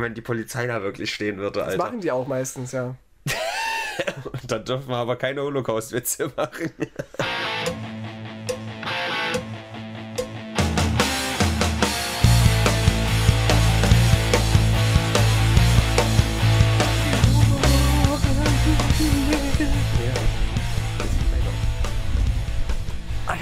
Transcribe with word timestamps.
wenn 0.00 0.14
die 0.14 0.20
Polizei 0.20 0.66
da 0.66 0.82
wirklich 0.82 1.12
stehen 1.14 1.38
würde, 1.38 1.60
Das 1.60 1.68
Alter. 1.68 1.78
machen 1.84 2.00
die 2.00 2.10
auch 2.10 2.26
meistens, 2.26 2.72
ja. 2.72 2.94
Dann 4.46 4.64
dürfen 4.64 4.88
wir 4.88 4.96
aber 4.96 5.16
keine 5.16 5.42
Holocaust-Witze 5.42 6.32
machen. 6.36 6.70
Ah, 23.26 23.36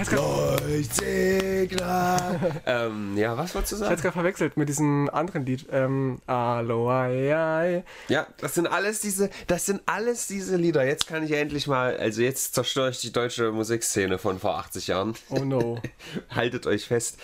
ich 1.70 1.80
Leuchtsegler. 1.80 2.40
ähm, 2.66 3.16
ja, 3.16 3.36
was 3.36 3.54
wolltest 3.54 3.72
du 3.72 3.76
ich 3.76 3.80
sagen? 3.80 3.90
hab's 3.92 4.02
gerade 4.02 4.12
verwechselt 4.14 4.56
mit 4.56 4.68
diesem 4.68 5.08
anderen 5.12 5.46
Lied. 5.46 5.66
Ähm, 5.70 6.20
Alo, 6.26 6.90
ai, 6.90 7.34
ai. 7.34 7.84
Ja, 8.08 8.26
das 8.38 8.54
sind 8.54 8.66
alles 8.66 9.00
diese, 9.00 9.30
das 9.46 9.66
sind 9.66 9.82
alles 9.86 10.26
diese 10.26 10.56
Lieder. 10.56 10.86
Jetzt 10.86 11.06
kann 11.06 11.24
ich 11.24 11.32
endlich 11.32 11.66
mal, 11.66 11.96
also 11.96 12.22
jetzt 12.22 12.54
zerstöre 12.54 12.90
ich 12.90 13.00
die 13.00 13.12
deutsche 13.12 13.52
Musikszene 13.52 14.18
von 14.18 14.38
vor 14.38 14.58
80 14.58 14.88
Jahren. 14.88 15.14
Oh 15.30 15.44
no. 15.44 15.80
Haltet 16.30 16.66
euch 16.66 16.86
fest. 16.86 17.18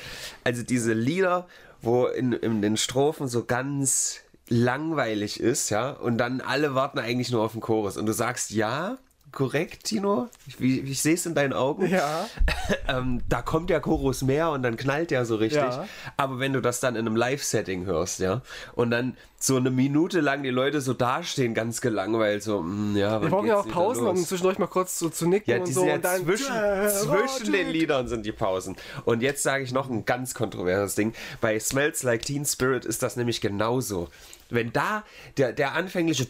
Also 0.45 0.63
diese 0.63 0.93
Lieder, 0.93 1.47
wo 1.83 2.07
in, 2.07 2.33
in 2.33 2.63
den 2.63 2.77
Strophen 2.77 3.29
so 3.29 3.45
ganz 3.45 4.21
langweilig 4.49 5.41
ist, 5.41 5.71
ja, 5.71 5.91
und 5.91 6.19
dann 6.19 6.41
alle 6.41 6.75
warten 6.75 6.99
eigentlich 6.99 7.31
nur 7.31 7.43
auf 7.43 7.53
den 7.53 7.61
Chorus. 7.61 7.97
Und 7.97 8.07
du 8.07 8.13
sagst 8.13 8.51
ja, 8.51 8.99
korrekt, 9.35 9.85
Tino. 9.85 10.29
Ich, 10.47 10.61
ich 10.61 11.03
sehe 11.03 11.15
es 11.15 11.27
in 11.27 11.35
deinen 11.35 11.53
Augen. 11.53 11.87
Ja. 11.87 12.27
ähm, 12.89 13.21
da 13.29 13.43
kommt 13.43 13.69
der 13.69 13.81
Chorus 13.81 14.23
mehr 14.23 14.51
und 14.51 14.63
dann 14.63 14.77
knallt 14.77 15.11
der 15.11 15.25
so 15.27 15.37
richtig. 15.37 15.61
Ja. 15.63 15.87
Aber 16.17 16.39
wenn 16.39 16.53
du 16.53 16.61
das 16.61 16.81
dann 16.81 16.97
in 16.97 17.07
einem 17.07 17.17
Live-Setting 17.17 17.85
hörst, 17.85 18.21
ja, 18.21 18.43
und 18.75 18.91
dann 18.91 19.17
so 19.39 19.57
eine 19.57 19.71
Minute 19.71 20.21
lang 20.21 20.43
die 20.43 20.51
Leute 20.51 20.81
so 20.81 20.95
dastehen, 20.95 21.53
ganz 21.53 21.83
gelangweilt, 21.83 22.43
so, 22.43 22.63
mm, 22.63 22.97
ja, 22.97 23.21
Wir 23.21 23.29
brauchen 23.29 23.47
ja 23.49 23.59
auch 23.59 23.69
Pausen, 23.69 24.07
um 24.07 24.17
zwischendurch 24.17 24.59
mal 24.59 24.69
kurz 24.69 24.99
so 24.99 25.11
zu 25.11 25.29
nicken 25.29 25.51
Ja, 25.51 25.59
und 25.59 25.69
die 25.69 25.73
so. 25.73 25.85
ja 25.85 25.97
und 25.97 26.05
dann 26.05 26.25
zwischen, 26.25 26.55
Äh, 26.55 26.89
zwischen 26.89 27.53
den. 27.53 27.69
Liedern 27.69 28.09
sind 28.09 28.25
die 28.25 28.33
Pausen. 28.33 28.77
Und 29.05 29.21
jetzt 29.23 29.43
sage 29.43 29.65
ich 29.65 29.73
noch 29.73 29.91
ein 29.91 30.05
ganz 30.05 30.33
kontroverses 30.35 30.95
Ding. 30.95 31.13
Bei 31.41 31.59
Smells 31.59 32.03
Like 32.03 32.25
Teen 32.25 32.47
Spirit 32.47 32.85
ist 32.85 33.03
das 33.03 33.17
nämlich 33.17 33.41
genauso. 33.41 34.09
Wenn 34.49 34.73
da 34.73 35.05
der, 35.37 35.53
der 35.53 35.75
anfängliche, 35.75 36.27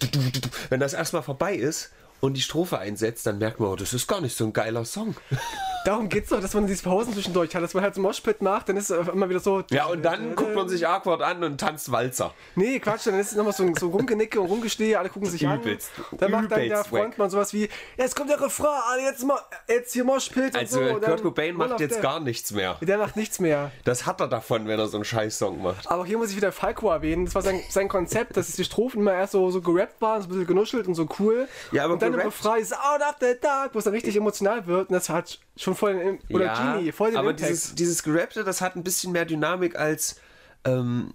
wenn 0.70 0.80
das 0.80 0.94
erstmal 0.94 1.22
vorbei 1.22 1.54
ist 1.54 1.90
und 2.20 2.34
die 2.34 2.40
Strophe 2.40 2.78
einsetzt, 2.78 3.26
dann 3.26 3.38
merkt 3.38 3.60
man, 3.60 3.70
oh, 3.70 3.76
das 3.76 3.92
ist 3.92 4.06
gar 4.06 4.20
nicht 4.20 4.36
so 4.36 4.44
ein 4.44 4.52
geiler 4.52 4.84
Song. 4.84 5.14
Darum 5.84 6.08
geht's 6.08 6.28
doch, 6.28 6.40
dass 6.40 6.52
man 6.54 6.66
diese 6.66 6.82
Pausen 6.82 7.14
zwischendurch 7.14 7.54
hat, 7.54 7.62
dass 7.62 7.72
man 7.72 7.82
halt 7.82 7.94
so 7.94 8.00
Moshpit 8.02 8.42
macht, 8.42 8.68
dann 8.68 8.76
ist 8.76 8.90
es 8.90 9.08
immer 9.08 9.28
wieder 9.28 9.40
so. 9.40 9.62
Ja, 9.70 9.86
und 9.86 10.04
dann 10.04 10.34
guckt 10.34 10.54
man 10.54 10.68
sich 10.68 10.86
Awkward 10.86 11.22
an 11.22 11.42
und 11.42 11.58
tanzt 11.58 11.90
Walzer. 11.90 12.34
Nee, 12.56 12.78
Quatsch, 12.80 13.06
dann 13.06 13.18
ist 13.18 13.30
es 13.30 13.36
nochmal 13.36 13.54
so, 13.54 13.72
so 13.78 13.88
rumgenicke 13.88 14.40
und 14.40 14.48
rumgestehe, 14.48 14.98
alle 14.98 15.08
gucken 15.08 15.30
sich 15.30 15.44
Übelst, 15.44 15.90
an. 15.96 16.18
Dann 16.18 16.30
macht 16.32 16.50
dann 16.50 16.60
der. 16.60 16.84
Frontmann 16.84 17.30
sowas 17.30 17.52
wie, 17.52 17.68
jetzt 17.96 18.16
kommt 18.16 18.28
der 18.28 18.40
Refrain, 18.40 18.80
alle 18.90 19.02
jetzt 19.02 19.24
mal, 19.24 19.38
jetzt 19.68 19.92
hier 19.92 20.04
Moshpit 20.04 20.56
Also 20.56 20.80
und 20.80 20.88
so. 20.88 21.00
Kurt 21.00 21.22
Cobain 21.22 21.56
macht 21.56 21.80
jetzt 21.80 21.96
Death. 21.96 22.02
gar 22.02 22.20
nichts 22.20 22.52
mehr. 22.52 22.76
Der 22.82 22.98
macht 22.98 23.16
nichts 23.16 23.38
mehr. 23.38 23.70
Das 23.84 24.04
hat 24.04 24.20
er 24.20 24.28
davon, 24.28 24.66
wenn 24.66 24.78
er 24.78 24.88
so 24.88 24.98
einen 24.98 25.04
Scheiß-Song 25.04 25.62
macht. 25.62 25.90
Aber 25.90 26.04
hier 26.04 26.18
muss 26.18 26.30
ich 26.30 26.36
wieder 26.36 26.52
Falco 26.52 26.90
erwähnen. 26.90 27.24
Das 27.24 27.34
war 27.34 27.42
sein, 27.42 27.60
sein 27.70 27.88
Konzept, 27.88 28.36
dass 28.36 28.50
die 28.52 28.64
Strophen 28.64 29.00
immer 29.00 29.14
erst 29.14 29.32
so, 29.32 29.50
so 29.50 29.60
gerappt 29.60 30.00
waren, 30.00 30.20
so 30.20 30.26
ein 30.26 30.30
bisschen 30.30 30.46
genuschelt 30.46 30.86
und 30.86 30.94
so 30.94 31.08
cool. 31.18 31.48
Ja, 31.72 31.84
aber 31.84 31.96
Random 32.14 32.32
Phrase 32.32 32.74
Out 32.78 33.00
of 33.00 33.16
the 33.20 33.34
Dark, 33.40 33.74
wo 33.74 33.78
es 33.78 33.84
dann 33.84 33.94
richtig 33.94 34.16
emotional 34.16 34.66
wird 34.66 34.88
und 34.88 34.94
das 34.94 35.08
hat 35.08 35.38
schon 35.56 35.74
voll 35.74 35.94
den, 35.94 36.18
oder 36.30 36.46
ja, 36.46 36.76
Genie, 36.76 36.92
voll 36.92 37.10
den 37.10 37.18
aber 37.18 37.30
Impact. 37.30 37.50
dieses, 37.50 37.74
dieses 37.74 38.02
Gerappte, 38.02 38.44
das 38.44 38.60
hat 38.60 38.76
ein 38.76 38.84
bisschen 38.84 39.12
mehr 39.12 39.24
Dynamik 39.24 39.76
als 39.76 40.20
ähm, 40.64 41.14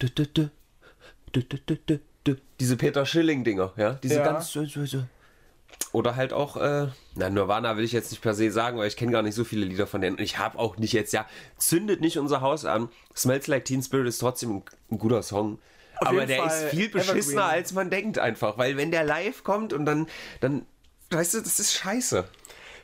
dü, 0.00 0.08
dü, 0.08 0.26
dü, 0.26 0.48
diese 2.60 2.76
Peter 2.76 3.06
Schilling-Dinger, 3.06 3.72
ja? 3.76 3.92
Diese 4.02 4.16
ja. 4.16 4.24
ganz. 4.24 4.56
Oder 5.92 6.16
halt 6.16 6.32
auch, 6.32 6.56
äh, 6.56 6.88
na, 7.14 7.30
Nirvana 7.30 7.76
will 7.76 7.84
ich 7.84 7.92
jetzt 7.92 8.10
nicht 8.10 8.20
per 8.20 8.34
se 8.34 8.50
sagen, 8.50 8.78
weil 8.78 8.88
ich 8.88 8.96
kenne 8.96 9.12
gar 9.12 9.22
nicht 9.22 9.34
so 9.34 9.44
viele 9.44 9.64
Lieder 9.64 9.86
von 9.86 10.00
denen. 10.00 10.16
Und 10.16 10.22
ich 10.22 10.38
habe 10.38 10.58
auch 10.58 10.76
nicht 10.76 10.92
jetzt, 10.92 11.12
ja, 11.12 11.26
zündet 11.56 12.00
nicht 12.00 12.18
unser 12.18 12.40
Haus 12.40 12.64
an. 12.64 12.88
Smells 13.16 13.46
Like 13.46 13.64
Teen 13.64 13.82
Spirit 13.82 14.06
ist 14.08 14.18
trotzdem 14.18 14.56
ein, 14.56 14.62
ein 14.90 14.98
guter 14.98 15.22
Song. 15.22 15.58
Aber 16.00 16.26
der 16.26 16.42
Fall 16.42 16.64
ist 16.64 16.70
viel 16.70 16.88
beschissener, 16.88 17.42
Evergreen. 17.42 17.58
als 17.58 17.72
man 17.72 17.90
denkt 17.90 18.18
einfach. 18.18 18.58
Weil 18.58 18.76
wenn 18.76 18.90
der 18.90 19.04
live 19.04 19.44
kommt 19.44 19.72
und 19.72 19.84
dann, 19.84 20.06
dann, 20.40 20.66
weißt 21.10 21.34
du, 21.34 21.40
das 21.40 21.58
ist 21.58 21.74
scheiße. 21.74 22.28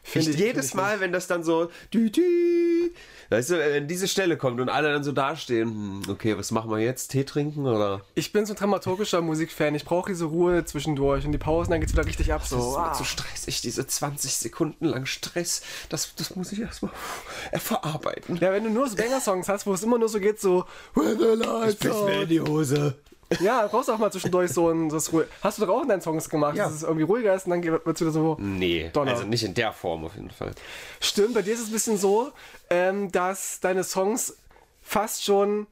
Find 0.04 0.28
ich, 0.28 0.36
jedes 0.36 0.52
find 0.52 0.64
ich 0.66 0.74
Mal, 0.74 1.00
wenn 1.00 1.12
das 1.12 1.26
dann 1.26 1.42
so, 1.42 1.70
dü, 1.92 2.10
dü, 2.10 2.90
weißt 3.30 3.50
du, 3.50 3.58
wenn 3.58 3.88
diese 3.88 4.06
Stelle 4.06 4.36
kommt 4.36 4.60
und 4.60 4.68
alle 4.68 4.92
dann 4.92 5.02
so 5.02 5.12
dastehen, 5.12 5.70
hm, 5.70 6.02
okay, 6.10 6.36
was 6.36 6.50
machen 6.50 6.70
wir 6.70 6.78
jetzt? 6.78 7.08
Tee 7.08 7.24
trinken 7.24 7.66
oder? 7.66 8.02
Ich 8.14 8.30
bin 8.30 8.44
so 8.44 8.52
ein 8.52 8.56
dramaturgischer 8.56 9.22
Musikfan. 9.22 9.74
Ich 9.74 9.86
brauche 9.86 10.10
diese 10.10 10.26
Ruhe 10.26 10.64
zwischendurch 10.66 11.24
und 11.24 11.32
die 11.32 11.38
Pausen, 11.38 11.70
dann 11.70 11.80
geht's 11.80 11.94
wieder 11.94 12.06
richtig 12.06 12.32
ab. 12.32 12.42
Das 12.42 12.50
So, 12.50 12.58
ist 12.58 12.76
mir 12.76 12.82
ah. 12.82 12.92
zu 12.92 13.04
stressig, 13.04 13.62
diese 13.62 13.86
20 13.86 14.34
Sekunden 14.34 14.84
lang 14.84 15.06
Stress, 15.06 15.62
das, 15.88 16.14
das 16.14 16.36
muss 16.36 16.52
ich 16.52 16.60
erstmal 16.60 16.92
äh, 17.50 17.58
verarbeiten. 17.58 18.36
Ja, 18.36 18.52
wenn 18.52 18.64
du 18.64 18.70
nur 18.70 18.88
so 18.88 18.96
Banger-Songs 18.96 19.48
hast, 19.48 19.66
wo 19.66 19.72
es 19.72 19.82
immer 19.82 19.98
nur 19.98 20.10
so 20.10 20.20
geht, 20.20 20.38
so 20.38 20.66
When 20.94 21.18
the 21.18 21.42
lights 21.42 21.86
out. 21.86 22.30
die 22.30 22.40
Hose. 22.40 22.94
Ja, 23.40 23.62
du 23.62 23.68
brauchst 23.68 23.90
auch 23.90 23.98
mal 23.98 24.10
zwischendurch 24.12 24.50
so 24.52 24.68
ein 24.70 24.88
das 24.88 25.12
Ruhe. 25.12 25.26
Hast 25.42 25.58
du 25.58 25.66
doch 25.66 25.74
auch 25.76 25.82
in 25.82 25.88
deinen 25.88 26.00
Songs 26.02 26.28
gemacht, 26.28 26.56
Ja. 26.56 26.64
dass 26.64 26.74
es 26.74 26.82
irgendwie 26.82 27.04
ruhiger 27.04 27.34
ist 27.34 27.46
und 27.46 27.50
dann 27.50 27.62
wird 27.62 27.86
es 27.86 28.00
wieder 28.00 28.10
so. 28.10 28.36
Nee, 28.40 28.90
Donner. 28.92 29.12
also 29.12 29.24
nicht 29.24 29.44
in 29.44 29.54
der 29.54 29.72
Form 29.72 30.04
auf 30.04 30.14
jeden 30.14 30.30
Fall. 30.30 30.52
Stimmt, 31.00 31.34
bei 31.34 31.42
dir 31.42 31.54
ist 31.54 31.60
es 31.60 31.68
ein 31.68 31.72
bisschen 31.72 31.96
so, 31.98 32.30
ähm, 32.70 33.10
dass 33.12 33.60
deine 33.60 33.84
Songs 33.84 34.36
fast 34.82 35.24
schon 35.24 35.66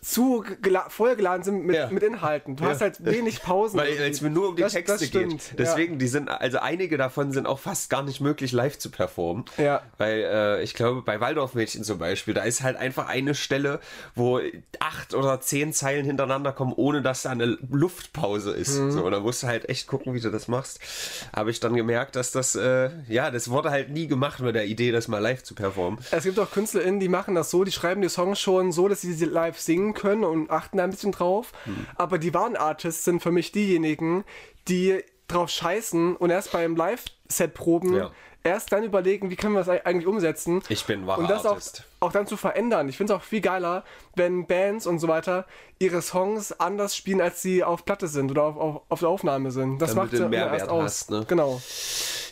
zu 0.00 0.42
gela- 0.62 0.88
vollgeladen 0.88 1.42
sind 1.44 1.64
mit, 1.66 1.76
Ja. 1.76 1.90
mit 1.90 2.02
Inhalten. 2.02 2.56
Du 2.56 2.64
Ja. 2.64 2.70
hast 2.70 2.80
halt 2.80 3.04
wenig 3.04 3.42
Pausen. 3.42 3.78
Weil 3.78 3.92
es 3.92 4.20
mir 4.22 4.30
nur 4.30 4.48
um 4.50 4.56
die 4.56 4.62
Das- 4.62 4.72
Texte 4.72 4.92
das 4.98 5.06
stimmt, 5.06 5.30
geht. 5.50 5.58
Deswegen, 5.58 5.98
die 5.98 6.06
sind, 6.08 6.28
also 6.30 6.58
einige 6.58 6.96
davon 6.96 7.32
sind 7.32 7.46
auch 7.46 7.58
fast 7.58 7.90
gar 7.90 8.02
nicht 8.02 8.20
möglich 8.20 8.52
live 8.52 8.78
zu 8.78 8.90
performen. 8.90 9.44
Ja. 9.58 9.82
Weil 9.98 10.20
äh, 10.24 10.62
ich 10.62 10.74
glaube, 10.74 11.02
bei 11.02 11.20
Waldorfmädchen 11.20 11.84
zum 11.84 11.98
Beispiel, 11.98 12.32
da 12.32 12.42
ist 12.42 12.62
halt 12.62 12.76
einfach 12.76 13.08
eine 13.08 13.34
Stelle, 13.34 13.80
wo 14.14 14.40
acht 14.78 15.14
oder 15.14 15.40
zehn 15.40 15.72
Zeilen 15.72 16.06
hintereinander 16.06 16.52
kommen, 16.52 16.72
ohne 16.74 17.02
dass 17.02 17.22
da 17.22 17.30
eine 17.30 17.58
Luftpause 17.70 18.52
ist. 18.52 18.78
Mhm. 18.78 18.92
So, 18.92 19.04
und 19.04 19.12
da 19.12 19.20
musst 19.20 19.42
du 19.42 19.46
halt 19.46 19.68
echt 19.68 19.86
gucken, 19.86 20.14
wie 20.14 20.20
du 20.20 20.30
das 20.30 20.48
machst. 20.48 20.80
Habe 21.34 21.50
ich 21.50 21.60
dann 21.60 21.74
gemerkt, 21.74 22.16
dass 22.16 22.30
das, 22.32 22.54
äh, 22.54 22.90
ja, 23.08 23.30
das 23.30 23.50
wurde 23.50 23.70
halt 23.70 23.90
nie 23.90 24.06
gemacht 24.06 24.40
mit 24.40 24.54
der 24.54 24.64
Idee, 24.66 24.90
das 24.92 25.08
mal 25.08 25.18
live 25.18 25.42
zu 25.42 25.54
performen. 25.54 25.98
Es 26.10 26.24
gibt 26.24 26.38
auch 26.38 26.50
KünstlerInnen, 26.50 27.00
die 27.00 27.08
machen 27.08 27.34
das 27.34 27.50
so, 27.50 27.64
die 27.64 27.72
schreiben 27.72 28.00
die 28.00 28.08
Songs 28.08 28.40
schon 28.40 28.72
so, 28.72 28.88
dass 28.88 29.00
sie 29.02 29.12
sie 29.12 29.24
live 29.26 29.58
singen 29.58 29.81
können 29.92 30.24
und 30.24 30.50
achten 30.50 30.78
da 30.78 30.84
ein 30.84 30.90
bisschen 30.90 31.12
drauf. 31.12 31.52
Hm. 31.64 31.86
Aber 31.96 32.18
die 32.18 32.32
wahren 32.32 32.56
Artists 32.56 33.04
sind 33.04 33.22
für 33.22 33.32
mich 33.32 33.52
diejenigen, 33.52 34.24
die 34.68 35.02
drauf 35.28 35.50
scheißen 35.50 36.16
und 36.16 36.30
erst 36.30 36.52
beim 36.52 36.76
Live-Set 36.76 37.54
proben, 37.54 37.94
Ja. 37.96 38.10
erst 38.44 38.72
dann 38.72 38.84
überlegen, 38.84 39.30
wie 39.30 39.36
können 39.36 39.54
wir 39.54 39.64
das 39.64 39.68
eigentlich 39.84 40.06
umsetzen. 40.06 40.62
Ich 40.68 40.84
bin 40.84 41.06
wahrer 41.06 41.20
Und 41.20 41.30
das 41.30 41.46
auch, 41.46 41.58
auch 42.00 42.12
dann 42.12 42.26
zu 42.26 42.36
verändern. 42.36 42.88
Ich 42.88 42.96
finde 42.96 43.12
es 43.14 43.18
auch 43.18 43.24
viel 43.24 43.40
geiler, 43.40 43.84
wenn 44.14 44.46
Bands 44.46 44.86
und 44.86 44.98
so 44.98 45.08
weiter 45.08 45.46
ihre 45.78 46.02
Songs 46.02 46.52
anders 46.60 46.94
spielen, 46.96 47.20
als 47.20 47.40
sie 47.42 47.64
auf 47.64 47.84
Platte 47.84 48.08
sind 48.08 48.30
oder 48.30 48.42
auf, 48.44 48.56
auf, 48.56 48.82
auf 48.88 49.00
der 49.00 49.08
Aufnahme 49.08 49.50
sind. 49.50 49.80
Das 49.80 49.94
Damit 49.94 50.12
macht 50.12 50.32
ja 50.32 50.52
erst 50.52 50.68
aus. 50.68 50.84
hast, 50.84 51.10
ne? 51.10 51.24
Genau. 51.26 51.60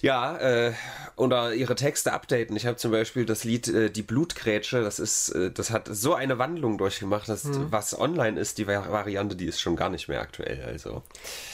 Ja, 0.03 0.37
äh, 0.38 0.72
oder 1.16 1.54
ihre 1.54 1.75
Texte 1.75 2.12
updaten. 2.12 2.56
Ich 2.56 2.66
habe 2.66 2.76
zum 2.76 2.91
Beispiel 2.91 3.25
das 3.26 3.44
Lied 3.44 3.69
äh, 3.69 3.91
Die 3.91 4.03
Blutgrätsche, 4.03 4.82
das 4.82 4.98
ist, 4.98 5.31
äh, 5.31 5.50
das 5.50 5.71
hat 5.71 5.88
so 5.91 6.15
eine 6.15 6.38
Wandlung 6.38 6.78
durchgemacht, 6.78 7.28
dass 7.28 7.48
was 7.71 7.98
online 7.98 8.38
ist, 8.38 8.59
die 8.59 8.66
Va- 8.66 8.91
Variante, 8.91 9.37
die 9.37 9.47
ist 9.47 9.60
schon 9.60 9.76
gar 9.76 9.91
nicht 9.91 10.09
mehr 10.09 10.20
aktuell. 10.20 10.62
Also. 10.66 11.03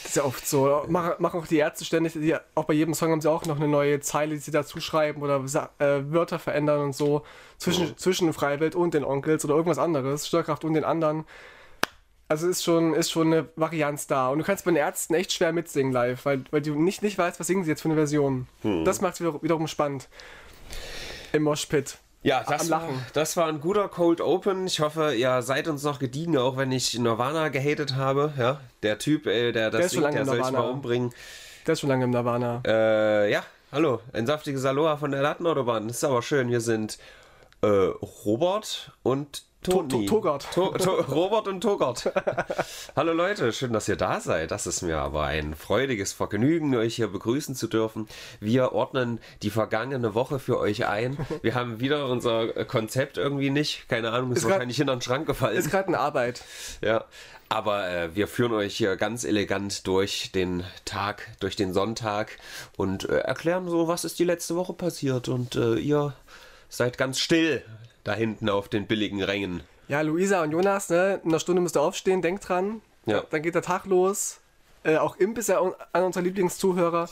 Das 0.03 0.09
ist 0.11 0.15
ja 0.15 0.23
oft 0.23 0.47
so. 0.47 0.83
Machen, 0.87 1.13
machen 1.19 1.39
auch 1.39 1.47
die 1.47 1.57
Ärzte 1.57 1.85
ständig, 1.85 2.13
die, 2.13 2.35
auch 2.55 2.65
bei 2.65 2.73
jedem 2.73 2.93
Song 2.93 3.11
haben 3.11 3.21
sie 3.21 3.29
auch 3.29 3.45
noch 3.45 3.57
eine 3.57 3.67
neue 3.67 3.99
Zeile, 3.99 4.35
die 4.35 4.39
sie 4.39 4.51
dazu 4.51 4.79
schreiben 4.79 5.21
oder 5.21 5.43
äh, 5.79 6.11
Wörter 6.11 6.39
verändern 6.39 6.81
und 6.81 6.95
so. 6.95 7.23
Zwischen, 7.57 7.97
zwischen 7.97 8.31
Freiwild 8.33 8.75
und 8.75 8.93
den 8.93 9.03
Onkels 9.03 9.43
oder 9.43 9.55
irgendwas 9.55 9.79
anderes. 9.79 10.27
Störkraft 10.27 10.63
und 10.63 10.73
den 10.75 10.83
anderen. 10.83 11.25
Also 12.29 12.47
ist 12.49 12.63
schon, 12.63 12.93
ist 12.93 13.09
schon 13.09 13.27
eine 13.27 13.47
Varianz 13.55 14.07
da. 14.07 14.29
Und 14.29 14.39
du 14.39 14.43
kannst 14.43 14.65
bei 14.65 14.71
den 14.71 14.77
Ärzten 14.77 15.13
echt 15.13 15.31
schwer 15.31 15.53
mitsingen 15.53 15.93
live, 15.93 16.25
weil, 16.25 16.43
weil 16.51 16.61
du 16.61 16.75
nicht, 16.75 17.01
nicht 17.01 17.17
weißt, 17.17 17.39
was 17.39 17.47
singen 17.47 17.63
sie 17.63 17.69
jetzt 17.69 17.81
für 17.81 17.87
eine 17.87 17.95
Version. 17.95 18.47
Das 18.83 18.99
macht 18.99 19.13
es 19.13 19.21
wieder, 19.21 19.41
wiederum 19.41 19.67
spannend. 19.67 20.09
Im 21.31 21.43
Moshpit. 21.43 21.97
Ja, 22.23 22.43
das 22.45 22.63
Am 22.63 22.69
war, 22.69 22.81
Lachen. 22.81 23.05
das 23.13 23.37
war 23.37 23.47
ein 23.47 23.61
guter 23.61 23.87
Cold 23.87 24.19
Open. 24.19 24.67
Ich 24.67 24.81
hoffe, 24.81 25.13
ihr 25.13 25.41
seid 25.41 25.69
uns 25.69 25.83
noch 25.83 25.99
gediegen, 25.99 26.37
auch 26.37 26.57
wenn 26.57 26.71
ich 26.73 26.97
Nirvana 26.99 27.47
gehatet 27.47 27.95
habe. 27.95 28.33
Ja, 28.37 28.59
der 28.83 28.97
Typ, 28.97 29.27
äh, 29.27 29.53
der 29.53 29.71
das 29.71 29.85
ist 29.85 29.93
schon 29.93 30.03
singt, 30.03 30.15
lange 30.15 30.15
der 30.17 30.25
soll 30.25 30.35
Nirvana. 30.37 30.59
mal 30.59 30.69
umbringen. 30.69 31.13
Der 31.65 31.73
ist 31.73 31.79
schon 31.79 31.89
lange 31.89 32.03
im 32.03 32.09
Nirvana. 32.09 32.61
Äh, 32.65 33.31
ja, 33.31 33.43
hallo, 33.71 34.01
ein 34.11 34.25
saftiges 34.25 34.65
Aloha 34.65 34.97
von 34.97 35.11
der 35.11 35.21
Lattenautobahn. 35.21 35.87
Das 35.87 35.97
ist 35.97 36.03
aber 36.03 36.21
schön. 36.21 36.49
Hier 36.49 36.59
sind 36.59 36.97
äh, 37.61 37.67
Robert 37.67 38.91
und 39.03 39.43
Toni. 39.63 39.89
To- 39.89 40.05
Togart. 40.05 40.47
To 40.53 40.69
to 40.77 40.91
Robert 41.13 41.47
und 41.47 41.59
Togart. 41.61 42.09
Hallo 42.95 43.11
Leute, 43.11 43.51
schön, 43.51 43.73
dass 43.73 43.89
ihr 43.89 43.97
da 43.97 44.21
seid. 44.21 44.51
Das 44.51 44.65
ist 44.65 44.81
mir 44.81 44.97
aber 44.99 45.23
ein 45.25 45.55
freudiges 45.55 46.13
Vergnügen, 46.13 46.73
euch 46.75 46.95
hier 46.95 47.07
begrüßen 47.09 47.53
zu 47.55 47.67
dürfen. 47.67 48.07
Wir 48.39 48.71
ordnen 48.71 49.19
die 49.41 49.49
vergangene 49.49 50.13
Woche 50.13 50.39
für 50.39 50.57
euch 50.59 50.85
ein. 50.87 51.17
Wir 51.41 51.55
haben 51.55 51.79
wieder 51.81 52.05
unser 52.07 52.47
Konzept 52.65 53.17
irgendwie 53.17 53.49
nicht. 53.49 53.89
Keine 53.89 54.11
Ahnung, 54.11 54.31
ist, 54.31 54.39
Ist 54.43 54.49
wahrscheinlich 54.49 54.77
hinter 54.77 54.95
den 54.95 55.01
Schrank 55.01 55.25
gefallen. 55.27 55.57
Ist 55.57 55.69
gerade 55.71 55.89
in 55.89 55.95
Arbeit. 55.95 56.43
Ja, 56.81 57.03
aber 57.49 57.89
äh, 57.89 58.15
wir 58.15 58.27
führen 58.29 58.53
euch 58.53 58.75
hier 58.77 58.95
ganz 58.95 59.25
elegant 59.25 59.85
durch 59.87 60.31
den 60.31 60.63
Tag, 60.85 61.27
durch 61.41 61.55
den 61.57 61.73
Sonntag 61.73 62.37
und 62.77 63.09
äh, 63.09 63.17
erklären 63.19 63.67
so, 63.67 63.87
was 63.89 64.05
ist 64.05 64.19
die 64.19 64.23
letzte 64.25 64.55
Woche 64.55 64.73
passiert. 64.73 65.27
Und 65.27 65.55
äh, 65.55 65.75
ihr 65.75 66.13
seid 66.69 66.97
ganz 66.97 67.19
still 67.19 67.63
da 68.07 68.13
hinten 68.13 68.49
auf 68.49 68.69
den 68.69 68.87
billigen 68.87 69.21
Rängen. 69.21 69.61
Ja, 69.89 70.01
Luisa 70.01 70.41
und 70.43 70.51
Jonas, 70.51 70.89
ne? 70.89 71.19
In 71.23 71.29
einer 71.31 71.39
Stunde 71.39 71.61
müsst 71.61 71.75
ihr 71.77 71.81
aufstehen, 71.81 72.21
denkt 72.21 72.47
dran. 72.47 72.81
Ja. 73.05 73.23
Dann 73.29 73.41
geht 73.41 73.55
der 73.55 73.61
Tag 73.61 73.85
los. 73.85 74.39
Äh, 74.83 74.97
auch 74.97 75.17
Imp 75.17 75.37
ist 75.37 75.49
ja 75.49 75.59
an 75.93 76.03
unser 76.03 76.21
Lieblingszuhörer. 76.21 77.09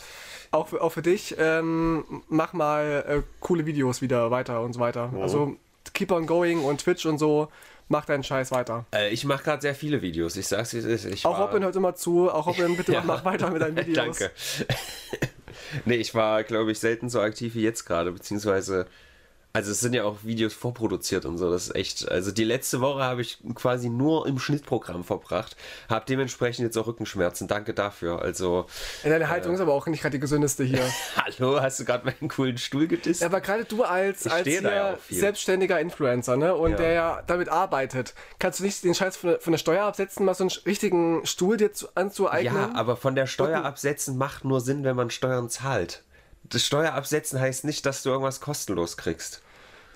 Auch 0.51 0.67
für, 0.69 0.81
auch 0.81 0.89
für 0.91 1.01
dich. 1.01 1.35
Ähm, 1.37 2.03
mach 2.29 2.53
mal 2.53 3.03
äh, 3.07 3.21
coole 3.39 3.65
Videos 3.65 4.01
wieder 4.01 4.31
weiter 4.31 4.61
und 4.61 4.73
so 4.73 4.79
weiter. 4.79 5.11
Also 5.21 5.55
keep 5.93 6.11
on 6.11 6.25
going 6.27 6.63
und 6.63 6.81
Twitch 6.81 7.05
und 7.05 7.17
so. 7.17 7.49
Mach 7.87 8.05
deinen 8.05 8.23
Scheiß 8.23 8.51
weiter. 8.51 8.85
Äh, 8.93 9.09
ich 9.09 9.25
mache 9.25 9.43
gerade 9.43 9.61
sehr 9.61 9.75
viele 9.75 10.01
Videos. 10.01 10.35
Ich 10.37 10.47
sag's, 10.47 10.73
ist. 10.73 11.05
Ich 11.05 11.25
Auch 11.25 11.37
war- 11.39 11.47
Robin 11.47 11.63
hört 11.63 11.75
immer 11.75 11.95
zu. 11.95 12.31
Auch 12.31 12.47
Robin, 12.47 12.75
bitte 12.77 12.91
Ja. 12.93 13.03
mach 13.05 13.23
weiter 13.25 13.51
mit 13.51 13.61
deinen 13.61 13.77
Videos. 13.85 14.17
Danke. 14.19 14.31
nee, 15.85 15.95
ich 15.95 16.15
war, 16.15 16.43
glaube 16.43 16.71
ich, 16.71 16.79
selten 16.79 17.09
so 17.09 17.19
aktiv 17.21 17.55
wie 17.55 17.61
jetzt 17.63 17.85
gerade, 17.85 18.11
beziehungsweise. 18.11 18.87
Also 19.55 19.71
es 19.71 19.79
sind 19.79 19.93
ja 19.93 20.03
auch 20.03 20.17
Videos 20.23 20.53
vorproduziert 20.53 21.23
und 21.25 21.37
so, 21.37 21.49
das 21.49 21.67
ist 21.67 21.75
echt. 21.75 22.11
Also 22.11 22.31
die 22.33 22.43
letzte 22.43 22.81
Woche 22.81 23.01
habe 23.03 23.21
ich 23.21 23.37
quasi 23.55 23.87
nur 23.89 24.27
im 24.27 24.37
Schnittprogramm 24.37 25.05
verbracht, 25.05 25.55
habe 25.89 26.03
dementsprechend 26.07 26.65
jetzt 26.65 26.77
auch 26.77 26.87
Rückenschmerzen. 26.87 27.47
Danke 27.47 27.73
dafür. 27.73 28.21
Also 28.21 28.65
Ja, 29.03 29.11
Deine 29.11 29.29
Haltung 29.29 29.53
ist 29.55 29.61
aber 29.61 29.73
auch 29.73 29.87
nicht 29.87 30.01
gerade 30.01 30.17
die 30.17 30.19
gesündeste 30.19 30.65
hier. 30.65 30.83
hallo, 31.15 31.61
hast 31.61 31.79
du 31.79 31.85
gerade 31.85 32.05
meinen 32.05 32.27
coolen 32.29 32.57
Stuhl 32.57 32.87
gedisst? 32.87 33.21
Ja, 33.21 33.27
aber 33.27 33.39
gerade 33.39 33.63
du 33.63 33.83
als, 33.83 34.25
Ich 34.25 34.31
als 34.33 34.45
ja 34.47 34.97
selbstständiger 35.09 35.79
Influencer, 35.79 36.35
ne? 36.35 36.53
Und 36.53 36.71
Ja. 36.71 36.77
der 36.77 36.91
ja 36.91 37.23
damit 37.25 37.47
arbeitet, 37.47 38.13
kannst 38.39 38.59
du 38.59 38.65
nicht 38.65 38.83
den 38.83 38.93
Scheiß 38.93 39.15
von, 39.15 39.29
der- 39.29 39.39
von 39.39 39.51
der 39.53 39.57
Steuer 39.57 39.85
absetzen, 39.85 40.25
mal 40.25 40.33
so 40.35 40.43
einen 40.43 40.51
richtigen 40.65 41.25
Stuhl 41.25 41.55
dir 41.55 41.71
zu, 41.71 41.87
anzueignen? 41.95 42.53
Ja, 42.53 42.71
aber 42.75 42.97
von 42.97 43.15
der 43.15 43.25
Steuer 43.25 43.63
absetzen 43.63 44.17
macht 44.17 44.43
nur 44.43 44.59
Sinn, 44.59 44.83
wenn 44.83 44.97
man 44.97 45.09
Steuern 45.11 45.49
zahlt. 45.49 46.03
Das 46.43 46.63
Steuerabsetzen 46.63 47.39
heißt 47.39 47.63
nicht, 47.63 47.85
dass 47.85 48.03
du 48.03 48.09
irgendwas 48.09 48.39
kostenlos 48.41 48.97
kriegst. 48.97 49.41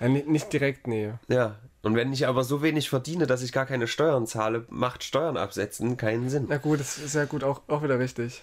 Ni- 0.00 0.24
nicht 0.26 0.52
direkt, 0.52 0.86
nee. 0.86 1.12
Ja. 1.28 1.56
Und 1.82 1.94
wenn 1.94 2.12
ich 2.12 2.26
aber 2.26 2.44
so 2.44 2.62
wenig 2.62 2.90
verdiene, 2.90 3.26
dass 3.26 3.42
ich 3.42 3.52
gar 3.52 3.66
keine 3.66 3.86
Steuern 3.86 4.26
zahle, 4.26 4.66
macht 4.68 5.02
Steuern 5.02 5.36
absetzen 5.36 5.96
keinen 5.96 6.28
Sinn. 6.28 6.46
Na 6.48 6.58
gut, 6.58 6.80
das 6.80 6.98
ist 6.98 7.14
ja 7.14 7.24
gut, 7.24 7.42
auch, 7.44 7.62
auch 7.68 7.82
wieder 7.82 7.98
richtig. 7.98 8.42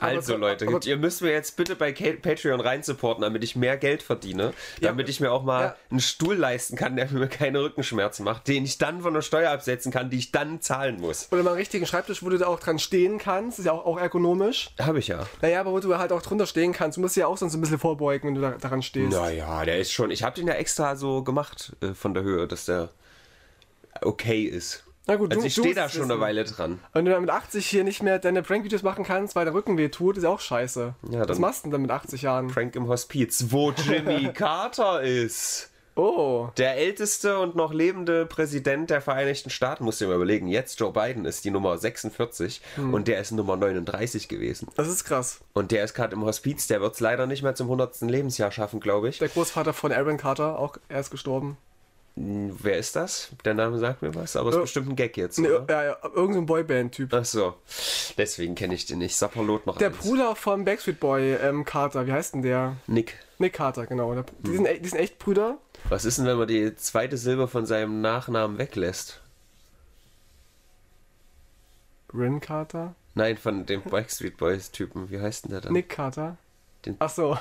Aber 0.00 0.08
Also 0.10 0.32
so- 0.34 0.36
Leute, 0.38 0.66
aber- 0.66 0.80
ihr 0.84 0.96
müsst 0.96 1.22
mir 1.22 1.32
jetzt 1.32 1.56
bitte 1.56 1.74
bei 1.74 1.92
Patreon 1.92 2.60
reinsupporten, 2.60 3.22
damit 3.22 3.42
ich 3.42 3.56
mehr 3.56 3.76
Geld 3.76 4.02
verdiene, 4.02 4.52
damit 4.80 5.08
ich 5.08 5.18
mir 5.20 5.32
auch 5.32 5.42
mal 5.42 5.62
Ja. 5.62 5.76
einen 5.90 6.00
Stuhl 6.00 6.36
leisten 6.36 6.76
kann, 6.76 6.94
der 6.96 7.10
mir 7.10 7.26
keine 7.28 7.60
Rückenschmerzen 7.62 8.24
macht, 8.24 8.46
den 8.48 8.64
ich 8.64 8.78
dann 8.78 9.02
von 9.02 9.12
der 9.14 9.22
Steuer 9.22 9.50
absetzen 9.50 9.90
kann, 9.90 10.08
die 10.10 10.18
ich 10.18 10.30
dann 10.30 10.60
zahlen 10.60 11.00
muss. 11.00 11.28
Oder 11.32 11.42
mal 11.42 11.50
einen 11.50 11.58
richtigen 11.58 11.84
Schreibtisch, 11.86 12.22
wo 12.22 12.28
du 12.28 12.38
da 12.38 12.46
auch 12.46 12.60
dran 12.60 12.78
stehen 12.78 13.18
kannst, 13.18 13.58
ist 13.58 13.64
ja 13.64 13.72
auch, 13.72 13.86
auch 13.86 13.98
ergonomisch. 13.98 14.70
Habe 14.80 14.98
ich 15.00 15.08
ja. 15.08 15.26
Naja, 15.42 15.60
aber 15.60 15.72
wo 15.72 15.80
du 15.80 15.96
halt 15.98 16.12
auch 16.12 16.22
drunter 16.22 16.46
stehen 16.46 16.72
kannst. 16.72 16.96
Du 16.96 17.00
musst 17.00 17.16
ja 17.16 17.26
auch 17.26 17.36
sonst 17.38 17.54
ein 17.54 17.60
bisschen 17.60 17.78
vorbeugen, 17.78 18.28
wenn 18.28 18.34
du 18.36 18.40
da, 18.40 18.50
daran 18.52 18.82
stehst. 18.82 19.10
Naja, 19.12 19.64
der 19.64 19.78
ist 19.78 19.90
schon. 19.92 20.10
Ich 20.10 20.22
habe 20.22 20.36
den 20.36 20.46
ja 20.46 20.54
extra 20.54 20.94
so 20.96 21.22
gemacht 21.22 21.72
äh, 21.80 21.94
von 21.94 22.14
der 22.14 22.22
Höhe, 22.22 22.46
dass 22.46 22.66
der 22.66 22.90
okay 24.02 24.42
ist. 24.42 24.84
Na 25.08 25.16
gut, 25.16 25.30
Also 25.30 25.40
du- 25.40 25.46
ich 25.46 25.52
stehe 25.54 25.74
da 25.74 25.88
schon 25.88 26.04
eine. 26.10 26.20
Weile 26.20 26.44
dran. 26.44 26.78
Wenn 26.92 27.04
du 27.06 27.10
dann 27.10 27.22
mit 27.22 27.30
80 27.30 27.66
hier 27.66 27.82
nicht 27.82 28.02
mehr 28.02 28.18
deine 28.18 28.42
Prank-Videos 28.42 28.82
machen 28.82 29.04
kannst, 29.04 29.34
weil 29.34 29.44
der 29.46 29.54
Rücken 29.54 29.76
weh 29.78 29.88
tut, 29.88 30.16
ist 30.18 30.22
ja 30.22 30.28
auch 30.28 30.40
scheiße. 30.40 30.94
Ja, 31.10 31.28
Was 31.28 31.38
machst 31.38 31.60
du 31.60 31.62
denn 31.64 31.72
dann 31.72 31.82
mit 31.82 31.90
80 31.90 32.22
Jahren? 32.22 32.50
Frank 32.50 32.76
im 32.76 32.86
Hospiz, 32.88 33.46
wo 33.48 33.72
Jimmy 33.72 34.30
Carter 34.34 35.02
ist. 35.02 35.70
Oh, 36.00 36.50
Der 36.58 36.76
älteste 36.76 37.40
und 37.40 37.56
noch 37.56 37.72
lebende 37.72 38.24
Präsident 38.24 38.88
der 38.88 39.00
Vereinigten 39.00 39.50
Staaten, 39.50 39.82
musst 39.82 40.00
du 40.00 40.04
dir 40.04 40.10
mal 40.10 40.14
überlegen. 40.14 40.46
Jetzt 40.46 40.78
Joe 40.78 40.92
Biden 40.92 41.24
ist 41.24 41.44
die 41.44 41.50
Nummer 41.50 41.76
46 41.76 42.60
Hm. 42.76 42.94
und 42.94 43.08
der 43.08 43.18
ist 43.20 43.32
Nummer 43.32 43.56
39 43.56 44.28
gewesen. 44.28 44.68
das 44.76 44.86
ist 44.86 45.02
krass. 45.04 45.40
Und 45.54 45.72
der 45.72 45.82
ist 45.82 45.94
gerade 45.94 46.14
im 46.14 46.24
Hospiz, 46.24 46.68
der 46.68 46.80
wird 46.80 46.94
es 46.94 47.00
leider 47.00 47.26
nicht 47.26 47.42
mehr 47.42 47.56
zum 47.56 47.66
100. 47.66 48.02
Lebensjahr 48.02 48.52
schaffen, 48.52 48.78
glaube 48.78 49.08
ich. 49.08 49.18
Der 49.18 49.26
Großvater 49.28 49.72
von 49.72 49.90
Aaron 49.90 50.18
Carter, 50.18 50.58
auch 50.60 50.76
er 50.88 51.00
ist 51.00 51.10
gestorben. 51.10 51.56
Wer 52.20 52.78
ist 52.78 52.96
das? 52.96 53.28
Der 53.44 53.54
Name 53.54 53.78
sagt 53.78 54.02
mir 54.02 54.12
was, 54.14 54.34
aber 54.34 54.48
es 54.48 54.54
ist 54.56 54.58
Äh, 54.58 54.62
bestimmt 54.62 54.88
ein 54.90 54.96
Gag 54.96 55.16
jetzt. 55.16 55.38
Nee, 55.38 55.48
Oder? 55.48 55.66
ja, 55.70 55.84
ja, 55.84 55.96
irgendein 56.14 56.42
so 56.42 56.46
Boyband-Typ. 56.46 57.14
Ach 57.14 57.24
so, 57.24 57.54
deswegen 58.16 58.54
kenne 58.56 58.74
ich 58.74 58.86
den 58.86 58.98
nicht. 58.98 59.14
Sapperlot 59.16 59.66
noch 59.66 59.78
Der 59.78 59.88
eins. 59.88 59.98
Bruder 59.98 60.34
von 60.34 60.64
Backstreet 60.64 60.98
Boy, 60.98 61.34
ähm, 61.34 61.64
Carter, 61.64 62.06
wie 62.06 62.12
heißt 62.12 62.34
denn 62.34 62.42
der? 62.42 62.76
Nick. 62.88 63.14
Nick 63.38 63.52
Carter, 63.52 63.86
genau. 63.86 64.14
Der, 64.14 64.24
Hm. 64.24 64.26
die, 64.42 64.56
sind, 64.56 64.66
e- 64.66 64.78
die 64.80 64.88
sind 64.88 64.98
echt 64.98 65.18
Brüder. 65.20 65.58
Was 65.88 66.04
ist 66.04 66.18
denn, 66.18 66.26
wenn 66.26 66.36
man 66.38 66.48
die 66.48 66.74
zweite 66.74 67.16
Silbe 67.16 67.46
von 67.46 67.66
seinem 67.66 68.00
Nachnamen 68.00 68.58
weglässt? 68.58 69.20
Rin 72.12 72.40
Carter? 72.40 72.94
Nein, 73.14 73.36
von 73.36 73.66
dem 73.66 73.82
Backstreet 73.82 74.36
Boys 74.38 74.70
Typen. 74.70 75.10
Wie 75.10 75.20
heißt 75.20 75.44
denn 75.44 75.52
der 75.52 75.60
dann? 75.60 75.72
Nick 75.72 75.88
Carter? 75.88 76.36
Den- 76.86 76.96
Ach 77.00 77.08
so. 77.10 77.36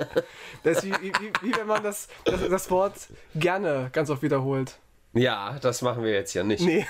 das 0.64 0.78
ist 0.78 0.84
wie, 0.84 0.92
wie, 0.92 1.32
wie, 1.42 1.56
wenn 1.56 1.66
man 1.66 1.82
das, 1.82 2.08
das, 2.24 2.48
das 2.48 2.70
Wort 2.70 2.94
gerne 3.34 3.90
ganz 3.92 4.10
oft 4.10 4.22
wiederholt. 4.22 4.76
Ja, 5.14 5.58
das 5.60 5.82
machen 5.82 6.02
wir 6.04 6.12
jetzt 6.12 6.32
hier 6.32 6.42
nicht. 6.42 6.64
Nee, 6.64 6.86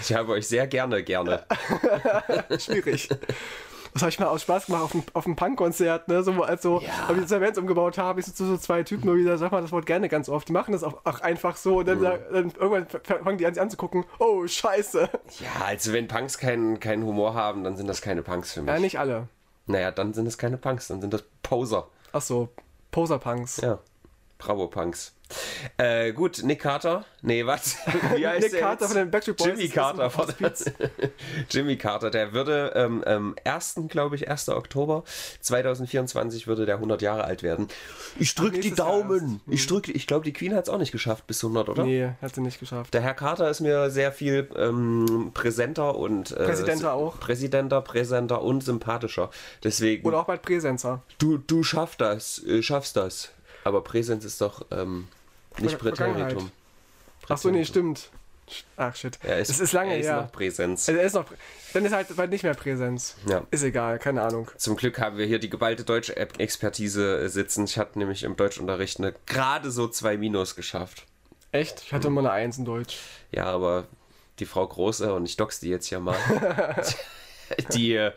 Ich 0.00 0.12
habe 0.12 0.32
euch 0.32 0.48
sehr 0.48 0.66
gerne, 0.66 1.02
gerne. 1.04 1.44
schwierig. 2.58 3.08
Das 3.92 4.02
habe 4.02 4.10
ich 4.10 4.18
mal 4.18 4.26
aus 4.26 4.42
Spaß 4.42 4.66
gemacht 4.66 4.82
auf 4.82 4.90
dem, 4.90 5.04
auf 5.12 5.22
dem 5.22 5.36
Punk-Konzert, 5.36 6.08
ne? 6.08 6.24
So, 6.24 6.32
als 6.42 6.62
so, 6.62 6.80
Ja. 6.80 7.06
als 7.06 7.14
wir 7.14 7.22
das 7.22 7.30
Event 7.30 7.56
umgebaut 7.58 7.96
haben, 7.96 8.18
ich 8.18 8.26
so 8.26 8.32
zu 8.32 8.44
so 8.46 8.56
zwei 8.56 8.82
Typen 8.82 9.06
nur 9.06 9.16
wieder, 9.16 9.38
sag 9.38 9.52
mal 9.52 9.62
das 9.62 9.70
Wort 9.70 9.86
gerne 9.86 10.08
ganz 10.08 10.28
oft. 10.28 10.48
Die 10.48 10.52
machen 10.52 10.72
das 10.72 10.82
auch, 10.82 11.02
auch 11.04 11.20
einfach 11.20 11.54
so 11.56 11.78
und 11.78 11.86
dann, 11.86 12.00
sag- 12.00 12.28
dann 12.32 12.50
irgendwann 12.58 12.86
fangen 13.22 13.38
die 13.38 13.46
an, 13.46 13.54
sich 13.54 13.62
anzugucken, 13.62 14.04
oh, 14.18 14.44
scheiße. 14.48 15.08
Ja, 15.38 15.64
also 15.66 15.92
wenn 15.92 16.08
Punks 16.08 16.36
keinen 16.38 16.80
keinen 16.80 17.04
Humor 17.04 17.34
haben, 17.34 17.62
dann 17.62 17.76
sind 17.76 17.86
das 17.86 18.02
keine 18.02 18.22
Punks 18.24 18.52
für 18.52 18.62
mich. 18.62 18.74
Ja, 18.74 18.80
nicht 18.80 18.98
alle. 18.98 19.28
Naja, 19.66 19.90
dann 19.90 20.12
sind 20.12 20.26
es 20.26 20.38
keine 20.38 20.58
Punks, 20.58 20.88
dann 20.88 21.00
sind 21.00 21.12
das 21.12 21.24
Poser. 21.42 21.88
Ach 22.12 22.22
so, 22.22 22.48
Poser-Punks. 22.90 23.58
Ja, 23.58 23.78
Bravo-Punks. 24.38 25.14
Äh, 25.76 26.12
gut, 26.12 26.42
Nick 26.42 26.60
Carter. 26.60 27.04
Nee, 27.22 27.46
was? 27.46 27.76
Wie 28.16 28.26
heißt 28.26 28.52
Nick 28.52 28.60
Carter 28.60 28.84
jetzt? 28.84 28.92
von 28.92 29.02
den 29.02 29.10
Backstreet 29.10 29.36
Boys. 29.36 29.48
Jimmy 29.48 29.68
Carter 29.68 30.10
von. 30.10 30.26
Jimmy 31.50 31.76
Carter, 31.76 32.10
der 32.10 32.32
würde 32.32 32.72
ähm, 32.74 33.02
ähm, 33.06 33.34
1. 33.44 33.80
glaube 33.88 34.16
ich, 34.16 34.28
1. 34.28 34.50
Oktober 34.50 35.04
2024 35.40 36.46
würde 36.46 36.66
der 36.66 36.76
100 36.76 37.02
Jahre 37.02 37.24
alt 37.24 37.42
werden. 37.42 37.68
Ich 38.18 38.34
drück 38.34 38.60
die 38.60 38.74
Daumen. 38.74 39.40
Ich 39.48 39.66
drück, 39.66 39.88
ich 39.88 40.06
glaube, 40.06 40.24
die 40.24 40.32
Queen 40.32 40.54
hat 40.54 40.64
es 40.64 40.68
auch 40.68 40.78
nicht 40.78 40.92
geschafft 40.92 41.26
bis 41.26 41.42
100, 41.42 41.68
oder? 41.68 41.84
Nee, 41.84 42.10
hat 42.20 42.34
sie 42.34 42.40
nicht 42.40 42.60
geschafft. 42.60 42.92
Der 42.94 43.00
Herr 43.00 43.14
Carter 43.14 43.48
ist 43.48 43.60
mir 43.60 43.90
sehr 43.90 44.12
viel 44.12 44.48
ähm, 44.56 45.30
präsenter 45.34 45.96
und 45.96 46.32
äh, 46.32 46.44
Präsidenter 46.44 46.92
auch. 46.92 47.18
Präsidenter, 47.20 47.80
präsenter 47.80 48.42
und 48.42 48.62
sympathischer. 48.62 49.30
Deswegen 49.62 50.06
Oder 50.06 50.20
auch 50.20 50.26
bald 50.26 50.42
Präsenzer. 50.42 51.02
du 51.18 51.38
du 51.38 51.62
schaffst 51.62 52.00
das, 52.00 52.42
äh, 52.44 52.62
schaffst 52.62 52.96
das. 52.96 53.30
Aber 53.64 53.82
Präsenz 53.82 54.24
ist 54.24 54.40
doch 54.40 54.66
ähm, 54.70 55.08
nicht. 55.58 55.78
Präteritum. 55.78 56.50
Ach 57.28 57.38
so, 57.38 57.50
nee, 57.50 57.64
stimmt. 57.64 58.10
Ach 58.76 58.94
shit. 58.94 59.18
Er 59.22 59.38
ist, 59.38 59.48
das 59.48 59.60
ist 59.60 59.72
lange 59.72 59.92
er 59.92 59.98
ist 60.00 60.06
her. 60.06 60.22
noch 60.22 60.32
Präsenz. 60.32 60.88
Also 60.88 61.00
er 61.00 61.06
ist 61.06 61.14
noch. 61.14 61.24
Dann 61.72 61.84
ist 61.84 61.92
halt 61.92 62.14
bald 62.14 62.30
nicht 62.30 62.44
mehr 62.44 62.54
Präsenz. 62.54 63.16
Ja. 63.26 63.42
Ist 63.50 63.62
egal, 63.62 63.98
keine 63.98 64.22
Ahnung. 64.22 64.50
Zum 64.58 64.76
Glück 64.76 65.00
haben 65.00 65.16
wir 65.16 65.26
hier 65.26 65.38
die 65.38 65.48
geballte 65.48 65.84
Deutsch-Expertise 65.84 67.22
äh, 67.22 67.28
sitzen. 67.28 67.64
Ich 67.64 67.78
hatte 67.78 67.98
nämlich 67.98 68.22
im 68.22 68.36
Deutschunterricht 68.36 68.98
eine 68.98 69.14
gerade 69.26 69.70
so 69.70 69.88
zwei 69.88 70.16
Minus 70.16 70.56
geschafft. 70.56 71.06
Echt? 71.52 71.82
Ich 71.86 71.92
hatte 71.92 72.08
immer 72.08 72.20
eine 72.20 72.32
Eins 72.32 72.58
in 72.58 72.64
Deutsch. 72.64 72.98
Ja, 73.30 73.44
aber 73.44 73.86
die 74.38 74.46
Frau 74.46 74.66
Große, 74.66 75.12
und 75.14 75.24
ich 75.24 75.36
dox 75.36 75.60
die 75.60 75.68
jetzt 75.68 75.86
hier 75.86 76.00
mal, 76.00 76.16
die, 77.72 77.94
äh, 77.94 78.12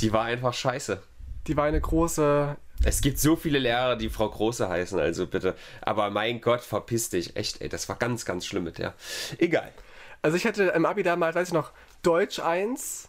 die 0.00 0.12
war 0.12 0.24
einfach 0.24 0.54
scheiße. 0.54 1.02
Die 1.46 1.56
war 1.56 1.64
eine 1.64 1.80
große. 1.80 2.56
Es 2.84 3.00
gibt 3.00 3.18
so 3.18 3.36
viele 3.36 3.58
Lehrer, 3.58 3.96
die 3.96 4.10
Frau 4.10 4.28
Große 4.28 4.68
heißen, 4.68 4.98
also 4.98 5.26
bitte. 5.26 5.54
Aber 5.82 6.10
mein 6.10 6.40
Gott, 6.40 6.62
verpiss 6.62 7.10
dich. 7.10 7.36
Echt, 7.36 7.60
ey, 7.60 7.68
das 7.68 7.88
war 7.88 7.96
ganz, 7.96 8.24
ganz 8.24 8.44
schlimm 8.44 8.64
mit 8.64 8.78
der. 8.78 8.94
Egal. 9.38 9.72
Also 10.20 10.36
ich 10.36 10.46
hatte 10.46 10.64
im 10.64 10.86
Abi 10.86 11.02
damals, 11.02 11.34
weiß 11.34 11.48
ich 11.48 11.54
noch, 11.54 11.72
Deutsch 12.02 12.38
1, 12.40 13.08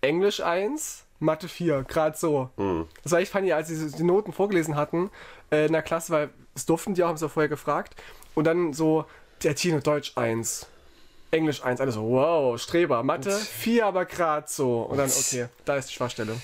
Englisch 0.00 0.40
1, 0.40 1.04
Mathe 1.20 1.48
4, 1.48 1.84
gerade 1.84 2.16
so. 2.16 2.50
Hm. 2.56 2.86
Das 3.02 3.12
war 3.12 3.20
echt 3.20 3.32
funny, 3.32 3.52
als 3.52 3.68
sie 3.68 3.90
die 3.90 4.02
Noten 4.02 4.32
vorgelesen 4.32 4.76
hatten 4.76 5.10
äh, 5.50 5.66
in 5.66 5.72
der 5.72 5.82
Klasse, 5.82 6.12
weil 6.12 6.30
es 6.54 6.66
durften 6.66 6.94
die 6.94 7.02
auch, 7.02 7.08
haben 7.08 7.16
sie 7.16 7.26
auch 7.26 7.30
vorher 7.30 7.48
gefragt. 7.48 7.94
Und 8.34 8.44
dann 8.44 8.72
so, 8.72 9.06
der 9.42 9.54
Tino, 9.54 9.80
Deutsch 9.80 10.12
1, 10.16 10.66
Englisch 11.30 11.62
1, 11.62 11.80
alles 11.80 11.94
so, 11.94 12.02
wow, 12.02 12.60
Streber, 12.60 13.02
Mathe 13.02 13.30
4, 13.30 13.86
aber 13.86 14.04
gerade 14.04 14.46
so. 14.48 14.82
Und 14.82 14.98
dann, 14.98 15.10
okay, 15.10 15.46
da 15.64 15.76
ist 15.76 15.90
die 15.90 15.94
Schwachstelle. 15.94 16.36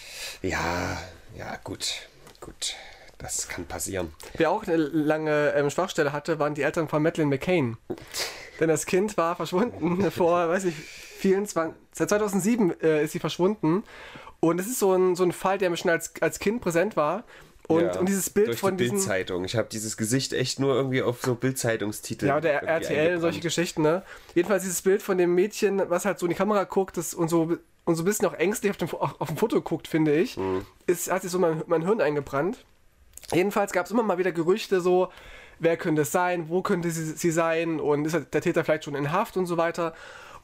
Ja, 0.42 0.99
ja, 1.37 1.56
gut, 1.62 2.08
gut. 2.40 2.75
Das 3.18 3.49
kann 3.49 3.66
passieren. 3.66 4.14
Wer 4.38 4.50
auch 4.50 4.66
eine 4.66 4.76
lange 4.76 5.52
ähm, 5.54 5.68
Schwachstelle 5.68 6.12
hatte, 6.12 6.38
waren 6.38 6.54
die 6.54 6.62
Eltern 6.62 6.88
von 6.88 7.02
Madeleine 7.02 7.28
McCain. 7.28 7.76
Denn 8.58 8.68
das 8.68 8.87
Kind 8.87 9.16
war 9.18 9.37
verschwunden 9.37 10.10
vor, 10.10 10.49
weiß 10.49 10.64
ich, 10.64 10.75
24, 10.75 11.75
seit 11.92 12.08
2007 12.08 12.80
äh, 12.80 13.04
ist 13.04 13.12
sie 13.12 13.18
verschwunden. 13.18 13.84
Und 14.40 14.58
es 14.58 14.66
ist 14.66 14.78
so 14.78 14.94
ein, 14.94 15.16
so 15.16 15.25
ein 15.25 15.32
Fall, 15.32 15.58
der 15.58 15.68
mir 15.68 15.76
schon 15.76 15.90
als, 15.90 16.14
als 16.22 16.38
Kind 16.38 16.62
präsent 16.62 16.96
war. 16.96 17.25
Und, 17.68 17.82
Ja, 17.82 17.99
und 18.00 18.08
dieses 18.08 18.30
Bild 18.30 18.49
durch 18.49 18.58
von 18.58 18.76
die. 18.78 18.88
Bildzeitung. 18.88 19.44
Ich 19.44 19.54
habe 19.54 19.68
dieses 19.70 19.99
Gesicht 19.99 20.32
echt 20.32 20.58
nur 20.58 20.75
irgendwie 20.75 21.02
auf 21.02 21.20
so 21.22 21.34
Bildzeitungstitel. 21.34 22.26
Ja, 22.26 22.40
der 22.40 22.62
RTL 22.62 23.16
und 23.16 23.20
solche. 23.20 23.40
Geschichten, 23.40 23.82
ne? 23.82 24.02
Jedenfalls 24.34 24.62
dieses 24.62 24.80
Bild 24.82 25.02
von 25.02 25.18
dem 25.18 25.34
Mädchen, 25.34 25.82
was 25.88 26.06
halt 26.06 26.18
so 26.18 26.26
in 26.26 26.30
die 26.30 26.37
Kamera 26.37 26.64
guckt 26.64 26.96
das, 26.96 27.12
und, 27.14 27.28
so, 27.28 27.58
und 27.84 27.94
so 27.96 28.02
ein 28.02 28.06
bisschen 28.06 28.26
auch 28.28 28.34
ängstlich 28.34 28.70
auf 28.70 28.76
dem, 28.76 28.88
auf, 28.90 29.20
auf 29.20 29.28
dem 29.28 29.37
Foto 29.37 29.60
guckt, 29.60 29.88
finde 29.88 30.14
ich, 30.14 30.37
Mhm. 30.37 30.64
ist, 30.87 31.10
hat 31.10 31.22
sich 31.22 31.30
so 31.30 31.38
mein, 31.38 31.62
mein 31.66 31.82
Hirn 31.84 32.00
eingebrannt. 32.00 32.64
Jedenfalls 33.32 33.72
gab 33.72 33.87
es 33.87 33.92
immer 33.92 34.02
mal 34.02 34.18
wieder 34.18 34.32
Gerüchte 34.32 34.80
so, 34.80 35.08
wer 35.58 35.76
könnte 35.76 36.02
es 36.02 36.12
sein, 36.12 36.49
wo 36.49 36.62
könnte 36.62 36.90
sie, 36.90 37.04
sie 37.04 37.30
sein 37.30 37.80
und 37.80 38.04
ist 38.04 38.16
der 38.32 38.40
Täter 38.40 38.64
vielleicht 38.64 38.84
schon 38.84 38.94
in 38.94 39.12
Haft 39.12 39.37
und 39.37 39.46
so 39.46 39.56
weiter. 39.56 39.94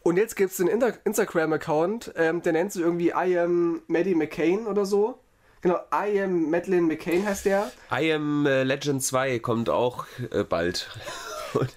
Und 0.02 0.16
jetzt 0.18 0.36
gibt 0.36 0.52
es 0.52 0.60
einen 0.60 0.68
Inter 0.68 0.92
Instagram-Account, 1.04 2.12
ähm, 2.16 2.42
der 2.42 2.52
nennt 2.52 2.72
sich 2.72 2.82
irgendwie 2.82 3.08
I 3.08 3.38
am 3.38 3.82
Maddie 3.88 4.14
McCain 4.14 4.66
oder 4.66 4.86
so. 4.86 5.18
Genau, 5.62 5.78
I 5.92 6.20
am 6.22 6.48
Madeleine 6.50 6.86
McCain 6.86 7.26
heißt 7.26 7.46
der. 7.46 7.72
I 7.90 8.12
Am 8.12 8.46
äh, 8.46 8.62
Legend 8.62 9.02
2 9.02 9.40
kommt 9.40 9.68
auch 9.68 10.06
äh, 10.30 10.44
bald. 10.44 10.88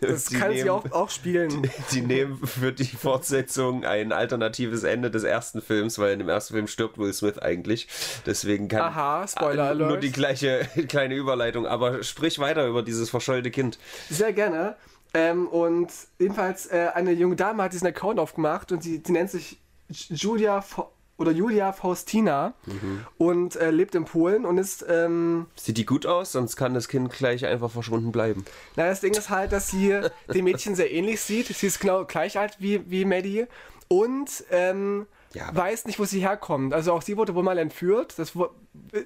Das 0.02 0.26
die 0.26 0.36
kann 0.36 0.52
sie 0.52 0.58
nehmen- 0.60 0.70
auch, 0.70 0.92
auch 0.92 1.10
spielen. 1.10 1.70
Die 1.92 2.02
nehmen 2.02 2.38
für 2.46 2.72
die 2.72 2.84
Fortsetzung 2.86 3.86
ein 3.86 4.12
alternatives 4.12 4.84
Ende 4.84 5.12
des 5.12 5.24
ersten 5.24 5.62
Films, 5.62 6.00
weil 6.00 6.14
in 6.14 6.20
dem 6.20 6.30
ersten 6.30 6.54
Film 6.54 6.68
stirbt 6.68 6.98
Will 6.98 7.14
Smith 7.14 7.38
eigentlich. 7.40 7.88
Deswegen 8.26 8.68
kann 8.68 8.82
Aha, 8.82 9.28
Spoiler 9.28 9.70
Ah, 9.72 9.74
nur 9.74 9.88
Alert. 9.88 10.04
die 10.04 10.12
gleiche 10.12 10.68
kleine 10.88 11.16
Überleitung. 11.16 11.66
Aber 11.68 12.04
sprich 12.04 12.40
weiter 12.40 12.68
über 12.68 12.84
dieses 12.84 13.10
verschollte 13.10 13.52
Kind. 13.52 13.80
Sehr 14.10 14.34
gerne. 14.34 14.76
Ähm, 15.14 15.48
und 15.48 15.90
jedenfalls 16.20 16.68
äh, 16.68 16.90
eine 16.94 17.12
junge 17.14 17.36
Dame 17.36 17.64
hat 17.64 17.74
diesen 17.74 17.88
Account 17.88 18.20
aufgemacht 18.20 18.72
und 18.72 18.84
sie, 18.84 19.02
sie 19.06 19.12
nennt 19.12 19.32
sich 19.32 19.58
Julia 19.90 20.62
Fa 20.62 20.88
oder 21.20 21.32
Julia 21.32 21.72
Faustina 21.74 22.54
und 23.18 23.56
äh, 23.58 23.72
lebt 23.72 23.94
in 23.96 24.06
Polen 24.06 24.46
und 24.46 24.58
ist, 24.58 24.86
ähm, 24.90 25.46
Sieht 25.56 25.78
die 25.78 25.86
gut 25.86 26.06
aus, 26.06 26.32
sonst 26.32 26.56
kann 26.56 26.74
das 26.74 26.88
Kind 26.88 27.12
gleich 27.12 27.46
einfach 27.46 27.70
verschwunden 27.72 28.12
bleiben. 28.12 28.46
na 28.76 28.88
das 28.88 29.02
Ding 29.02 29.14
ist 29.14 29.30
halt, 29.30 29.52
dass 29.52 29.68
sie 29.70 30.00
dem 30.34 30.46
Mädchen 30.46 30.76
sehr 30.76 30.92
ähnlich 30.92 31.22
sieht. 31.22 31.48
Sie 31.48 31.68
ist 31.68 31.80
genau 31.80 32.06
gleich 32.06 32.40
alt 32.40 32.56
wie, 32.60 32.90
wie 32.90 33.06
Maddie 33.06 33.46
und 33.88 34.44
ähm, 34.52 35.08
Ja, 35.34 35.54
weiß 35.54 35.86
nicht, 35.86 36.00
wo 36.00 36.06
sie 36.06 36.22
herkommt. 36.22 36.74
Also 36.74 36.94
auch 36.94 37.02
sie 37.02 37.18
wurde 37.18 37.36
wohl 37.36 37.44
mal 37.44 37.58
entführt, 37.58 38.14
das 38.18 38.34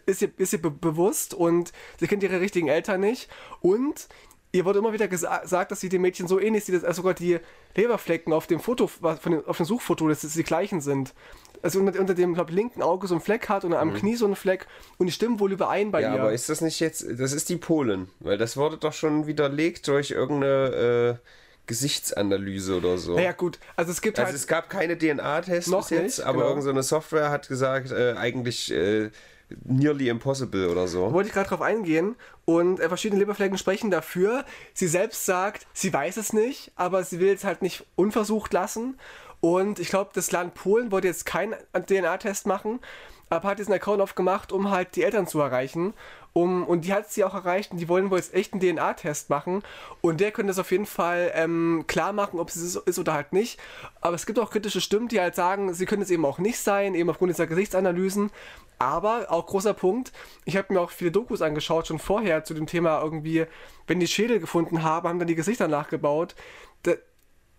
ist 0.05 0.21
ihr, 0.21 0.31
ist 0.37 0.53
ihr 0.53 0.61
be 0.61 0.69
bewusst 0.71 1.33
und 1.33 1.73
sie 1.99 2.07
kennt 2.07 2.21
ihre 2.23 2.39
richtigen 2.39 2.67
Eltern 2.67 3.01
nicht 3.01 3.29
und 3.61 4.07
ihr 4.55 4.65
wurde 4.65 4.77
immer 4.79 4.93
wieder 4.93 5.07
gesa 5.07 5.39
gesagt, 5.39 5.71
dass 5.71 5.79
sie 5.79 5.89
dem 5.89 6.03
Mädchen 6.03 6.27
so 6.27 6.39
ähnlich 6.39 6.63
sieht, 6.65 6.83
dass 6.83 6.95
sogar 6.95 7.15
die 7.15 7.39
Leberflecken 7.75 8.31
auf 8.33 8.45
dem 8.45 8.59
Foto, 8.59 8.87
was- 8.99 9.19
von 9.19 9.31
dem, 9.31 9.45
auf 9.47 9.57
dem 9.57 9.65
Suchfoto, 9.65 10.07
dass 10.07 10.23
es 10.23 10.33
die 10.33 10.43
gleichen 10.43 10.79
sind. 10.79 11.13
Also 11.63 11.79
unter, 11.79 11.99
unter 11.99 12.13
dem 12.13 12.33
glaub, 12.35 12.51
linken 12.51 12.81
Auge 12.83 13.07
so 13.07 13.15
ein 13.15 13.21
Fleck 13.21 13.49
hat 13.49 13.63
und 13.65 13.73
am 13.73 13.93
Knie 13.93 14.15
so 14.15 14.27
ein 14.27 14.35
Fleck 14.35 14.67
und 14.97 15.07
die 15.07 15.11
stimmen 15.13 15.39
wohl 15.39 15.51
überein 15.53 15.89
bei 15.91 15.99
Mhm. 16.01 16.03
Ja, 16.05 16.13
ihr. 16.15 16.21
aber 16.21 16.33
ist 16.33 16.49
das 16.49 16.61
nicht 16.61 16.79
jetzt, 16.81 17.05
das 17.17 17.31
ist 17.33 17.47
die 17.49 17.55
Polen, 17.55 18.09
weil 18.19 18.37
das 18.37 18.57
wurde 18.57 18.77
doch 18.77 18.93
schon 18.93 19.25
widerlegt 19.27 19.87
durch 19.87 20.11
irgendeine 20.11 21.19
äh, 21.23 21.27
Gesichtsanalyse 21.65 22.77
oder 22.77 22.97
so. 22.97 23.15
naja 23.15 23.31
gut, 23.31 23.59
also 23.75 23.91
es 23.91 24.01
gibt 24.01 24.19
Also 24.19 24.27
halt... 24.27 24.35
es 24.35 24.47
gab 24.47 24.69
keine 24.69 24.97
DNA-Tests 24.97 25.69
Noch 25.71 25.81
bis 25.81 25.89
jetzt, 25.91 26.17
nicht, 26.17 26.27
aber 26.27 26.39
genau. 26.39 26.49
irgendeine 26.49 26.83
Software 26.83 27.29
hat 27.29 27.47
gesagt, 27.47 27.91
äh, 27.91 28.13
eigentlich 28.17 28.71
äh, 28.73 29.09
nearly 29.65 30.09
impossible 30.09 30.67
oder 30.69 30.87
so. 30.87 31.11
wollte 31.13 31.27
ich 31.29 31.33
gerade 31.33 31.49
drauf 31.49 31.61
eingehen. 31.61 32.15
Und 32.45 32.79
äh, 32.81 32.87
verschiedene 32.89 33.19
Leberflecken 33.19 33.57
sprechen 33.57 33.91
dafür. 33.91 34.43
Sie 34.73 34.87
selbst 34.87 35.25
sagt, 35.25 35.65
sie 35.73 35.93
weiß 35.93 36.17
es 36.17 36.33
nicht, 36.33 36.71
aber 36.75 37.03
sie 37.03 37.19
will 37.19 37.33
es 37.33 37.43
halt 37.43 37.61
nicht 37.61 37.85
unversucht 37.95 38.51
lassen. 38.51 38.97
Und 39.43 39.79
ich 39.79 39.89
glaube, 39.89 40.11
das 40.13 40.31
Land 40.31 40.53
Polen 40.53 40.89
wollte 40.89 41.07
jetzt 41.07 41.25
keinen 41.25 41.53
DNA-Test 41.73 42.47
machen, 42.47 42.79
aber 43.29 43.49
hat 43.49 43.59
diesen 43.59 43.73
Account 43.73 43.99
aufgemacht, 43.99 44.53
um 44.53 44.71
halt 44.71 44.95
die 44.95 45.03
Eltern 45.03 45.27
zu 45.27 45.41
erreichen. 45.41 45.93
Um, 46.31 46.65
und 46.65 46.85
die 46.85 46.93
hat 46.93 47.11
sie 47.11 47.25
auch 47.25 47.33
erreicht 47.33 47.73
und 47.73 47.77
die 47.77 47.89
wollen 47.89 48.09
wohl 48.09 48.19
jetzt 48.19 48.33
echt 48.33 48.53
einen 48.53 48.61
DNA-Test 48.61 49.29
machen. 49.29 49.61
Und 49.99 50.21
der 50.21 50.31
könnte 50.31 50.51
es 50.51 50.59
auf 50.59 50.71
jeden 50.71 50.85
Fall 50.85 51.29
ähm, 51.35 51.83
klar 51.87 52.13
machen, 52.13 52.39
ob 52.39 52.47
es 52.47 52.55
ist, 52.55 52.77
ist 52.77 52.97
oder 52.97 53.13
halt 53.13 53.33
nicht. 53.33 53.59
Aber 53.99 54.15
es 54.15 54.25
gibt 54.25 54.39
auch 54.39 54.49
kritische 54.49 54.79
Stimmen, 54.79 55.09
die 55.09 55.19
halt 55.19 55.35
sagen, 55.35 55.73
sie 55.73 55.85
können 55.85 56.03
es 56.03 56.09
eben 56.09 56.23
auch 56.23 56.39
nicht 56.39 56.59
sein, 56.59 56.95
eben 56.95 57.09
aufgrund 57.09 57.33
dieser 57.33 57.45
Gesichtsanalysen. 57.45 58.31
Aber 58.79 59.29
auch 59.29 59.45
großer 59.45 59.73
Punkt, 59.73 60.13
ich 60.45 60.55
habe 60.55 60.73
mir 60.73 60.79
auch 60.79 60.89
viele 60.89 61.11
Dokus 61.11 61.41
angeschaut, 61.41 61.87
schon 61.87 61.99
vorher 61.99 62.45
zu 62.45 62.53
dem 62.53 62.65
Thema 62.65 63.01
irgendwie, 63.01 63.45
wenn 63.87 63.99
die 63.99 64.07
Schädel 64.07 64.39
gefunden 64.39 64.83
haben, 64.83 65.09
haben 65.09 65.19
dann 65.19 65.27
die 65.27 65.35
Gesichter 65.35 65.67
nachgebaut. 65.67 66.33
Da, 66.83 66.93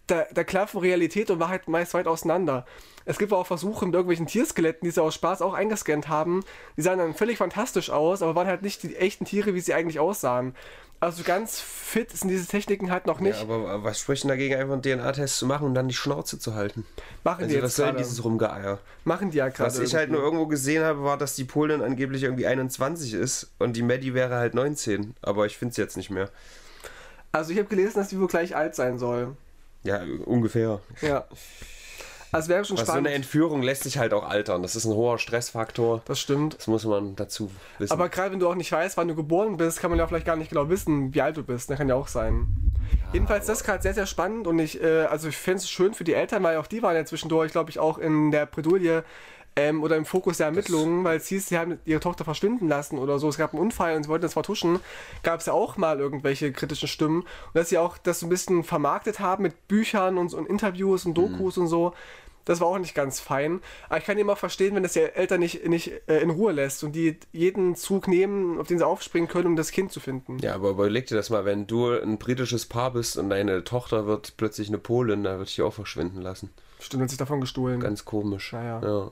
da, 0.07 0.27
da 0.33 0.45
klaffen 0.45 0.81
Realität 0.81 1.31
und 1.31 1.41
Wahrheit 1.41 1.69
meist 1.69 1.95
weit 1.95 2.07
auseinander. 2.07 2.67
Es 3.07 3.19
gibt 3.19 3.33
auch 3.33 3.47
Versuche 3.47 3.85
mit 3.85 3.95
irgendwelchen 3.95 4.27
Tierskeletten, 4.27 4.87
die 4.87 4.91
sie 4.91 5.03
aus 5.03 5.15
Spaß 5.15 5.43
auch 5.43 5.55
eingescannt 5.55 6.09
haben. 6.09 6.43
Die 6.77 6.83
sahen 6.83 6.99
dann 6.99 7.15
völlig 7.15 7.39
fantastisch 7.39 7.91
aus, 7.91 8.23
aber 8.23 8.35
waren 8.35 8.47
halt 8.47 8.63
nicht 8.63 8.83
die 8.83 8.97
echten 8.97 9.25
Tiere, 9.25 9.55
wie 9.55 9.61
sie 9.61 9.75
eigentlich 9.75 10.01
aussahen. 10.01 10.55
Also 11.01 11.23
ganz 11.23 11.61
fit 11.61 12.11
sind 12.13 12.29
diese 12.29 12.47
Techniken 12.47 12.91
halt 12.91 13.07
noch 13.07 13.21
nicht. 13.21 13.37
Ja, 13.37 13.43
aber 13.43 13.85
was 13.85 14.01
spricht 14.01 14.23
denn 14.23 14.31
dagegen, 14.31 14.55
einfach 14.55 14.73
einen 14.73 14.83
DNA-Test 14.83 15.37
zu 15.37 15.45
machen 15.45 15.67
und 15.67 15.75
dann 15.75 15.89
die 15.89 15.95
Schnauze 15.95 16.39
zu 16.39 16.55
halten? 16.55 16.87
machen 17.25 17.49
die 17.49 17.57
Also 17.57 17.57
was 17.57 17.63
jetzt 17.63 17.77
soll 17.77 17.87
denn 17.87 17.95
gerade. 17.97 18.05
dieses 18.05 18.25
Rumgeeier? 18.25 18.79
Machen 19.05 19.31
die 19.31 19.37
ja 19.39 19.49
gerade. 19.49 19.69
Was 19.69 19.79
ich 19.79 19.95
halt 19.95 20.11
nur 20.11 20.23
irgendwo 20.23 20.47
gesehen 20.47 20.83
habe, 20.83 21.03
war, 21.03 21.19
dass 21.19 21.35
die 21.35 21.45
Polin 21.45 21.83
angeblich 21.83 22.23
irgendwie 22.23 22.47
21 22.47 23.13
ist 23.13 23.53
und 23.59 23.77
die 23.77 23.83
Maddie 23.83 24.15
wäre 24.15 24.37
halt 24.37 24.55
19. 24.55 25.15
Aber 25.21 25.45
ich 25.45 25.59
finde 25.59 25.73
es 25.73 25.77
jetzt 25.77 25.99
nicht 25.99 26.09
mehr. 26.11 26.31
Also 27.33 27.53
ich 27.53 27.59
habe 27.59 27.69
gelesen, 27.69 27.99
dass 27.99 28.09
die 28.09 28.19
wohl 28.19 28.29
gleich 28.29 28.57
alt 28.57 28.75
sein 28.75 28.97
soll. 28.99 29.37
Ja, 29.85 30.03
ungefähr. 30.25 30.81
Ja. 31.01 31.25
Also 32.33 32.49
wäre 32.49 32.65
schon 32.65 32.77
Was 32.77 32.87
so 32.87 32.91
spannend. 32.91 33.07
eine 33.07 33.15
Entführung 33.15 33.63
lässt 33.63 33.85
sich 33.85 33.97
halt 33.97 34.13
auch 34.13 34.29
altern. 34.29 34.63
Das 34.63 34.75
ist 34.75 34.87
ein 34.87 34.93
hoher 34.93 35.21
Stressfaktor. 35.21 36.03
das 36.05 36.19
stimmt. 36.19 36.59
Das 36.59 36.67
muss 36.67 36.85
man 36.85 37.15
dazu 37.15 37.49
wissen. 37.79 37.93
Aber 37.93 38.09
gerade 38.09 38.33
wenn 38.33 38.41
du 38.41 38.49
auch 38.49 38.57
nicht 38.57 38.73
weißt, 38.73 38.97
wann 38.97 39.07
du 39.07 39.15
geboren 39.15 39.57
bist, 39.57 39.79
kann 39.79 39.91
man 39.91 40.01
ja 40.01 40.07
vielleicht 40.09 40.27
gar 40.27 40.35
nicht 40.35 40.51
genau 40.51 40.69
wissen, 40.69 41.15
wie 41.15 41.23
alt 41.23 41.37
du 41.37 41.45
bist. 41.45 41.71
Das 41.71 41.79
kann 41.79 41.89
ja 41.89 41.95
auch 41.95 42.09
sein. 42.09 42.49
Jedenfalls 43.13 43.47
das 43.47 43.59
ist 43.61 43.65
gerade 43.65 43.83
sehr, 43.83 43.95
sehr 43.95 44.07
spannend 44.07 44.49
und 44.49 44.59
ich, 44.59 44.83
äh, 44.83 45.05
also 45.05 45.29
ich 45.29 45.37
finde 45.37 45.59
es 45.59 45.71
schön 45.71 45.95
für 45.95 46.03
die 46.03 46.15
Eltern, 46.15 46.43
weil 46.43 46.57
auch 46.57 46.67
die 46.67 46.83
waren 46.83 46.97
ja 46.97 47.05
zwischendurch, 47.05 47.53
glaube 47.53 47.71
ich, 47.71 47.79
auch 47.79 47.99
in 47.99 48.33
der 48.33 48.47
Bredouille 48.47 49.05
ähm, 49.57 49.83
oder 49.83 49.97
im 49.97 50.05
Fokus 50.05 50.39
der 50.39 50.47
Ermittlungen, 50.47 51.05
weil 51.05 51.19
es 51.19 51.29
hieß, 51.29 51.49
sie 51.49 51.59
haben 51.59 51.79
ihre 51.85 52.01
Tochter 52.01 52.25
verschwinden 52.25 52.69
lassen 52.69 52.99
oder 52.99 53.19
so. 53.19 53.29
Es 53.29 53.39
gab 53.39 53.53
einen 53.53 53.63
Unfall 53.63 53.97
und 53.97 54.05
sie 54.05 54.09
wollten 54.09 54.23
das 54.23 54.33
vertuschen. 54.33 54.81
Gab 55.23 55.41
es 55.41 55.47
ja 55.47 55.53
auch 55.53 55.77
mal 55.77 56.01
irgendwelche 56.01 56.53
kritischen 56.53 56.89
Stimmen. 56.89 57.21
Und 57.21 57.55
dass 57.55 57.69
sie 57.69 57.79
auch 57.79 57.99
das 57.99 58.21
so 58.21 58.27
ein 58.27 58.31
bisschen 58.31 58.65
vermarktet 58.65 59.21
haben 59.21 59.43
mit 59.43 59.69
Büchern 59.69 60.19
und, 60.19 60.35
und 60.35 60.49
Interviews 60.49 61.07
und 61.07 61.15
Dokus 61.15 61.57
und 61.59 61.69
so. 61.69 61.95
Das 62.45 62.61
war 62.61 62.69
auch 62.69 62.79
nicht 62.79 62.95
ganz 62.95 63.21
fein. 63.21 63.61
Aber 63.89 63.99
ich 63.99 64.05
kann 64.05 64.19
eben 64.19 64.29
auch 64.29 64.39
verstehen, 64.39 64.75
wenn 64.75 64.83
das 64.83 64.93
die 64.93 65.01
Eltern 65.01 65.41
nicht, 65.41 65.67
nicht 65.67 65.93
äh, 66.09 66.21
in 66.21 66.31
Ruhe 66.31 66.53
lässt 66.53 66.85
und 66.85 66.93
die 66.93 67.19
jeden 67.33 67.75
Zug 67.75 68.07
nehmen, 68.07 68.59
auf 68.59 68.67
den 68.67 68.79
sie 68.79 68.87
aufspringen 68.87 69.29
können, 69.29 69.47
um 69.47 69.57
das 69.57 69.71
Kind 69.71 69.93
zu 69.93 70.01
finden. 70.01 70.39
ja, 70.41 70.55
aber 70.55 70.71
überleg 70.71 71.07
dir 71.07 71.17
das 71.17 71.31
mal, 71.31 71.45
wenn 71.45 71.67
du 71.67 71.91
ein 71.91 72.19
britisches 72.19 72.67
Paar 72.67 72.93
bist 72.93 73.17
und 73.17 73.31
deine 73.31 73.65
Tochter 73.65 74.07
wird 74.07 74.37
plötzlich 74.37 74.69
eine 74.69 74.79
Polin, 74.79 75.25
da 75.25 75.33
würde 75.33 75.45
ich 75.45 75.55
die 75.55 75.63
auch 75.63 75.73
verschwinden 75.73 76.21
lassen. 76.21 76.51
Stimmt, 76.81 77.03
hat 77.03 77.11
sich 77.11 77.19
davon 77.19 77.41
gestohlen. 77.41 77.81
Ganz 77.81 78.05
komisch. 78.05 78.53
Naja. 78.53 78.81
Ja, 78.83 79.11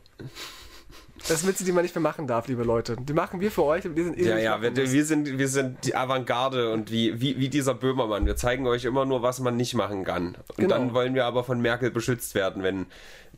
Das 1.28 1.40
sind 1.40 1.48
Witze, 1.48 1.64
die 1.64 1.72
man 1.72 1.82
nicht 1.84 1.94
mehr 1.94 2.02
machen 2.02 2.26
darf, 2.26 2.48
liebe 2.48 2.64
Leute. 2.64 2.96
Die 2.98 3.12
machen 3.12 3.40
wir 3.40 3.50
für 3.50 3.64
euch. 3.64 3.82
Die 3.84 4.02
sind 4.02 4.18
eh 4.18 4.28
ja, 4.28 4.38
ja 4.38 4.62
wir, 4.62 4.74
wir, 4.76 5.04
sind, 5.04 5.38
wir 5.38 5.48
sind 5.48 5.84
die 5.84 5.94
Avantgarde 5.94 6.72
und 6.72 6.90
wie, 6.90 7.20
wie, 7.20 7.38
wie 7.38 7.48
dieser 7.48 7.74
Böhmermann. 7.74 8.26
Wir 8.26 8.36
zeigen 8.36 8.66
euch 8.66 8.84
immer 8.84 9.04
nur, 9.04 9.22
was 9.22 9.40
man 9.40 9.56
nicht 9.56 9.74
machen 9.74 10.04
kann. 10.04 10.36
Und 10.48 10.56
Genau. 10.56 10.68
dann 10.76 10.94
wollen 10.94 11.14
wir 11.14 11.24
aber 11.24 11.44
von 11.44 11.60
Merkel 11.60 11.90
beschützt 11.90 12.34
werden, 12.34 12.62
wenn 12.62 12.86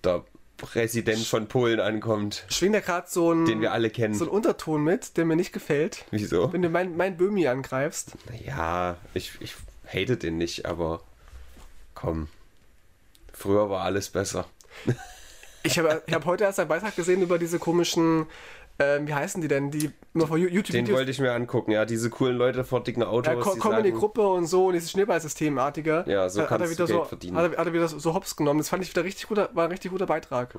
der 0.03 0.25
Präsident 0.57 1.19
von 1.27 1.47
Polen 1.49 1.81
ankommt, 1.81 2.45
schwingt 2.49 2.75
da 2.77 2.81
gerade 2.81 3.07
so 3.11 3.33
ein, 3.33 3.45
den 3.45 3.61
wir 3.61 3.73
alle 3.73 3.91
kennen. 3.91 4.15
so 4.15 4.25
ein 4.25 4.31
Unterton 4.31 4.85
mit, 4.85 5.17
der 5.17 5.25
mir 5.25 5.35
nicht 5.37 5.53
gefällt. 5.53 6.05
Wieso? 6.11 6.53
Wenn 6.53 6.63
du 6.63 6.69
mein, 6.71 6.97
mein 6.97 7.17
Böhmi 7.17 7.47
angreifst. 7.49 8.13
Ja, 8.47 8.97
ich, 9.15 9.33
ich 9.41 9.55
hate 9.87 10.17
den 10.17 10.39
nicht, 10.39 10.65
aber 10.65 11.01
komm. 11.95 12.29
Früher 13.35 13.69
war 13.69 13.83
alles 13.83 14.09
besser. 14.11 14.47
Ich 15.63 15.79
habe 15.79 16.03
ich 16.07 16.15
hab 16.15 16.25
heute 16.25 16.45
erst 16.45 16.61
einen 16.61 16.69
Beitrag 16.69 16.95
gesehen 16.95 17.23
über 17.23 17.39
diese 17.39 17.59
komischen, 17.59 18.27
ähm, 18.79 19.09
wie 19.09 19.15
heißen 19.15 19.41
die 19.41 19.49
denn, 19.49 19.71
die 19.71 19.91
immer 20.13 20.27
vor 20.27 20.37
Den 20.37 20.53
YouTube-Videos. 20.53 20.99
wollte 20.99 21.11
ich 21.11 21.19
mir 21.19 21.33
angucken, 21.33 21.71
ja, 21.73 21.85
diese 21.85 22.11
coolen 22.11 22.37
Leute 22.37 22.65
vor 22.65 22.83
dicken 22.83 23.03
Autos. 23.03 23.33
Ja, 23.33 23.41
ko 23.41 23.57
kommen 23.57 23.79
in 23.79 23.85
die 23.85 23.93
Gruppe 23.93 24.27
und 24.29 24.47
so 24.47 24.67
und 24.67 24.75
dieses 24.75 24.91
Schneeballsystemartige. 24.91 26.05
Ja, 26.07 26.29
so 26.29 26.43
hat, 26.43 26.51
hat 26.51 26.61
er 26.61 26.67
kannst 26.67 26.73
du 26.73 26.77
wieder 26.77 26.87
Geld 26.87 26.99
so, 26.99 27.05
verdienen. 27.05 27.37
Hat 27.37 27.53
er, 27.53 27.59
hat 27.59 27.67
er 27.67 27.73
wieder 27.73 27.89
so, 27.89 28.15
hops 28.15 28.37
genommen. 28.37 28.59
Das 28.59 28.69
fand 28.69 28.83
ich 28.83 28.91
wieder 28.91 29.05
richtig 29.05 29.27
guter, 29.27 29.51
war 29.55 29.65
ein 29.65 29.71
richtig 29.71 29.91
guter 29.91 30.07
Beitrag. 30.07 30.55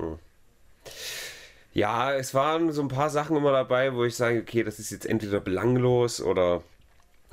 Ja, 1.73 2.13
es 2.13 2.33
waren 2.33 2.71
so 2.71 2.81
ein 2.81 2.87
paar 2.87 3.09
Sachen 3.09 3.37
immer 3.37 3.51
dabei, 3.51 3.93
wo 3.93 4.05
ich 4.05 4.15
sage, 4.15 4.39
okay, 4.41 4.63
das 4.63 4.79
ist 4.79 4.91
jetzt 4.91 5.05
entweder 5.05 5.39
belanglos 5.39 6.19
oder 6.21 6.63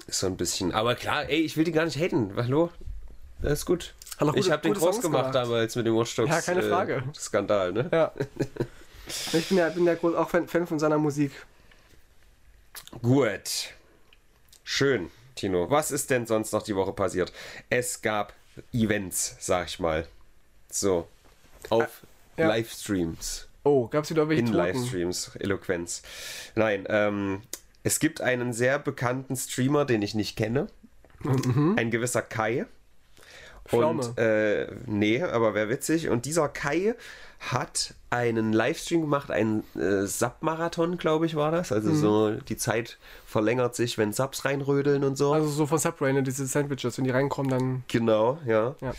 so 0.09 0.27
ein 0.27 0.37
bisschen. 0.37 0.73
Aber 0.73 0.95
klar, 0.95 1.29
ey, 1.29 1.41
ich 1.41 1.57
will 1.57 1.65
die 1.65 1.73
gar 1.73 1.85
nicht 1.85 1.97
haten. 1.97 2.33
Hallo? 2.37 2.71
Das 3.41 3.61
ist 3.61 3.67
gut. 3.67 3.95
Auch 4.19 4.29
ich 4.35 4.43
gute- 4.43 4.53
habe 4.53 4.63
den 4.63 4.75
gute 4.75 4.85
groß 4.85 4.95
Songs 4.97 5.03
gemacht 5.07 5.35
damals 5.35 5.75
mit 5.77 5.87
dem 5.87 5.97
Watch 5.97 6.15
Dogs, 6.17 6.31
Ja, 6.31 6.41
keine 6.41 6.63
Frage. 6.63 6.95
Äh, 6.97 7.03
Skandal, 7.19 7.73
ne? 7.73 7.89
Ja. 7.93 8.13
Ich 9.33 9.49
bin 9.49 9.59
ja, 9.59 9.69
bin 9.69 9.85
ja 9.85 9.95
groß, 9.97 10.15
auch 10.15 10.31
Fan, 10.31 10.47
Fan 10.47 10.65
von 10.67 10.79
seiner 10.79 10.97
Musik. 10.97 11.33
Gut. 13.03 13.71
Schön, 14.65 15.11
Tino. 15.35 15.69
Was 15.71 15.91
ist 15.91 16.09
denn 16.11 16.27
sonst 16.27 16.53
noch 16.53 16.63
die 16.63 16.77
Woche 16.77 16.93
passiert? 16.93 17.33
Es 17.69 18.01
gab 18.01 18.33
Events, 18.73 19.37
sag 19.41 19.67
ich 19.67 19.81
mal. 19.81 20.07
So. 20.71 21.09
Auf 21.69 22.03
ja. 22.37 22.47
Livestreams. 22.49 23.49
Oh, 23.65 23.89
gab 23.89 24.05
es 24.05 24.11
wieder 24.11 24.23
irgendwelche 24.23 24.43
In 24.43 24.53
Toten? 24.53 24.59
Livestreams. 24.59 25.37
Eloquenz. 25.39 26.03
Nein, 26.55 26.87
ähm, 26.89 27.43
es 27.83 27.99
gibt 27.99 28.21
einen 28.21 28.53
sehr 28.53 28.79
bekannten 28.79 29.37
Streamer, 29.37 29.85
den 29.85 30.01
ich 30.03 30.15
nicht 30.15 30.37
kenne. 30.37 30.69
Ein 31.77 31.91
gewisser 31.91 32.23
Kai. 32.23 32.67
Pflaume. 33.65 34.03
Und 34.07 34.19
äh, 34.19 34.67
nee, 34.87 35.23
aber 35.23 35.55
wäre 35.55 35.69
witzig. 35.69 36.09
Und 36.09 36.25
dieser 36.25 36.49
Kai 36.49 36.95
hat 37.41 37.95
einen 38.11 38.53
Livestream 38.53 39.01
gemacht, 39.01 39.31
einen 39.31 39.65
äh, 39.75 40.07
Sub-Marathon, 40.07 40.97
glaube 40.97 41.27
ich, 41.27 41.35
war 41.35 41.51
das. 41.51 41.73
Also 41.73 41.93
so 41.95 42.31
die 42.31 42.57
Zeit 42.57 42.99
verlängert 43.27 43.75
sich, 43.75 43.99
wenn 43.99 44.13
Subs 44.13 44.45
reinrödeln 44.45 45.03
und 45.03 45.17
so. 45.17 45.33
Also 45.33 45.49
so 45.49 45.67
von 45.67 45.79
Subway, 45.79 46.13
ne, 46.13 46.23
diese 46.23 46.47
Sandwiches, 46.47 46.99
wenn 46.99 47.05
die 47.05 47.11
reinkommen, 47.11 47.51
dann... 47.51 47.85
genau, 47.89 48.39
ja. 48.47 48.75
Ja. 48.81 48.95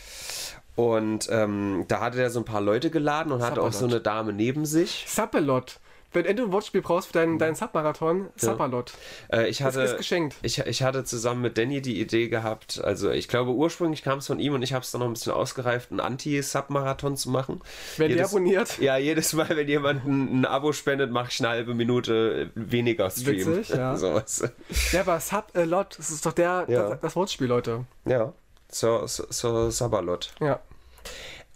Und 0.76 1.30
ähm, 1.32 1.86
da 1.88 2.00
hatte 2.02 2.22
er 2.22 2.32
so 2.32 2.40
ein 2.40 2.46
paar 2.46 2.62
Leute 2.62 2.90
geladen 2.90 3.32
und 3.32 3.42
hatte 3.44 3.62
auch 3.62 3.72
so 3.72 3.86
eine 3.86 4.02
Dame 4.02 4.34
neben 4.34 4.66
sich. 4.66 5.06
Suppalot. 5.08 5.80
Wenn 6.14 6.36
du 6.36 6.44
ein 6.46 6.52
Wortspiel 6.52 6.82
brauchst 6.82 7.08
für 7.08 7.14
deinen, 7.14 7.40
deinen 7.40 7.56
Submarathon, 7.56 8.30
Suppalot. 8.36 8.94
Äh, 9.32 9.48
ich 9.50 9.58
Das 9.60 9.68
hatte, 9.68 9.82
ist 9.82 9.98
geschenkt. 9.98 10.36
Ich, 10.42 10.60
ich 10.60 10.84
hatte 10.84 11.04
zusammen 11.04 11.42
mit 11.42 11.58
Danny 11.58 11.82
die 11.82 12.00
Idee 12.00 12.28
gehabt, 12.30 12.82
also 12.84 13.10
ich 13.12 13.28
glaube 13.28 13.52
ursprünglich 13.52 14.04
kam 14.04 14.20
es 14.20 14.28
von 14.28 14.40
ihm 14.40 14.54
und 14.54 14.62
ich 14.62 14.74
habe 14.74 14.84
es 14.84 14.92
dann 14.92 15.00
noch 15.00 15.08
ein 15.08 15.14
bisschen 15.14 15.34
ausgereift, 15.34 15.92
einen 15.92 16.00
Anti-Sub-Marathon 16.00 17.18
zu 17.18 17.30
machen. 17.30 17.62
Wer 17.98 18.08
die 18.08 18.16
Jedes- 18.16 18.30
abonniert, 18.32 18.78
Ja, 18.80 18.98
jedes 18.98 19.34
Mal, 19.34 19.50
wenn 19.50 19.68
jemand 19.68 20.06
ein, 20.06 20.42
ein 20.42 20.46
Abo 20.46 20.72
spendet, 20.74 21.12
mache 21.12 21.30
ich 21.32 21.40
eine 21.40 21.50
halbe 21.50 21.74
Minute 21.74 22.52
weniger 22.56 23.10
Stream. 23.10 23.46
Witzig, 23.58 23.70
ja. 23.76 23.96
Sowas. 24.04 24.44
ja, 24.92 25.02
aber 25.02 25.20
Subalot, 25.20 25.98
das 25.98 26.10
ist 26.12 26.26
doch 26.26 26.34
der, 26.34 26.66
Ja. 26.68 26.90
das, 26.90 27.00
das 27.02 27.16
Wortspiel, 27.16 27.48
Leute. 27.48 27.86
Ja, 28.06 28.34
zur 28.70 29.08
so, 29.08 29.26
so 29.30 29.70
Sabalot. 29.70 30.34
Ja. 30.40 30.60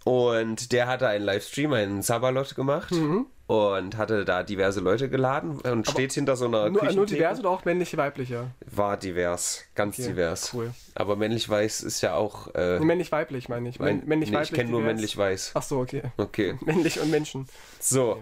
Und 0.08 0.72
der 0.72 0.86
hatte 0.86 1.06
einen 1.06 1.24
Livestream, 1.24 1.72
einen 1.74 2.00
Sabalot 2.02 2.54
gemacht 2.54 2.92
Mhm. 2.92 3.26
und 3.46 3.98
hatte 3.98 4.24
da 4.24 4.42
diverse 4.42 4.80
Leute 4.80 5.10
geladen 5.10 5.60
und 5.60 5.86
steht 5.86 6.14
hinter 6.14 6.34
so 6.34 6.46
einer 6.46 6.70
Nur, 6.70 6.90
nur 6.92 7.04
divers 7.04 7.40
oder 7.40 7.50
auch 7.50 7.66
männliche, 7.66 7.98
weibliche? 7.98 8.46
War 8.64 8.96
divers, 8.96 9.64
ganz 9.74 9.98
Okay, 9.98 10.08
divers. 10.08 10.54
cool. 10.54 10.72
Aber 10.94 11.16
männlich-weiß 11.16 11.82
ist 11.82 12.00
ja 12.00 12.14
auch... 12.14 12.54
Äh, 12.54 12.78
Männlich-weiblich 12.80 13.50
meine 13.50 13.68
ich. 13.68 13.78
mein, 13.80 14.02
Männlich, 14.06 14.30
nee, 14.30 14.40
ich 14.40 14.52
kenne 14.52 14.70
nur 14.70 14.80
männlich-weiß. 14.80 15.50
Ach 15.54 15.62
so, 15.62 15.78
okay. 15.80 16.02
Okay. 16.16 16.56
Männlich 16.64 16.98
und 17.00 17.10
Menschen. 17.10 17.46
So. 17.78 18.16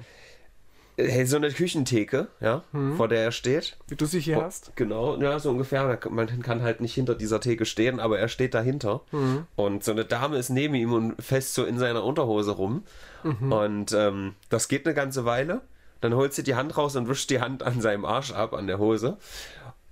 Äh, 0.96 1.24
So 1.26 1.36
eine 1.36 1.50
Küchentheke, 1.50 2.28
ja, 2.40 2.62
Mhm. 2.72 2.96
vor 2.96 3.08
der 3.08 3.22
er 3.24 3.32
steht. 3.32 3.76
Wie 3.88 3.96
du 3.96 4.06
sie 4.06 4.20
hier 4.20 4.40
hast. 4.42 4.72
Genau, 4.76 5.16
ja, 5.20 5.38
so 5.38 5.50
ungefähr. 5.50 5.98
Man 6.10 6.42
kann 6.42 6.62
halt 6.62 6.80
nicht 6.80 6.94
hinter 6.94 7.14
dieser 7.14 7.40
Theke 7.40 7.66
stehen, 7.66 8.00
aber 8.00 8.18
er 8.18 8.28
steht 8.28 8.54
dahinter. 8.54 9.02
Mhm. 9.12 9.46
Und 9.56 9.84
so 9.84 9.92
eine 9.92 10.04
Dame 10.04 10.38
ist 10.38 10.50
neben 10.50 10.74
ihm 10.74 10.92
und 10.92 11.22
fest 11.22 11.54
so 11.54 11.64
in 11.64 11.78
seiner 11.78 12.02
Unterhose 12.04 12.52
rum. 12.52 12.84
Mhm. 13.24 13.52
Und 13.52 13.92
ähm, 13.92 14.34
das 14.48 14.68
geht 14.68 14.86
eine 14.86 14.94
ganze 14.94 15.24
Weile. 15.24 15.60
Dann 16.00 16.14
holt 16.14 16.34
sie 16.34 16.42
die 16.42 16.54
Hand 16.54 16.76
raus 16.76 16.94
und 16.96 17.08
wischt 17.08 17.30
die 17.30 17.40
Hand 17.40 17.62
an 17.62 17.80
seinem 17.80 18.04
Arsch 18.04 18.32
ab, 18.32 18.52
an 18.52 18.66
der 18.66 18.78
Hose. 18.78 19.16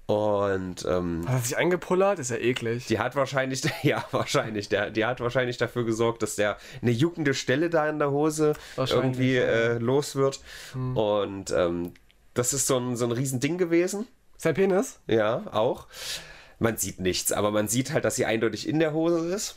Und 0.06 0.84
ähm, 0.86 1.24
Hat 1.26 1.36
er 1.36 1.40
sich 1.40 1.56
eingepullert? 1.56 2.18
Ist 2.18 2.30
ja 2.30 2.36
eklig. 2.36 2.86
die 2.86 2.98
hat 2.98 3.16
wahrscheinlich, 3.16 3.62
ja, 3.82 4.04
wahrscheinlich, 4.10 4.68
der, 4.68 4.90
die 4.90 5.06
hat 5.06 5.20
wahrscheinlich 5.20 5.56
dafür 5.56 5.84
gesorgt, 5.84 6.22
dass 6.22 6.36
der 6.36 6.58
eine 6.82 6.90
juckende 6.90 7.32
Stelle 7.32 7.70
da 7.70 7.88
in 7.88 7.98
der 7.98 8.10
Hose 8.10 8.54
irgendwie 8.76 9.36
äh, 9.36 9.78
los 9.78 10.14
wird. 10.14 10.40
Und 10.74 11.50
ähm, 11.52 11.92
das 12.34 12.52
ist 12.52 12.66
so 12.66 12.78
ein, 12.78 12.96
so 12.96 13.06
ein 13.06 13.12
Riesending 13.12 13.56
gewesen. 13.56 14.06
Sein 14.36 14.54
Penis? 14.54 14.98
Ja, 15.06 15.44
auch. 15.52 15.86
Man 16.58 16.76
sieht 16.76 17.00
nichts, 17.00 17.32
aber 17.32 17.50
man 17.50 17.68
sieht 17.68 17.92
halt, 17.92 18.04
dass 18.04 18.16
sie 18.16 18.26
eindeutig 18.26 18.68
in 18.68 18.78
der 18.78 18.92
Hose 18.92 19.34
ist. 19.34 19.56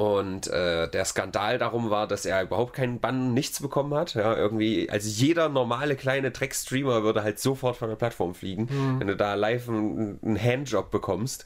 Und 0.00 0.46
äh, 0.46 0.88
der 0.88 1.04
Skandal 1.04 1.58
darum 1.58 1.90
war, 1.90 2.06
dass 2.06 2.24
er 2.24 2.40
überhaupt 2.42 2.72
keinen 2.72 3.00
Bann, 3.00 3.34
nichts 3.34 3.60
bekommen 3.60 3.92
hat. 3.92 4.14
Ja, 4.14 4.34
irgendwie, 4.34 4.88
also 4.88 5.06
jeder 5.10 5.50
normale 5.50 5.94
kleine 5.94 6.30
Dreck-Streamer 6.30 7.02
würde 7.02 7.22
halt 7.22 7.38
sofort 7.38 7.76
von 7.76 7.90
der 7.90 7.96
Plattform 7.96 8.34
fliegen, 8.34 8.96
wenn 8.98 9.08
du 9.08 9.14
da 9.14 9.34
live 9.34 9.68
einen, 9.68 10.18
einen 10.24 10.42
Handjob 10.42 10.90
bekommst. 10.90 11.44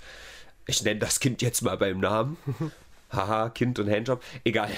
Ich 0.67 0.85
nenne 0.85 1.01
das 1.01 1.19
Kind 1.19 1.43
jetzt 1.43 1.63
mal 1.63 1.77
beim 1.77 1.99
Namen. 1.99 2.37
Haha, 3.11 3.49
Kind 3.51 3.81
und 3.81 3.91
Handjob. 3.91 4.23
Egal. 4.45 4.71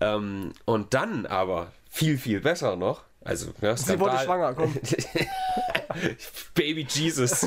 Ähm, 0.00 0.52
und 0.64 0.94
dann 0.94 1.26
aber 1.26 1.72
viel, 1.90 2.16
viel 2.16 2.40
besser 2.40 2.76
noch. 2.76 3.02
Also, 3.22 3.50
ja, 3.60 3.76
Sie 3.76 4.00
wurde 4.00 4.12
Skandal- 4.16 4.24
schwanger, 4.24 4.54
komm. 4.54 4.74
Baby 6.54 6.86
Jesus. 6.88 7.44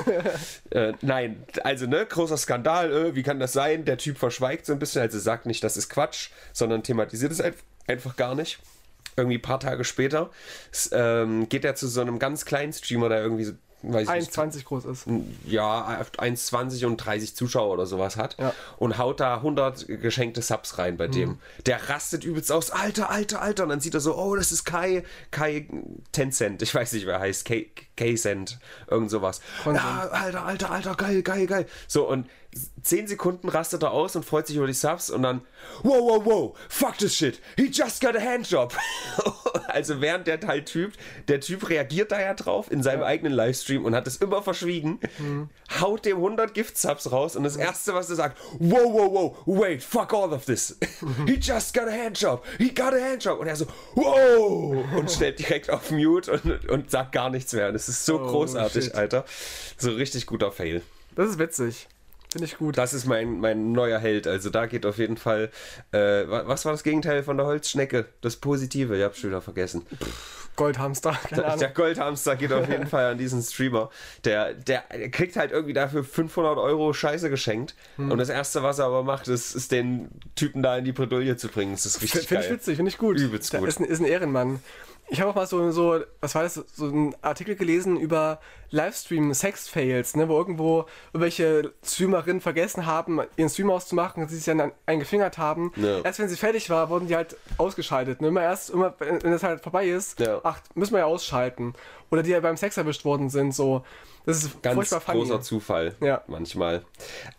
äh, 0.71 0.93
nein, 1.01 1.43
also 1.63 1.85
ne, 1.87 2.05
großer 2.05 2.37
Skandal, 2.37 2.91
äh, 2.91 3.15
wie 3.15 3.23
kann 3.23 3.39
das 3.39 3.53
sein? 3.53 3.85
Der 3.85 3.97
Typ 3.97 4.17
verschweigt 4.17 4.65
so 4.65 4.73
ein 4.73 4.79
bisschen, 4.79 5.01
also 5.01 5.19
sagt 5.19 5.45
nicht, 5.45 5.63
das 5.63 5.77
ist 5.77 5.89
Quatsch, 5.89 6.29
sondern 6.51 6.83
thematisiert 6.83 7.31
es 7.31 7.41
ein, 7.41 7.53
einfach 7.87 8.15
gar 8.15 8.35
nicht. 8.35 8.59
Irgendwie 9.15 9.37
ein 9.37 9.41
paar 9.43 9.59
Tage 9.59 9.83
später 9.83 10.31
ähm, 10.91 11.47
geht 11.49 11.65
er 11.65 11.75
zu 11.75 11.87
so 11.87 12.01
einem 12.01 12.17
ganz 12.17 12.45
kleinen 12.45 12.73
Streamer, 12.73 13.09
der 13.09 13.21
irgendwie, 13.21 13.43
so, 13.43 13.53
weiß 13.83 14.07
ich 14.09 14.15
nicht, 14.15 14.31
1,20 14.31 14.63
groß 14.63 14.85
ist. 14.85 15.05
ja, 15.45 16.01
1,20 16.17 16.85
und 16.87 16.97
30 16.97 17.35
Zuschauer 17.35 17.73
oder 17.73 17.85
sowas 17.85 18.17
hat 18.17 18.37
Ja. 18.39 18.53
und 18.77 18.97
haut 18.97 19.19
da 19.19 19.35
100 19.35 19.85
geschenkte 20.01 20.41
Subs 20.41 20.79
rein 20.79 20.97
bei 20.97 21.07
dem. 21.07 21.37
Der 21.67 21.89
rastet 21.89 22.23
übelst 22.23 22.51
aus, 22.51 22.71
Alter, 22.71 23.11
Alter, 23.11 23.39
Alter. 23.41 23.63
Und 23.63 23.69
dann 23.69 23.81
sieht 23.81 23.93
er 23.93 23.99
so, 23.99 24.17
oh, 24.17 24.35
das 24.35 24.51
ist 24.51 24.63
Kai, 24.63 25.03
Kai 25.29 25.67
Tencent, 26.11 26.63
ich 26.63 26.73
weiß 26.73 26.93
nicht, 26.93 27.05
wer 27.05 27.15
er 27.15 27.19
heißt, 27.19 27.45
Kai, 27.45 27.67
Kai 27.95 28.15
Cent, 28.15 28.59
irgend 28.87 29.11
sowas. 29.11 29.41
Ja, 29.65 30.07
Alter, 30.11 30.45
Alter, 30.45 30.71
Alter, 30.71 30.95
geil, 30.95 31.21
geil, 31.21 31.45
geil. 31.45 31.65
So, 31.87 32.07
und 32.07 32.27
10 32.83 33.07
Sekunden 33.07 33.49
rastet 33.49 33.83
er 33.83 33.91
aus 33.91 34.15
und 34.15 34.25
freut 34.25 34.47
sich 34.47 34.57
über 34.57 34.67
die 34.67 34.73
Subs 34.73 35.09
und 35.09 35.23
dann, 35.23 35.41
wow, 35.83 35.99
wow, 35.99 36.25
wow, 36.25 36.57
fuck 36.69 36.97
this 36.97 37.15
shit, 37.15 37.39
he 37.57 37.67
just 37.71 38.01
got 38.01 38.15
a 38.15 38.19
handjob. 38.19 38.75
also 39.67 40.01
während 40.01 40.27
der 40.27 40.39
Teil 40.39 40.63
typt, 40.63 40.99
der 41.27 41.39
Typ 41.39 41.69
reagiert 41.69 42.11
da 42.11 42.19
ja 42.19 42.33
drauf 42.33 42.71
in 42.71 42.83
seinem 42.83 43.03
eigenen 43.03 43.33
Livestream 43.33 43.85
und 43.85 43.95
hat 43.95 44.07
es 44.07 44.17
immer 44.17 44.41
verschwiegen, 44.43 44.99
haut 45.79 46.05
dem 46.05 46.17
100 46.17 46.53
Gift-Subs 46.53 47.11
raus 47.11 47.35
und 47.35 47.43
das 47.43 47.55
erste, 47.55 47.93
was 47.93 48.09
er 48.09 48.17
sagt, 48.17 48.37
wow, 48.59 48.83
wow, 48.85 49.11
wow, 49.13 49.37
wait, 49.45 49.81
fuck 49.83 50.13
all 50.13 50.33
of 50.33 50.45
this. 50.45 50.77
he 51.25 51.37
just 51.39 51.73
got 51.73 51.87
a 51.87 51.91
handjob, 51.91 52.43
he 52.57 52.69
got 52.69 52.93
a 52.93 52.99
handjob. 52.99 53.39
Und 53.39 53.47
er 53.47 53.55
so, 53.55 53.65
wow, 53.95 54.83
und 54.95 55.09
stellt 55.09 55.39
direkt 55.39 55.69
auf 55.69 55.91
Mute 55.91 56.31
und, 56.31 56.69
und 56.69 56.91
sagt 56.91 57.13
gar 57.13 57.29
nichts 57.29 57.53
mehr. 57.53 57.69
Und 57.69 57.75
es 57.89 57.97
ist 57.97 58.05
so 58.05 58.19
Oh, 58.21 58.27
großartig, 58.27 58.85
shit. 58.85 58.95
Alter. 58.95 59.25
So 59.77 59.91
richtig 59.91 60.25
guter 60.25 60.51
Fail. 60.51 60.81
Das 61.15 61.29
ist 61.29 61.39
witzig. 61.39 61.87
Finde 62.31 62.45
ich 62.47 62.57
gut. 62.57 62.77
Das 62.79 62.93
ist 62.95 63.05
mein, 63.05 63.39
mein 63.39 63.73
neuer 63.73 63.99
Held. 63.99 64.25
Also 64.25 64.49
da 64.49 64.65
geht 64.65 64.87
auf 64.87 64.97
jeden 64.97 65.17
Fall. 65.17 65.51
Äh, 65.91 65.97
wa- 66.27 66.43
was 66.47 66.65
war 66.65 66.71
das 66.71 66.81
Gegenteil 66.83 67.21
von 67.23 67.37
der 67.37 67.45
Holzschnecke? 67.45 68.07
Das 68.21 68.37
Positive, 68.37 68.97
ich 68.97 69.03
hab's 69.03 69.19
schon 69.19 69.29
wieder 69.29 69.41
vergessen. 69.41 69.85
Goldhamster. 70.55 71.11
Keine 71.29 71.41
Der 71.43 71.53
Ahnung. 71.53 71.67
Goldhamster 71.75 72.35
geht 72.35 72.51
auf 72.53 72.67
jeden 72.69 72.87
Fall 72.93 73.11
an 73.11 73.17
diesen 73.19 73.41
Streamer. 73.43 73.91
Der, 74.23 74.53
der, 74.55 74.83
der 74.91 75.09
kriegt 75.11 75.35
halt 75.35 75.51
irgendwie 75.51 75.73
dafür 75.73 76.03
500 76.03 76.57
Euro 76.57 76.91
Scheiße 76.93 77.29
geschenkt. 77.29 77.75
Hm. 77.97 78.09
Und 78.11 78.17
das 78.17 78.29
Erste, 78.29 78.63
was 78.63 78.79
er 78.79 78.85
aber 78.85 79.03
macht, 79.03 79.27
ist, 79.27 79.53
ist 79.55 79.71
den 79.71 80.09
Typen 80.35 80.63
da 80.63 80.77
in 80.77 80.85
die 80.85 80.91
Bredouille 80.91 81.37
zu 81.37 81.49
bringen. 81.49 81.73
Das 81.73 81.85
ist 81.85 82.01
richtig 82.01 82.27
Finde 82.27 82.45
ich 82.45 82.51
witzig, 82.51 82.75
finde 82.77 82.89
ich 82.89 82.97
gut. 82.97 83.19
Übelst 83.19 83.53
Der 83.53 83.59
gut. 83.59 83.69
Ist 83.69 83.79
ein, 83.79 83.85
ist 83.85 83.99
ein 83.99 84.05
Ehrenmann. 84.05 84.59
Ich 85.13 85.21
habe 85.21 85.29
auch 85.29 85.35
mal 85.35 85.45
so, 85.45 85.69
so, 85.69 85.99
was 86.21 86.33
war 86.33 86.41
das, 86.41 86.55
so 86.55 86.85
einen 86.85 87.15
Artikel 87.21 87.55
gelesen 87.55 87.97
über 87.97 88.39
Livestream-Sex-Fails, 88.71 90.15
ne, 90.15 90.27
wo 90.27 90.39
irgendwo 90.39 90.85
irgendwelche 91.13 91.71
Streamerinnen 91.85 92.41
vergessen 92.41 92.87
haben, 92.87 93.21
ihren 93.37 93.47
Stream 93.49 93.69
auszumachen 93.69 94.23
und 94.23 94.29
sie 94.29 94.37
sich 94.37 94.45
dann 94.45 94.71
eingefingert 94.87 95.37
haben. 95.37 95.71
Ja. 95.75 95.99
Erst 96.01 96.17
wenn 96.17 96.29
sie 96.29 96.35
fertig 96.35 96.67
war, 96.71 96.89
wurden 96.89 97.07
die 97.07 97.15
halt 97.15 97.37
ausgeschaltet. 97.59 98.21
Ne? 98.21 98.29
Immer 98.29 98.41
erst, 98.41 98.71
immer, 98.71 98.95
wenn 98.97 99.19
das 99.31 99.43
halt 99.43 99.61
vorbei 99.61 99.85
ist, 99.85 100.19
Ja. 100.19 100.41
ach, 100.43 100.59
müssen 100.73 100.93
wir 100.93 100.99
ja 101.01 101.05
ausschalten. 101.05 101.75
Oder 102.09 102.23
die 102.23 102.31
ja 102.31 102.39
beim 102.39 102.57
Sex 102.57 102.77
erwischt 102.77 103.05
worden 103.05 103.29
sind, 103.29 103.53
so. 103.53 103.83
Das 104.25 104.43
ist 104.43 104.61
Ganz 104.63 104.89
großer 104.89 105.41
Zufall. 105.41 105.95
Ja. 105.99 106.23
Manchmal. 106.27 106.83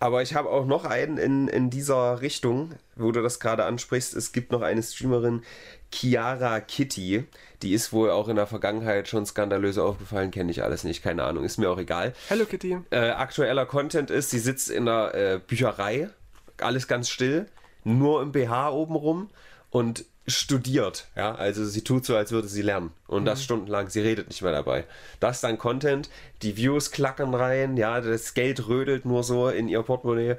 Aber 0.00 0.20
ich 0.22 0.34
habe 0.34 0.50
auch 0.50 0.66
noch 0.66 0.84
einen 0.84 1.16
in, 1.16 1.48
in 1.48 1.70
dieser 1.70 2.20
Richtung, 2.20 2.74
wo 2.94 3.10
du 3.10 3.22
das 3.22 3.40
gerade 3.40 3.64
ansprichst. 3.64 4.14
Es 4.14 4.32
gibt 4.32 4.52
noch 4.52 4.60
eine 4.60 4.82
Streamerin, 4.82 5.42
Chiara 5.90 6.60
Kitty. 6.60 7.24
Die 7.62 7.72
ist 7.72 7.92
wohl 7.92 8.10
auch 8.10 8.28
in 8.28 8.36
der 8.36 8.46
Vergangenheit 8.46 9.08
schon 9.08 9.24
skandalös 9.26 9.78
aufgefallen. 9.78 10.30
Kenne 10.30 10.50
ich 10.50 10.62
alles 10.62 10.84
nicht. 10.84 11.02
Keine 11.02 11.24
Ahnung. 11.24 11.44
Ist 11.44 11.58
mir 11.58 11.70
auch 11.70 11.78
egal. 11.78 12.12
Hello 12.28 12.44
Kitty. 12.44 12.78
Äh, 12.90 13.10
aktueller 13.10 13.66
Content 13.66 14.10
ist, 14.10 14.30
sie 14.30 14.38
sitzt 14.38 14.70
in 14.70 14.86
der 14.86 15.14
äh, 15.14 15.40
Bücherei. 15.46 16.10
Alles 16.58 16.88
ganz 16.88 17.08
still. 17.08 17.46
Nur 17.84 18.22
im 18.22 18.32
BH 18.32 18.70
oben 18.70 18.96
rum. 18.96 19.30
Und 19.70 20.04
studiert, 20.26 21.08
ja, 21.16 21.34
also 21.34 21.64
sie 21.64 21.82
tut 21.84 22.06
so, 22.06 22.16
als 22.16 22.32
würde 22.32 22.48
sie 22.48 22.62
lernen 22.62 22.92
und 23.06 23.26
das 23.26 23.44
stundenlang, 23.44 23.90
sie 23.90 24.00
redet 24.00 24.28
nicht 24.28 24.42
mehr 24.42 24.52
dabei. 24.52 24.84
Das 25.20 25.36
ist 25.36 25.44
dann 25.44 25.58
Content, 25.58 26.08
die 26.42 26.56
Views 26.56 26.90
klackern 26.90 27.34
rein, 27.34 27.76
ja, 27.76 28.00
das 28.00 28.32
Geld 28.32 28.66
rödelt 28.68 29.04
nur 29.04 29.22
so 29.22 29.48
in 29.48 29.68
ihr 29.68 29.82
Portemonnaie 29.82 30.36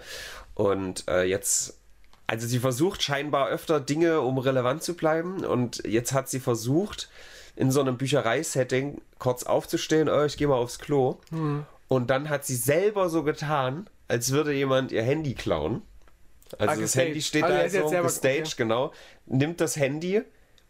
und 0.55 1.07
äh, 1.07 1.23
jetzt, 1.23 1.79
also 2.27 2.47
sie 2.47 2.59
versucht 2.59 3.03
scheinbar 3.03 3.49
öfter 3.49 3.79
Dinge, 3.79 4.21
um 4.21 4.37
relevant 4.37 4.83
zu 4.83 4.95
bleiben 4.95 5.45
und 5.45 5.83
jetzt 5.85 6.13
hat 6.13 6.29
sie 6.29 6.39
versucht, 6.39 7.09
in 7.55 7.71
so 7.71 7.79
einem 7.81 7.97
Büchereisetting 7.97 9.01
kurz 9.19 9.43
aufzustehen, 9.43 10.09
oh, 10.09 10.23
ich 10.25 10.35
gehe 10.37 10.47
mal 10.47 10.55
aufs 10.55 10.79
Klo 10.79 11.17
Und 11.87 12.09
dann 12.09 12.29
hat 12.29 12.45
sie 12.45 12.55
selber 12.55 13.09
so 13.09 13.23
getan, 13.23 13.87
als 14.07 14.31
würde 14.31 14.53
jemand 14.53 14.91
ihr 14.91 15.03
Handy 15.03 15.33
klauen. 15.35 15.81
Also 16.57 16.63
Ah, 16.63 16.65
das 16.67 16.79
gestaged. 16.79 17.07
Handy 17.07 17.21
steht 17.21 17.43
Ah, 17.43 17.47
da 17.49 17.69
so 17.69 17.77
jetzt 17.77 17.89
selber- 17.89 18.07
gestaged, 18.07 18.39
okay. 18.47 18.53
genau. 18.57 18.91
Nimmt 19.25 19.61
das 19.61 19.77
Handy, 19.77 20.21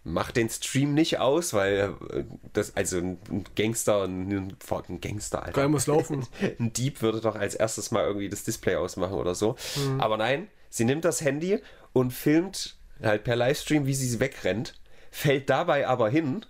macht 0.03 0.35
den 0.37 0.49
Stream 0.49 0.93
nicht 0.93 1.19
aus, 1.19 1.53
weil 1.53 1.95
äh, 2.13 2.23
das, 2.53 2.75
also 2.75 2.97
ein 2.97 3.17
Gangster, 3.55 4.03
ein, 4.03 4.55
ein 4.89 5.01
Gangster, 5.01 5.39
Alter. 5.43 5.53
Geil 5.53 5.69
muss 5.69 5.87
laufen. 5.87 6.25
Ein 6.59 6.71
Dieb 6.73 7.01
würde 7.01 7.19
doch 7.21 7.35
als 7.35 7.55
erstes 7.55 7.89
mal 7.91 8.03
irgendwie 8.05 8.29
das 8.29 8.43
Display 8.43 8.75
ausmachen 8.75 9.15
oder 9.15 9.33
so. 9.35 9.55
Mhm. 9.75 9.99
Aber 10.01 10.17
nein, 10.17 10.47
sie 10.75 10.83
nimmt 10.83 11.05
das 11.05 11.21
Handy 11.21 11.61
und 11.93 12.11
filmt 12.11 12.75
halt 13.01 13.23
per 13.23 13.35
Livestream, 13.37 13.85
wie 13.85 13.93
sie 13.93 14.19
wegrennt, 14.19 14.73
fällt 15.09 15.49
dabei 15.49 15.87
aber 15.87 16.09
hin 16.09 16.45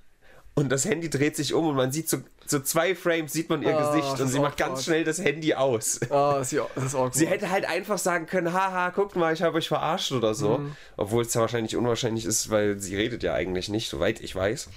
und 0.55 0.69
das 0.71 0.85
Handy 0.85 1.09
dreht 1.09 1.35
sich 1.35 1.53
um 1.53 1.67
und 1.67 1.75
man 1.75 1.91
sieht 1.91 2.09
so, 2.09 2.17
so 2.45 2.59
zwei 2.59 2.95
Frames, 2.95 3.33
sieht 3.33 3.49
man 3.49 3.61
ihr 3.61 3.77
Ah, 3.77 3.91
Gesicht 3.91 4.19
und 4.21 4.29
sie 4.29 4.39
macht 4.39 4.57
ganz 4.57 4.85
schnell 4.85 5.03
das 5.03 5.19
Handy 5.19 5.53
aus. 5.53 5.99
Ah, 6.09 6.37
das 6.39 6.53
ist, 6.53 6.59
awkward. 6.95 7.13
Sie 7.13 7.27
hätte 7.27 7.51
halt 7.51 7.65
einfach 7.65 7.97
sagen 7.97 8.25
können, 8.25 8.53
haha, 8.53 8.89
guckt 8.91 9.15
mal, 9.15 9.33
ich 9.33 9.41
habe 9.41 9.57
euch 9.57 9.67
verarscht 9.67 10.13
oder 10.13 10.33
so. 10.33 10.59
Mhm. 10.59 10.75
Obwohl 10.95 11.23
es 11.23 11.33
ja 11.33 11.41
wahrscheinlich 11.41 11.75
unwahrscheinlich 11.75 12.23
ist, 12.25 12.49
weil 12.49 12.79
sie 12.79 12.95
redet 12.95 13.21
ja 13.21 13.33
eigentlich 13.33 13.67
nicht, 13.69 13.89
soweit 13.89 14.21
ich 14.21 14.33
weiß. 14.33 14.69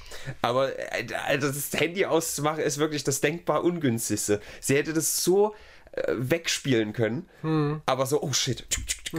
Aber 0.43 0.73
also 1.29 1.47
das 1.47 1.71
Handy 1.81 2.05
auszumachen 2.07 2.63
ist 2.63 2.79
wirklich 2.79 3.05
das 3.05 3.21
denkbar 3.21 3.63
ungünstigste. 3.63 4.41
Sie 4.61 4.75
hätte 4.75 4.93
das 4.93 5.23
so 5.23 5.55
wegspielen 6.09 6.93
können, 6.93 7.29
Mhm. 7.43 7.83
aber 7.87 8.07
so, 8.07 8.23
oh 8.23 8.33
shit. 8.33 8.65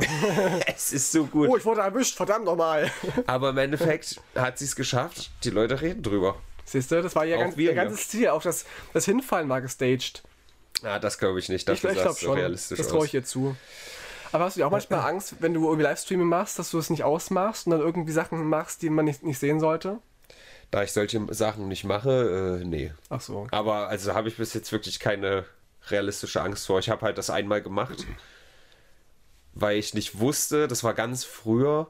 es 0.68 0.94
ist 0.94 1.12
so 1.12 1.26
gut. 1.26 1.50
oh, 1.50 1.58
ich 1.58 1.66
wurde 1.66 1.82
erwischt, 1.82 2.16
verdammt 2.16 2.46
nochmal. 2.46 2.92
Aber 3.28 3.50
im 3.50 3.58
Endeffekt 3.58 4.22
hat 4.36 4.58
sie 4.60 4.66
es 4.66 4.76
geschafft. 4.76 5.32
Die 5.44 5.50
Leute 5.50 5.82
reden 5.82 6.04
drüber. 6.04 6.36
Siehst 6.66 6.92
du, 6.92 7.02
das 7.02 7.16
war 7.16 7.26
ja 7.26 7.38
ganz, 7.38 7.58
wir 7.58 7.74
der 7.74 7.82
hier. 7.82 7.90
ganze 7.90 8.08
Ziel. 8.08 8.28
Auch 8.30 8.44
das, 8.44 8.66
das 8.94 9.06
Hinfallen 9.06 9.50
war 9.50 9.62
gestaged. 9.62 10.22
Ah, 10.84 11.00
das 11.00 11.18
glaube 11.18 11.40
ich 11.40 11.50
nicht. 11.50 11.62
Ich, 11.62 11.82
Dafür 11.82 11.90
ich 11.92 11.96
glaube 11.98 12.12
es 12.12 12.20
so 12.20 12.26
schon. 12.28 12.38
realistisch 12.38 12.78
Das 12.78 12.88
traue 12.88 13.06
ich 13.06 13.14
ihr 13.14 13.24
zu. 13.24 13.56
Aber 14.32 14.46
hast 14.46 14.56
du 14.56 14.60
dir 14.62 14.68
auch 14.68 14.72
manchmal 14.72 15.00
Angst, 15.10 15.36
wenn 15.40 15.56
du 15.56 15.64
irgendwie 15.66 15.84
Livestreaming 15.84 16.28
machst, 16.28 16.60
dass 16.60 16.70
du 16.70 16.78
es 16.78 16.92
nicht 16.92 17.04
ausmachst 17.04 17.66
und 17.66 17.72
dann 17.72 17.82
irgendwie 17.82 18.12
Sachen 18.12 18.48
machst, 18.48 18.84
die 18.84 18.92
man 18.92 19.06
nicht, 19.06 19.24
nicht 19.24 19.40
sehen 19.40 19.60
sollte? 19.60 19.98
Da 20.70 20.84
ich 20.84 20.92
solche 20.92 21.26
Sachen 21.34 21.68
nicht 21.68 21.84
mache, 21.84 22.60
äh, 22.62 22.64
nee. 22.66 22.94
Ach 23.10 23.22
so. 23.22 23.48
Aber 23.50 23.88
also 23.88 24.14
habe 24.14 24.28
ich 24.28 24.38
bis 24.38 24.54
jetzt 24.54 24.72
wirklich 24.72 25.00
keine 25.00 25.46
realistische 25.88 26.42
Angst 26.42 26.68
vor. 26.68 26.80
Ich 26.80 26.90
habe 26.90 27.02
halt 27.06 27.18
das 27.18 27.30
einmal 27.30 27.62
gemacht, 27.62 28.06
weil 29.54 29.78
ich 29.78 29.94
nicht 29.94 30.20
wusste, 30.20 30.68
das 30.68 30.84
war 30.84 30.94
ganz 30.94 31.24
früher, 31.24 31.90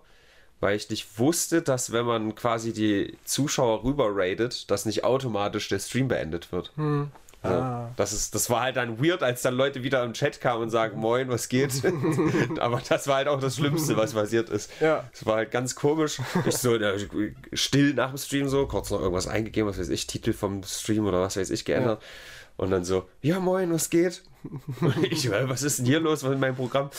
weil 0.59 0.75
ich 0.75 0.89
nicht 0.89 1.19
wusste, 1.19 1.61
dass 1.61 1.91
wenn 1.91 2.05
man 2.05 2.35
quasi 2.35 2.73
die 2.73 3.17
Zuschauer 3.25 3.83
rüber 3.83 4.09
raidet, 4.11 4.69
dass 4.71 4.85
nicht 4.85 5.03
automatisch 5.03 5.67
der 5.69 5.79
Stream 5.79 6.07
beendet 6.07 6.51
wird. 6.51 6.71
So, 6.75 7.09
Ah. 7.41 7.91
das, 7.95 8.11
ist, 8.11 8.35
das 8.35 8.49
war 8.49 8.59
halt 8.63 8.75
dann 8.75 9.01
weird, 9.01 9.23
als 9.23 9.41
dann 9.43 9.55
Leute 9.55 9.81
wieder 9.81 10.03
im 10.03 10.11
Chat 10.11 10.41
kamen 10.41 10.63
und 10.63 10.69
sagen, 10.71 10.99
moin, 10.99 11.29
was 11.29 11.47
geht? 11.47 11.71
Aber 12.59 12.81
das 12.89 13.07
war 13.07 13.15
halt 13.15 13.29
auch 13.29 13.39
das 13.39 13.55
Schlimmste, 13.55 13.95
was 13.95 14.11
passiert 14.11 14.49
ist. 14.49 14.69
Ja. 14.81 15.09
Es 15.13 15.25
war 15.25 15.37
halt 15.37 15.51
ganz 15.51 15.73
komisch. 15.73 16.19
Ich 16.45 16.57
so 16.57 16.77
still 17.53 17.93
nach 17.93 18.09
dem 18.09 18.17
Stream 18.17 18.49
so, 18.49 18.67
kurz 18.67 18.89
noch 18.89 18.99
irgendwas 18.99 19.27
eingegeben, 19.27 19.69
was 19.69 19.79
weiß 19.79 19.87
ich, 19.87 20.05
Titel 20.05 20.33
vom 20.33 20.63
Stream 20.63 21.05
oder 21.07 21.21
was 21.21 21.37
weiß 21.37 21.49
ich 21.51 21.63
geändert. 21.63 22.03
Und 22.59 22.71
dann 22.71 22.83
so, 22.83 23.07
ja 23.21 23.39
moin, 23.39 23.71
was 23.71 23.89
geht? 23.89 24.21
Und 24.81 25.05
ich, 25.09 25.31
was 25.31 25.63
ist 25.63 25.79
denn 25.79 25.85
hier 25.85 26.01
los 26.01 26.23
in 26.23 26.41
meinem 26.41 26.57
Programm? 26.57 26.89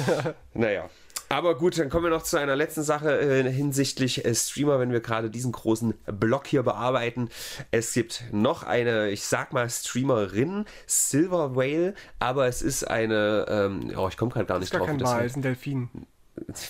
naja. 0.52 0.90
Aber 1.30 1.56
gut, 1.56 1.78
dann 1.78 1.88
kommen 1.88 2.04
wir 2.04 2.10
noch 2.10 2.22
zu 2.22 2.36
einer 2.36 2.54
letzten 2.54 2.82
Sache 2.82 3.18
äh, 3.18 3.50
hinsichtlich 3.50 4.26
äh, 4.26 4.34
Streamer, 4.34 4.78
wenn 4.78 4.92
wir 4.92 5.00
gerade 5.00 5.30
diesen 5.30 5.52
großen 5.52 5.94
Block 6.04 6.46
hier 6.46 6.62
bearbeiten. 6.64 7.30
Es 7.70 7.94
gibt 7.94 8.24
noch 8.30 8.62
eine, 8.62 9.08
ich 9.08 9.24
sag 9.24 9.54
mal, 9.54 9.70
Streamerin, 9.70 10.66
Silver 10.86 11.56
Whale, 11.56 11.94
aber 12.18 12.46
es 12.46 12.60
ist 12.60 12.84
eine, 12.84 13.46
ähm, 13.48 13.92
oh, 13.96 14.08
ich 14.08 14.18
komme 14.18 14.32
gerade 14.32 14.44
gar 14.44 14.58
nicht 14.58 14.74
drauf. 14.74 14.86
kein 14.86 15.00
Wal, 15.00 15.24
ist 15.24 15.36
ein 15.36 15.42
Delfin. 15.42 15.88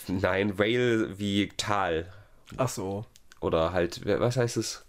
Nein, 0.07 0.57
Whale 0.57 1.19
wie 1.19 1.49
Tal. 1.57 2.07
Ach 2.59 2.69
so. 2.69 3.07
Oder 3.41 3.73
halt, 3.73 4.07
was 4.07 4.37
heißt 4.37 4.57
es? 4.57 4.86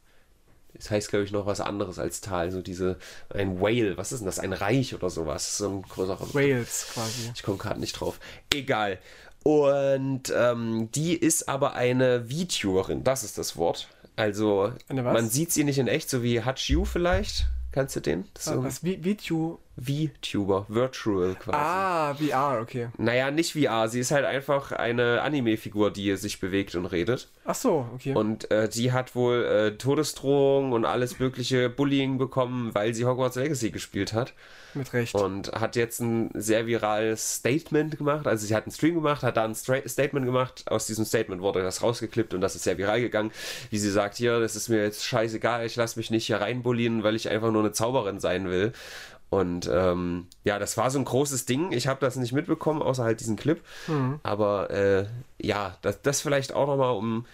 Es 0.73 0.91
heißt, 0.91 1.10
glaube 1.10 1.25
ich, 1.25 1.32
noch 1.32 1.45
was 1.45 1.60
anderes 1.60 1.97
als 1.97 2.21
Tal. 2.21 2.51
So 2.51 2.62
diese, 2.62 2.97
ein 3.34 3.60
Whale, 3.60 3.97
was 3.97 4.12
ist 4.12 4.19
denn 4.19 4.25
das? 4.25 4.39
Ein 4.39 4.53
Reich 4.53 4.93
oder 4.93 5.10
sowas. 5.10 5.58
So 5.58 5.69
ein 5.69 5.82
größerer. 5.82 6.34
Wales 6.34 6.88
quasi. 6.93 7.32
Ich 7.34 7.43
komme 7.43 7.58
gerade 7.58 7.80
nicht 7.80 7.93
drauf. 7.93 8.19
Egal. 8.53 8.99
Und 9.43 10.34
ähm, 10.36 10.89
die 10.91 11.15
ist 11.15 11.47
aber 11.47 11.73
eine 11.73 12.25
VTuberin, 12.25 13.03
das 13.03 13.23
ist 13.23 13.38
das 13.38 13.56
Wort. 13.56 13.88
Also, 14.17 14.73
man 14.89 15.30
sieht 15.30 15.51
sie 15.51 15.63
nicht 15.63 15.77
in 15.77 15.88
echt, 15.88 16.10
so 16.10 16.23
wie 16.23 16.43
Hachu 16.43 16.86
vielleicht. 16.86 17.45
Kannst 17.71 17.95
du 17.95 17.99
den? 17.99 18.25
Das 18.34 18.45
so 18.45 18.51
ein 18.51 18.63
Was? 18.63 18.84
Wie, 18.84 19.03
Video? 19.03 19.60
VTuber, 19.80 20.66
Virtual 20.70 21.36
quasi. 21.36 21.58
Ah, 21.58 22.16
VR, 22.16 22.62
okay. 22.62 22.88
Naja, 22.98 23.30
nicht 23.32 23.54
VR. 23.54 23.88
Sie 23.88 24.00
ist 24.00 24.12
halt 24.12 24.26
einfach 24.26 24.72
eine 24.72 25.22
Anime-Figur, 25.22 25.92
die 25.92 26.16
sich 26.16 26.40
bewegt 26.40 26.76
und 26.76 26.88
redet. 26.88 27.30
Ach 27.46 27.56
so, 27.56 27.88
okay. 27.94 28.13
Und 28.13 28.50
äh, 28.50 28.68
die 28.68 28.92
hat 28.92 29.16
wohl 29.16 29.46
äh, 29.46 29.78
Todesdrohungen 29.78 30.74
und 30.74 30.86
alles 30.86 31.20
mögliche 31.20 31.70
Bullying 31.70 32.18
bekommen, 32.18 32.74
weil 32.74 32.94
sie 32.94 33.06
Hogwarts 33.06 33.36
Legacy 33.36 33.70
gespielt 33.70 34.13
hat. 34.13 34.34
Mit 34.74 34.92
Recht. 34.94 35.16
Und 35.16 35.52
hat 35.54 35.76
jetzt 35.76 36.00
ein 36.00 36.30
sehr 36.34 36.68
virales 36.68 37.36
Statement 37.36 37.98
gemacht. 37.98 38.28
Also 38.28 38.46
sie 38.46 38.56
hat 38.56 38.63
einen 38.63 38.72
Stream 38.72 38.96
gemacht, 38.96 39.24
hat 39.24 39.38
da 39.38 39.46
ein 39.46 39.56
Stra 39.56 39.78
Statement 39.88 40.26
gemacht. 40.26 40.63
Aus 40.68 40.88
diesem 40.88 41.06
Statement 41.06 41.42
wurde 41.42 41.62
das 41.62 41.82
rausgeklippt 41.82 42.34
und 42.34 42.42
das 42.42 42.56
ist 42.56 42.63
sehr 42.63 42.78
viral 42.78 43.02
gegangen. 43.02 43.32
Wie 43.70 43.78
sie 43.78 43.92
sagt, 43.92 44.18
hier, 44.18 44.40
das 44.40 44.56
ist 44.56 44.70
mir 44.70 44.84
jetzt 44.84 45.06
scheißegal, 45.06 45.66
ich 45.66 45.76
lasse 45.76 45.98
mich 46.00 46.12
nicht 46.12 46.26
hier 46.26 46.42
reinbullien, 46.42 47.04
weil 47.04 47.16
ich 47.16 47.30
einfach 47.30 47.52
nur 47.52 47.62
eine 47.62 47.72
Zauberin 47.72 48.20
sein 48.20 48.50
will. 48.50 48.74
Und 49.30 49.70
ähm, 49.72 50.28
ja, 50.46 50.58
das 50.58 50.78
war 50.78 50.90
so 50.90 51.00
ein 51.00 51.06
großes 51.06 51.46
Ding. 51.46 51.72
Ich 51.74 51.88
habe 51.88 52.00
das 52.00 52.16
nicht 52.16 52.32
mitbekommen, 52.32 52.82
außer 52.82 53.04
halt 53.04 53.20
diesen 53.20 53.36
Clip. 53.36 53.62
Aber 54.24 54.70
äh, 54.72 55.06
ja, 55.42 55.78
das, 55.82 56.02
das 56.02 56.22
vielleicht 56.22 56.54
auch 56.54 56.68
nochmal, 56.68 56.96
um, 56.96 57.26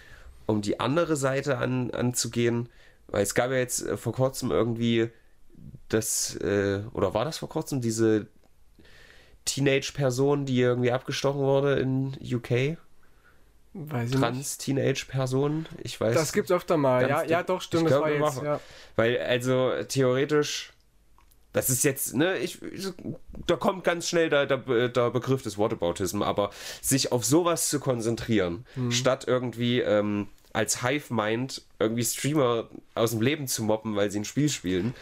um 0.46 0.60
die 0.60 0.80
andere 0.80 1.14
Seite 1.16 1.58
an, 1.58 1.90
anzugehen. 1.92 2.68
Weil 3.06 3.22
es 3.22 3.34
gab 3.34 3.50
ja 3.50 3.58
jetzt 3.58 3.86
äh, 3.86 3.96
vor 3.96 4.12
kurzem 4.12 4.50
irgendwie 4.50 5.10
das, 5.88 6.34
äh, 6.36 6.80
oder 6.94 7.14
war 7.14 7.24
das 7.24 7.38
vor 7.38 7.48
kurzem, 7.48 7.80
diese 7.80 8.26
Teenage-Person, 9.44 10.46
die 10.46 10.60
irgendwie 10.60 10.90
abgestochen 10.92 11.40
wurde 11.40 11.74
in 11.78 12.16
UK? 12.22 12.76
Weiß 13.76 14.08
ich 14.08 14.14
nicht. 14.14 14.20
Trans-Teenage-Person? 14.20 15.66
Ich 15.82 16.00
weiß. 16.00 16.14
Das 16.14 16.32
gibt's 16.32 16.50
öfter 16.50 16.76
mal. 16.76 17.08
Ja, 17.08 17.24
ja, 17.24 17.42
doch, 17.42 17.60
stimmt. 17.60 17.84
Ich 17.84 17.88
Das 17.90 17.98
glaub, 17.98 18.04
war 18.04 18.10
jetzt. 18.10 18.20
machen- 18.20 18.44
Ja. 18.46 18.60
Weil, 18.96 19.18
also, 19.18 19.72
theoretisch, 19.88 20.72
das 21.54 21.70
ist 21.70 21.82
jetzt, 21.84 22.14
ne, 22.14 22.36
ich, 22.38 22.60
ich- 22.62 22.92
da 23.46 23.56
kommt 23.56 23.82
ganz 23.84 24.06
schnell 24.08 24.28
der, 24.28 24.44
der, 24.44 24.88
der 24.90 25.10
Begriff 25.10 25.40
des 25.42 25.56
Whataboutism, 25.56 26.20
aber 26.22 26.50
sich 26.82 27.10
auf 27.12 27.24
sowas 27.24 27.70
zu 27.70 27.80
konzentrieren, 27.80 28.66
Mhm. 28.76 28.92
statt 28.92 29.24
irgendwie 29.26 29.80
ähm, 29.80 30.26
als 30.52 30.82
Hive-Mind 30.82 31.62
irgendwie 31.78 32.04
Streamer 32.04 32.68
aus 32.94 33.10
dem 33.12 33.22
Leben 33.22 33.48
zu 33.48 33.62
moppen, 33.64 33.96
weil 33.96 34.10
sie 34.10 34.20
ein 34.20 34.24
Spiel 34.24 34.48
spielen, 34.50 34.94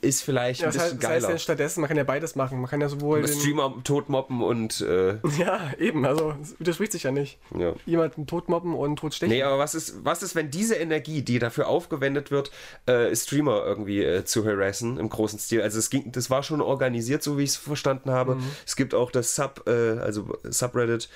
ist 0.00 0.22
vielleicht 0.22 0.60
Ja, 0.60 0.68
ein 0.68 0.74
was, 0.74 0.80
heißt, 0.82 0.90
bisschen 0.90 1.02
was 1.02 1.10
heißt 1.10 1.22
geiler. 1.22 1.28
denn 1.28 1.38
stattdessen? 1.38 1.80
Man 1.80 1.88
kann 1.88 1.96
ja 1.96 2.04
beides 2.04 2.36
machen. 2.36 2.60
Man 2.60 2.70
kann 2.70 2.80
ja 2.80 2.88
sowohl. 2.88 3.22
Den, 3.22 3.28
Streamer 3.38 3.74
totmoppen 3.84 4.42
und, 4.42 4.80
äh, 4.80 5.18
ja, 5.38 5.72
eben. 5.78 6.04
Also, 6.04 6.34
es 6.42 6.58
widerspricht 6.58 6.92
sich 6.92 7.02
ja 7.04 7.10
nicht. 7.10 7.38
ja. 7.56 7.72
Jemanden 7.86 8.26
totmobben 8.26 8.74
und 8.74 8.96
totstechen. 8.96 9.34
Nee, 9.34 9.42
aber 9.42 9.58
was 9.58 9.74
ist, 9.74 10.04
was 10.04 10.22
ist, 10.22 10.34
wenn 10.34 10.50
diese 10.50 10.74
Energie, 10.76 11.22
die 11.22 11.38
dafür 11.38 11.68
aufgewendet 11.68 12.30
wird, 12.30 12.50
äh, 12.86 13.14
Streamer 13.14 13.64
irgendwie 13.64 14.02
äh, 14.04 14.24
zu 14.24 14.44
harassen 14.44 14.98
im 14.98 15.08
großen 15.08 15.38
Stil? 15.38 15.62
Also 15.62 15.78
es 15.78 15.90
ging, 15.90 16.12
das 16.12 16.30
war 16.30 16.42
schon 16.42 16.60
organisiert, 16.60 17.22
so 17.22 17.38
wie 17.38 17.42
ich 17.44 17.50
es 17.50 17.56
verstanden 17.56 18.10
habe. 18.10 18.38
Es 18.66 18.76
gibt 18.76 18.94
auch 18.94 19.10
das 19.10 19.34
Sub, 19.34 19.64
äh, 19.66 19.98
also 19.98 20.36
Subreddit 20.44 21.08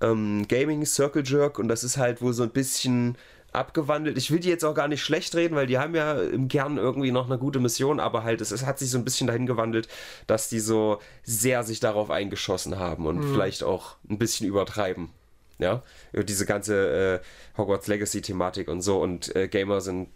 ähm, 0.00 0.46
Gaming 0.48 0.84
Circle 0.84 1.22
Jerk 1.24 1.58
und 1.58 1.68
das 1.68 1.84
ist 1.84 1.96
halt 1.96 2.20
wohl 2.20 2.32
so 2.32 2.42
ein 2.42 2.50
bisschen 2.50 3.16
abgewandelt. 3.54 4.18
Ich 4.18 4.30
will 4.30 4.40
die 4.40 4.48
jetzt 4.48 4.64
auch 4.64 4.74
gar 4.74 4.88
nicht 4.88 5.02
schlecht 5.02 5.34
reden, 5.34 5.54
weil 5.54 5.66
die 5.66 5.78
haben 5.78 5.94
ja 5.94 6.20
im 6.20 6.48
Kern 6.48 6.76
irgendwie 6.76 7.10
noch 7.10 7.26
eine 7.26 7.38
gute 7.38 7.60
Mission, 7.60 8.00
aber 8.00 8.24
halt 8.24 8.40
es, 8.40 8.50
es 8.50 8.66
hat 8.66 8.78
sich 8.78 8.90
so 8.90 8.98
ein 8.98 9.04
bisschen 9.04 9.26
dahin 9.26 9.46
gewandelt, 9.46 9.88
dass 10.26 10.48
die 10.48 10.60
so 10.60 11.00
sehr 11.22 11.62
sich 11.62 11.80
darauf 11.80 12.10
eingeschossen 12.10 12.78
haben 12.78 13.06
und 13.06 13.22
vielleicht 13.22 13.62
auch 13.62 13.96
ein 14.08 14.18
bisschen 14.18 14.46
übertreiben. 14.46 15.10
Ja, 15.58 15.82
diese 16.12 16.46
ganze 16.46 17.20
äh, 17.22 17.56
Hogwarts 17.56 17.86
Legacy-Thematik 17.86 18.66
und 18.66 18.82
so 18.82 19.00
und 19.00 19.34
äh, 19.36 19.46
Gamer 19.46 19.80
sind 19.80 20.08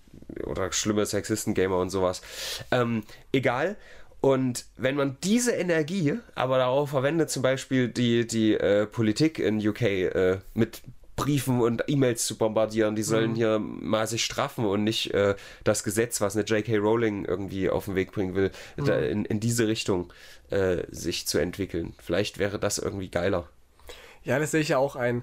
oder 0.44 0.72
schlimme 0.72 1.06
Sexisten-Gamer 1.06 1.78
und 1.78 1.90
sowas. 1.90 2.22
Ähm, 2.72 3.04
egal. 3.32 3.76
Und 4.20 4.64
wenn 4.76 4.96
man 4.96 5.16
diese 5.22 5.52
Energie 5.52 6.14
aber 6.34 6.58
darauf 6.58 6.90
verwendet, 6.90 7.30
zum 7.30 7.42
Beispiel 7.42 7.88
die, 7.88 8.26
die 8.26 8.54
äh, 8.54 8.86
Politik 8.86 9.38
in 9.38 9.66
UK 9.66 9.82
äh, 9.82 10.38
mit 10.54 10.82
Briefen 11.18 11.60
und 11.60 11.84
E-Mails 11.88 12.26
zu 12.26 12.38
bombardieren, 12.38 12.96
die 12.96 13.02
sollen 13.02 13.34
hier 13.34 13.58
mal 13.58 14.06
sich 14.06 14.24
straffen 14.24 14.64
und 14.64 14.84
nicht 14.84 15.12
äh, 15.12 15.34
das 15.64 15.84
Gesetz, 15.84 16.20
was 16.20 16.36
eine 16.36 16.44
J.K. 16.44 16.76
Rowling 16.78 17.24
irgendwie 17.24 17.68
auf 17.68 17.84
den 17.86 17.94
Weg 17.94 18.12
bringen 18.12 18.34
will, 18.34 18.50
da 18.76 18.98
in, 18.98 19.24
in 19.24 19.40
diese 19.40 19.68
Richtung 19.68 20.12
äh, 20.50 20.84
sich 20.90 21.26
zu 21.26 21.38
entwickeln. 21.38 21.94
Vielleicht 21.98 22.38
wäre 22.38 22.58
das 22.58 22.78
irgendwie 22.78 23.10
geiler. 23.10 23.48
Ja, 24.24 24.38
das 24.38 24.52
sehe 24.52 24.60
ich 24.60 24.68
ja 24.68 24.78
auch 24.78 24.96
ein. 24.96 25.22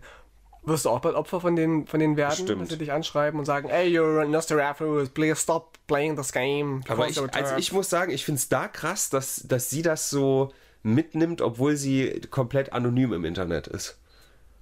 wirst 0.63 0.86
du 0.86 0.89
auch 0.89 0.99
bald 0.99 1.15
Opfer 1.15 1.41
von 1.41 1.55
denen, 1.55 1.88
von 1.88 1.99
denen 1.99 2.17
werden, 2.17 2.34
Stimmt. 2.34 2.62
wenn 2.62 2.67
sie 2.67 2.77
dich 2.77 2.91
anschreiben 2.91 3.39
und 3.39 3.45
sagen, 3.45 3.69
hey, 3.69 3.88
you're 3.88 4.21
a 4.21 4.25
Nostradamus, 4.25 5.10
please 5.10 5.39
stop 5.39 5.77
playing 5.88 6.15
this 6.15 6.31
game. 6.31 6.84
Aber 6.88 7.08
ich, 7.08 7.19
also 7.19 7.55
ich 7.58 7.71
muss 7.71 7.89
sagen, 7.89 8.12
ich 8.12 8.25
finde 8.25 8.39
es 8.39 8.49
da 8.49 8.67
krass, 8.67 9.10
dass, 9.10 9.43
dass 9.47 9.69
sie 9.69 9.81
das 9.81 10.10
so 10.10 10.51
mitnimmt, 10.84 11.41
obwohl 11.41 11.75
sie 11.75 12.21
komplett 12.29 12.73
anonym 12.73 13.13
im 13.13 13.25
Internet 13.25 13.67
ist. 13.67 13.97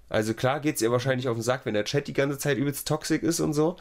Also 0.10 0.34
klar 0.34 0.60
geht 0.60 0.76
es 0.76 0.82
ihr 0.82 0.92
wahrscheinlich 0.92 1.28
auf 1.28 1.38
den 1.38 1.44
Sack, 1.44 1.66
wenn 1.66 1.74
der 1.74 1.86
Chat 1.86 2.08
die 2.08 2.14
ganze 2.14 2.38
Zeit 2.38 2.58
übelst 2.58 2.88
toxisch 2.88 3.24
ist 3.24 3.40
und 3.40 3.54
so. 3.54 3.78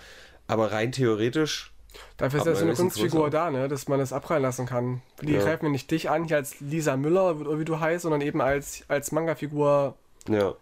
Aber 0.46 0.72
rein 0.72 0.92
theoretisch, 0.92 1.72
Dafür 2.16 2.40
ist 2.40 2.46
ja 2.46 2.54
so 2.54 2.64
eine 2.64 2.74
Kunstfigur 2.74 3.30
da, 3.30 3.50
ne, 3.50 3.68
dass 3.68 3.86
man 3.88 3.98
das 3.98 4.12
abprallen 4.12 4.42
lassen 4.42 4.66
kann. 4.66 5.02
Die 5.20 5.32
Ja. 5.32 5.42
greifen 5.42 5.66
ja 5.66 5.70
nicht 5.70 5.90
dich 5.90 6.08
an, 6.08 6.24
hier 6.24 6.36
als 6.36 6.60
Lisa 6.60 6.96
Müller 6.96 7.36
oder 7.38 7.58
wie 7.58 7.64
du 7.64 7.80
heißt, 7.80 8.02
sondern 8.02 8.22
eben 8.22 8.40
als, 8.40 8.82
als 8.88 9.12
Manga-Figur 9.12 9.94
ja. 10.28 10.54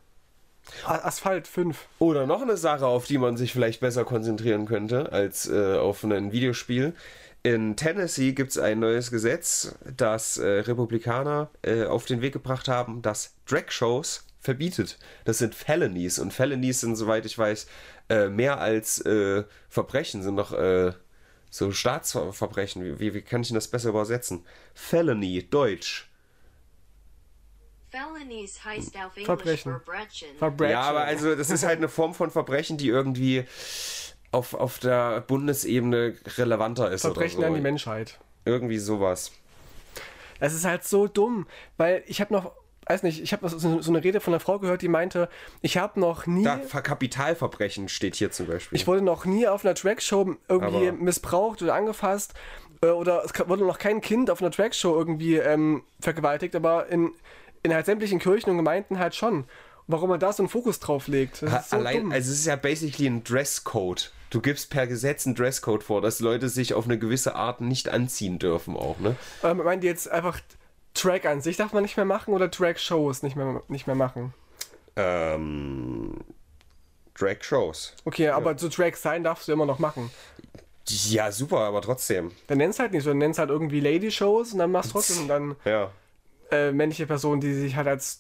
Asphalt 0.85 1.46
5. 1.46 1.87
Oder 1.99 2.27
noch 2.27 2.42
eine 2.42 2.57
Sache, 2.57 2.87
auf 2.87 3.07
die 3.07 3.18
man 3.18 3.37
sich 3.37 3.53
vielleicht 3.53 3.81
besser 3.81 4.05
konzentrieren 4.05 4.66
könnte 4.66 5.12
als 5.12 5.49
äh, 5.49 5.77
auf 5.77 6.05
ein 6.05 6.33
Videospiel. 6.33 6.94
In 7.42 7.77
Tennessee 7.77 8.33
gibt 8.33 8.51
es 8.51 8.59
ein 8.59 8.81
neues 8.81 9.11
Gesetz, 9.11 9.75
das 9.96 10.37
äh, 10.37 10.46
Republikaner 10.46 11.49
äh, 11.62 11.85
auf 11.85 12.05
den 12.05 12.20
Weg 12.20 12.35
gebracht 12.35 12.68
haben, 12.68 13.01
das 13.01 13.35
Drag-Shows 13.46 14.27
verbietet. 14.40 14.98
Das 15.24 15.38
sind 15.38 15.55
Felonies 15.55 16.18
und 16.18 16.33
Felonies 16.33 16.81
sind, 16.81 16.96
soweit 16.96 17.26
ich 17.26 17.38
weiß, 17.38 17.66
äh, 18.09 18.29
mehr 18.29 18.61
als 18.61 19.00
äh, 19.05 19.44
Verbrechen, 19.68 20.22
sind 20.22 20.35
noch 20.35 20.53
äh, 20.53 20.92
so 21.50 21.72
Staatsverbrechen. 21.72 22.85
Wie, 22.85 23.00
wie, 23.00 23.14
wie 23.14 23.22
kann 23.22 23.42
ich 23.42 23.48
denn 23.48 23.55
das 23.57 23.68
besser 23.68 23.90
übersetzen? 23.90 24.44
Felony, 24.74 25.48
Deutsch. 25.48 26.11
Felonies 27.90 28.64
heißt 28.64 28.96
auf 28.96 29.16
Englisch 29.16 29.26
Verbrechen. 29.26 29.72
Verbrechen. 29.72 30.29
Verbrechen. 30.38 30.72
Ja, 30.72 30.83
aber 30.83 31.03
also 31.03 31.35
das 31.35 31.50
ist 31.50 31.64
halt 31.64 31.79
eine 31.79 31.88
Form 31.88 32.14
von 32.14 32.31
Verbrechen, 32.31 32.79
die 32.79 32.88
irgendwie 32.88 33.44
auf, 34.31 34.55
auf 34.55 34.79
der 34.79 35.22
Bundesebene 35.22 36.14
relevanter 36.37 36.90
ist. 36.90 37.03
Verbrechen 37.03 37.38
oder 37.38 37.48
so. 37.48 37.55
an 37.55 37.59
die 37.59 37.62
Menschheit. 37.62 38.18
Irgendwie 38.44 38.79
sowas. 38.79 39.33
Es 40.38 40.55
ist 40.55 40.64
halt 40.64 40.85
so 40.85 41.07
dumm, 41.07 41.46
weil 41.76 42.03
ich 42.07 42.20
habe 42.20 42.33
noch, 42.33 42.53
weiß 42.90 43.03
nicht, 43.05 43.22
ich 43.22 43.33
habe 43.33 43.48
so, 43.48 43.81
so 43.81 43.90
eine 43.90 44.05
Rede 44.05 44.20
von 44.20 44.35
einer 44.35 44.40
Frau 44.40 44.59
gehört, 44.59 44.83
die 44.83 44.88
meinte, 44.88 45.29
ich 45.62 45.79
habe 45.79 45.98
noch 45.98 46.26
nie, 46.26 46.44
Da, 46.44 46.59
Ver- 46.59 46.83
Kapitalverbrechen 46.83 47.88
steht 47.88 48.16
hier 48.16 48.31
zum 48.31 48.46
Beispiel. 48.46 48.76
ich 48.76 48.87
wurde 48.87 49.03
noch 49.03 49.24
nie 49.24 49.46
auf 49.48 49.64
einer 49.64 49.74
Trackshow 49.74 50.37
irgendwie 50.48 50.88
Aber- 50.88 50.92
missbraucht 50.98 51.62
oder 51.62 51.74
angefasst 51.74 52.35
äh, 52.83 52.87
oder 52.88 53.22
es 53.24 53.33
wurde 53.48 53.64
noch 53.64 53.79
kein 53.79 54.00
Kind 54.00 54.31
auf 54.31 54.40
einer 54.42 54.50
Trackshow 54.50 54.96
irgendwie 54.98 55.37
ähm, 55.37 55.83
vergewaltigt, 56.00 56.55
aber 56.57 56.87
in, 56.88 57.12
in 57.62 57.72
halt 57.74 57.87
sämtlichen 57.87 58.18
Kirchen 58.18 58.50
und 58.50 58.57
Gemeinden 58.57 58.98
halt 58.98 59.14
schon. 59.14 59.44
Warum 59.87 60.11
man 60.11 60.20
da 60.20 60.33
so 60.33 60.42
einen 60.44 60.48
Fokus 60.48 60.79
drauf 60.79 61.09
legt, 61.09 61.42
das 61.42 61.70
so 61.70 61.76
Allein, 61.76 62.03
dumm. 62.03 62.12
also 62.12 62.31
es 62.31 62.38
ist 62.40 62.46
ja 62.46 62.55
basically 62.57 63.07
ein 63.09 63.24
Dresscode. 63.24 64.12
Du 64.31 64.40
gibst 64.40 64.70
per 64.70 64.87
Gesetz 64.87 65.26
einen 65.26 65.35
Dresscode 65.35 65.83
vor, 65.83 66.00
dass 66.00 66.20
Leute 66.20 66.48
sich 66.48 66.74
auf 66.74 66.85
eine 66.85 66.96
gewisse 66.96 67.35
Art 67.35 67.61
nicht 67.61 67.88
anziehen 67.88 68.38
dürfen 68.38 68.76
auch, 68.76 69.00
ne? 69.00 69.16
Ähm, 69.42 69.57
meint 69.59 69.83
ihr 69.83 69.90
jetzt 69.90 70.09
einfach 70.09 70.38
Track 70.94 71.24
an 71.26 71.40
sich 71.40 71.57
darf 71.57 71.72
man 71.72 71.83
nicht 71.83 71.96
mehr 71.96 72.05
machen 72.07 72.35
oder 72.35 72.50
Track-Shows 72.50 73.22
nicht 73.22 73.37
mehr, 73.37 73.62
nicht 73.68 73.87
mehr 73.87 73.96
machen? 73.96 74.35
Ähm, 74.96 76.16
Drag-Shows. 77.18 77.94
Okay, 78.05 78.29
aber 78.29 78.57
so 78.59 78.68
Track 78.68 78.96
sein 78.96 79.22
darfst 79.24 79.48
du 79.48 79.53
immer 79.53 79.66
noch 79.66 79.79
machen. 79.79 80.11
Ja, 80.88 81.31
super, 81.31 81.59
aber 81.61 81.83
trotzdem. 81.83 82.33
Dann 82.48 82.59
nennst 82.59 82.79
halt 82.81 82.92
nicht 82.92 83.05
so, 83.05 83.11
dann 83.11 83.18
nennst 83.18 83.38
halt 83.38 83.50
irgendwie 83.50 83.81
Lady-Shows 83.81 84.53
und 84.53 84.59
dann 84.59 84.72
machst 84.72 84.90
trotzdem 84.92 85.29
dann 85.29 85.57
Ja. 85.64 85.90
äh, 86.50 86.72
männliche 86.72 87.07
Personen, 87.07 87.40
die 87.40 87.55
sich 87.55 87.76
halt 87.76 87.87
als 87.87 88.18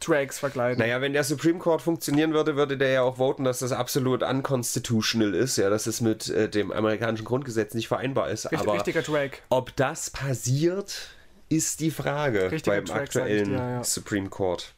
Drags 0.00 0.38
verkleiden. 0.38 0.78
Naja, 0.78 1.00
wenn 1.00 1.12
der 1.12 1.24
Supreme 1.24 1.58
Court 1.58 1.82
funktionieren 1.82 2.32
würde, 2.32 2.54
würde 2.54 2.78
der 2.78 2.90
ja 2.90 3.02
auch 3.02 3.16
voten, 3.16 3.42
dass 3.42 3.58
das 3.58 3.72
absolut 3.72 4.22
unconstitutional 4.22 5.34
ist, 5.34 5.56
ja, 5.56 5.68
dass 5.70 5.88
es 5.88 6.00
mit 6.00 6.28
äh, 6.28 6.48
dem 6.48 6.70
amerikanischen 6.70 7.24
Grundgesetz 7.24 7.74
nicht 7.74 7.88
vereinbar 7.88 8.30
ist. 8.30 8.48
Richt, 8.52 8.62
Aber 8.62 8.74
richtiger 8.74 9.02
Drag. 9.02 9.30
ob 9.48 9.74
das 9.74 10.10
passiert, 10.10 11.08
ist 11.48 11.80
die 11.80 11.90
Frage 11.90 12.50
Richtiger 12.50 12.76
beim 12.76 12.84
Track, 12.84 12.96
ich 12.96 13.02
aktuellen 13.16 13.48
dir, 13.50 13.56
ja. 13.56 13.84
Supreme 13.84 14.28
Court. 14.28 14.74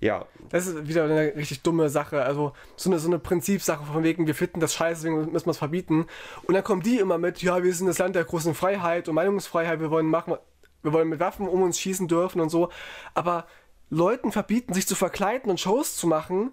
Ja, 0.00 0.24
Das 0.48 0.66
ist 0.66 0.88
wieder 0.88 1.04
eine 1.04 1.34
richtig 1.36 1.60
dumme 1.60 1.90
Sache. 1.90 2.22
Also 2.22 2.54
so 2.76 2.88
eine, 2.88 2.98
so 2.98 3.08
eine 3.08 3.18
Prinzipsache 3.18 3.84
von 3.84 4.02
wegen, 4.02 4.26
wir 4.26 4.34
finden 4.34 4.58
das 4.60 4.72
scheiße, 4.72 5.02
deswegen 5.02 5.30
müssen 5.32 5.44
wir 5.46 5.50
es 5.50 5.58
verbieten. 5.58 6.06
Und 6.44 6.54
dann 6.54 6.64
kommen 6.64 6.82
die 6.82 6.98
immer 6.98 7.18
mit, 7.18 7.42
ja, 7.42 7.62
wir 7.62 7.74
sind 7.74 7.86
das 7.86 7.98
Land 7.98 8.16
der 8.16 8.24
großen 8.24 8.54
Freiheit 8.54 9.08
und 9.08 9.14
Meinungsfreiheit, 9.16 9.80
wir 9.80 9.90
wollen 9.90 10.06
machen, 10.06 10.36
wir 10.82 10.92
wollen 10.94 11.08
mit 11.10 11.20
Waffen 11.20 11.46
um 11.46 11.62
uns 11.62 11.78
schießen 11.78 12.08
dürfen 12.08 12.40
und 12.40 12.48
so. 12.48 12.70
Aber 13.12 13.46
Leuten 13.90 14.32
verbieten, 14.32 14.72
sich 14.72 14.86
zu 14.86 14.94
verkleiden 14.94 15.50
und 15.50 15.60
Shows 15.60 15.96
zu 15.96 16.06
machen, 16.06 16.52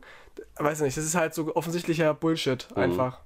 weiß 0.58 0.82
nicht, 0.82 0.98
das 0.98 1.06
ist 1.06 1.16
halt 1.16 1.34
so 1.34 1.56
offensichtlicher 1.56 2.14
Bullshit 2.14 2.68
Mhm. 2.72 2.82
einfach. 2.84 3.22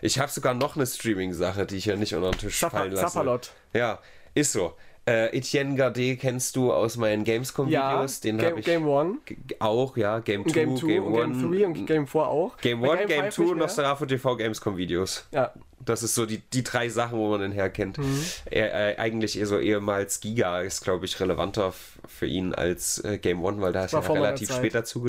ich 0.00 0.18
habe 0.18 0.32
sogar 0.32 0.54
noch 0.54 0.76
eine 0.76 0.86
Streaming-Sache, 0.86 1.66
die 1.66 1.76
ich 1.76 1.84
ja 1.86 1.96
nicht 1.96 2.14
unter 2.14 2.30
den 2.30 2.38
Tisch 2.38 2.58
Zappa- 2.62 2.70
fallen 2.78 2.92
lasse. 2.92 3.12
Zappalot. 3.12 3.52
Ja, 3.74 3.98
ist 4.34 4.52
so. 4.52 4.74
Äh, 5.04 5.36
Etienne 5.36 5.74
Gardet 5.74 6.20
kennst 6.20 6.54
du 6.54 6.72
aus 6.72 6.96
meinen 6.96 7.24
Ja, 7.24 7.34
Gamescom-Videos. 7.34 8.20
Den 8.20 8.36
habe 8.38 8.50
Game, 8.50 8.58
ich 8.58 8.64
Game 8.64 8.88
1, 8.88 9.16
g- 9.24 9.36
auch, 9.58 9.96
ja. 9.96 10.20
Game 10.20 10.46
2, 10.46 10.52
Game 10.52 10.76
2 10.76 10.86
Game 10.86 11.04
und 11.04 11.12
Game 11.14 11.32
3 11.50 11.66
und 11.66 11.76
1. 11.78 11.86
Game 11.86 12.06
4 12.06 12.20
auch. 12.20 12.56
Game 12.58 12.80
Bei 12.82 12.90
1, 12.98 13.08
Game 13.08 13.22
5 13.22 13.34
2 13.34 13.42
nicht 13.42 13.52
und. 13.52 13.58
Nosferatu 13.58 14.06
TV 14.06 14.36
Gamescom-Videos. 14.36 15.26
Ja, 15.32 15.52
Das 15.84 16.04
ist 16.04 16.14
so 16.14 16.24
die, 16.26 16.38
die 16.52 16.62
drei 16.62 16.88
Sachen, 16.88 17.18
wo 17.18 17.30
man 17.30 17.40
den 17.40 17.50
herkennt. 17.50 17.98
Mhm. 17.98 18.24
Er, 18.48 18.90
äh, 18.92 18.96
eigentlich 19.00 19.36
eher 19.36 19.46
so 19.46 19.58
ehemals 19.58 20.20
Giga 20.20 20.60
ist, 20.60 20.84
glaube 20.84 21.04
ich, 21.06 21.18
relevanter 21.18 21.72
für 22.06 22.26
ihn 22.26 22.54
als 22.54 23.02
äh, 23.04 23.18
Game 23.18 23.44
One, 23.44 23.60
weil 23.60 23.72
da 23.72 23.84
ist 23.84 23.92
er 23.92 24.00
meiner 24.00 24.14
relativ 24.14 24.52
spät 24.52 24.74
dazu, 24.74 25.06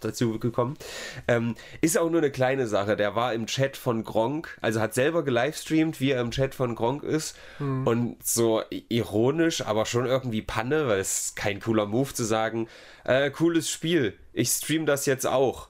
dazu 0.00 0.38
gekommen. 0.38 0.76
Ähm, 1.28 1.54
ist 1.80 1.98
auch 1.98 2.10
nur 2.10 2.20
eine 2.20 2.30
kleine 2.30 2.66
Sache. 2.66 2.96
Der 2.96 3.14
war 3.14 3.34
im 3.34 3.46
Chat 3.46 3.76
von 3.76 4.04
Gronk, 4.04 4.58
also 4.60 4.80
hat 4.80 4.94
selber 4.94 5.24
gelivestreamt, 5.24 6.00
wie 6.00 6.10
er 6.10 6.20
im 6.20 6.30
Chat 6.30 6.54
von 6.54 6.74
Gronk 6.74 7.02
ist. 7.02 7.36
Mhm. 7.58 7.86
Und 7.86 8.26
so 8.26 8.62
ironisch, 8.88 9.64
aber 9.64 9.86
schon 9.86 10.06
irgendwie 10.06 10.42
Panne, 10.42 10.88
weil 10.88 11.00
es 11.00 11.26
ist 11.26 11.36
kein 11.36 11.60
cooler 11.60 11.86
Move 11.86 12.12
zu 12.12 12.24
sagen, 12.24 12.68
äh, 13.04 13.30
cooles 13.30 13.70
Spiel, 13.70 14.14
ich 14.32 14.48
stream 14.48 14.86
das 14.86 15.06
jetzt 15.06 15.26
auch 15.26 15.68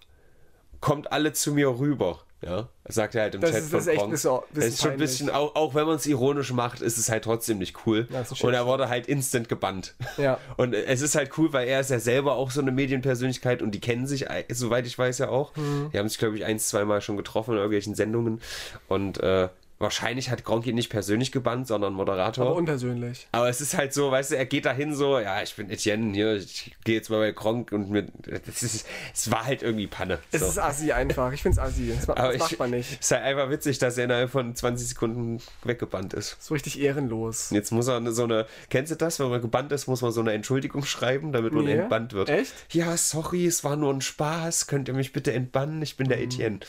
kommt 0.85 1.13
alle 1.13 1.33
zu 1.33 1.55
mir 1.55 1.79
rüber. 1.79 2.21
Ja, 2.47 2.69
sagt 2.87 3.15
er 3.15 3.23
halt 3.23 3.35
im 3.37 3.41
Das 3.41 3.53
Chat 3.53 3.61
ist- 3.61 3.71
von 3.71 3.79
das 3.79 3.87
ist 3.87 3.95
Gronk. 3.97 4.09
ein 4.09 4.11
bisschen- 4.11 4.31
Das 4.35 4.49
bisschen 4.55 4.69
ist 4.69 4.81
schon 4.83 4.91
ein 4.93 4.97
bisschen, 4.99 5.31
auch, 5.31 5.55
auch 5.55 5.75
wenn 5.75 5.87
man 5.87 5.97
es 5.97 6.05
ironisch 6.07 6.53
macht, 6.53 6.81
ist 6.83 6.99
es 6.99 7.09
halt 7.09 7.25
trotzdem 7.25 7.59
nicht 7.59 7.75
cool. 7.87 8.07
Ja, 8.11 8.25
und 8.43 8.53
er 8.53 8.67
wurde 8.67 8.89
halt 8.89 9.07
instant 9.07 9.49
gebannt. 9.49 9.95
Ja. 10.19 10.39
Und 10.59 10.75
es 10.75 11.01
ist 11.01 11.15
halt 11.15 11.31
cool, 11.39 11.53
weil 11.55 11.67
er 11.69 11.81
ist 11.81 11.91
ja 11.91 11.99
selber 11.99 12.35
auch 12.35 12.51
so 12.51 12.61
eine 12.61 12.71
Medienpersönlichkeit 12.73 13.63
und 13.63 13.71
die 13.71 13.81
kennen 13.81 14.07
sich, 14.07 14.31
ei- 14.31 14.45
soweit 14.51 14.87
ich 14.87 14.99
weiß, 14.99 15.19
ja 15.19 15.29
auch. 15.31 15.57
Mhm. 15.57 15.91
Die 15.93 15.99
haben 15.99 16.09
sich, 16.09 16.19
glaube 16.19 16.37
ich, 16.37 16.45
ein, 16.45 16.59
zweimal 16.59 17.01
schon 17.01 17.17
getroffen 17.17 17.53
in 17.53 17.57
irgendwelchen 17.57 17.95
Sendungen. 17.95 18.41
Und 18.89 19.19
äh, 19.23 19.49
wahrscheinlich 19.79 20.31
hat 20.31 20.45
Gronk 20.45 20.67
ihn 20.67 20.75
nicht 20.77 20.89
persönlich 20.89 21.33
gebannt, 21.33 21.67
sondern 21.67 21.93
Moderator. 21.95 22.47
aber 22.47 22.55
unpersönlich. 22.57 23.27
Aber 23.33 23.49
es 23.49 23.61
ist 23.61 23.77
halt 23.77 23.93
so, 23.93 24.11
weißt 24.11 24.31
du, 24.31 24.37
er 24.37 24.47
geht 24.47 24.65
dahin 24.65 24.95
so, 24.95 25.19
ja, 25.19 25.43
ich 25.43 25.55
bin 25.57 25.69
Etienne 25.69 26.15
hier, 26.15 26.37
ich 26.37 26.75
gehe 26.85 26.95
jetzt 26.95 27.11
mal 27.11 27.19
bei 27.19 27.33
Gronk 27.33 27.73
und 27.73 27.91
mir, 27.91 28.07
das 28.47 28.63
ist, 28.63 28.87
es 29.13 29.31
war 29.31 29.45
halt 29.45 29.63
irgendwie 29.63 29.87
Panne. 29.87 30.19
Es 30.31 30.41
so. 30.41 30.47
ist 30.47 30.59
assi 30.59 30.93
einfach. 30.93 31.33
Ich 31.33 31.43
find's 31.43 31.59
assi. 31.59 31.93
Das, 31.95 32.09
Aber 32.09 32.29
das 32.29 32.35
ich, 32.37 32.41
macht 32.41 32.59
man 32.61 32.71
nicht. 32.71 32.93
Es 33.01 33.07
ist 33.07 33.11
halt 33.13 33.25
einfach 33.25 33.51
witzig, 33.51 33.79
dass 33.79 33.99
er 33.99 34.05
innerhalb 34.05 34.31
von 34.31 34.55
20 34.55 34.89
Sekunden 34.89 35.39
weggebannt 35.65 36.15
ist. 36.15 36.37
So 36.43 36.55
richtig 36.55 36.81
ehrenlos. 36.81 37.51
Jetzt 37.51 37.73
muss 37.73 37.89
er 37.89 38.01
so 38.13 38.25
eine, 38.25 38.47
kennst 38.71 38.93
du 38.93 38.97
das, 38.97 39.19
wenn 39.19 39.29
man 39.29 39.41
gebannt 39.43 39.73
ist, 39.73 39.87
muss 39.87 40.03
man 40.03 40.13
so 40.13 40.21
eine 40.21 40.33
Entschuldigung 40.33 40.85
schreiben, 40.85 41.33
damit 41.33 41.53
man 41.53 41.65
Nee. 41.65 41.73
entbannt 41.73 42.13
wird. 42.13 42.29
Echt? 42.29 42.53
Ja, 42.71 42.97
sorry, 42.97 43.47
es 43.47 43.65
war 43.65 43.77
nur 43.77 43.93
ein 43.93 44.01
Spaß, 44.01 44.67
könnt 44.67 44.89
ihr 44.89 44.95
mich 44.95 45.13
bitte 45.13 45.33
entbannen? 45.33 45.83
Ich 45.83 45.97
bin 45.97 46.09
der 46.09 46.21
Etienne. 46.21 46.61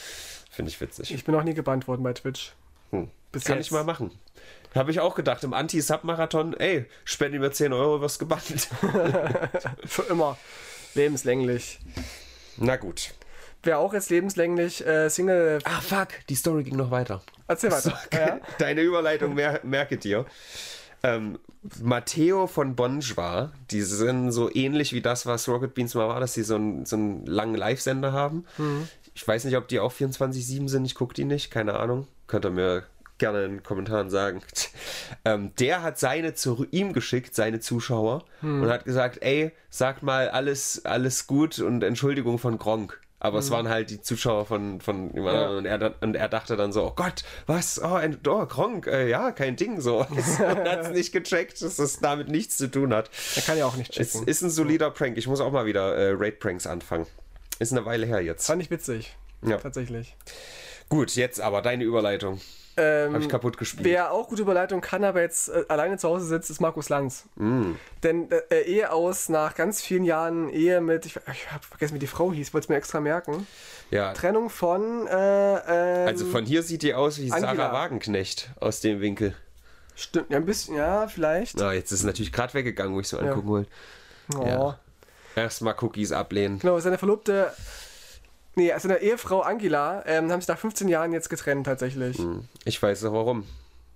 Finde 0.50 0.72
ich 0.72 0.80
witzig. 0.82 1.14
Ich 1.14 1.24
bin 1.26 1.36
noch 1.36 1.44
nie 1.44 1.54
gebannt 1.54 1.88
worden 1.88 2.02
bei 2.04 2.14
Twitch. 2.14 2.54
Hm. 2.92 3.10
Bis 3.32 3.44
Kann 3.44 3.58
jetzt. 3.58 3.68
ich 3.68 3.72
mal 3.72 3.84
machen. 3.84 4.12
Habe 4.74 4.92
ich 4.92 5.00
auch 5.00 5.16
gedacht, 5.16 5.44
im 5.44 5.54
Anti-Sub-Marathon, 5.54 6.54
ey, 6.56 6.86
spende 7.06 7.40
mir 7.40 7.52
10 7.52 7.72
Euro, 7.72 8.02
wirst 8.02 8.20
gebannt. 8.20 8.44
Für 9.86 10.02
immer. 10.10 10.38
Lebenslänglich. 10.96 11.80
Na 12.58 12.76
gut. 12.76 13.14
Wer 13.64 13.80
auch 13.80 13.94
jetzt 13.94 14.10
lebenslänglich 14.10 14.86
äh, 14.86 15.10
Single. 15.10 15.60
Ah, 15.64 15.82
fuck, 15.82 16.10
die 16.30 16.36
Story 16.36 16.64
ging 16.64 16.76
noch 16.76 16.92
weiter. 16.92 17.22
Erzähl 17.48 17.72
weiter. 17.72 17.98
Ja? 18.14 18.40
Deine 18.60 18.82
Überleitung 18.82 19.34
mer 19.34 19.62
merke 19.64 19.98
dir. 19.98 20.26
Ähm, 21.04 21.40
Matteo 21.82 22.48
von 22.48 22.76
Bonjwa, 22.76 23.52
die 23.72 23.82
sind 23.82 24.32
so 24.32 24.54
ähnlich 24.54 24.94
wie 24.94 25.02
das, 25.02 25.26
was 25.26 25.48
Rocket 25.48 25.74
Beans 25.74 25.96
mal 25.96 26.08
war, 26.08 26.20
dass 26.20 26.34
sie 26.34 26.44
so 26.44 26.56
einen, 26.56 26.86
so 26.86 26.96
einen 26.96 27.26
langen 27.26 27.56
Live-Sender 27.56 28.12
haben. 28.12 28.46
Ich 29.14 29.28
weiß 29.28 29.46
nicht, 29.46 29.58
ob 29.58 29.68
die 29.68 29.80
auch 29.80 29.94
24-7 29.94 30.68
sind, 30.68 30.86
ich 30.86 30.96
gucke 30.96 31.14
die 31.14 31.26
nicht, 31.26 31.50
keine 31.50 31.80
Ahnung. 31.80 32.08
Könnt 32.28 32.46
ihr 32.46 32.52
mir 32.52 32.84
gerne 33.18 33.46
in 33.46 33.52
den 33.52 33.64
Kommentaren 33.64 34.10
sagen. 34.10 34.42
ähm, 35.26 35.54
der 35.60 35.84
hat 35.84 35.98
seine 36.00 36.34
zu 36.34 36.66
ihm 36.72 36.92
geschickt, 36.94 37.34
seine 37.36 37.60
Zuschauer, 37.62 38.26
und 38.42 38.68
hat 38.70 38.84
gesagt, 38.86 39.20
ey, 39.22 39.52
sagt 39.70 40.04
mal 40.04 40.30
alles, 40.30 40.84
alles 40.86 41.26
gut 41.28 41.60
und 41.60 41.82
Entschuldigung 41.84 42.40
von 42.40 42.58
Gronk. 42.58 43.00
Aber 43.18 43.40
es 43.40 43.50
waren 43.50 43.70
halt 43.70 43.90
die 43.90 44.02
Zuschauer 44.02 44.46
von, 44.46 44.82
von 44.82 45.12
jemand 45.14 45.36
Ja. 45.38 45.50
und 45.50 45.66
er, 45.66 45.96
und 46.02 46.16
er 46.16 46.28
dachte 46.28 46.58
dann 46.58 46.72
so, 46.72 46.84
oh 46.86 46.94
Gott, 46.96 47.24
was? 47.48 47.82
Oh, 47.82 47.94
ein, 47.96 48.20
oh 48.28 48.46
Gronk, 48.46 48.86
äh, 48.86 49.10
ja, 49.10 49.32
kein 49.32 49.56
Ding 49.56 49.80
so. 49.82 50.00
und 50.10 50.10
hat 50.68 50.82
es 50.82 50.90
nicht 50.90 51.12
gecheckt, 51.12 51.60
dass 51.62 51.78
das 51.78 52.00
damit 52.00 52.28
nichts 52.28 52.58
zu 52.58 52.70
tun 52.70 52.94
hat. 52.94 53.10
Er 53.36 53.42
kann 53.42 53.58
ja 53.58 53.66
auch 53.66 53.78
nicht 53.78 53.98
Es 53.98 54.12
checken. 54.12 54.28
ist 54.28 54.42
ein 54.42 54.50
solider 54.52 54.92
Prank. 54.92 55.18
Ich 55.18 55.26
muss 55.28 55.40
auch 55.40 55.52
mal 55.52 55.66
wieder 55.66 55.96
äh, 55.96 56.12
Raid-Pranks 56.16 56.68
anfangen. 56.68 57.08
Ist 57.58 57.72
eine 57.72 57.86
Weile 57.86 58.06
her 58.06 58.20
jetzt. 58.22 58.46
Fand 58.46 58.62
ich 58.62 58.70
witzig. 58.70 59.16
Ja. 59.42 59.58
Tatsächlich. 59.58 60.16
Gut, 60.90 61.16
jetzt 61.16 61.42
aber 61.42 61.62
deine 61.62 61.84
Überleitung. 61.84 62.40
Ähm, 62.78 63.14
Habe 63.14 63.24
ich 63.24 63.30
kaputt 63.30 63.58
gespielt. 63.58 63.86
Wer 63.86 64.12
auch 64.12 64.28
gute 64.28 64.42
Überleitung 64.42 64.82
kann, 64.82 65.06
aber 65.06 65.22
jetzt 65.22 65.48
äh, 65.48 65.64
alleine 65.70 65.98
zu 65.98 66.10
Hause 66.10 66.26
sitzt, 66.26 66.50
ist 66.50 66.60
Markus 66.60 66.90
Lanz. 66.90 67.24
Mm. 67.36 67.72
Denn 68.04 68.30
äh, 68.50 68.64
Ehe 68.64 68.92
aus 68.92 69.30
nach 69.30 69.56
ganz 69.56 69.82
vielen 69.82 70.04
Jahren 70.04 70.50
Ehe 70.50 70.82
mit, 70.82 71.06
ich, 71.06 71.16
ich 71.16 71.52
habe 71.52 71.64
vergessen, 71.64 71.96
wie 71.96 72.00
die 72.00 72.08
Frau 72.08 72.34
hieß, 72.34 72.54
wollte 72.54 72.66
es 72.66 72.70
mir 72.70 72.76
extra 72.76 73.00
merken. 73.00 73.48
Ja. 73.92 74.12
Trennung 74.12 74.50
von. 74.50 75.08
Äh, 75.08 75.12
ähm, 75.14 76.08
Also 76.08 76.26
von 76.26 76.46
hier 76.46 76.64
sieht 76.64 76.84
die 76.84 76.94
aus 76.94 77.18
wie 77.18 77.32
Angela. 77.32 77.56
Sarah 77.56 77.74
Wagenknecht 77.74 78.50
aus 78.60 78.82
dem 78.82 79.00
Winkel. 79.00 79.34
Stimmt, 79.96 80.30
ja, 80.30 80.38
ein 80.38 80.46
bisschen, 80.46 80.76
ja, 80.76 81.08
vielleicht. 81.08 81.56
Na, 81.58 81.72
jetzt 81.72 81.94
ist 81.94 82.00
es 82.00 82.06
natürlich 82.06 82.34
gerade 82.34 82.54
weggegangen, 82.54 82.94
wo 82.94 83.00
ich 83.00 83.08
so 83.08 83.18
angucken 83.18 83.48
wollte. 83.48 83.70
Oh. 84.38 84.46
Ja. 84.46 84.80
Erstmal 85.38 85.76
Cookies 85.80 86.12
ablehnen. 86.12 86.60
Genau, 86.60 86.78
seine 86.80 86.98
Verlobte. 86.98 87.54
Nee, 88.56 88.74
seine 88.78 88.98
Ehefrau 89.00 89.42
Angela 89.42 90.04
ähm, 90.06 90.32
haben 90.32 90.40
sich 90.42 90.48
nach 90.48 90.58
15 90.58 90.88
Jahren 90.88 91.12
jetzt 91.14 91.30
getrennt, 91.30 91.66
tatsächlich. 91.66 92.18
Ich 92.64 92.82
weiß 92.82 93.04
auch 93.06 93.14
warum. 93.14 93.46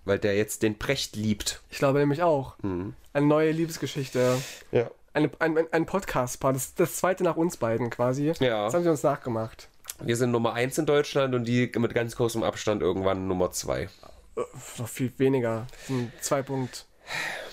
Weil 0.06 0.20
der 0.20 0.36
jetzt 0.36 0.64
den 0.64 0.78
Precht 0.80 1.16
liebt. 1.16 1.62
Ich 1.70 1.78
glaube 1.78 2.00
nämlich 2.00 2.24
auch. 2.24 2.56
Eine 2.64 3.26
neue 3.26 3.52
Liebesgeschichte. 3.52 4.38
Ja. 4.72 4.90
Eine, 5.14 5.30
ein, 5.40 5.58
ein- 5.72 5.86
Podcast-Paar. 5.86 6.54
Das, 6.54 6.74
das 6.76 6.96
zweite 6.96 7.24
nach 7.24 7.36
uns 7.36 7.58
beiden 7.58 7.90
quasi. 7.90 8.34
Ja. 8.40 8.66
Das 8.66 8.74
haben 8.74 8.84
sie 8.84 8.90
uns 8.90 9.04
nachgemacht. 9.04 9.68
Wir 10.02 10.16
sind 10.16 10.32
Nummer 10.32 10.54
1 10.54 10.78
in 10.78 10.86
Deutschland 10.86 11.36
und 11.36 11.44
die 11.46 11.72
mit 11.78 11.94
ganz 11.94 12.16
großem 12.16 12.44
Abstand 12.44 12.82
irgendwann 12.82 13.28
Nummer 13.28 13.52
2. 13.52 13.82
Äh, 13.84 13.90
Noch 14.78 14.88
viel 14.88 15.12
weniger. 15.18 15.68
Zwei 16.22 16.42
Punkt 16.42 16.86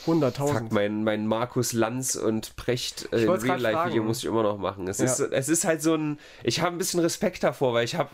100.000. 0.07 0.33
Fuck, 0.53 0.73
mein, 0.73 1.05
mein 1.05 1.27
Markus 1.27 1.73
Lanz 1.73 2.15
und 2.15 2.57
Precht 2.57 3.09
äh, 3.13 3.25
grad 3.25 3.43
Real-Life-Video 3.43 3.75
fragen. 4.03 4.07
muss 4.07 4.19
ich 4.19 4.25
immer 4.27 4.43
noch 4.43 4.59
machen. 4.59 4.89
Es, 4.89 4.99
Ja. 4.99 5.05
ist, 5.07 5.21
es 5.21 5.49
ist 5.49 5.65
halt 5.65 5.83
so 5.83 5.95
ein. 5.95 6.19
Ich 6.43 6.61
habe 6.61 6.75
ein 6.75 6.79
bisschen 6.79 7.01
Respekt 7.01 7.43
davor, 7.43 7.75
weil 7.75 7.85
ich 7.85 7.95
habe. 7.97 8.11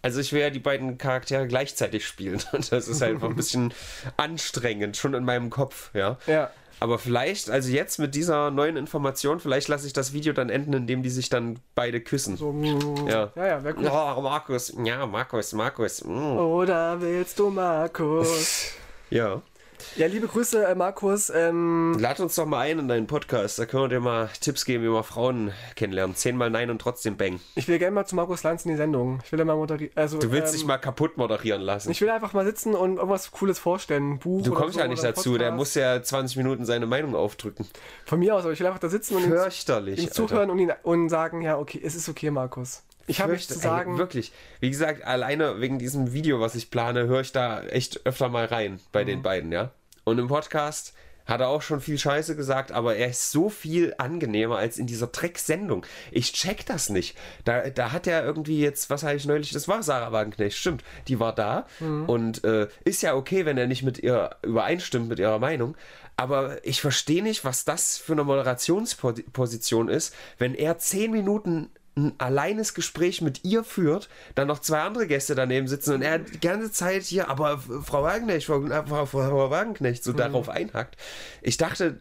Also 0.00 0.20
ich 0.20 0.32
will 0.32 0.40
ja 0.40 0.50
die 0.50 0.60
beiden 0.60 0.96
Charaktere 0.96 1.46
gleichzeitig 1.48 2.06
spielen. 2.06 2.40
Und 2.52 2.70
das 2.72 2.86
ist 2.88 3.00
halt 3.02 3.14
einfach 3.14 3.28
ein 3.28 3.36
bisschen 3.36 3.74
anstrengend, 4.16 4.96
schon 4.96 5.14
in 5.14 5.24
meinem 5.24 5.50
Kopf, 5.50 5.90
ja. 5.94 6.16
Ja. 6.26 6.50
Aber 6.80 7.00
vielleicht, 7.00 7.50
also 7.50 7.70
jetzt 7.70 7.98
mit 7.98 8.14
dieser 8.14 8.52
neuen 8.52 8.76
Information, 8.76 9.40
vielleicht 9.40 9.66
lasse 9.66 9.88
ich 9.88 9.92
das 9.92 10.12
Video 10.12 10.32
dann 10.32 10.48
enden, 10.48 10.72
indem 10.74 11.02
die 11.02 11.10
sich 11.10 11.28
dann 11.28 11.58
beide 11.74 12.00
küssen. 12.00 12.36
So, 12.36 12.52
mm, 12.52 13.08
Ja. 13.08 13.32
ja, 13.34 13.46
ja, 13.48 13.64
wäre 13.64 13.74
gut. 13.74 13.86
Oh, 13.90 14.20
Markus, 14.22 14.72
ja, 14.84 15.04
Markus, 15.04 15.52
Markus. 15.54 16.04
mm. 16.04 16.36
Oder 16.38 17.00
willst 17.00 17.36
du 17.40 17.50
Markus? 17.50 18.66
Ja. 19.10 19.40
Ja, 19.96 20.06
liebe 20.06 20.26
Grüße, 20.26 20.64
äh, 20.64 20.74
Markus. 20.74 21.30
Ähm, 21.34 21.96
Lad 21.98 22.20
uns 22.20 22.34
doch 22.34 22.46
mal 22.46 22.60
ein 22.60 22.78
in 22.78 22.88
deinen 22.88 23.06
Podcast, 23.06 23.58
da 23.58 23.66
können 23.66 23.84
wir 23.84 23.88
dir 23.88 24.00
mal 24.00 24.28
Tipps 24.40 24.64
geben, 24.64 24.84
wie 24.84 24.88
man 24.88 25.04
Frauen 25.04 25.52
kennenlernen. 25.76 26.16
Zehnmal 26.16 26.50
Nein 26.50 26.70
und 26.70 26.80
trotzdem 26.80 27.16
Bang. 27.16 27.40
ich 27.54 27.68
will 27.68 27.78
gerne 27.78 27.94
mal 27.94 28.06
zu 28.06 28.14
Markus 28.16 28.42
Lanz 28.42 28.64
in 28.64 28.70
die 28.70 28.76
Sendung. 28.76 29.20
Ich 29.24 29.32
will 29.32 29.38
ja 29.38 29.44
mal 29.44 29.56
moderieren. 29.56 29.92
Also, 29.94 30.18
Du 30.18 30.30
willst 30.32 30.52
ähm, 30.54 30.58
dich 30.58 30.66
mal 30.66 30.78
kaputt 30.78 31.16
moderieren 31.16 31.62
lassen. 31.62 31.90
Ich 31.90 32.00
will 32.00 32.10
einfach 32.10 32.32
mal 32.32 32.44
sitzen 32.44 32.74
und 32.74 32.96
irgendwas 32.96 33.30
Cooles 33.30 33.58
vorstellen. 33.58 34.12
Ein 34.12 34.18
Buch 34.18 34.42
Du 34.42 34.52
kommst 34.52 34.74
so, 34.74 34.80
ja 34.80 34.88
nicht 34.88 35.02
dazu, 35.02 35.38
der 35.38 35.46
Podcast. 35.46 35.56
muss 35.58 35.74
ja 35.74 36.02
20 36.02 36.36
Minuten 36.36 36.64
seine 36.64 36.86
Meinung 36.86 37.14
aufdrücken. 37.14 37.66
Von 38.04 38.18
mir 38.20 38.34
aus, 38.34 38.44
aber 38.44 38.52
ich 38.52 38.60
will 38.60 38.66
einfach 38.66 38.80
da 38.80 38.88
sitzen 38.88 39.16
und 39.16 39.24
ihm, 39.24 39.94
ihm 39.94 40.12
zuhören 40.12 40.50
und, 40.50 40.58
ihn, 40.58 40.72
und 40.82 41.08
sagen, 41.08 41.42
ja, 41.42 41.58
okay, 41.58 41.80
es 41.82 41.94
ist 41.94 42.08
okay, 42.08 42.30
Markus. 42.30 42.82
Ich 43.08 43.20
habe 43.20 43.32
nichts 43.32 43.48
zu 43.52 43.58
sagen. 43.58 43.92
Ey, 43.94 43.98
wirklich. 43.98 44.32
Wie 44.60 44.70
gesagt, 44.70 45.04
alleine 45.04 45.60
wegen 45.60 45.78
diesem 45.78 46.12
Video, 46.12 46.40
was 46.40 46.54
ich 46.54 46.70
plane, 46.70 47.06
höre 47.06 47.22
ich 47.22 47.32
da 47.32 47.62
echt 47.62 48.06
öfter 48.06 48.28
mal 48.28 48.44
rein 48.44 48.78
bei 48.92 49.02
Mhm. 49.02 49.06
den 49.08 49.22
beiden, 49.22 49.50
ja. 49.52 49.72
Und 50.04 50.18
im 50.18 50.28
Podcast 50.28 50.94
hat 51.26 51.42
er 51.42 51.48
auch 51.48 51.60
schon 51.60 51.82
viel 51.82 51.98
Scheiße 51.98 52.36
gesagt, 52.36 52.72
aber 52.72 52.96
er 52.96 53.08
ist 53.08 53.30
so 53.30 53.50
viel 53.50 53.94
angenehmer 53.98 54.56
als 54.56 54.78
in 54.78 54.86
dieser 54.86 55.08
Drecksendung. 55.08 55.84
Ich 56.10 56.32
check 56.32 56.64
das 56.64 56.88
nicht. 56.88 57.18
Da, 57.44 57.68
da 57.68 57.92
hat 57.92 58.06
er 58.06 58.24
irgendwie 58.24 58.60
jetzt, 58.60 58.88
was 58.88 59.02
habe 59.02 59.16
ich 59.16 59.26
neulich, 59.26 59.50
das 59.50 59.68
war 59.68 59.82
Sarah 59.82 60.10
Wagenknecht, 60.10 60.56
stimmt. 60.56 60.82
Die 61.06 61.20
war 61.20 61.34
da 61.34 61.66
Mhm. 61.80 62.08
und 62.08 62.44
äh, 62.44 62.68
ist 62.84 63.02
ja 63.02 63.14
okay, 63.14 63.44
wenn 63.44 63.58
er 63.58 63.66
nicht 63.66 63.82
mit 63.82 63.98
ihr 63.98 64.30
übereinstimmt, 64.42 65.08
mit 65.10 65.18
ihrer 65.18 65.38
Meinung. 65.38 65.76
Aber 66.16 66.64
ich 66.66 66.80
verstehe 66.80 67.22
nicht, 67.22 67.44
was 67.44 67.64
das 67.66 67.98
für 67.98 68.12
eine 68.14 68.24
Moderationsposition 68.24 69.88
ist, 69.88 70.14
wenn 70.38 70.54
er 70.54 70.78
zehn 70.78 71.10
Minuten 71.10 71.70
ein 71.98 72.14
alleines 72.18 72.74
Gespräch 72.74 73.20
mit 73.22 73.44
ihr 73.44 73.64
führt, 73.64 74.08
dann 74.34 74.48
noch 74.48 74.60
zwei 74.60 74.80
andere 74.80 75.06
Gäste 75.06 75.34
daneben 75.34 75.68
sitzen 75.68 75.94
und 75.94 76.02
er 76.02 76.18
die 76.18 76.40
ganze 76.40 76.70
Zeit 76.70 77.02
hier, 77.02 77.28
aber 77.28 77.58
Frau 77.58 78.02
Wagenknecht, 78.02 78.46
Frau, 78.46 78.64
äh, 78.64 78.86
Frau, 78.86 79.06
Frau 79.06 79.50
Wagenknecht, 79.50 80.04
so 80.04 80.12
darauf 80.12 80.48
einhackt. 80.48 80.96
Ich 81.42 81.56
dachte, 81.56 81.98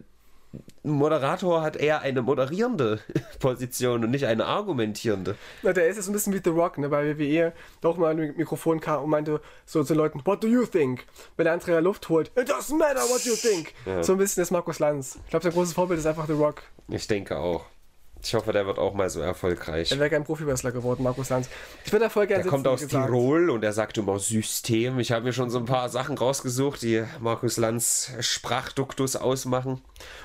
ein 0.84 0.92
Moderator 0.92 1.62
hat 1.62 1.76
eher 1.76 2.02
eine 2.02 2.22
moderierende 2.22 3.00
Position 3.40 4.04
und 4.04 4.12
nicht 4.12 4.26
eine 4.26 4.46
argumentierende. 4.46 5.36
Na, 5.62 5.74
der 5.74 5.88
ist 5.88 5.98
jetzt 5.98 6.08
ein 6.08 6.14
bisschen 6.14 6.34
wie 6.34 6.42
The 6.44 6.50
Rock, 6.52 6.78
ne, 6.78 6.90
bei 6.90 7.18
WWE 7.18 7.54
doch 7.82 7.98
mal 7.98 8.12
ein 8.12 8.36
Mikrofon 8.38 8.80
kam 8.80 9.04
und 9.04 9.10
meinte 9.10 9.42
so 9.66 9.84
zu 9.84 9.94
Leuten, 9.94 10.22
what 10.26 10.44
do 10.44 10.48
you 10.48 10.66
think? 10.66 11.06
Wenn 11.36 11.46
der 11.46 11.54
andere 11.54 11.80
Luft 11.82 12.08
holt, 12.10 12.32
it 12.38 12.50
doesn't 12.50 12.78
matter 12.78 13.02
what 13.10 13.26
you 13.26 13.36
think. 13.36 13.74
So 14.04 14.14
ein 14.14 14.18
bisschen 14.18 14.42
ist 14.44 14.52
Markus 14.52 14.80
Lanz. 14.80 15.20
Ich 15.26 15.30
glaube, 15.30 15.44
sein 15.44 15.54
großes 15.54 15.74
Vorbild 15.74 16.00
ist 16.00 16.06
einfach 16.06 16.28
The 16.28 16.34
Rock. 16.34 16.64
Ich 16.88 17.08
denke 17.08 17.38
auch. 17.38 17.66
Ich 18.24 18.34
hoffe, 18.34 18.52
der 18.52 18.66
wird 18.66 18.80
auch 18.80 18.94
mal 18.94 19.10
so 19.10 19.22
erfolgreich. 19.22 19.92
Er 19.92 20.00
wäre 20.00 20.10
kein 20.10 20.24
Profi-Wrestler 20.24 20.72
geworden, 20.72 21.04
Markus 21.04 21.30
Lanz. 21.30 21.50
Ich 21.86 21.92
würde 21.92 22.06
da 22.06 22.10
voll 22.10 22.28
gerne 22.28 22.44
Der 22.44 22.50
kommt 22.50 22.68
aus 22.68 22.82
gesagt. 22.82 23.06
Tirol 23.06 23.50
und 23.50 23.64
er 23.64 23.74
sagt 23.74 23.98
immer 23.98 24.20
System. 24.20 25.00
Ich 25.00 25.12
habe 25.12 25.26
mir 25.26 25.34
schon 25.34 25.50
so 25.50 25.60
ein 25.60 25.66
paar 25.66 25.90
Sachen 25.90 26.18
rausgesucht, 26.18 26.82
die 26.82 27.04
Markus 27.20 27.58
Lanz 27.58 28.12
Sprachduktus 28.20 29.16
ausmachen. 29.16 29.82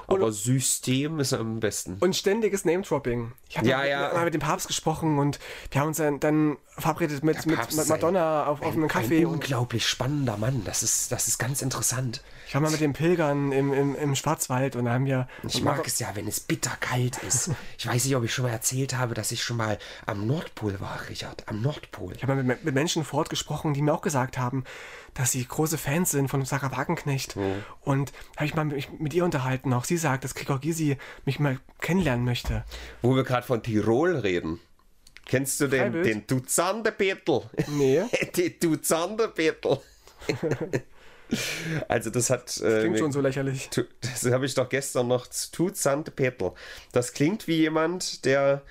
Aber 0.07 0.33
System 0.33 1.21
ist 1.21 1.33
am 1.33 1.61
besten. 1.61 1.97
Und 2.01 2.17
ständiges 2.17 2.65
Name-Dropping. 2.65 3.33
Ich 3.49 3.59
habe 3.59 3.69
Ja, 3.69 3.79
mal, 3.79 3.89
ja. 3.89 4.13
mal 4.15 4.25
mit 4.25 4.35
dem 4.35 4.41
Papst 4.41 4.67
gesprochen 4.67 5.19
und 5.19 5.39
wir 5.71 5.81
haben 5.81 5.89
uns 5.89 5.99
dann, 5.99 6.21
dann 6.21 6.57
verabredet 6.79 7.23
mit, 7.23 7.45
mit, 7.47 7.77
mit 7.77 7.89
Madonna 7.89 8.47
auf, 8.47 8.63
auf 8.63 8.75
einem 8.75 8.89
Kaffee. 8.89 9.21
Ein 9.21 9.27
Und 9.27 9.35
unglaublich 9.35 9.87
spannender 9.87 10.37
Mann. 10.37 10.63
Das 10.65 10.83
ist, 10.83 11.13
das 11.13 11.29
ist 11.29 11.39
ganz 11.39 11.61
interessant. 11.63 12.23
ich 12.47 12.55
war 12.55 12.61
mal 12.61 12.71
mit 12.71 12.81
den 12.81 12.95
Pilgern 12.95 13.53
im, 13.53 13.73
im, 13.73 13.95
im 13.95 14.15
Schwarzwald 14.15 14.77
und 14.77 14.87
da 14.87 14.93
haben 14.93 15.05
wir. 15.05 15.29
Ich 15.47 15.57
und 15.57 15.65
mag 15.65 15.87
es 15.87 15.99
ja, 15.99 16.09
wenn 16.15 16.27
es 16.27 16.41
bitterkalt 16.41 17.19
ist. 17.19 17.51
Ich 17.79 17.89
weiß 17.89 18.05
nicht, 18.05 18.15
ob 18.15 18.23
ich 18.23 18.33
schon 18.33 18.45
mal 18.45 18.53
erzählt 18.53 18.97
habe, 18.97 19.15
dass 19.15 19.33
ich 19.33 19.43
schon 19.43 19.57
mal 19.57 19.77
am 20.07 20.27
Nordpol 20.27 20.81
war, 20.81 21.01
Richard. 21.09 21.49
Am 21.49 21.61
Nordpol. 21.63 22.15
Ich 22.15 22.23
habe 22.23 22.37
mal 22.37 22.45
mit, 22.45 22.65
mit 22.65 22.75
Menschen 22.75 23.05
vor 23.05 23.21
Ort 23.21 23.31
gesprochen, 23.31 23.75
die 23.75 23.83
mir 23.83 23.93
auch 23.93 24.03
gesagt 24.03 24.39
haben, 24.39 24.63
dass 25.15 25.33
sie 25.33 25.45
große 25.45 25.79
Fans 25.79 26.11
sind 26.11 26.29
von 26.29 26.45
Sarah 26.45 26.71
Wagenknecht. 26.77 27.37
Und 27.81 28.13
habe 28.37 28.47
ich 28.47 28.55
mal 28.55 28.65
mich 28.65 28.89
mit 28.99 29.15
ihr 29.15 29.25
unterhalten. 29.25 29.73
Auch 29.73 29.85
sie 29.85 29.92
sagt, 29.97 30.25
dass 30.25 30.35
Gregor 30.35 30.61
Gysi 30.61 30.97
mich 31.25 31.39
mal 31.39 31.59
kennenlernen 31.81 32.25
möchte. 32.25 32.65
Wo 33.03 33.15
wir 33.17 33.25
gerade 33.25 33.47
von 33.47 33.63
Tirol 33.63 34.17
reden. 34.17 34.61
Kennst 35.27 35.61
du 35.61 35.69
den, 35.69 35.81
Freiwild? 35.93 36.07
den 36.07 36.27
Duzanderbetel? 36.27 37.43
Nee. 37.69 38.03
die 38.37 38.59
Duzanderbetel. 38.59 39.79
also 41.89 42.11
das 42.11 42.31
hat... 42.31 42.57
äh, 42.59 42.81
Klingt 42.81 42.93
mir- 42.93 42.99
schon 42.99 43.13
so 43.13 43.21
lächerlich. 43.21 43.71
Das 44.01 44.25
habe 44.31 44.47
ich 44.47 44.55
doch 44.55 44.69
gestern 44.69 45.09
noch 45.09 45.27
zu 45.29 45.71
Petel. 46.15 46.53
Das 46.93 47.13
klingt 47.13 47.47
wie 47.49 47.57
jemand, 47.57 48.25
der 48.25 48.63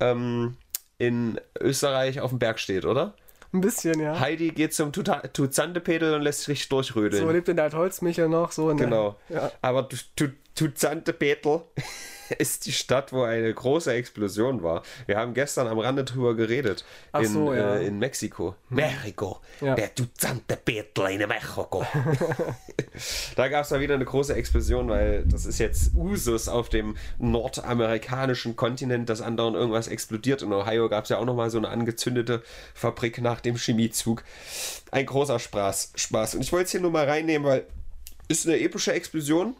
ähm, 0.00 0.56
in 0.98 1.40
Österreich 1.58 2.20
auf 2.20 2.30
dem 2.30 2.38
Berg 2.38 2.58
steht, 2.58 2.84
oder? 2.84 3.14
Ein 3.52 3.60
bisschen, 3.60 3.98
ja. 4.00 4.18
Heidi 4.20 4.50
geht 4.50 4.74
zum 4.74 4.92
Tuzantepetel 4.92 6.14
und 6.14 6.22
lässt 6.22 6.40
sich 6.40 6.48
richtig 6.48 6.68
durchrödeln. 6.68 7.24
So 7.24 7.30
lebt 7.30 7.48
in 7.48 7.56
der 7.56 7.66
Altholzmichel 7.66 8.28
noch. 8.28 8.52
So 8.52 8.68
der- 8.72 8.84
genau. 8.86 9.16
Ja. 9.28 9.50
Aber 9.62 9.88
Tuzantepetel 10.56 11.60
ist 12.38 12.66
die 12.66 12.72
Stadt, 12.72 13.12
wo 13.12 13.22
eine 13.22 13.52
große 13.52 13.92
Explosion 13.92 14.62
war. 14.62 14.82
Wir 15.06 15.18
haben 15.18 15.34
gestern 15.34 15.68
am 15.68 15.78
Rande 15.78 16.02
drüber 16.02 16.34
geredet. 16.34 16.84
Ach 17.12 17.20
in, 17.20 17.28
so, 17.28 17.54
ja. 17.54 17.74
Hm. 17.74 17.80
äh, 17.80 17.86
in 17.86 17.98
Mexiko. 17.98 18.56
Mexiko. 18.70 19.40
Ja. 19.60 19.74
Der 19.74 19.94
Tuzantepetel 19.94 21.10
in 21.10 21.28
Mexiko. 21.28 21.84
da 23.36 23.48
gab 23.48 23.64
es 23.64 23.70
mal 23.70 23.80
wieder 23.80 23.94
eine 23.94 24.06
große 24.06 24.34
Explosion, 24.34 24.88
weil 24.88 25.24
das 25.26 25.46
ist 25.46 25.58
jetzt 25.58 25.94
Usus 25.94 26.48
auf 26.48 26.70
dem 26.70 26.96
nordamerikanischen 27.18 28.56
Kontinent, 28.56 29.08
dass 29.08 29.20
andauernd 29.20 29.56
irgendwas 29.56 29.88
explodiert. 29.88 30.42
In 30.42 30.52
Ohio 30.52 30.88
gab 30.88 31.04
es 31.04 31.10
ja 31.10 31.18
auch 31.18 31.26
nochmal 31.26 31.50
so 31.50 31.58
eine 31.58 31.68
angezündete 31.68 32.42
Fabrik 32.74 33.20
nach 33.20 33.40
dem 33.40 33.56
Chemiezug. 33.56 34.24
Ein 34.90 35.06
großer 35.06 35.38
Spaß. 35.38 35.92
Spaß. 35.94 36.36
Und 36.36 36.40
ich 36.40 36.52
wollte 36.52 36.64
es 36.64 36.70
hier 36.72 36.80
nur 36.80 36.90
mal 36.90 37.04
reinnehmen, 37.04 37.46
weil 37.46 37.66
ist 38.28 38.46
eine 38.46 38.58
epische 38.58 38.92
Explosion. 38.92 39.54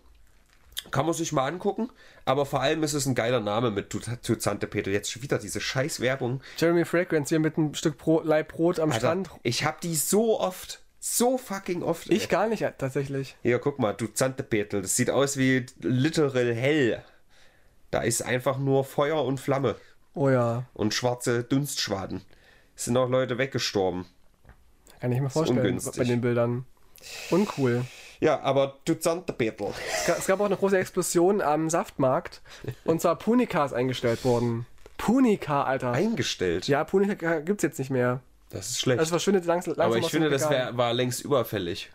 Kann 0.90 1.06
man 1.06 1.14
sich 1.14 1.32
mal 1.32 1.46
angucken, 1.46 1.90
aber 2.24 2.46
vor 2.46 2.60
allem 2.60 2.82
ist 2.82 2.94
es 2.94 3.06
ein 3.06 3.14
geiler 3.14 3.40
Name 3.40 3.70
mit 3.70 3.90
Tuzante 3.90 4.66
Peter. 4.66 4.90
Jetzt 4.90 5.10
schon 5.10 5.22
wieder 5.22 5.38
diese 5.38 5.60
scheiß 5.60 6.00
Werbung. 6.00 6.40
Jeremy 6.56 6.84
Fragrance 6.84 7.28
hier 7.30 7.40
mit 7.40 7.56
einem 7.58 7.74
Stück 7.74 7.98
Brot, 7.98 8.24
Leib 8.24 8.52
Brot 8.52 8.78
am 8.80 8.92
Strand. 8.92 9.30
ich 9.42 9.64
habe 9.64 9.78
die 9.82 9.94
so 9.94 10.40
oft, 10.40 10.82
so 10.98 11.38
fucking 11.38 11.82
oft. 11.82 12.10
Ich 12.10 12.28
gar 12.28 12.48
nicht, 12.48 12.64
tatsächlich. 12.78 13.36
Hier, 13.42 13.58
guck 13.58 13.78
mal, 13.78 13.92
Tuzante 13.94 14.42
Peter. 14.42 14.80
Das 14.82 14.96
sieht 14.96 15.10
aus 15.10 15.36
wie 15.36 15.66
literal 15.80 16.54
hell. 16.54 17.02
Da 17.90 18.00
ist 18.00 18.22
einfach 18.22 18.58
nur 18.58 18.84
Feuer 18.84 19.24
und 19.24 19.38
Flamme 19.38 19.76
Oh 20.14 20.30
ja, 20.30 20.64
und 20.72 20.94
schwarze 20.94 21.44
Dunstschwaden. 21.44 22.22
Es 22.74 22.86
sind 22.86 22.96
auch 22.96 23.08
Leute 23.10 23.36
weggestorben. 23.36 24.06
kann 24.98 25.12
ich 25.12 25.20
mir 25.20 25.28
vorstellen 25.28 25.58
ungünstig. 25.60 25.96
bei 25.98 26.04
den 26.04 26.22
Bildern. 26.22 26.64
Uncool. 27.30 27.84
Ja, 28.20 28.40
aber 28.40 28.78
Tuzante 28.84 29.32
Peter. 29.32 29.72
Es 29.92 30.06
gab, 30.06 30.18
es 30.18 30.26
gab 30.26 30.40
auch 30.40 30.46
eine 30.46 30.56
große 30.56 30.78
Explosion 30.78 31.40
am 31.40 31.70
Saftmarkt. 31.70 32.40
Und 32.84 33.00
zwar 33.00 33.16
Punika 33.16 33.64
ist 33.64 33.72
eingestellt 33.72 34.24
worden. 34.24 34.66
Punika, 34.98 35.64
Alter. 35.64 35.92
Eingestellt. 35.92 36.68
Ja, 36.68 36.84
Punika 36.84 37.40
gibt's 37.40 37.62
jetzt 37.62 37.78
nicht 37.78 37.90
mehr. 37.90 38.20
Das 38.50 38.70
ist 38.70 38.80
schlecht. 38.80 39.00
Das 39.00 39.10
verschwindet 39.10 39.44
langsam, 39.44 39.74
langsam 39.74 39.86
Aber 39.86 39.98
ich 39.98 40.10
finde, 40.10 40.30
das 40.30 40.48
wär, 40.48 40.76
war 40.76 40.94
längst 40.94 41.20
überfällig. 41.20 41.90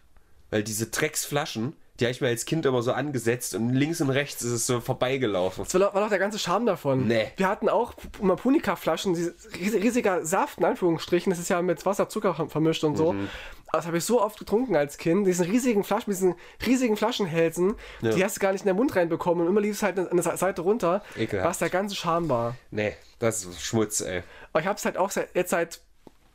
Weil 0.49 0.63
diese 0.63 0.87
Drecksflaschen, 0.87 1.73
die 2.01 2.05
habe 2.05 2.11
ich 2.11 2.19
mir 2.21 2.27
als 2.27 2.45
Kind 2.45 2.65
immer 2.65 2.81
so 2.81 2.91
angesetzt 2.91 3.55
und 3.55 3.69
links 3.69 4.01
und 4.01 4.09
rechts 4.09 4.41
ist 4.41 4.51
es 4.51 4.67
so 4.67 4.81
vorbeigelaufen. 4.81 5.63
Das 5.63 5.73
war 5.75 5.79
doch, 5.81 5.93
war 5.93 6.01
doch 6.01 6.09
der 6.09 6.19
ganze 6.19 6.39
Charme 6.39 6.65
davon. 6.65 7.07
Nee. 7.07 7.27
Wir 7.37 7.47
hatten 7.47 7.69
auch 7.69 7.93
immer 8.19 8.35
Punika-Flaschen, 8.35 9.13
diese 9.13 9.33
ries- 9.55 9.75
riesiger 9.75 10.25
Saft, 10.25 10.57
in 10.57 10.65
Anführungsstrichen. 10.65 11.29
Das 11.29 11.39
ist 11.39 11.49
ja 11.49 11.61
mit 11.61 11.85
Wasser, 11.85 12.09
Zucker 12.09 12.33
vermischt 12.49 12.83
und 12.83 12.93
Mhm. 12.93 12.97
so. 12.97 13.09
Aber 13.11 13.77
das 13.77 13.85
habe 13.87 13.97
ich 13.99 14.03
so 14.03 14.21
oft 14.21 14.37
getrunken 14.37 14.75
als 14.75 14.97
Kind. 14.97 15.25
Diesen 15.25 15.45
riesigen 15.49 15.83
Flaschen, 15.85 16.09
mit 16.09 16.17
diesen 16.17 16.35
riesigen 16.65 16.97
Flaschenhälsen, 16.97 17.75
Ja. 18.01 18.09
die 18.11 18.23
hast 18.23 18.35
du 18.35 18.41
gar 18.41 18.51
nicht 18.51 18.63
in 18.63 18.67
den 18.67 18.75
Mund 18.75 18.93
reinbekommen. 18.95 19.43
Und 19.45 19.49
immer 19.51 19.61
lief 19.61 19.75
es 19.77 19.83
halt 19.83 19.97
an 19.97 20.09
der 20.17 20.35
Seite 20.37 20.61
runter, 20.61 21.03
Ekelhaft. 21.15 21.47
was 21.49 21.59
der 21.59 21.69
ganze 21.69 21.95
Charme 21.95 22.27
war. 22.27 22.55
Nee, 22.71 22.95
das 23.19 23.45
ist 23.45 23.61
Schmutz, 23.63 24.01
ey. 24.01 24.23
Aber 24.51 24.59
ich 24.61 24.67
habe 24.67 24.75
es 24.77 24.83
halt 24.83 24.97
auch 24.97 25.11
seit, 25.11 25.33
jetzt 25.35 25.51
seit 25.51 25.79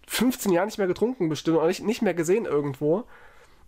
15 0.07 0.53
Jahren 0.53 0.67
nicht 0.67 0.79
mehr 0.79 0.87
getrunken, 0.87 1.29
bestimmt. 1.29 1.59
Und 1.59 1.67
nicht, 1.67 1.83
nicht 1.85 2.01
mehr 2.03 2.14
gesehen 2.14 2.47
irgendwo. 2.47 3.05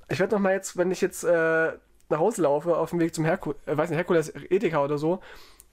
Ich 0.08 0.18
werde 0.20 0.34
noch 0.36 0.40
mal 0.40 0.54
jetzt, 0.54 0.78
wenn 0.78 0.90
ich 0.90 1.02
jetzt 1.02 1.24
äh, 1.24 1.72
nach 2.08 2.18
Hause 2.18 2.42
laufe, 2.42 2.76
auf 2.76 2.90
dem 2.90 3.00
Weg 3.00 3.14
zum 3.14 3.24
Herkules, 3.24 3.58
äh, 3.66 3.76
weiß 3.76 3.90
nicht, 3.90 3.96
Herkules 3.96 4.32
Edeka 4.50 4.82
oder 4.84 4.98
so, 4.98 5.20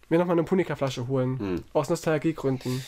mir 0.09 0.19
noch 0.19 0.25
mal 0.25 0.33
eine 0.33 0.43
Punika-Flasche 0.43 1.07
holen. 1.07 1.39
Hm. 1.39 1.63
Aus 1.73 1.89
Nostalgiegründen. 1.89 2.83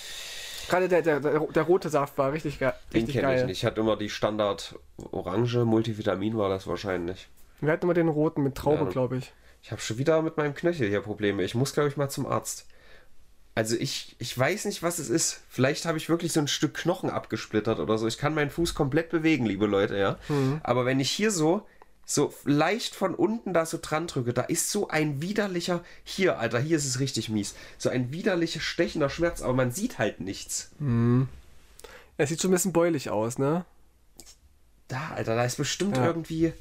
Gerade 0.70 0.90
der, 0.90 1.02
der, 1.02 1.20
der, 1.22 1.40
der 1.40 1.64
rote 1.64 1.90
Saft 1.90 2.18
war 2.18 2.34
richtig, 2.34 2.60
ge 2.60 2.72
Den 2.94 3.00
richtig 3.02 3.16
kenne 3.16 3.34
ich 3.34 3.38
geil. 3.40 3.46
nicht. 3.48 3.58
Ich 3.60 3.66
hatte 3.66 3.80
immer 3.82 3.96
die 3.96 4.10
Standard 4.10 4.76
Orange, 5.12 5.64
Multivitamin 5.66 6.38
war 6.38 6.50
das 6.50 6.68
wahrscheinlich. 6.68 7.30
Wir 7.62 7.72
hatten 7.72 7.86
immer 7.86 7.94
den 7.94 8.10
roten 8.10 8.44
mit 8.44 8.56
Traube, 8.56 8.84
Ja. 8.84 8.90
glaube 8.90 9.18
ich. 9.18 9.32
Ich 9.64 9.72
habe 9.72 9.82
schon 9.82 9.98
wieder 9.98 10.22
mit 10.22 10.38
meinem 10.38 10.54
Knöchel 10.54 10.88
hier 10.90 11.02
Probleme. 11.02 11.42
Ich 11.44 11.56
muss, 11.56 11.74
glaube 11.74 11.90
ich, 11.90 11.98
mal 11.98 12.10
zum 12.10 12.26
Arzt. 12.28 12.68
Also 13.56 13.76
ich, 13.76 14.16
ich 14.20 14.38
weiß 14.38 14.66
nicht, 14.66 14.84
was 14.84 15.00
es 15.00 15.10
ist. 15.10 15.42
Vielleicht 15.50 15.86
habe 15.86 15.98
ich 15.98 16.10
wirklich 16.10 16.32
so 16.32 16.40
ein 16.40 16.48
Stück 16.48 16.76
Knochen 16.76 17.10
abgesplittert 17.10 17.80
oder 17.80 17.98
so. 17.98 18.06
Ich 18.06 18.20
kann 18.20 18.36
meinen 18.36 18.52
Fuß 18.52 18.76
komplett 18.76 19.10
bewegen, 19.10 19.46
liebe 19.48 19.66
Leute, 19.66 19.98
ja. 19.98 20.18
Aber 20.62 20.86
wenn 20.86 21.00
ich 21.00 21.10
hier 21.10 21.32
so, 21.32 21.66
so 22.10 22.34
leicht 22.46 22.96
von 22.96 23.14
unten 23.14 23.54
da 23.54 23.66
so 23.66 23.78
dran 23.82 24.08
drücke, 24.08 24.34
da 24.34 24.44
ist 24.44 24.72
so 24.72 24.88
ein 24.88 25.22
widerlicher, 25.22 25.84
hier, 26.06 26.40
Alter, 26.40 26.58
hier 26.58 26.78
ist 26.78 26.86
es 26.86 27.02
richtig 27.02 27.28
mies. 27.28 27.54
So 27.78 27.90
ein 27.90 28.14
widerlicher, 28.14 28.62
stechender 28.62 29.10
Schmerz, 29.10 29.42
aber 29.42 29.52
man 29.54 29.72
sieht 29.72 30.00
halt 30.00 30.22
nichts. 30.22 30.72
Er 32.18 32.26
sieht 32.26 32.42
schon 32.42 32.50
ein 32.52 32.54
bisschen 32.54 32.72
bäulich 32.72 33.10
aus, 33.10 33.38
ne? 33.38 33.66
Da, 34.88 35.10
Alter, 35.16 35.36
da 35.36 35.44
ist 35.44 35.58
bestimmt 35.58 35.98
Ja. 35.98 36.06
irgendwie 36.06 36.54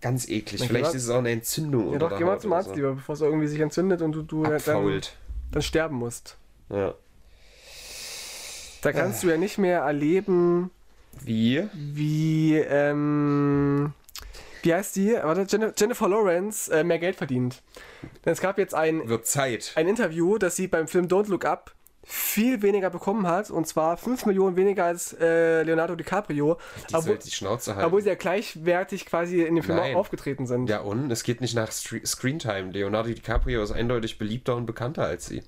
ganz 0.00 0.28
eklig. 0.28 0.60
Dann 0.62 0.68
Vielleicht 0.68 0.94
ist 0.94 1.04
es 1.04 1.08
auch 1.10 1.18
eine 1.18 1.30
Entzündung 1.30 1.92
Ja 1.92 1.98
doch, 2.00 2.18
geh 2.18 2.24
mal 2.24 2.40
zum 2.40 2.52
Arzt 2.52 2.70
so. 2.70 2.74
lieber, 2.74 2.94
bevor 2.94 3.14
es 3.14 3.20
irgendwie 3.20 3.46
sich 3.46 3.60
entzündet 3.60 4.02
und 4.02 4.10
du, 4.10 4.22
du 4.22 4.42
dann, 4.42 5.02
dann 5.52 5.62
sterben 5.62 5.94
musst. 5.96 6.36
Ja. 6.68 6.94
Da 8.82 8.92
kannst 8.92 9.22
du 9.22 9.28
ja 9.30 9.36
nicht 9.36 9.56
mehr 9.56 9.82
erleben, 9.82 10.72
Wie? 11.22 11.68
wie, 11.72 12.56
ähm, 12.56 13.92
wie 14.62 14.74
heißt 14.74 14.96
die? 14.96 15.12
Warte, 15.14 15.72
Jennifer, 15.76 16.08
Lawrence 16.08 16.72
äh, 16.72 16.84
mehr 16.84 16.98
Geld 16.98 17.16
verdient. 17.16 17.62
Denn 18.24 18.32
es 18.32 18.40
gab 18.40 18.58
jetzt 18.58 18.74
ein, 18.74 19.08
Wird 19.08 19.26
Zeit. 19.26 19.72
ein 19.76 19.88
Interview, 19.88 20.38
dass 20.38 20.56
sie 20.56 20.68
beim 20.68 20.88
Film 20.88 21.06
Don't 21.06 21.28
Look 21.28 21.44
Up 21.44 21.74
viel 22.06 22.60
weniger 22.60 22.90
bekommen 22.90 23.26
hat, 23.26 23.50
und 23.50 23.66
zwar 23.66 23.96
5 23.96 24.26
Millionen 24.26 24.56
weniger 24.56 24.84
als 24.84 25.14
äh, 25.18 25.62
Leonardo 25.62 25.94
DiCaprio, 25.96 26.58
Die 26.90 26.94
obwohl, 26.94 27.16
die 27.16 27.30
Schnauze 27.30 27.74
halten. 27.74 27.86
obwohl 27.86 28.02
sie 28.02 28.10
ja 28.10 28.14
gleichwertig 28.14 29.06
quasi 29.06 29.40
in 29.42 29.54
dem 29.54 29.64
Film 29.64 29.78
Nein. 29.78 29.94
auch 29.94 30.00
aufgetreten 30.00 30.46
sind. 30.46 30.68
ja, 30.68 30.80
und 30.80 31.10
es 31.10 31.22
geht 31.22 31.40
nicht 31.40 31.54
nach 31.54 31.72
Screentime. 31.72 32.72
Leonardo 32.72 33.08
DiCaprio 33.08 33.62
ist 33.62 33.72
eindeutig 33.72 34.18
beliebter 34.18 34.54
und 34.54 34.66
bekannter 34.66 35.04
als 35.04 35.26
sie. 35.26 35.42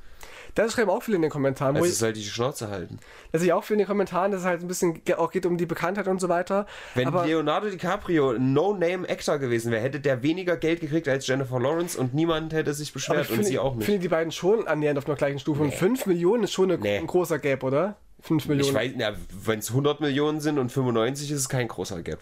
Das 0.56 0.72
schreiben 0.72 0.90
auch 0.90 1.02
viele 1.02 1.16
in 1.16 1.22
den 1.22 1.30
Kommentaren, 1.30 1.76
Also 1.76 1.86
ich, 1.86 1.92
es 1.92 1.98
sollte 2.00 2.18
die 2.18 2.24
Schnauze 2.26 2.68
halten. 2.68 2.98
dass 3.30 3.42
ich 3.42 3.52
auch 3.52 3.62
viele 3.62 3.76
in 3.76 3.78
den 3.80 3.86
Kommentaren, 3.86 4.32
dass 4.32 4.40
es 4.40 4.46
halt 4.46 4.62
ein 4.62 4.66
bisschen 4.68 5.00
auch 5.16 5.30
geht 5.30 5.46
um 5.46 5.56
die 5.56 5.66
Bekanntheit 5.66 6.08
und 6.08 6.20
so 6.20 6.28
weiter. 6.28 6.66
Wenn 6.94 7.06
aber 7.06 7.24
Leonardo 7.26 7.68
DiCaprio 7.70 8.30
ein 8.32 8.52
No-Name-Actor 8.54 9.38
gewesen 9.38 9.70
wäre, 9.70 9.82
hätte 9.82 10.00
der 10.00 10.22
weniger 10.22 10.56
Geld 10.56 10.80
gekriegt 10.80 11.06
als 11.08 11.26
Jennifer 11.26 11.60
Lawrence 11.60 11.98
und 11.98 12.14
niemand 12.14 12.52
hätte 12.52 12.74
sich 12.74 12.92
beschwert 12.92 13.24
ich 13.26 13.28
und 13.30 13.36
finde, 13.36 13.48
sie 13.50 13.58
auch 13.58 13.74
nicht. 13.76 13.84
finde 13.84 14.00
die 14.00 14.08
beiden 14.08 14.32
schon 14.32 14.66
annähernd 14.66 14.98
auf 14.98 15.06
einer 15.06 15.16
gleichen 15.16 15.38
Stufe. 15.38 15.62
Und 15.62 15.74
5 15.74 16.06
Millionen 16.06 16.44
ist 16.44 16.52
schon 16.52 16.68
Nee. 16.80 16.98
ein 16.98 17.06
großer 17.06 17.38
Gap, 17.38 17.62
oder? 17.62 17.96
5 18.22 18.48
Millionen. 18.48 18.68
Ich 18.68 18.74
weiß, 18.98 19.14
wenn 19.44 19.58
es 19.58 19.68
100 19.70 20.00
Millionen 20.00 20.40
sind 20.40 20.58
und 20.58 20.72
95 20.72 21.30
ist 21.30 21.38
es 21.40 21.48
kein 21.48 21.68
großer 21.68 22.02
Gap. 22.02 22.20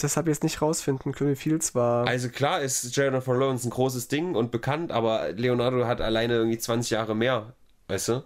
Das 0.00 0.16
habe 0.16 0.30
ich 0.30 0.36
jetzt 0.36 0.42
nicht 0.42 0.60
rausfinden 0.62 1.12
können, 1.12 1.30
wie 1.30 1.36
viel 1.36 1.56
es 1.56 1.74
war. 1.74 2.06
Also 2.06 2.28
klar 2.28 2.60
ist 2.60 2.94
Jennifer 2.96 3.34
Lawrence 3.34 3.66
ein 3.66 3.70
großes 3.70 4.08
Ding 4.08 4.34
und 4.34 4.50
bekannt, 4.50 4.92
aber 4.92 5.32
Leonardo 5.32 5.86
hat 5.86 6.00
alleine 6.00 6.34
irgendwie 6.34 6.58
20 6.58 6.90
Jahre 6.90 7.14
mehr, 7.14 7.52
weißt 7.88 8.08
du? 8.08 8.24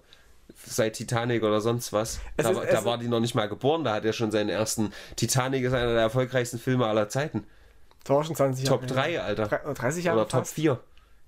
Seit 0.65 0.95
Titanic 0.95 1.43
oder 1.43 1.61
sonst 1.61 1.93
was. 1.93 2.21
Es 2.37 2.45
Da, 2.45 2.51
ist- 2.51 2.73
da 2.73 2.85
war 2.85 2.99
die 2.99 3.09
noch 3.09 3.21
nicht 3.21 3.35
mal 3.35 3.49
geboren, 3.49 3.85
da 3.85 3.95
hat 3.95 4.05
er 4.05 4.13
schon 4.13 4.31
seinen 4.31 4.49
ersten. 4.49 4.93
Titanic 5.17 5.63
ist 5.65 5.73
einer 5.75 5.93
der 5.93 6.03
erfolgreichsten 6.03 6.59
Filme 6.59 6.87
aller 6.87 7.09
Zeiten. 7.09 7.45
20 8.05 8.65
Jahre. 8.65 8.79
Top 8.81 8.87
3, 8.87 9.21
Alter. 9.21 9.47
Drei- 9.49 9.65
oder 9.65 9.75
30 9.75 10.05
Jahre 10.05 10.21
Oder 10.21 10.29
Top 10.29 10.41
fast. 10.41 10.55
4. 10.55 10.81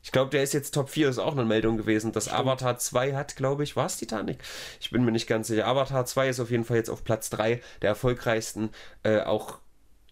Ich 0.03 0.13
glaube, 0.13 0.31
der 0.31 0.43
ist 0.43 0.55
jetzt 0.55 0.73
Top 0.73 0.89
4, 0.89 1.11
ist 1.11 1.19
auch 1.19 1.33
eine 1.33 1.45
Meldung 1.45 1.77
gewesen. 1.77 2.13
Das 2.13 2.33
Avatar 2.33 2.79
2 2.79 3.15
hat, 3.15 3.37
glaube 3.37 3.65
ich, 3.65 3.77
war 3.77 3.85
es 3.85 3.99
Titanic? 3.99 4.39
Ich 4.81 4.91
bin 4.91 5.05
mir 5.05 5.13
nicht 5.13 5.27
ganz 5.27 5.49
sicher. 5.49 5.67
Avatar 5.67 6.07
2 6.07 6.31
ist 6.31 6.41
auf 6.41 6.51
jeden 6.51 6.65
Fall 6.65 6.79
jetzt 6.79 6.89
auf 6.89 7.05
Platz 7.05 7.29
3 7.29 7.61
der 7.83 7.91
erfolgreichsten, 7.91 8.71
äh, 9.03 9.21
auch, 9.21 9.59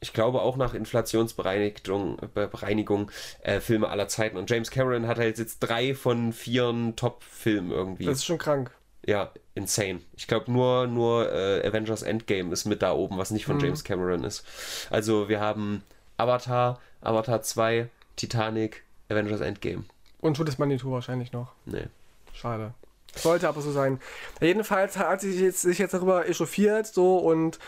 ich 0.00 0.12
glaube 0.12 0.40
auch 0.42 0.56
nach 0.56 0.74
Inflationsbereinigung 0.74 2.16
Be- 2.34 2.48
Bereinigung, 2.48 3.10
äh, 3.42 3.60
Filme 3.60 3.88
aller 3.88 4.08
Zeiten. 4.08 4.36
Und 4.36 4.48
James 4.50 4.70
Cameron 4.70 5.06
hat 5.06 5.18
halt 5.18 5.38
jetzt 5.38 5.60
drei 5.60 5.94
von 5.94 6.32
vier 6.32 6.92
Top-Filmen 6.96 7.70
irgendwie. 7.70 8.04
Das 8.06 8.18
ist 8.18 8.24
schon 8.24 8.38
krank. 8.38 8.70
ja, 9.06 9.30
insane. 9.54 10.00
Ich 10.16 10.26
glaube 10.26 10.50
nur, 10.52 10.86
nur 10.86 11.32
äh, 11.32 11.66
Avengers 11.66 12.02
Endgame 12.02 12.52
ist 12.52 12.64
mit 12.64 12.82
da 12.82 12.92
oben, 12.92 13.18
was 13.18 13.30
nicht 13.30 13.46
von 13.46 13.56
Mhm. 13.56 13.64
James 13.64 13.84
Cameron 13.84 14.24
ist. 14.24 14.44
Also 14.90 15.28
wir 15.28 15.40
haben 15.40 15.82
Avatar, 16.16 16.80
Avatar 17.00 17.42
2, 17.42 17.88
Titanic, 18.16 18.84
Avengers 19.08 19.40
Endgame. 19.40 19.84
Und 20.20 20.36
Todes 20.36 20.58
Manitou 20.58 20.90
wahrscheinlich 20.92 21.32
noch. 21.32 21.52
Nee. 21.64 21.86
Schade. 22.32 22.74
Sollte 23.14 23.48
aber 23.48 23.62
so 23.62 23.72
sein. 23.72 24.00
Jedenfalls 24.40 24.98
hat 24.98 25.20
sie 25.22 25.32
sich 25.32 25.40
jetzt, 25.40 25.62
sich 25.62 25.78
jetzt 25.78 25.94
darüber 25.94 26.28
echauffiert 26.28 26.86
so 26.86 27.16
und 27.18 27.58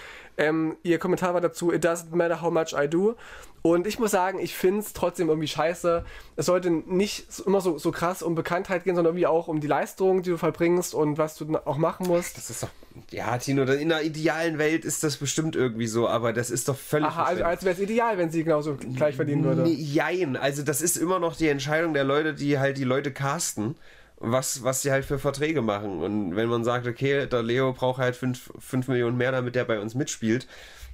ähm, 0.40 0.76
ihr 0.82 0.98
Kommentar 0.98 1.34
war 1.34 1.40
dazu, 1.40 1.70
it 1.70 1.84
doesn't 1.84 2.16
matter 2.16 2.40
how 2.40 2.50
much 2.50 2.72
I 2.72 2.88
do. 2.88 3.14
Und 3.62 3.86
ich 3.86 3.98
muss 3.98 4.10
sagen, 4.10 4.38
ich 4.38 4.54
finde 4.54 4.80
es 4.80 4.94
trotzdem 4.94 5.28
irgendwie 5.28 5.46
scheiße. 5.46 6.02
Es 6.36 6.46
sollte 6.46 6.70
nicht 6.70 7.26
immer 7.44 7.60
so, 7.60 7.76
so 7.76 7.90
krass 7.92 8.22
um 8.22 8.34
Bekanntheit 8.34 8.84
gehen, 8.84 8.94
sondern 8.94 9.12
irgendwie 9.12 9.26
auch 9.26 9.48
um 9.48 9.60
die 9.60 9.66
Leistung, 9.66 10.22
die 10.22 10.30
du 10.30 10.38
vollbringst 10.38 10.94
und 10.94 11.18
was 11.18 11.36
du 11.36 11.58
auch 11.66 11.76
machen 11.76 12.06
musst. 12.06 12.38
Das 12.38 12.48
ist 12.48 12.62
doch. 12.62 12.70
Ja, 13.10 13.36
Tino, 13.36 13.64
in 13.64 13.90
der 13.90 14.02
idealen 14.02 14.58
Welt 14.58 14.86
ist 14.86 15.04
das 15.04 15.18
bestimmt 15.18 15.56
irgendwie 15.56 15.86
so, 15.86 16.08
aber 16.08 16.32
das 16.32 16.50
ist 16.50 16.68
doch 16.68 16.76
völlig. 16.76 17.06
Aha, 17.06 17.24
also, 17.24 17.44
also 17.44 17.66
wäre 17.66 17.74
es 17.74 17.80
ideal, 17.80 18.16
wenn 18.16 18.30
sie 18.30 18.42
genauso 18.42 18.76
gleich 18.96 19.14
verdienen 19.14 19.44
würde. 19.44 19.68
Jein, 19.68 20.36
also 20.36 20.62
das 20.62 20.80
ist 20.80 20.96
immer 20.96 21.18
noch 21.18 21.36
die 21.36 21.48
Entscheidung 21.48 21.92
der 21.92 22.04
Leute, 22.04 22.34
die 22.34 22.58
halt 22.58 22.78
die 22.78 22.84
Leute 22.84 23.12
casten, 23.12 23.76
was, 24.20 24.62
was 24.62 24.82
sie 24.82 24.92
halt 24.92 25.04
für 25.04 25.18
Verträge 25.18 25.62
machen. 25.62 26.02
Und 26.02 26.36
wenn 26.36 26.48
man 26.48 26.62
sagt, 26.62 26.86
okay, 26.86 27.26
der 27.26 27.42
Leo 27.42 27.72
braucht 27.72 27.98
halt 27.98 28.14
5 28.14 28.88
Millionen 28.88 29.16
mehr, 29.16 29.32
damit 29.32 29.54
der 29.54 29.64
bei 29.64 29.80
uns 29.80 29.94
mitspielt, 29.94 30.46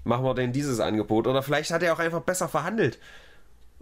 machen 0.05 0.24
wir 0.24 0.35
denn 0.35 0.53
dieses 0.53 0.81
Angebot. 0.81 1.27
Oder 1.27 1.43
vielleicht 1.43 1.72
hat 1.72 1.83
er 1.83 1.93
auch 1.93 1.99
einfach 1.99 2.22
besser 2.22 2.49
verhandelt. 2.49 2.99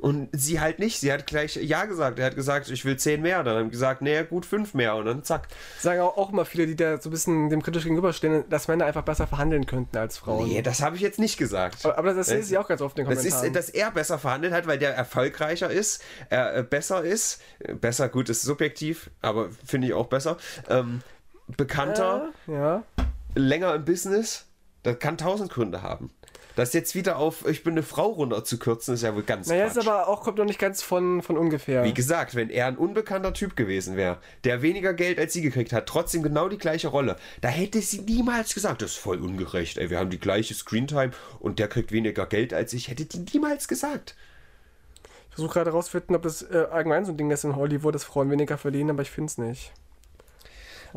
Und 0.04 0.28
sie 0.32 0.60
halt 0.60 0.80
nicht. 0.80 1.00
Sie 1.00 1.10
hat 1.10 1.26
gleich 1.26 1.56
Ja 1.56 1.86
gesagt. 1.86 2.18
Er 2.18 2.26
hat 2.26 2.34
gesagt, 2.34 2.68
ich 2.68 2.84
will 2.84 2.98
10 2.98 3.22
mehr. 3.22 3.42
Dann 3.42 3.56
haben 3.56 3.70
gesagt, 3.70 4.02
nee, 4.02 4.22
gut, 4.24 4.44
5 4.44 4.74
mehr. 4.74 4.96
Und 4.96 5.06
dann 5.06 5.24
zack. 5.24 5.48
Sagen 5.80 6.02
auch, 6.02 6.18
auch 6.18 6.30
immer 6.30 6.44
viele, 6.44 6.66
die 6.66 6.76
da 6.76 7.00
so 7.00 7.08
ein 7.08 7.12
bisschen 7.12 7.48
dem 7.48 7.62
kritisch 7.62 7.84
gegenüberstehen, 7.84 8.44
dass 8.50 8.68
Männer 8.68 8.84
einfach 8.84 9.00
besser 9.00 9.26
verhandeln 9.26 9.64
könnten 9.64 9.96
als 9.96 10.18
Frauen. 10.18 10.46
Nee, 10.46 10.60
das 10.60 10.82
habe 10.82 10.96
ich 10.96 11.00
jetzt 11.00 11.18
nicht 11.18 11.38
gesagt. 11.38 11.86
Aber, 11.86 11.96
aber 11.96 12.12
das 12.12 12.26
sehe 12.26 12.40
ich 12.40 12.58
auch 12.58 12.68
ganz 12.68 12.82
oft 12.82 12.98
in 12.98 13.06
den 13.06 13.14
Das 13.14 13.20
Kommentaren. 13.24 13.46
ist, 13.46 13.56
dass 13.56 13.70
er 13.70 13.90
besser 13.92 14.18
verhandelt 14.18 14.52
hat, 14.52 14.66
weil 14.66 14.78
der 14.78 14.94
erfolgreicher 14.94 15.70
ist, 15.70 16.02
er 16.28 16.54
äh, 16.54 16.62
besser 16.62 17.02
ist. 17.02 17.40
Äh, 17.60 17.72
Besser, 17.72 18.10
gut, 18.10 18.28
ist 18.28 18.42
subjektiv, 18.42 19.10
aber 19.22 19.48
finde 19.64 19.86
ich 19.86 19.94
auch 19.94 20.08
besser. 20.08 20.36
Ähm, 20.68 21.00
bekannter, 21.56 22.28
ja. 22.46 22.82
länger 23.34 23.74
im 23.74 23.86
Business, 23.86 24.44
das 24.82 24.98
kann 24.98 25.16
tausend 25.16 25.50
Gründe 25.50 25.80
haben. 25.80 26.10
Das 26.56 26.72
jetzt 26.72 26.94
wieder 26.94 27.16
auf 27.16 27.46
Ich 27.48 27.64
bin 27.64 27.74
eine 27.74 27.82
Frau 27.82 28.06
runter 28.06 28.44
zu 28.44 28.58
kürzen, 28.58 28.94
ist 28.94 29.02
ja 29.02 29.14
wohl 29.14 29.24
ganz 29.24 29.48
Naja, 29.48 29.66
Quatsch. 29.66 29.76
ist 29.76 29.88
aber 29.88 30.08
auch, 30.08 30.22
kommt 30.22 30.38
noch 30.38 30.44
nicht 30.44 30.58
ganz 30.58 30.82
von, 30.82 31.22
von 31.22 31.36
ungefähr. 31.36 31.84
Wie 31.84 31.94
gesagt, 31.94 32.34
wenn 32.34 32.50
er 32.50 32.66
ein 32.66 32.76
unbekannter 32.76 33.32
Typ 33.32 33.56
gewesen 33.56 33.96
wäre, 33.96 34.18
der 34.44 34.62
weniger 34.62 34.94
Geld 34.94 35.18
als 35.18 35.32
sie 35.32 35.42
gekriegt 35.42 35.72
hat, 35.72 35.86
trotzdem 35.86 36.22
genau 36.22 36.48
die 36.48 36.58
gleiche 36.58 36.88
Rolle, 36.88 37.16
da 37.40 37.48
hätte 37.48 37.80
sie 37.80 38.00
niemals 38.02 38.54
gesagt, 38.54 38.82
das 38.82 38.92
ist 38.92 38.98
voll 38.98 39.20
ungerecht, 39.20 39.78
ey, 39.78 39.90
wir 39.90 39.98
haben 39.98 40.10
die 40.10 40.20
gleiche 40.20 40.54
Screentime 40.54 41.10
und 41.40 41.58
der 41.58 41.68
kriegt 41.68 41.90
weniger 41.90 42.26
Geld 42.26 42.54
als 42.54 42.72
ich, 42.72 42.88
hätte 42.88 43.04
die 43.04 43.24
niemals 43.32 43.66
gesagt. 43.68 44.14
Ich 45.30 45.34
versuche 45.34 45.54
gerade 45.54 45.70
herauszufinden, 45.70 46.14
ob 46.14 46.22
das 46.22 46.42
äh, 46.42 46.66
allgemein 46.70 47.04
so 47.04 47.10
ein 47.12 47.16
Ding 47.16 47.30
ist 47.32 47.42
in 47.42 47.56
Hollywood, 47.56 47.94
dass 47.94 48.04
Frauen 48.04 48.30
weniger 48.30 48.56
verdienen, 48.56 48.90
aber 48.90 49.02
ich 49.02 49.10
finde 49.10 49.30
es 49.30 49.38
nicht. 49.38 49.72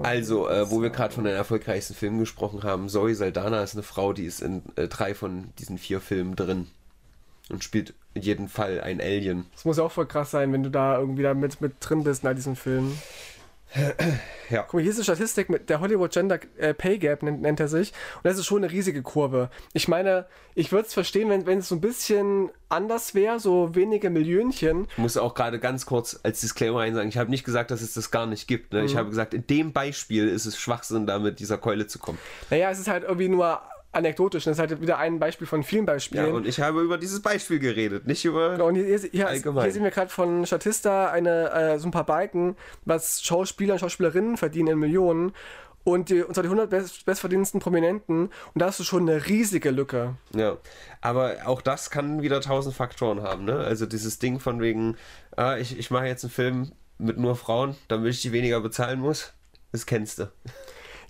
Also, 0.03 0.47
äh, 0.49 0.69
wo 0.69 0.81
wir 0.81 0.89
gerade 0.89 1.13
von 1.13 1.23
den 1.23 1.35
erfolgreichsten 1.35 1.95
Filmen 1.95 2.19
gesprochen 2.19 2.63
haben, 2.63 2.89
Zoe 2.89 3.15
Saldana 3.15 3.63
ist 3.63 3.73
eine 3.73 3.83
Frau, 3.83 4.13
die 4.13 4.25
ist 4.25 4.41
in 4.41 4.61
äh, 4.75 4.87
drei 4.87 5.15
von 5.15 5.49
diesen 5.57 5.77
vier 5.77 6.01
Filmen 6.01 6.35
drin 6.35 6.67
und 7.49 7.63
spielt 7.63 7.93
in 8.13 8.21
jedem 8.21 8.47
Fall 8.47 8.81
ein 8.81 9.01
Alien. 9.01 9.45
Das 9.53 9.65
muss 9.65 9.77
ja 9.77 9.83
auch 9.83 9.91
voll 9.91 10.05
krass 10.05 10.31
sein, 10.31 10.53
wenn 10.53 10.63
du 10.63 10.69
da 10.69 10.99
irgendwie 10.99 11.23
da 11.23 11.33
mit, 11.33 11.61
mit 11.61 11.73
drin 11.79 12.03
bist 12.03 12.23
in 12.23 12.27
all 12.27 12.35
diesen 12.35 12.55
Filmen. 12.55 12.99
Ja. 14.49 14.61
Guck 14.61 14.75
mal, 14.75 14.81
hier 14.81 14.91
ist 14.91 14.97
eine 14.97 15.03
Statistik 15.03 15.49
mit 15.49 15.69
der 15.69 15.81
Hollywood 15.81 16.11
Gender 16.11 16.39
äh, 16.57 16.73
Pay 16.73 16.99
Gap, 16.99 17.21
nennt, 17.21 17.41
nennt 17.41 17.59
er 17.59 17.67
sich. 17.67 17.91
Und 18.15 18.25
das 18.25 18.37
ist 18.37 18.45
schon 18.45 18.63
eine 18.63 18.71
riesige 18.71 19.01
Kurve. 19.01 19.49
Ich 19.73 19.89
meine, 19.89 20.25
ich 20.55 20.71
würde 20.71 20.87
es 20.87 20.93
verstehen, 20.93 21.29
wenn, 21.29 21.45
wenn 21.45 21.59
es 21.59 21.67
so 21.67 21.75
ein 21.75 21.81
bisschen 21.81 22.49
anders 22.69 23.13
wäre, 23.13 23.41
so 23.41 23.75
wenige 23.75 24.09
Millionchen. 24.09 24.87
Ich 24.91 24.97
muss 24.97 25.17
auch 25.17 25.33
gerade 25.33 25.59
ganz 25.59 25.85
kurz 25.85 26.17
als 26.23 26.39
Disclaimer 26.39 26.79
einsagen, 26.79 27.09
ich 27.09 27.17
habe 27.17 27.29
nicht 27.29 27.43
gesagt, 27.43 27.71
dass 27.71 27.81
es 27.81 27.93
das 27.93 28.09
gar 28.09 28.25
nicht 28.25 28.47
gibt. 28.47 28.71
Ne? 28.71 28.85
Ich 28.85 28.95
habe 28.95 29.09
gesagt, 29.09 29.33
in 29.33 29.45
dem 29.47 29.73
Beispiel 29.73 30.29
ist 30.29 30.45
es 30.45 30.57
Schwachsinn, 30.57 31.05
da 31.05 31.19
mit 31.19 31.39
dieser 31.39 31.57
Keule 31.57 31.87
zu 31.87 31.99
kommen. 31.99 32.17
Naja, 32.49 32.71
es 32.71 32.79
ist 32.79 32.87
halt 32.87 33.03
irgendwie 33.03 33.27
nur 33.29 33.61
anekdotisch. 33.91 34.43
Das 34.45 34.53
ist 34.53 34.59
halt 34.59 34.81
wieder 34.81 34.97
ein 34.97 35.19
Beispiel 35.19 35.47
von 35.47 35.63
vielen 35.63 35.85
Ja, 35.85 35.93
Beispielen. 35.93 36.33
und 36.33 36.47
ich 36.47 36.59
habe 36.59 36.81
über 36.81 36.97
dieses 36.97 37.21
Beispiel 37.21 37.59
geredet, 37.59 38.05
nicht 38.07 38.23
über. 38.25 38.51
Genau, 38.51 38.67
und 38.67 38.75
hier, 38.75 38.85
hier, 38.85 39.09
hier, 39.11 39.27
Allgemein. 39.27 39.63
hier 39.63 39.73
sehen 39.73 39.83
wir 39.83 39.91
gerade 39.91 40.09
von 40.09 40.45
Statista 40.45 41.09
eine, 41.11 41.51
äh, 41.51 41.79
so 41.79 41.87
ein 41.87 41.91
paar 41.91 42.05
Balken, 42.05 42.55
was 42.85 43.21
Schauspieler 43.23 43.73
und 43.73 43.79
Schauspielerinnen 43.79 44.37
verdienen 44.37 44.69
in 44.69 44.79
Millionen. 44.79 45.33
Und, 45.83 46.09
die, 46.09 46.21
und 46.21 46.33
zwar 46.33 46.43
die 46.43 46.49
100 46.49 46.69
best, 46.69 47.05
bestverdienendsten 47.05 47.61
Prominenten. 47.61 48.23
Und 48.25 48.31
da 48.55 48.65
hast 48.65 48.79
du 48.79 48.83
schon 48.83 49.07
eine 49.09 49.25
riesige 49.27 49.71
Lücke. 49.71 50.15
Ja, 50.35 50.57
aber 50.99 51.37
auch 51.45 51.61
das 51.61 51.89
kann 51.89 52.21
wieder 52.21 52.41
tausend 52.41 52.75
Faktoren 52.75 53.21
haben, 53.23 53.45
ne? 53.45 53.55
Also 53.59 53.85
dieses 53.85 54.19
Ding 54.19 54.41
von 54.41 54.59
wegen, 54.59 54.97
ah, 55.37 55.55
ich, 55.55 55.79
ich 55.79 55.89
mache 55.89 56.07
jetzt 56.07 56.25
einen 56.25 56.31
Film 56.31 56.71
mit 56.97 57.17
nur 57.17 57.37
Frauen, 57.37 57.77
damit 57.87 58.11
ich 58.11 58.21
die 58.21 58.33
weniger 58.33 58.59
bezahlen 58.59 58.99
muss, 58.99 59.31
das 59.71 59.85
kennst 59.85 60.19
du. 60.19 60.29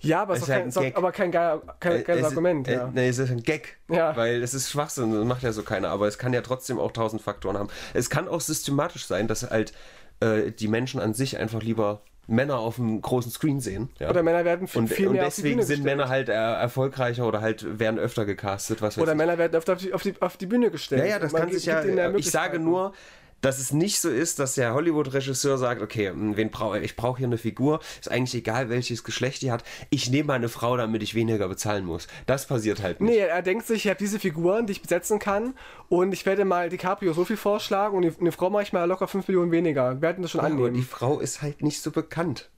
Ja, 0.00 0.22
aber 0.22 0.34
es 0.34 0.40
ist, 0.40 0.44
ist 0.48 0.54
halt 0.54 0.72
kein, 0.72 0.82
ein 0.84 0.88
ist 0.90 0.96
aber 0.96 1.12
kein, 1.12 1.30
geil, 1.30 1.60
kein 1.80 2.04
geiles 2.04 2.22
Äh, 2.22 2.26
es, 2.26 2.30
Argument. 2.32 2.68
äh, 2.68 2.72
ja. 2.74 2.90
Nee, 2.94 3.08
es 3.08 3.18
ist 3.18 3.30
ein 3.30 3.42
Gag, 3.42 3.76
Ja. 3.88 4.16
weil 4.16 4.42
es 4.42 4.54
ist 4.54 4.70
Schwachsinn, 4.70 5.12
das 5.12 5.24
macht 5.24 5.42
ja 5.42 5.52
so 5.52 5.62
keiner, 5.62 5.88
aber 5.90 6.06
es 6.06 6.18
kann 6.18 6.32
ja 6.32 6.40
trotzdem 6.40 6.78
auch 6.78 6.92
tausend 6.92 7.22
Faktoren 7.22 7.56
haben. 7.58 7.68
Es 7.94 8.08
kann 8.10 8.28
auch 8.28 8.40
systematisch 8.40 9.06
sein, 9.06 9.26
dass 9.28 9.48
halt 9.50 9.72
äh, 10.20 10.50
die 10.52 10.68
Menschen 10.68 11.00
an 11.00 11.14
sich 11.14 11.38
einfach 11.38 11.62
lieber 11.62 12.02
Männer 12.30 12.58
auf 12.58 12.76
dem 12.76 13.00
großen 13.00 13.32
Screen 13.32 13.58
sehen. 13.60 13.88
Ja? 13.98 14.10
Oder 14.10 14.22
Männer 14.22 14.44
werden 14.44 14.68
viel, 14.68 14.82
und, 14.82 14.88
viel 14.88 15.06
und 15.06 15.14
mehr 15.14 15.22
die 15.24 15.28
deswegen 15.30 15.62
sind 15.62 15.78
gestellt. 15.78 15.84
Männer 15.96 16.08
halt 16.10 16.28
äh, 16.28 16.32
erfolgreicher 16.34 17.26
oder 17.26 17.40
halt 17.40 17.78
werden 17.78 17.98
öfter 17.98 18.26
gecastet, 18.26 18.82
was 18.82 18.98
Oder. 18.98 19.14
Männer 19.14 19.38
werden 19.38 19.56
öfter 19.56 19.72
auf 19.72 19.78
die, 19.78 19.94
auf 19.94 20.02
die, 20.02 20.14
auf 20.20 20.36
die 20.36 20.44
Bühne 20.46 20.70
gestellt. 20.70 21.04
Ja, 21.04 21.08
ja, 21.12 21.18
das 21.18 21.32
kann 21.32 21.50
sich 21.50 21.64
ja. 21.64 21.82
Ich 22.16 22.30
sage 22.30 22.58
nur, 22.58 22.92
dass 23.40 23.58
es 23.58 23.72
nicht 23.72 24.00
so 24.00 24.08
ist, 24.08 24.38
dass 24.38 24.54
der 24.54 24.74
Hollywood-Regisseur 24.74 25.58
sagt, 25.58 25.82
okay, 25.82 26.10
hm, 26.10 26.36
wen 26.36 26.50
brauche 26.50 26.80
ich 26.80 26.96
brauche 26.96 27.18
hier 27.18 27.26
eine 27.26 27.38
Figur, 27.38 27.80
ist 28.00 28.10
eigentlich 28.10 28.34
egal, 28.34 28.68
welches 28.68 29.04
Geschlecht 29.04 29.42
die 29.42 29.52
hat. 29.52 29.64
Ich 29.90 30.10
nehme 30.10 30.28
mal 30.28 30.34
eine 30.34 30.48
Frau, 30.48 30.76
damit 30.76 31.02
ich 31.02 31.14
weniger 31.14 31.48
bezahlen 31.48 31.84
muss. 31.84 32.08
Das 32.26 32.46
passiert 32.46 32.82
halt 32.82 33.00
nicht. 33.00 33.10
Nee, 33.10 33.18
er 33.18 33.42
denkt 33.42 33.66
sich, 33.66 33.84
ich 33.84 33.88
habe 33.90 33.98
diese 33.98 34.18
Figuren, 34.18 34.66
die 34.66 34.72
ich 34.72 34.82
besetzen 34.82 35.18
kann 35.18 35.54
und 35.88 36.12
ich 36.12 36.26
werde 36.26 36.44
mal 36.44 36.68
DiCaprio 36.68 37.12
so 37.12 37.24
viel 37.24 37.36
vorschlagen 37.36 37.96
und 37.96 38.20
eine 38.20 38.32
Frau 38.32 38.50
mache 38.50 38.64
ich 38.64 38.72
mal 38.72 38.84
locker 38.84 39.08
5 39.08 39.28
Millionen 39.28 39.52
weniger. 39.52 39.94
Wir 39.94 40.02
werden 40.02 40.22
das 40.22 40.30
schon 40.32 40.40
Aber 40.40 40.48
die 40.50 40.64
annehmen. 40.64 40.82
Frau 40.84 41.20
ist 41.20 41.42
halt 41.42 41.62
nicht 41.62 41.80
so 41.80 41.90
bekannt 41.90 42.50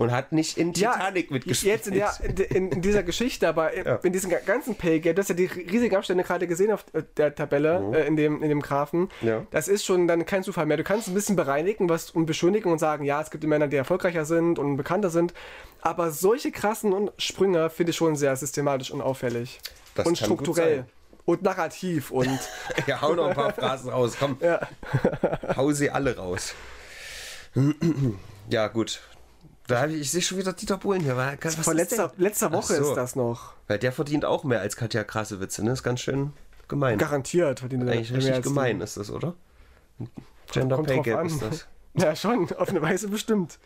und 0.00 0.12
hat 0.12 0.32
nicht 0.32 0.56
in 0.56 0.72
Titanic 0.72 1.30
mitgespielt. 1.30 1.84
Jetzt 1.86 1.86
in, 1.88 2.34
der, 2.36 2.50
in, 2.50 2.72
in 2.72 2.80
dieser 2.82 3.02
Geschichte, 3.02 3.46
aber 3.46 3.72
in- 3.74 3.86
in 4.02 4.12
diesem 4.12 4.32
ganzen 4.46 4.74
Pay 4.74 5.00
Gap, 5.00 5.14
du 5.16 5.20
hast 5.20 5.28
ja 5.28 5.34
die 5.34 5.44
riesigen 5.46 5.94
Abstände 5.94 6.24
gerade 6.24 6.46
gesehen 6.46 6.72
auf 6.72 6.84
äh, 6.94 7.02
der 7.16 7.34
Tabelle, 7.34 7.92
äh, 7.94 8.06
in, 8.06 8.16
dem, 8.16 8.42
in 8.42 8.48
dem 8.48 8.62
Graphen. 8.62 9.08
Ja. 9.20 9.46
Das 9.50 9.68
ist 9.68 9.84
schon 9.84 10.08
dann 10.08 10.24
kein 10.26 10.42
Zufall 10.42 10.66
mehr. 10.66 10.76
Du 10.78 10.84
kannst 10.84 11.08
ein 11.08 11.14
bisschen 11.14 11.36
bereinigen 11.36 11.88
was, 11.88 12.10
und 12.10 12.26
beschönigen 12.26 12.72
und 12.72 12.78
sagen, 12.78 13.04
ja, 13.04 13.20
es 13.20 13.30
gibt 13.30 13.42
die 13.44 13.46
Männer, 13.48 13.68
die 13.68 13.76
erfolgreicher 13.76 14.24
sind 14.24 14.58
und 14.58 14.76
bekannter 14.76 15.10
sind. 15.10 15.34
Aber 15.82 16.10
solche 16.10 16.50
krassen 16.50 16.92
und 16.92 17.12
Sprünge 17.18 17.68
finde 17.70 17.90
ich 17.90 17.96
schon 17.96 18.16
sehr 18.16 18.34
systematisch 18.36 18.90
und 18.90 19.02
auffällig. 19.02 19.60
Das 19.94 20.06
und 20.06 20.16
strukturell. 20.18 20.84
Und 21.26 21.42
narrativ 21.42 22.10
und 22.10 22.26
Ja, 22.86 23.02
hau 23.02 23.14
noch 23.14 23.28
ein 23.28 23.34
paar 23.34 23.52
Phrasen 23.52 23.90
raus, 23.90 24.16
komm. 24.18 24.38
Ja. 24.40 24.60
Hau 25.56 25.70
sie 25.72 25.90
alle 25.90 26.16
raus. 26.16 26.54
Ja, 28.48 28.66
gut. 28.68 29.00
Da 29.70 29.86
ich, 29.86 30.00
ich 30.00 30.10
sehe 30.10 30.22
schon 30.22 30.38
wieder 30.38 30.52
Dieter 30.52 30.76
Bohlen 30.78 31.00
hier. 31.02 31.16
Was 31.16 31.58
was 31.58 31.64
von 31.64 31.76
letzter, 31.76 32.12
letzter 32.16 32.52
Woche 32.52 32.74
so. 32.76 32.90
ist 32.90 32.94
das 32.96 33.16
noch. 33.16 33.54
Weil 33.68 33.78
der 33.78 33.92
verdient 33.92 34.24
auch 34.24 34.44
mehr 34.44 34.60
als 34.60 34.76
Katja 34.76 35.04
Krasewitze, 35.04 35.64
ne? 35.64 35.72
Ist 35.72 35.82
ganz 35.82 36.00
schön 36.00 36.32
gemein. 36.68 36.98
Garantiert 36.98 37.60
verdient 37.60 37.84
er 37.84 37.92
Eigentlich 37.92 38.10
mehr 38.10 38.18
richtig 38.18 38.34
als 38.34 38.42
die. 38.42 38.48
gemein 38.48 38.80
ist 38.80 38.96
das, 38.96 39.10
oder? 39.10 39.34
Gender 40.52 40.76
Kommt 40.76 40.88
Pay 40.88 41.00
Gap 41.02 41.24
ist 41.24 41.42
das. 41.42 41.66
Ja, 41.94 42.14
schon, 42.14 42.50
auf 42.52 42.68
eine 42.68 42.80
Weise 42.82 43.08
bestimmt. 43.08 43.58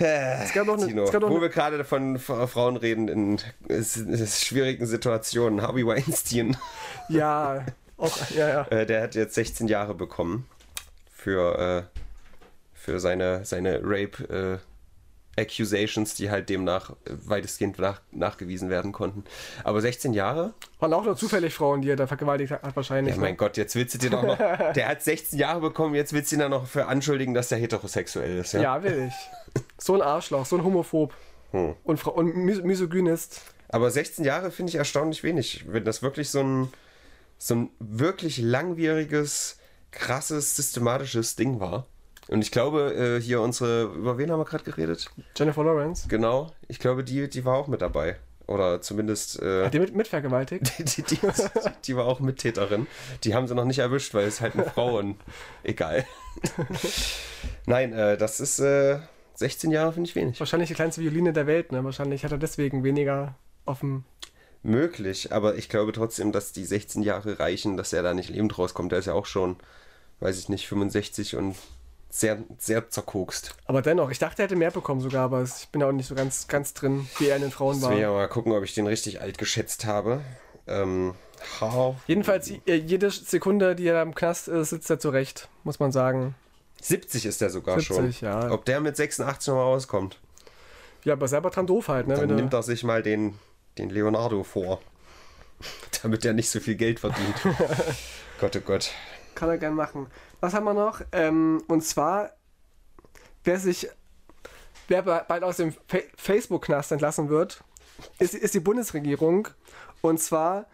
Es 0.00 0.52
gab 0.52 0.66
noch 0.66 0.76
eine, 0.76 0.86
Tino, 0.86 1.04
gab 1.04 1.22
noch 1.22 1.28
wo 1.30 1.34
eine 1.34 1.42
wir 1.42 1.48
gerade 1.48 1.84
von 1.84 2.18
Frauen 2.18 2.76
reden 2.76 3.08
in 3.08 3.38
s- 3.68 3.96
s- 3.96 4.44
schwierigen 4.44 4.86
Situationen. 4.86 5.62
Harvey 5.62 5.86
Weinstein, 5.86 6.56
Ja, 7.08 7.64
auch, 7.96 8.16
ja, 8.30 8.48
ja. 8.48 8.62
äh, 8.70 8.86
der 8.86 9.02
hat 9.02 9.14
jetzt 9.16 9.34
16 9.34 9.66
Jahre 9.68 9.94
bekommen 9.94 10.46
für, 11.12 11.88
äh, 11.92 11.98
für 12.88 13.00
seine, 13.00 13.44
seine 13.44 13.80
Rape 13.82 14.60
äh, 15.36 15.38
Accusations, 15.38 16.14
die 16.14 16.30
halt 16.30 16.48
demnach 16.48 16.90
äh, 16.90 16.94
weitestgehend 17.26 17.78
nach, 17.78 18.00
nachgewiesen 18.12 18.70
werden 18.70 18.92
konnten. 18.92 19.24
Aber 19.62 19.82
16 19.82 20.14
Jahre? 20.14 20.54
Waren 20.80 20.94
auch 20.94 21.04
nur 21.04 21.16
zufällig 21.16 21.52
Frauen, 21.52 21.82
die 21.82 21.90
er 21.90 21.96
da 21.96 22.06
vergewaltigt 22.06 22.50
hat, 22.50 22.74
wahrscheinlich. 22.74 23.14
Ja, 23.14 23.20
mein 23.20 23.32
ne? 23.32 23.36
Gott, 23.36 23.58
jetzt 23.58 23.76
willst 23.76 23.94
du 23.94 23.98
dir 23.98 24.10
doch 24.10 24.22
noch. 24.22 24.38
Der 24.72 24.88
hat 24.88 25.02
16 25.02 25.38
Jahre 25.38 25.60
bekommen, 25.60 25.94
jetzt 25.94 26.14
willst 26.14 26.32
du 26.32 26.36
ihn 26.36 26.40
dann 26.40 26.50
noch 26.50 26.66
für 26.66 26.86
anschuldigen, 26.86 27.34
dass 27.34 27.52
er 27.52 27.58
heterosexuell 27.58 28.38
ist. 28.38 28.54
Ja. 28.54 28.62
ja, 28.62 28.82
will 28.82 29.08
ich. 29.08 29.62
So 29.76 29.94
ein 29.94 30.02
Arschloch, 30.02 30.46
so 30.46 30.56
ein 30.56 30.64
Homophob. 30.64 31.12
Hm. 31.50 31.74
Und, 31.84 32.06
und 32.06 32.36
mis 32.36 32.62
Misogynist. 32.62 33.42
Aber 33.68 33.90
16 33.90 34.24
Jahre 34.24 34.50
finde 34.50 34.70
ich 34.70 34.76
erstaunlich 34.76 35.22
wenig. 35.22 35.66
Wenn 35.68 35.84
das 35.84 36.02
wirklich 36.02 36.30
so 36.30 36.40
ein, 36.40 36.72
so 37.36 37.54
ein 37.54 37.70
wirklich 37.80 38.38
langwieriges, 38.38 39.58
krasses, 39.90 40.56
systematisches 40.56 41.36
Ding 41.36 41.60
war. 41.60 41.86
Und 42.28 42.42
ich 42.42 42.50
glaube, 42.50 42.94
äh, 42.94 43.20
hier 43.20 43.40
unsere, 43.40 43.84
über 43.84 44.18
wen 44.18 44.30
haben 44.30 44.38
wir 44.38 44.44
gerade 44.44 44.64
geredet? 44.64 45.10
Jennifer 45.34 45.64
Lawrence. 45.64 46.08
Genau, 46.08 46.52
ich 46.68 46.78
glaube, 46.78 47.02
die, 47.02 47.28
die 47.28 47.44
war 47.44 47.56
auch 47.56 47.68
mit 47.68 47.80
dabei. 47.80 48.16
Oder 48.46 48.80
zumindest, 48.80 49.42
äh, 49.42 49.64
Hat 49.64 49.74
die 49.74 49.78
mit, 49.78 49.94
mitvergewaltigt? 49.94 50.78
die, 50.78 50.84
die, 50.84 51.02
die, 51.02 51.18
die 51.84 51.96
war 51.96 52.06
auch 52.06 52.20
Mittäterin. 52.20 52.86
Die 53.24 53.34
haben 53.34 53.46
sie 53.46 53.54
noch 53.54 53.64
nicht 53.64 53.78
erwischt, 53.78 54.14
weil 54.14 54.26
es 54.26 54.40
halt 54.40 54.54
eine 54.54 54.64
Frau 54.64 54.98
und 54.98 55.16
egal. 55.62 56.06
Nein, 57.66 57.92
äh, 57.92 58.16
das 58.16 58.40
ist 58.40 58.58
äh, 58.58 59.00
16 59.34 59.70
Jahre, 59.70 59.92
finde 59.92 60.08
ich 60.08 60.16
wenig. 60.16 60.40
Wahrscheinlich 60.40 60.68
die 60.68 60.74
kleinste 60.74 61.00
Violine 61.00 61.32
der 61.32 61.46
Welt, 61.46 61.72
ne? 61.72 61.84
Wahrscheinlich 61.84 62.24
hat 62.24 62.32
er 62.32 62.38
deswegen 62.38 62.84
weniger 62.84 63.34
dem. 63.80 64.04
Möglich, 64.62 65.32
aber 65.32 65.56
ich 65.56 65.68
glaube 65.68 65.92
trotzdem, 65.92 66.32
dass 66.32 66.52
die 66.52 66.64
16 66.64 67.02
Jahre 67.02 67.38
reichen, 67.38 67.76
dass 67.76 67.92
er 67.92 68.02
da 68.02 68.14
nicht 68.14 68.30
lebend 68.30 68.58
rauskommt. 68.58 68.90
Der 68.92 68.98
ist 68.98 69.06
ja 69.06 69.12
auch 69.12 69.26
schon, 69.26 69.56
weiß 70.20 70.38
ich 70.38 70.48
nicht, 70.48 70.66
65 70.66 71.36
und 71.36 71.54
sehr, 72.10 72.38
sehr 72.58 72.88
zerkokst. 72.90 73.54
Aber 73.66 73.82
dennoch, 73.82 74.10
ich 74.10 74.18
dachte, 74.18 74.42
er 74.42 74.44
hätte 74.44 74.56
mehr 74.56 74.70
bekommen 74.70 75.00
sogar, 75.00 75.24
aber 75.24 75.42
ich 75.42 75.68
bin 75.68 75.82
auch 75.82 75.92
nicht 75.92 76.06
so 76.08 76.14
ganz, 76.14 76.48
ganz 76.48 76.72
drin, 76.74 77.06
wie 77.18 77.26
er 77.28 77.36
in 77.36 77.42
den 77.42 77.50
Frauen 77.50 77.80
war. 77.82 77.90
will 77.90 77.96
ich 77.98 78.02
ja 78.02 78.10
mal 78.10 78.28
gucken, 78.28 78.52
ob 78.52 78.64
ich 78.64 78.74
den 78.74 78.86
richtig 78.86 79.20
alt 79.20 79.38
geschätzt 79.38 79.84
habe. 79.84 80.20
Ähm, 80.66 81.14
Jedenfalls, 82.06 82.50
äh, 82.66 82.74
jede 82.74 83.10
Sekunde, 83.10 83.76
die 83.76 83.86
er 83.86 84.02
im 84.02 84.14
Knast 84.14 84.48
ist, 84.48 84.70
sitzt 84.70 84.90
er 84.90 84.98
zurecht, 84.98 85.48
muss 85.64 85.78
man 85.78 85.92
sagen. 85.92 86.34
70 86.82 87.26
ist 87.26 87.40
der 87.40 87.50
sogar 87.50 87.78
70, 87.78 88.18
schon. 88.18 88.28
ja. 88.28 88.50
Ob 88.50 88.64
der 88.64 88.80
mit 88.80 88.96
86 88.96 89.48
nochmal 89.48 89.64
rauskommt, 89.64 90.18
Ja, 91.04 91.12
aber 91.12 91.28
selber 91.28 91.50
dran 91.50 91.66
doof 91.66 91.88
halt, 91.88 92.08
ne? 92.08 92.14
dann 92.14 92.34
nimmt 92.34 92.52
er 92.54 92.62
sich 92.62 92.82
mal 92.84 93.02
den, 93.02 93.38
den 93.78 93.90
Leonardo 93.90 94.42
vor. 94.42 94.80
Damit 96.02 96.24
er 96.24 96.32
nicht 96.32 96.50
so 96.50 96.60
viel 96.60 96.74
Geld 96.76 97.00
verdient. 97.00 97.34
Gott, 98.40 98.56
oh 98.56 98.60
Gott. 98.60 98.90
Kann 99.38 99.50
er 99.50 99.58
gern 99.58 99.74
machen. 99.74 100.08
Was 100.40 100.52
haben 100.52 100.64
wir 100.64 100.74
noch? 100.74 101.00
Ähm, 101.12 101.62
und 101.68 101.84
zwar, 101.84 102.32
wer 103.44 103.60
sich, 103.60 103.88
wer 104.88 105.02
bald 105.02 105.44
aus 105.44 105.58
dem 105.58 105.72
Fa 105.86 105.98
Facebook-Knast 106.16 106.90
entlassen 106.90 107.28
wird, 107.28 107.62
ist, 108.18 108.34
ist 108.34 108.54
die 108.54 108.60
Bundesregierung. 108.60 109.46
Und 110.00 110.18
zwar 110.18 110.66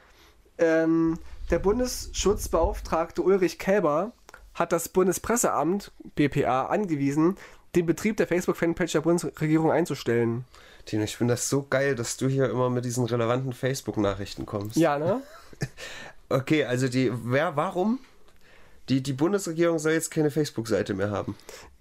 ähm, 0.56 1.18
der 1.50 1.58
Bundesschutzbeauftragte 1.58 3.20
Ulrich 3.20 3.58
Kälber 3.58 4.12
hat 4.54 4.72
das 4.72 4.88
Bundespresseamt, 4.88 5.92
BPA, 6.14 6.68
angewiesen, 6.68 7.36
den 7.74 7.84
Betrieb 7.84 8.16
der 8.16 8.26
Facebook-Fanpage 8.26 8.92
der 8.92 9.02
Bundesregierung 9.02 9.72
einzustellen. 9.72 10.46
Tino, 10.86 11.04
ich 11.04 11.18
finde 11.18 11.34
das 11.34 11.50
so 11.50 11.66
geil, 11.68 11.94
dass 11.94 12.16
du 12.16 12.28
hier 12.28 12.48
immer 12.48 12.70
mit 12.70 12.86
diesen 12.86 13.04
relevanten 13.04 13.52
Facebook-Nachrichten 13.52 14.46
kommst. 14.46 14.76
Ja, 14.78 14.98
ne? 14.98 15.20
Okay, 16.30 16.64
also 16.64 16.88
die, 16.88 17.12
wer, 17.12 17.54
warum? 17.54 17.98
Die, 18.88 19.02
die 19.02 19.12
Bundesregierung 19.14 19.78
soll 19.78 19.92
jetzt 19.92 20.10
keine 20.10 20.30
Facebook-Seite 20.30 20.94
mehr 20.94 21.10
haben, 21.10 21.36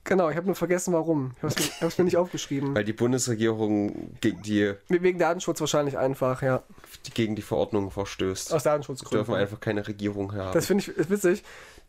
Genau, 0.06 0.30
ich 0.30 0.36
habe 0.36 0.47
nur 0.47 0.56
vergessen, 0.56 0.93
warum. 0.93 1.32
Ich 1.38 1.43
habe 1.43 1.88
es 1.88 1.97
mir, 1.97 2.04
mir 2.04 2.04
nicht 2.06 2.18
aufgeschrieben. 2.18 2.76
weil 2.76 2.84
die 2.84 2.91
Bundesregierung 2.91 4.18
gegen 4.20 4.41
die, 4.41 4.74
Wegen 4.89 5.18
Datenschutz 5.18 5.62
wahrscheinlich 5.62 5.97
einfach, 5.97 6.41
ja. 6.41 6.62
die 7.06 7.12
gegen 7.12 7.38
die 7.38 7.41
Verordnung 7.41 7.89
verstößt. 7.89 8.54
Aus 8.54 8.66
Wir 8.66 8.72
Datenschutzgründen. 8.72 9.26
dürfen 9.26 9.39
einfach 9.41 9.62
keine 9.62 9.88
Regierung 9.88 10.34
haben. 10.36 10.54
Das 10.54 10.66
finde 10.66 10.82
ich 10.84 10.89
ist 10.89 11.10
witzig. 11.10 11.43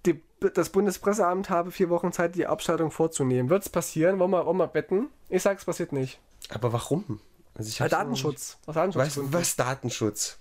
Die, 0.07 0.23
das 0.55 0.69
Bundespresseamt 0.71 1.51
habe 1.51 1.73
vier 1.73 1.91
Wochen 1.91 2.12
Zeit, 2.12 2.37
die 2.37 2.47
Abschaltung 2.47 2.93
vorzunehmen. 2.93 3.51
Wird 3.51 3.65
es 3.65 3.69
passieren? 3.69 4.21
Wollen 4.21 4.31
wir, 4.31 4.47
wollen 4.47 4.59
wir 4.59 4.73
wetten? 4.75 5.09
Ich 5.29 5.43
sage, 5.43 5.59
es 5.59 5.65
passiert 5.65 5.93
nicht. 5.93 6.21
Aber 6.51 6.73
warum? 6.73 7.21
Also 7.57 7.81
Weil 7.81 7.89
Datenschutz. 7.89 8.59
Aus 8.67 8.77
nicht- 8.77 8.97
Was, 8.97 9.19
was 9.33 9.57
Datenschutz? 9.57 10.39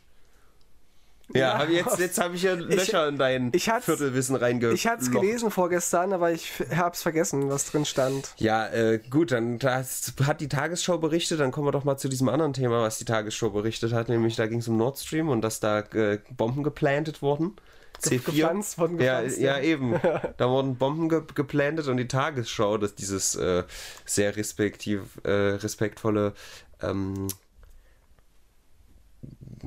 Ja, 1.34 1.40
Ja, 1.40 1.58
hab 1.60 1.70
jetzt, 1.70 2.00
jetzt 2.00 2.20
habe 2.20 2.36
ich 2.36 2.44
ja 2.44 2.54
Löcher 2.54 3.08
in 3.08 3.18
dein 3.18 3.52
ich 3.54 3.70
Viertelwissen 3.82 4.36
reinge. 4.36 4.72
Ich 4.74 4.88
hatte 4.88 5.04
es 5.04 5.12
gelesen 5.12 5.52
vorgestern, 5.52 6.12
aber 6.14 6.32
ich 6.32 6.52
habe 6.76 6.94
es 6.94 7.02
vergessen, 7.02 7.50
was 7.50 7.72
drin 7.72 7.86
stand. 7.86 8.34
Ja, 8.38 8.68
äh, 8.68 9.00
gut, 9.10 9.32
dann 9.32 9.58
das 9.58 10.14
hat 10.26 10.42
die 10.42 10.50
Tagesschau 10.50 10.98
berichtet, 10.98 11.40
dann 11.40 11.52
kommen 11.52 11.68
wir 11.68 11.72
doch 11.72 11.86
mal 11.86 11.98
zu 11.98 12.10
diesem 12.10 12.28
anderen 12.30 12.54
Thema, 12.54 12.82
was 12.82 12.98
die 12.98 13.06
Tagesschau 13.06 13.50
berichtet 13.52 13.94
hat, 13.94 14.10
nämlich 14.10 14.36
da 14.36 14.48
ging 14.48 14.60
es 14.60 14.68
um 14.68 14.78
Nord 14.78 14.98
Stream 15.00 15.30
und 15.30 15.42
dass 15.42 15.60
da 15.60 15.80
äh, 15.80 16.20
Bomben 16.36 16.64
geplantet 16.64 17.22
wurden. 17.22 17.56
Ge- 18.04 18.18
C4. 18.20 18.26
gepflanzt, 18.26 18.78
wurden 18.78 19.00
ja, 19.00 19.22
gepflanzt, 19.22 19.40
ja, 19.40 19.58
ja. 19.58 19.64
eben. 19.64 19.96
Da 20.38 20.50
wurden 20.50 20.76
Bomben 20.78 21.08
ge 21.08 21.22
geplantet 21.34 21.88
und 21.88 21.96
die 21.98 22.08
Tagesschau, 22.08 22.78
dass 22.78 22.96
dieses 22.96 23.36
äh, 23.36 23.64
sehr 24.06 24.36
respektiv, 24.36 25.02
äh, 25.24 25.32
respektvolle 25.32 26.34
ähm, 26.82 27.28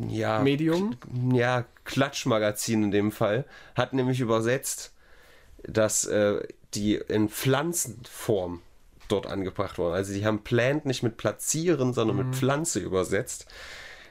ja, 0.09 0.41
Medium? 0.41 0.97
ja, 1.33 1.65
Klatschmagazin 1.85 2.85
in 2.85 2.91
dem 2.91 3.13
Fall, 3.13 3.45
hat 3.75 3.93
nämlich 3.93 4.21
übersetzt, 4.21 4.93
dass 5.63 6.05
äh, 6.05 6.41
die 6.75 6.97
in 6.97 7.29
Pflanzenform 7.29 8.63
dort 9.09 9.27
angebracht 9.27 9.79
wurden. 9.79 9.95
Also 9.95 10.13
die 10.13 10.27
haben 10.27 10.43
Plant 10.43 10.85
nicht 10.85 11.03
mit 11.03 11.17
platzieren, 11.17 11.93
sondern 11.93 12.17
mit 12.17 12.35
Pflanze 12.37 12.81
übersetzt. 12.81 13.47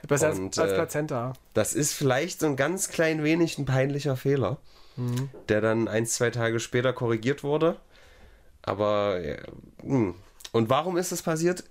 Besser 0.07 0.27
als, 0.27 0.39
Und, 0.39 0.57
als 0.57 0.71
äh, 0.71 0.75
Plazenta. 0.75 1.33
Das 1.53 1.73
ist 1.73 1.93
vielleicht 1.93 2.39
so 2.39 2.45
ein 2.45 2.55
ganz 2.55 2.89
klein 2.89 3.23
wenig 3.23 3.57
ein 3.57 3.65
peinlicher 3.65 4.15
Fehler, 4.15 4.57
der 5.49 5.61
dann 5.61 5.87
ein, 5.87 6.05
zwei 6.05 6.29
Tage 6.29 6.59
später 6.59 6.93
korrigiert 6.93 7.43
wurde. 7.43 7.77
Aber 8.61 9.19
ja, 9.21 9.35
hm. 9.81 10.15
und 10.51 10.69
warum 10.69 10.97
ist 10.97 11.11
das 11.11 11.21
passiert? 11.21 11.63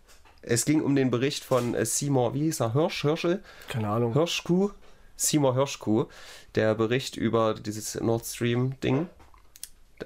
Es 0.47 0.65
ging 0.65 0.83
um 0.83 0.95
den 0.95 1.11
Bericht 1.11 1.45
von 1.45 1.75
äh, 1.75 1.87
Seymour, 1.87 2.35
wie 2.35 2.43
hieß 2.43 2.61
er, 2.61 2.75
Hirsch, 2.75 3.03
Hirschel? 3.03 3.43
Keine 3.69 3.89
Ahnung. 3.89 4.13
Hirschkuh, 4.13 4.71
Seymour 5.17 5.55
Hirschkuh, 5.55 6.07
der 6.55 6.75
Bericht 6.75 7.17
über 7.17 7.55
dieses 7.55 7.95
Nord 8.01 8.27
Stream-Ding. 8.27 9.09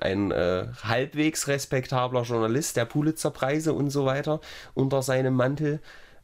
Ein 0.01 0.30
äh, 0.30 0.68
halbwegs 0.84 1.49
respektabler 1.49 2.22
Journalist, 2.22 2.76
der 2.76 2.84
Pulitzerpreise 2.84 3.72
und 3.72 3.91
so 3.91 4.05
weiter 4.05 4.41
unter 4.74 5.03
seinem 5.03 5.34
Mantel 5.34 5.80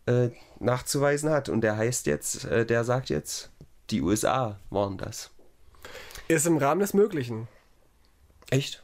äh, 0.06 0.28
nachzuweisen 0.60 1.30
hat. 1.30 1.48
Und 1.48 1.62
der 1.62 1.76
heißt 1.76 2.06
jetzt, 2.06 2.44
äh, 2.44 2.64
der 2.66 2.84
sagt 2.84 3.08
jetzt, 3.08 3.50
die 3.90 4.02
USA 4.02 4.60
waren 4.70 4.96
das. 4.96 5.30
Ist 6.28 6.46
im 6.46 6.58
Rahmen 6.58 6.80
des 6.80 6.94
Möglichen. 6.94 7.48
Echt? 8.50 8.82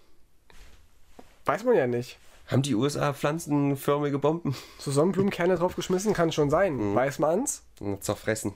Weiß 1.45 1.63
man 1.65 1.77
ja 1.77 1.87
nicht. 1.87 2.19
Haben 2.51 2.63
die 2.63 2.75
USA 2.75 3.13
pflanzenförmige 3.13 4.19
Bomben 4.19 4.57
So 4.79 4.91
Sonnenblumenkerne 4.91 5.57
draufgeschmissen, 5.57 6.13
kann 6.15 6.33
schon 6.33 6.51
sein. 6.51 6.75
Mhm. 6.75 6.95
Weiß 6.95 7.19
man's? 7.19 7.63
zerfressen? 8.01 8.55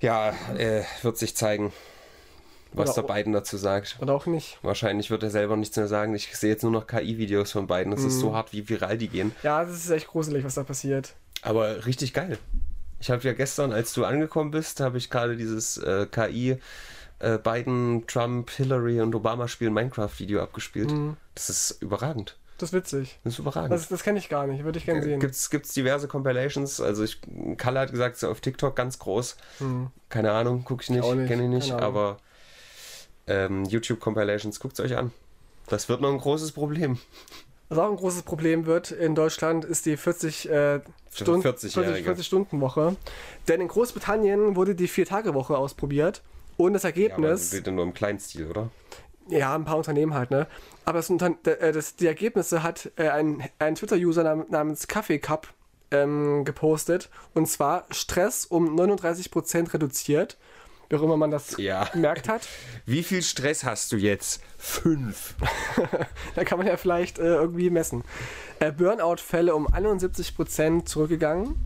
Ja, 0.00 0.30
äh, 0.56 0.82
wird 1.02 1.18
sich 1.18 1.36
zeigen, 1.36 1.72
was 2.72 2.90
Oder- 2.96 3.06
der 3.06 3.14
Biden 3.14 3.32
dazu 3.32 3.56
sagt. 3.56 3.98
Oder 4.00 4.14
auch 4.14 4.26
nicht. 4.26 4.58
Wahrscheinlich 4.62 5.10
wird 5.10 5.22
er 5.22 5.30
selber 5.30 5.56
nichts 5.56 5.76
mehr 5.76 5.88
sagen. 5.88 6.14
Ich 6.14 6.34
sehe 6.36 6.50
jetzt 6.50 6.62
nur 6.62 6.72
noch 6.72 6.86
KI-Videos 6.86 7.52
von 7.52 7.66
beiden. 7.66 7.90
Das 7.92 8.04
ist 8.04 8.20
so 8.20 8.34
hart, 8.34 8.52
wie 8.52 8.68
viral 8.68 8.96
die 8.98 9.08
gehen. 9.08 9.34
Ja, 9.42 9.64
das 9.64 9.74
ist 9.76 9.90
echt 9.90 10.08
gruselig, 10.08 10.44
was 10.44 10.54
da 10.54 10.62
passiert. 10.64 11.14
Aber 11.42 11.84
richtig 11.86 12.14
geil. 12.14 12.38
Ich 13.00 13.10
habe 13.10 13.22
ja 13.22 13.32
gestern, 13.32 13.72
als 13.72 13.92
du 13.92 14.04
angekommen 14.04 14.50
bist, 14.50 14.80
habe 14.80 14.98
ich 14.98 15.08
gerade 15.10 15.36
dieses 15.36 15.76
äh, 15.78 16.06
KI 16.10 16.58
äh, 17.20 17.38
Biden, 17.38 18.06
Trump, 18.06 18.50
Hillary 18.50 19.00
und 19.00 19.14
Obama 19.14 19.48
spielen 19.48 19.72
Minecraft-Video 19.72 20.42
abgespielt. 20.42 20.92
Das 21.34 21.50
ist 21.50 21.82
überragend. 21.82 22.36
Das 22.58 22.70
ist 22.70 22.74
witzig. 22.74 23.20
Das 23.22 23.34
ist 23.34 23.38
überragend. 23.38 23.72
Das, 23.72 23.88
das 23.88 24.02
kenne 24.02 24.18
ich 24.18 24.28
gar 24.28 24.46
nicht. 24.46 24.64
Würde 24.64 24.78
ich 24.78 24.84
gerne 24.84 25.02
sehen. 25.02 25.20
Gibt's, 25.20 25.48
gibt's 25.48 25.72
diverse 25.74 26.08
Compilations. 26.08 26.80
Also 26.80 27.04
ich, 27.04 27.20
Kalle 27.56 27.80
hat 27.80 27.92
gesagt, 27.92 28.22
auf 28.24 28.40
TikTok 28.40 28.74
ganz 28.74 28.98
groß. 28.98 29.36
Keine 30.08 30.32
Ahnung, 30.32 30.64
gucke 30.64 30.82
ich 30.82 30.90
nicht, 30.90 31.02
kenne 31.02 31.44
ich 31.44 31.48
nicht. 31.48 31.72
Aber 31.72 32.18
ähm, 33.28 33.64
YouTube 33.64 34.00
Compilations, 34.00 34.58
guckt 34.58 34.78
es 34.78 34.84
euch 34.84 34.96
an. 34.96 35.12
Das 35.68 35.88
wird 35.88 36.00
noch 36.00 36.10
ein 36.10 36.18
großes 36.18 36.52
Problem. 36.52 36.98
Was 37.68 37.78
auch 37.78 37.90
ein 37.90 37.96
großes 37.96 38.22
Problem 38.22 38.64
wird 38.64 38.90
in 38.90 39.14
Deutschland, 39.14 39.64
ist 39.64 39.84
die 39.84 39.98
40, 39.98 40.48
äh, 40.48 40.80
Stunden, 41.12 41.46
40-jährige. 41.46 42.04
40 42.04 42.26
Stunden 42.26 42.60
Woche. 42.60 42.96
Denn 43.46 43.60
in 43.60 43.68
Großbritannien 43.68 44.56
wurde 44.56 44.74
die 44.74 44.88
Vier-Tage-Woche 44.88 45.56
ausprobiert. 45.56 46.22
Und 46.58 46.74
das 46.74 46.82
Ja, 46.82 46.90
aber 46.90 46.98
Ergebnis, 46.98 47.64
nur 47.66 47.84
im 47.84 47.94
Kleinstil, 47.94 48.46
oder? 48.50 48.70
ja, 49.30 49.54
ein 49.54 49.64
paar 49.64 49.76
Unternehmen 49.78 50.12
halt, 50.12 50.30
ne? 50.30 50.46
Aber 50.84 50.98
das, 51.00 51.08
äh, 51.10 51.72
das, 51.72 51.96
die 51.96 52.06
Ergebnisse 52.06 52.62
hat 52.62 52.90
äh, 52.96 53.08
ein, 53.08 53.42
ein 53.58 53.74
Twitter-User 53.76 54.22
nam 54.24 54.44
namens 54.50 54.86
Kaffee 54.88 55.18
Cup 55.18 55.48
ähm, 55.90 56.44
gepostet. 56.44 57.08
Und 57.34 57.46
zwar 57.46 57.86
Stress 57.90 58.44
um 58.44 58.78
39% 58.78 59.72
reduziert. 59.72 60.36
Wie 60.90 60.96
auch 60.96 61.02
immer 61.02 61.18
man 61.18 61.30
das 61.30 61.56
Ja. 61.58 61.84
gemerkt 61.84 62.28
hat. 62.30 62.48
Wie 62.86 63.02
viel 63.02 63.22
Stress 63.22 63.64
hast 63.64 63.92
du 63.92 63.96
jetzt? 63.96 64.42
Fünf. 64.56 65.34
Da 66.34 66.44
kann 66.44 66.58
man 66.58 66.66
ja 66.66 66.76
vielleicht 66.76 67.18
äh, 67.18 67.34
irgendwie 67.34 67.68
messen. 67.70 68.04
Äh, 68.60 68.72
Burnout-Fälle 68.72 69.54
um 69.54 69.66
71% 69.68 70.84
zurückgegangen. 70.86 71.56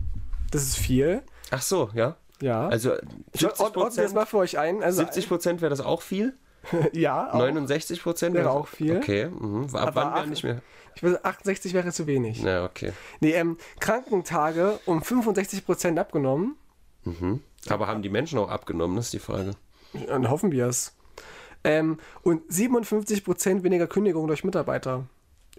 Das 0.50 0.62
ist 0.62 0.76
viel. 0.76 1.22
Ach 1.50 1.62
so, 1.62 1.90
ja. 1.94 2.16
Ja. 2.42 2.68
Also 2.68 2.92
ich 3.32 3.44
ordne 3.44 3.62
ordne 3.62 3.84
das 3.84 3.94
70 3.94 4.14
mal 4.14 4.26
für 4.26 4.38
euch 4.38 4.58
ein. 4.58 4.82
Also, 4.82 5.02
70 5.02 5.28
Prozent 5.28 5.60
wäre 5.60 5.70
das 5.70 5.80
auch 5.80 6.02
viel? 6.02 6.34
ja, 6.92 7.32
auch. 7.32 7.38
69 7.38 8.02
Prozent 8.02 8.34
Wäre 8.34 8.50
auch 8.50 8.68
viel. 8.68 8.96
Okay, 8.96 9.26
mhm. 9.26 9.64
ab 9.72 9.88
Aber 9.88 9.94
wann 9.94 10.14
wäre 10.14 10.26
nicht 10.28 10.44
mehr? 10.44 10.62
Ich 10.94 11.02
würde 11.02 11.24
68 11.24 11.74
wäre 11.74 11.90
zu 11.92 12.06
wenig. 12.06 12.42
Ja, 12.42 12.64
okay. 12.64 12.92
Nee, 13.20 13.32
ähm, 13.32 13.56
Krankentage 13.80 14.78
um 14.86 15.00
65% 15.00 15.98
abgenommen. 15.98 16.56
Aber 17.68 17.86
haben 17.88 18.02
die 18.02 18.08
Menschen 18.08 18.38
auch 18.38 18.50
abgenommen, 18.50 18.96
das 18.96 19.06
ist 19.06 19.14
die 19.14 19.18
Frage. 19.18 19.52
Dann 20.06 20.30
hoffen 20.30 20.52
wir 20.52 20.66
es. 20.66 20.94
Ähm, 21.64 21.98
und 22.22 22.48
57% 22.50 23.62
weniger 23.62 23.86
Kündigungen 23.86 24.28
durch 24.28 24.44
Mitarbeiter. 24.44 25.06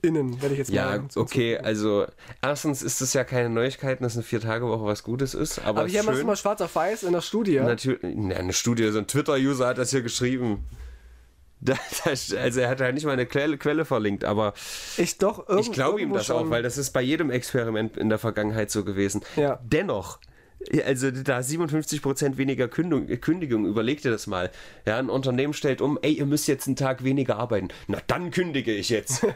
Innen, 0.04 0.42
werde 0.42 0.54
ich 0.54 0.60
jetzt 0.60 0.70
Ja, 0.72 0.86
mal. 0.98 1.04
so 1.10 1.22
okay, 1.22 1.58
also 1.58 2.06
erstens 2.42 2.84
ist 2.84 3.00
es 3.02 3.14
ja 3.14 3.24
keine 3.24 3.50
Neuigkeit, 3.50 4.02
dass 4.02 4.16
eine 4.16 4.24
Vier-Tage-Woche 4.24 4.84
was 4.86 5.02
Gutes 5.04 5.34
ist, 5.34 5.60
aber, 5.60 5.80
Aber 5.82 5.90
hier 5.90 6.00
haben 6.00 6.08
wir 6.08 6.12
es 6.12 6.18
schön. 6.20 6.28
mal 6.28 6.36
schwarz 6.36 6.60
auf 6.62 6.76
weiß 6.76 7.04
in 7.04 7.14
der 7.14 7.22
Studie. 7.22 7.56
Natürlich, 7.60 8.00
na, 8.04 8.36
eine 8.36 8.52
Studie, 8.54 8.90
so 8.92 9.00
ein 9.00 9.08
Twitter-User 9.08 9.66
hat 9.68 9.78
das 9.78 9.90
hier 9.92 10.02
geschrieben. 10.02 10.66
Da, 11.66 11.76
da, 12.04 12.10
also 12.42 12.60
er 12.60 12.68
hat 12.70 12.82
halt 12.82 12.94
nicht 12.94 13.06
mal 13.06 13.14
eine 13.14 13.26
Quelle, 13.26 13.58
Quelle 13.58 13.86
verlinkt, 13.86 14.26
aber 14.26 14.54
Ich 14.98 15.18
doch 15.18 15.48
irgend- 15.48 15.66
ich 15.68 15.72
glaube 15.72 16.02
ihm 16.02 16.12
das 16.12 16.30
auch, 16.30 16.42
schon. 16.42 16.50
weil 16.50 16.62
das 16.62 16.78
ist 16.78 16.92
bei 16.92 17.02
jedem 17.02 17.30
Experiment 17.30 17.96
in 17.96 18.10
der 18.10 18.18
Vergangenheit 18.20 18.70
so 18.70 18.84
gewesen. 18.84 19.22
Ja. 19.38 19.62
Dennoch, 19.64 20.20
also 20.86 21.12
da 21.12 21.40
57% 21.40 22.38
weniger 22.38 22.68
Kündigung, 22.68 23.08
Kündigung, 23.20 23.66
überleg 23.66 24.02
dir 24.02 24.12
das 24.12 24.28
mal. 24.28 24.50
Ja, 24.86 24.98
ein 24.98 25.10
Unternehmen 25.10 25.54
stellt 25.54 25.82
um, 25.82 26.00
ey, 26.02 26.14
ihr 26.14 26.26
müsst 26.26 26.48
jetzt 26.48 26.68
einen 26.68 26.76
Tag 26.76 27.04
weniger 27.04 27.38
arbeiten. 27.38 27.70
Na, 27.88 28.00
dann 28.08 28.32
kündige 28.32 28.74
ich 28.74 28.90
jetzt. 28.90 29.26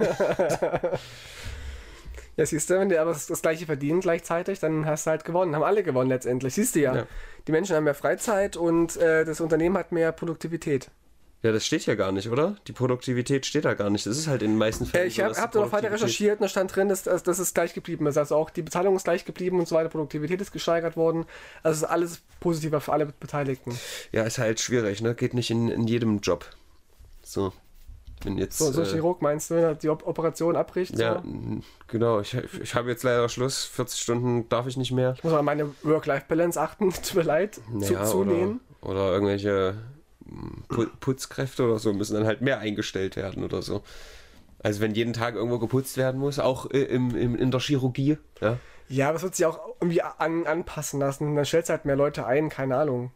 Ja, 2.38 2.46
siehst 2.46 2.70
du, 2.70 2.80
wenn 2.80 2.90
die 2.90 3.00
aber 3.00 3.14
das, 3.14 3.42
gleiche 3.42 3.66
verdienen 3.66 4.00
gleichzeitig, 4.00 4.60
dann 4.60 4.86
hast 4.86 5.08
du 5.08 5.10
halt 5.10 5.26
gewonnen. 5.26 5.56
Haben 5.56 5.64
alle 5.64 5.82
gewonnen 5.82 6.10
letztendlich. 6.10 6.54
Siehst 6.54 6.76
du 6.76 6.82
ja. 6.82 6.96
Ja. 6.96 7.08
Die 7.48 7.52
Menschen 7.52 7.76
haben 7.76 7.84
mehr 7.84 7.96
Freizeit 7.96 8.56
und 8.56 8.96
äh, 8.98 9.26
das 9.26 9.42
Unternehmen 9.42 9.76
hat 9.76 9.92
mehr 9.92 10.12
Produktivität. 10.12 10.92
Ja, 11.44 11.52
das 11.52 11.66
steht 11.66 11.86
ja 11.86 11.94
gar 11.96 12.12
nicht, 12.12 12.30
oder? 12.30 12.56
Die 12.68 12.72
Produktivität 12.72 13.46
steht 13.46 13.66
da 13.66 13.76
gar 13.76 13.90
nicht. 13.92 14.06
Das 14.08 14.18
ist 14.18 14.28
halt 14.28 14.42
in 14.42 14.52
den 14.52 14.58
meisten 14.58 14.86
Äh, 14.86 14.88
Fällen 14.88 15.08
ich 15.08 15.16
so, 15.16 15.24
habe 15.24 15.34
die 15.36 15.40
hab 15.40 15.52
da 15.52 15.60
noch 15.60 15.72
weiter 15.72 15.92
recherchiert 15.92 16.40
und 16.40 16.42
da 16.42 16.48
stand 16.50 16.76
drin, 16.76 16.90
dass, 16.90 17.04
dass, 17.04 17.22
dass 17.22 17.38
es 17.38 17.54
gleich 17.54 17.74
geblieben 17.76 18.08
ist. 18.08 18.18
Also 18.18 18.36
auch 18.36 18.50
die 18.50 18.64
Bezahlung 18.64 18.96
ist 18.96 19.04
gleich 19.04 19.24
geblieben 19.24 19.60
und 19.60 19.68
so 19.68 19.76
weiter. 19.76 19.90
Produktivität 19.90 20.42
ist 20.42 20.52
gesteigert 20.52 20.98
worden. 20.98 21.26
Also 21.62 21.76
es 21.76 21.82
ist 21.84 21.90
alles 21.90 22.22
positiver 22.40 22.82
für 22.82 22.92
alle 22.92 23.06
Beteiligten. 23.06 23.78
Ja, 24.12 24.24
ist 24.24 24.40
halt 24.40 24.60
schwierig, 24.60 25.02
ne? 25.02 25.14
Geht 25.14 25.36
nicht 25.36 25.52
in, 25.52 25.70
in 25.70 25.88
jedem 25.88 26.20
Job. 26.20 26.46
So. 27.22 27.54
Wenn 28.24 28.40
jetzt. 28.40 28.58
So, 28.58 28.72
so 28.72 28.82
äh, 28.82 28.86
Chirurg 28.86 29.22
meinst 29.22 29.52
du, 29.52 29.56
wenn 29.56 29.64
er 29.64 29.76
die 29.76 29.90
Op 29.90 30.08
Operation 30.08 30.56
abbricht? 30.56 30.98
ja, 30.98 31.22
So? 31.24 31.62
genau. 31.88 32.20
Ich, 32.20 32.34
ich 32.34 32.74
habe 32.74 32.90
jetzt 32.90 33.04
leider 33.04 33.30
Schluss. 33.30 33.64
40 33.66 34.00
Stunden 34.02 34.50
darf 34.50 34.66
ich 34.66 34.76
nicht 34.76 34.92
mehr. 34.92 35.14
Ich 35.16 35.24
muss 35.24 35.34
mal 35.34 35.44
meine 35.44 35.70
Work-Life-Balance 35.84 36.60
achten. 36.60 36.92
Tut 37.04 37.14
mir 37.14 37.22
leid. 37.22 37.62
Naja, 37.72 38.04
zu, 38.06 38.12
zulehnen. 38.12 38.60
Oder, 38.82 38.92
oder 38.92 39.12
irgendwelche 39.14 39.76
Putzkräfte 41.00 41.64
oder 41.64 41.80
so 41.80 41.94
müssen 41.94 42.16
dann 42.16 42.26
halt 42.26 42.42
mehr 42.42 42.60
eingestellt 42.60 43.16
werden 43.16 43.44
oder 43.44 43.62
so. 43.62 43.84
Also 44.64 44.82
wenn 44.82 44.96
jeden 44.96 45.14
Tag 45.14 45.36
irgendwo 45.36 45.60
geputzt 45.60 45.98
werden 45.98 46.20
muss, 46.20 46.40
auch 46.40 46.70
äh, 46.72 46.82
im, 46.84 47.16
im, 47.16 47.36
in 47.36 47.52
der 47.52 47.60
Chirurgie, 47.60 48.18
ja. 48.42 48.58
Ja, 48.90 49.10
aber 49.10 49.18
es 49.18 49.24
wird 49.24 49.36
sich 49.36 49.46
auch 49.46 49.60
irgendwie 49.82 50.02
an, 50.02 50.46
anpassen 50.48 51.00
lassen. 51.02 51.36
Dann 51.36 51.44
stellst 51.46 51.68
du 51.70 51.74
halt 51.74 51.84
mehr 51.86 51.98
Leute 51.98 52.26
ein, 52.26 52.48
keine 52.50 52.78
Ahnung. 52.78 53.12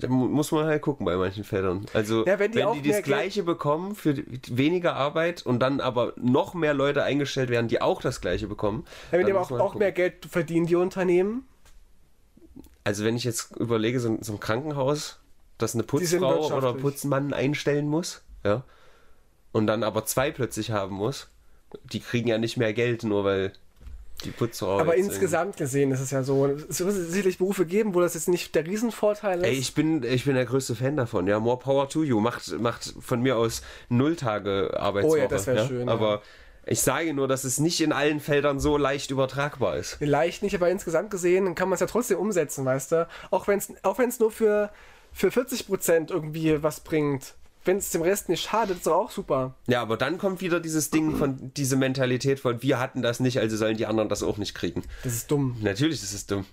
Da 0.00 0.08
mu- 0.08 0.26
muss 0.26 0.50
man 0.50 0.64
halt 0.66 0.82
gucken 0.82 1.06
bei 1.06 1.14
manchen 1.16 1.44
Feldern. 1.44 1.86
Also 1.92 2.26
Ja, 2.26 2.38
wenn 2.40 2.50
die 2.50 2.64
auch 2.64 2.74
das 2.74 2.82
mehr 2.82 2.92
Geld- 2.94 3.04
gleiche 3.04 3.42
bekommen 3.44 3.94
für 3.94 4.14
die- 4.14 4.40
weniger 4.56 4.96
Arbeit 4.96 5.46
und 5.46 5.60
dann 5.60 5.80
aber 5.80 6.14
noch 6.16 6.54
mehr 6.54 6.74
Leute 6.74 7.04
eingestellt 7.04 7.48
werden, 7.48 7.68
die 7.68 7.80
auch 7.80 8.00
das 8.02 8.20
gleiche 8.20 8.48
bekommen. 8.48 8.84
Ja, 9.12 9.18
wenn 9.18 9.26
die 9.26 9.32
dann 9.32 9.36
aber 9.36 9.46
auch, 9.46 9.50
man 9.50 9.60
auch 9.60 9.74
mehr 9.76 9.92
Geld 9.92 10.26
verdienen, 10.26 10.66
die 10.66 10.74
Unternehmen. 10.76 11.46
Also 12.82 13.04
wenn 13.04 13.14
ich 13.16 13.24
jetzt 13.24 13.54
überlege, 13.56 14.00
so, 14.00 14.18
so 14.20 14.32
ein 14.32 14.40
Krankenhaus, 14.40 15.20
das 15.58 15.74
eine 15.74 15.82
Putzfrau 15.82 16.46
oder. 16.56 16.72
Putzmann 16.74 17.32
einstellen 17.32 17.86
muss, 17.86 18.22
ja, 18.44 18.64
und 19.52 19.66
dann 19.66 19.82
aber 19.82 20.06
zwei 20.06 20.30
plötzlich 20.30 20.70
haben 20.70 20.94
muss, 20.94 21.28
die 21.92 22.00
kriegen 22.00 22.28
ja 22.28 22.38
nicht 22.38 22.56
mehr 22.56 22.72
Geld, 22.72 23.02
nur 23.02 23.24
weil 23.24 23.52
die 24.24 24.30
Putzfrau. 24.30 24.80
Aber 24.80 24.96
insgesamt 24.96 25.56
gesehen 25.56 25.92
ist 25.92 26.00
es 26.00 26.10
ja 26.10 26.22
so. 26.22 26.46
Es 26.46 26.80
wird 26.80 26.92
sicherlich 26.92 27.38
Berufe 27.38 27.66
geben, 27.66 27.94
wo 27.94 28.00
das 28.00 28.14
jetzt 28.14 28.28
nicht 28.28 28.54
der 28.54 28.66
Riesenvorteil 28.66 29.38
ist. 29.40 29.46
Ey, 29.46 29.52
ich 29.54 29.74
bin, 29.74 30.02
ich 30.02 30.24
bin 30.24 30.34
der 30.34 30.44
größte 30.44 30.74
Fan 30.74 30.96
davon. 30.96 31.28
Ja, 31.28 31.38
more 31.38 31.58
power 31.58 31.88
to 31.88 32.02
you. 32.02 32.18
Macht, 32.18 32.58
macht 32.58 32.94
von 33.00 33.22
mir 33.22 33.36
aus 33.36 33.62
null 33.88 34.16
Tage 34.16 34.76
Arbeitswoche. 34.76 35.12
Oh 35.12 35.16
ja, 35.16 35.28
das 35.28 35.46
wär 35.46 35.54
ja? 35.54 35.66
schön, 35.66 35.86
ja. 35.86 35.92
Aber 35.92 36.22
ich 36.66 36.80
sage 36.80 37.14
nur, 37.14 37.28
dass 37.28 37.44
es 37.44 37.60
nicht 37.60 37.80
in 37.80 37.92
allen 37.92 38.18
Feldern 38.18 38.58
so 38.58 38.76
leicht 38.76 39.12
übertragbar 39.12 39.76
ist. 39.76 39.94
Vielleicht 39.94 40.42
nicht, 40.42 40.54
aber 40.54 40.68
insgesamt 40.68 41.10
gesehen 41.10 41.54
kann 41.54 41.68
man 41.68 41.74
es 41.74 41.80
ja 41.80 41.86
trotzdem 41.86 42.18
umsetzen, 42.18 42.64
weißt 42.64 42.92
du? 42.92 43.08
Auch 43.30 43.46
wenn 43.46 43.58
es 43.58 43.72
auch 43.84 43.98
wenn's 43.98 44.18
nur 44.18 44.32
für, 44.32 44.70
für 45.18 45.28
40% 45.30 46.10
irgendwie 46.12 46.62
was 46.62 46.78
bringt. 46.80 47.34
Wenn 47.64 47.78
es 47.78 47.90
dem 47.90 48.02
Rest 48.02 48.28
nicht 48.28 48.44
schadet, 48.44 48.76
ist 48.78 48.86
doch 48.86 48.94
auch 48.94 49.10
super. 49.10 49.56
Ja, 49.66 49.82
aber 49.82 49.96
dann 49.96 50.16
kommt 50.16 50.40
wieder 50.40 50.60
dieses 50.60 50.90
Ding 50.90 51.16
von, 51.16 51.52
diese 51.56 51.74
Mentalität 51.76 52.38
von, 52.38 52.62
wir 52.62 52.78
hatten 52.78 53.02
das 53.02 53.18
nicht, 53.18 53.40
also 53.40 53.56
sollen 53.56 53.76
die 53.76 53.86
anderen 53.86 54.08
das 54.08 54.22
auch 54.22 54.36
nicht 54.38 54.54
kriegen. 54.54 54.84
Das 55.02 55.12
ist 55.12 55.30
dumm. 55.30 55.56
Natürlich 55.60 56.00
ist 56.00 56.14
es 56.14 56.26
dumm. 56.26 56.46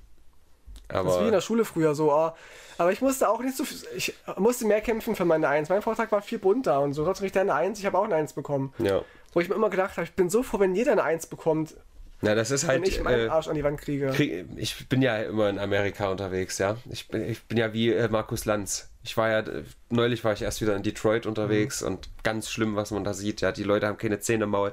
Das 0.87 0.99
ist 0.99 1.05
wie 1.05 1.11
in 1.11 1.19
Aber 1.19 1.31
der 1.31 1.41
Schule 1.41 1.63
früher 1.63 1.93
so. 1.93 2.11
ah, 2.11 2.35
aber 2.79 2.91
ich 2.91 3.01
musste 3.01 3.29
auch 3.29 3.39
nicht 3.41 3.55
so 3.55 3.63
viel, 3.63 3.77
ich 3.95 4.13
musste 4.37 4.65
mehr 4.65 4.81
kämpfen 4.81 5.15
für 5.15 5.25
meine 5.25 5.47
Eins. 5.47 5.69
Mein 5.69 5.83
Vortrag 5.83 6.11
war 6.11 6.21
viel 6.23 6.39
bunter 6.39 6.81
und 6.81 6.93
so. 6.93 7.05
Trotzdem 7.05 7.25
kriegt 7.25 7.35
er 7.35 7.43
eine 7.43 7.53
Eins, 7.53 7.79
ich 7.79 7.85
habe 7.85 7.97
auch 7.99 8.03
eine 8.03 8.15
Eins 8.15 8.33
bekommen. 8.33 8.73
ja. 8.79 9.01
Wo 9.33 9.41
ich 9.41 9.49
mir 9.49 9.55
immer 9.55 9.69
gedacht 9.69 9.97
habe, 9.97 10.05
ich 10.05 10.13
bin 10.13 10.29
so 10.29 10.43
froh, 10.43 10.59
wenn 10.59 10.75
jeder 10.75 10.93
eine 10.93 11.03
Eins 11.03 11.27
bekommt, 11.27 11.75
Na, 12.21 12.33
das 12.33 12.51
ist 12.51 12.63
wenn 12.63 12.81
halt. 12.81 12.87
ich 12.87 13.01
meinen 13.01 13.27
äh, 13.27 13.29
Arsch 13.29 13.47
an 13.47 13.55
die 13.55 13.63
Wand 13.63 13.79
kriege. 13.79 14.07
Krieg, 14.07 14.45
ich 14.55 14.87
bin 14.87 15.01
ja 15.01 15.17
immer 15.17 15.49
in 15.49 15.59
Amerika 15.59 16.09
unterwegs, 16.09 16.57
ja. 16.57 16.77
Ich 16.89 17.07
bin, 17.07 17.27
ich 17.29 17.43
bin 17.43 17.57
ja 17.57 17.73
wie 17.73 17.91
äh, 17.91 18.07
Markus 18.07 18.45
Lanz. 18.45 18.89
Ich 19.03 19.15
war 19.17 19.29
ja, 19.29 19.39
äh, 19.39 19.63
neulich 19.89 20.23
war 20.23 20.33
ich 20.33 20.41
erst 20.41 20.61
wieder 20.61 20.75
in 20.75 20.83
Detroit 20.83 21.25
unterwegs 21.25 21.83
und 21.83 22.09
ganz 22.23 22.49
schlimm, 22.49 22.75
was 22.75 22.91
man 22.91 23.03
da 23.03 23.13
sieht. 23.13 23.41
Ja, 23.41 23.51
die 23.51 23.63
Leute 23.63 23.87
haben 23.87 23.97
keine 23.97 24.19
Zähne 24.19 24.45
im 24.45 24.51
Maul. 24.51 24.71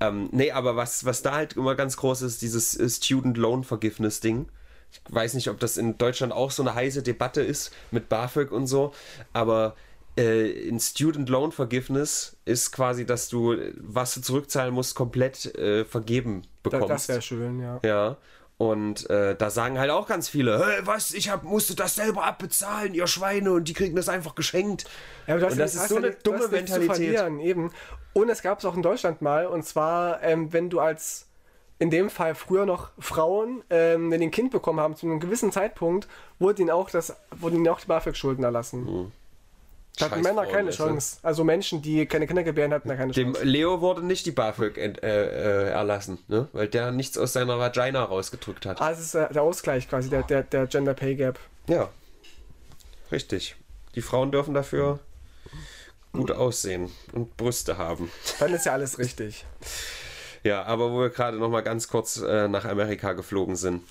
Ähm, 0.00 0.28
nee, 0.32 0.50
aber 0.50 0.76
was, 0.76 1.04
was 1.04 1.22
da 1.22 1.34
halt 1.34 1.54
immer 1.54 1.74
ganz 1.74 1.96
groß 1.96 2.22
ist, 2.22 2.42
dieses 2.42 2.78
äh, 2.78 2.88
Student 2.88 3.36
Loan 3.38 3.64
Forgiveness 3.64 4.20
Ding. 4.20 4.48
Ich 4.90 5.00
weiß 5.08 5.34
nicht, 5.34 5.48
ob 5.48 5.58
das 5.58 5.78
in 5.78 5.96
Deutschland 5.96 6.34
auch 6.34 6.50
so 6.50 6.62
eine 6.62 6.74
heiße 6.74 7.02
Debatte 7.02 7.40
ist 7.40 7.72
mit 7.90 8.10
BAföG 8.10 8.52
und 8.52 8.66
so, 8.66 8.92
aber 9.32 9.74
äh, 10.16 10.50
in 10.50 10.78
Student 10.80 11.28
Loan 11.28 11.52
Forgiveness 11.52 12.36
ist 12.44 12.72
quasi, 12.72 13.06
dass 13.06 13.28
du, 13.28 13.56
was 13.78 14.14
du 14.14 14.20
zurückzahlen 14.20 14.74
musst, 14.74 14.94
komplett 14.94 15.54
äh, 15.56 15.84
vergeben 15.84 16.42
Da, 16.62 16.70
bekommst. 16.70 16.90
das 16.90 17.08
wäre 17.08 17.22
schön, 17.22 17.60
ja. 17.60 17.80
Ja. 17.84 18.16
Und 18.58 19.10
äh, 19.10 19.34
da 19.34 19.50
sagen 19.50 19.78
halt 19.78 19.90
auch 19.90 20.06
ganz 20.06 20.28
viele, 20.28 20.64
hey, 20.64 20.80
was, 20.86 21.14
ich 21.14 21.30
hab, 21.30 21.42
musste 21.42 21.74
das 21.74 21.96
selber 21.96 22.24
abbezahlen, 22.24 22.94
ihr 22.94 23.08
Schweine, 23.08 23.52
und 23.52 23.66
die 23.66 23.72
kriegen 23.72 23.96
das 23.96 24.08
einfach 24.08 24.36
geschenkt. 24.36 24.84
Ja, 25.26 25.40
hast 25.40 25.52
Und 25.52 25.58
das 25.58 25.74
ist 25.74 25.88
so 25.88 25.96
ja 25.96 26.02
eine 26.04 26.14
dumme 26.22 26.46
Mentalität. 26.48 26.86
verlieren, 26.86 27.40
Eben. 27.40 27.72
Und 28.12 28.28
es 28.28 28.42
gab 28.42 28.58
es 28.58 28.64
auch 28.64 28.76
in 28.76 28.82
Deutschland 28.82 29.22
mal, 29.22 29.46
und 29.46 29.64
zwar, 29.64 30.22
ähm, 30.22 30.52
wenn 30.52 30.70
du 30.70 30.78
als, 30.78 31.26
in 31.78 31.90
dem 31.90 32.10
Fall 32.10 32.34
früher 32.34 32.66
noch 32.66 32.90
Frauen, 32.98 33.64
ähm, 33.70 34.10
wenn 34.12 34.20
die 34.20 34.26
ein 34.28 34.30
Kind 34.30 34.52
bekommen 34.52 34.78
haben, 34.78 34.94
zu 34.94 35.06
einem 35.06 35.18
gewissen 35.18 35.50
Zeitpunkt, 35.50 36.06
wurde 36.38 36.62
ihnen 36.62 36.70
auch, 36.70 36.90
das, 36.90 37.16
wurden 37.34 37.56
ihnen 37.56 37.68
auch 37.68 37.80
die 37.80 37.86
BAföG-Schulden 37.86 38.44
erlassen. 38.44 39.10
Da 39.98 40.06
hatten 40.10 40.22
Männer 40.22 40.46
keine 40.46 40.70
du. 40.70 40.76
Chance. 40.76 41.18
Also 41.22 41.44
Menschen, 41.44 41.82
die 41.82 42.06
keine 42.06 42.26
Kinder 42.26 42.42
gebären, 42.42 42.72
hatten 42.72 42.88
da 42.88 42.96
keine 42.96 43.12
Dem 43.12 43.34
Chance. 43.34 43.44
Leo 43.46 43.80
wurde 43.80 44.04
nicht 44.04 44.24
die 44.24 44.30
BAföG 44.30 44.78
ent, 44.78 45.02
äh, 45.02 45.66
äh, 45.66 45.70
erlassen, 45.70 46.18
ne? 46.28 46.48
weil 46.52 46.68
der 46.68 46.92
nichts 46.92 47.18
aus 47.18 47.34
seiner 47.34 47.58
Vagina 47.58 48.02
rausgedrückt 48.02 48.64
hat. 48.64 48.80
Ah, 48.80 48.90
es 48.90 49.00
ist 49.00 49.14
äh, 49.14 49.30
der 49.32 49.42
Ausgleich 49.42 49.88
quasi, 49.88 50.08
der, 50.08 50.22
der, 50.22 50.44
der 50.44 50.66
Gender 50.66 50.94
Pay 50.94 51.16
Gap. 51.16 51.38
Ja, 51.68 51.90
richtig. 53.10 53.56
Die 53.94 54.02
Frauen 54.02 54.32
dürfen 54.32 54.54
dafür 54.54 54.98
gut 56.12 56.30
aussehen 56.30 56.90
und 57.12 57.36
Brüste 57.36 57.76
haben. 57.76 58.10
Dann 58.38 58.54
ist 58.54 58.66
ja 58.66 58.72
alles 58.72 58.98
richtig. 58.98 59.44
Ja, 60.44 60.64
aber 60.64 60.90
wo 60.90 60.98
wir 60.98 61.10
gerade 61.10 61.36
noch 61.36 61.50
mal 61.50 61.60
ganz 61.60 61.86
kurz 61.86 62.16
äh, 62.16 62.48
nach 62.48 62.64
Amerika 62.64 63.12
geflogen 63.12 63.54
sind. 63.54 63.84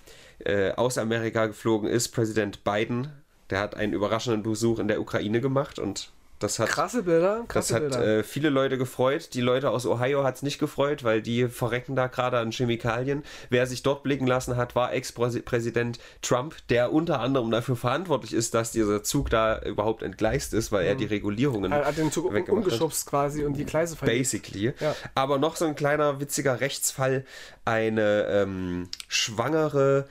Aus 0.76 0.97
Amerika 0.97 1.45
geflogen 1.45 1.88
ist 1.88 2.10
Präsident 2.10 2.66
Biden. 2.66 3.10
Der 3.52 3.60
hat 3.60 3.76
einen 3.76 3.93
überraschenden 3.93 4.43
Besuch 4.43 4.80
in 4.80 4.88
der 4.88 4.99
Ukraine 4.99 5.41
gemacht 5.41 5.78
und 5.78 6.12
das 6.41 6.58
hat, 6.58 6.70
Krasse 6.70 7.04
Bilder, 7.04 7.41
das 7.41 7.47
krasse 7.49 7.76
hat 7.76 7.82
Bilder. 7.82 8.20
äh, 8.20 8.24
viele 8.24 8.49
Leute 8.49 8.80
gefreut. 8.80 9.36
Die 9.36 9.41
Leute 9.41 9.70
aus 9.70 9.86
Ohio 9.86 10.24
hat 10.24 10.38
es 10.38 10.41
nicht 10.41 10.58
gefreut, 10.58 11.04
weil 11.04 11.22
die 11.22 11.47
verrecken 11.47 11.95
da 11.95 12.08
gerade 12.08 12.39
an 12.39 12.52
Chemikalien. 12.52 13.24
Wer 13.52 13.68
sich 13.68 13.84
dort 13.84 14.02
blicken 14.02 14.26
lassen 14.26 14.58
hat, 14.58 14.76
war 14.76 14.91
Ex-Präsident 14.91 15.99
Trump, 16.24 16.56
der 16.70 16.93
unter 16.93 17.20
anderem 17.20 17.52
dafür 17.52 17.76
verantwortlich 17.76 18.34
ist, 18.34 18.56
dass 18.56 18.72
dieser 18.72 19.04
Zug 19.04 19.30
da 19.30 19.62
überhaupt 19.62 20.02
entgleist 20.02 20.56
ist, 20.56 20.72
weil 20.72 20.88
er 20.88 20.95
die 20.95 21.06
Regulierungen 21.06 21.72
er 21.72 21.86
hat 21.86 21.97
den 21.97 22.12
Zug 22.12 22.26
um, 22.26 22.34
weggemacht 22.34 22.66
hat. 22.66 22.72
umgeschubst 22.72 23.06
quasi 23.06 23.45
und 23.45 23.54
die 23.54 23.66
Gleise 23.66 23.95
verlegt. 23.95 24.18
Basically. 24.18 24.74
Ja. 24.80 24.95
Aber 25.14 25.38
noch 25.38 25.56
so 25.56 25.66
ein 25.66 25.76
kleiner 25.76 26.20
witziger 26.20 26.60
Rechtsfall. 26.60 27.24
Eine 27.66 28.26
ähm, 28.30 28.89
schwangere 29.08 30.08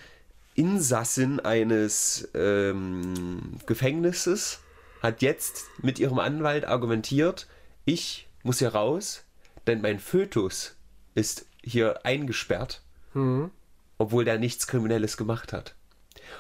Insassin 0.61 1.41
eines 1.41 2.29
ähm, 2.35 3.57
Gefängnisses 3.65 4.61
hat 5.01 5.23
jetzt 5.23 5.65
mit 5.81 5.99
ihrem 5.99 6.19
Anwalt 6.19 6.67
argumentiert, 6.67 7.47
ich 7.87 8.29
muss 8.43 8.59
hier 8.59 8.75
raus, 8.75 9.25
denn 9.67 9.81
mein 9.81 9.99
Fötus 9.99 10.77
ist 11.15 11.47
hier 11.65 12.05
eingesperrt, 12.05 12.83
obwohl 13.97 14.27
der 14.27 14.39
nichts 14.39 14.67
Kriminelles 14.67 15.17
gemacht 15.17 15.55
hat. 15.55 15.75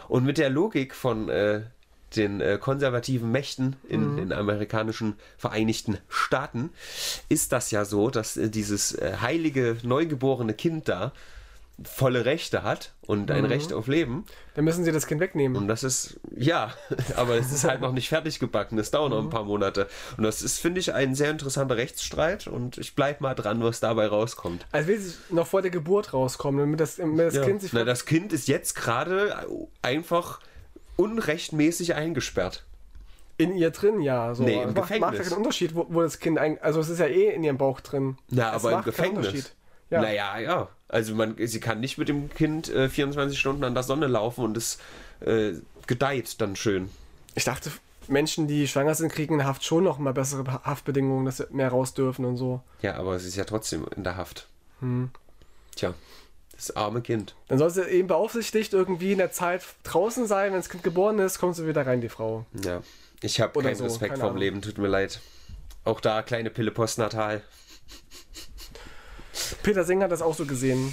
Und 0.06 0.26
mit 0.26 0.36
der 0.36 0.50
Logik 0.50 0.94
von 0.94 1.30
äh, 1.30 1.62
den 2.14 2.42
äh, 2.42 2.58
konservativen 2.60 3.32
Mächten 3.32 3.76
in 3.88 4.18
den 4.18 4.32
amerikanischen 4.34 5.14
Vereinigten 5.38 5.96
Staaten 6.10 6.74
ist 7.30 7.52
das 7.52 7.70
ja 7.70 7.86
so, 7.86 8.10
dass 8.10 8.36
äh, 8.36 8.50
dieses 8.50 8.92
äh, 8.92 9.16
heilige 9.22 9.78
neugeborene 9.82 10.52
Kind 10.52 10.90
da 10.90 11.12
volle 11.84 12.24
Rechte 12.26 12.62
hat 12.62 12.92
und 13.06 13.30
ein 13.30 13.44
Recht 13.46 13.72
auf 13.72 13.86
Leben. 13.86 14.24
Dann 14.54 14.64
müssen 14.66 14.84
sie 14.84 14.92
das 14.92 15.06
Kind 15.06 15.20
wegnehmen. 15.20 15.56
Und 15.56 15.68
das 15.68 15.82
ist, 15.82 16.20
ja, 16.36 16.74
aber 17.16 17.36
es 17.36 17.52
ist 17.52 17.64
halt 17.64 17.80
noch 17.80 17.92
nicht 17.92 18.08
fertig 18.08 18.38
gebacken. 18.38 18.78
Es 18.78 18.90
dauert 18.90 19.10
noch 19.10 19.18
ein 19.22 19.30
paar 19.30 19.44
Monate. 19.44 19.88
Und 20.16 20.24
das 20.24 20.42
ist, 20.42 20.58
finde 20.58 20.80
ich, 20.80 20.92
ein 20.92 21.14
sehr 21.14 21.30
interessanter 21.30 21.76
Rechtsstreit. 21.76 22.46
Und 22.46 22.76
ich 22.78 22.94
bleib 22.94 23.20
mal 23.20 23.34
dran, 23.34 23.62
was 23.62 23.80
dabei 23.80 24.06
rauskommt. 24.08 24.66
Also 24.72 24.88
will 24.88 25.00
sie 25.00 25.14
noch 25.30 25.46
vor 25.46 25.62
der 25.62 25.70
Geburt 25.70 26.12
rauskommen, 26.12 26.60
damit 26.60 26.80
das, 26.80 26.96
damit 26.96 27.26
das 27.28 27.34
Ja. 27.34 27.44
Kind 27.44 27.62
sich 27.62 27.72
Na, 27.72 27.84
das 27.84 28.04
Kind 28.04 28.32
ist 28.32 28.46
jetzt 28.48 28.74
gerade 28.74 29.46
einfach 29.80 30.40
unrechtmäßig 30.96 31.94
eingesperrt. 31.94 32.64
in 33.38 33.56
ihr 33.56 33.70
drin, 33.70 34.02
ja. 34.02 34.34
So. 34.34 34.42
Nee, 34.42 34.62
im 34.62 34.68
Es 34.68 34.74
macht, 34.74 34.76
macht 34.76 34.90
ja 34.90 34.98
Gefängnis. 34.98 35.28
keinen 35.30 35.36
Unterschied, 35.38 35.74
wo, 35.74 35.86
wo 35.88 36.02
das 36.02 36.18
Kind 36.18 36.38
ein, 36.38 36.60
also 36.60 36.78
es 36.80 36.90
ist 36.90 36.98
ja 36.98 37.06
eh 37.06 37.30
in 37.34 37.42
ihrem 37.42 37.56
Bauch 37.56 37.80
drin. 37.80 38.18
Na, 38.28 38.54
Es 38.54 38.62
aber 38.66 38.78
im 38.78 38.84
Gefängnis. 38.84 39.52
Ja. 39.90 40.00
Naja, 40.00 40.38
ja. 40.38 40.68
Also 40.88 41.14
man, 41.14 41.36
sie 41.38 41.60
kann 41.60 41.80
nicht 41.80 41.98
mit 41.98 42.08
dem 42.08 42.30
Kind 42.30 42.68
äh, 42.68 42.88
24 42.88 43.38
Stunden 43.38 43.64
an 43.64 43.74
der 43.74 43.82
Sonne 43.82 44.06
laufen 44.06 44.44
und 44.44 44.56
es 44.56 44.78
äh, 45.20 45.52
gedeiht 45.86 46.40
dann 46.40 46.56
schön. 46.56 46.90
Ich 47.34 47.44
dachte, 47.44 47.70
Menschen, 48.08 48.48
die 48.48 48.66
schwanger 48.66 48.94
sind, 48.94 49.12
kriegen 49.12 49.34
in 49.34 49.38
der 49.38 49.46
Haft 49.46 49.64
schon 49.64 49.84
noch 49.84 49.98
mal 49.98 50.12
bessere 50.12 50.44
Haftbedingungen, 50.64 51.24
dass 51.26 51.38
sie 51.38 51.46
mehr 51.50 51.68
raus 51.68 51.94
dürfen 51.94 52.24
und 52.24 52.36
so. 52.36 52.60
Ja, 52.82 52.94
aber 52.96 53.18
sie 53.18 53.28
ist 53.28 53.36
ja 53.36 53.44
trotzdem 53.44 53.86
in 53.96 54.04
der 54.04 54.16
Haft. 54.16 54.48
Hm. 54.80 55.10
Tja, 55.76 55.94
das 56.54 56.74
arme 56.76 57.02
Kind. 57.02 57.34
Dann 57.48 57.58
soll 57.58 57.70
sie 57.70 57.84
eben 57.88 58.08
beaufsichtigt 58.08 58.72
irgendwie 58.72 59.12
in 59.12 59.18
der 59.18 59.32
Zeit 59.32 59.62
draußen 59.84 60.26
sein. 60.26 60.52
Wenn 60.52 60.58
das 60.58 60.68
Kind 60.68 60.82
geboren 60.82 61.18
ist, 61.18 61.38
kommt 61.38 61.56
sie 61.56 61.66
wieder 61.66 61.86
rein, 61.86 62.00
die 62.00 62.08
Frau. 62.08 62.44
Ja, 62.64 62.82
ich 63.22 63.40
habe 63.40 63.62
keinen 63.62 63.76
so, 63.76 63.84
Respekt 63.84 64.18
vorm. 64.18 64.36
Leben, 64.36 64.60
tut 64.62 64.78
mir 64.78 64.88
leid. 64.88 65.20
Auch 65.84 66.00
da 66.00 66.22
kleine 66.22 66.50
Pille 66.50 66.70
postnatal. 66.70 67.42
Peter 69.62 69.84
Singer 69.84 70.04
hat 70.04 70.12
das 70.12 70.22
auch 70.22 70.34
so 70.34 70.46
gesehen. 70.46 70.92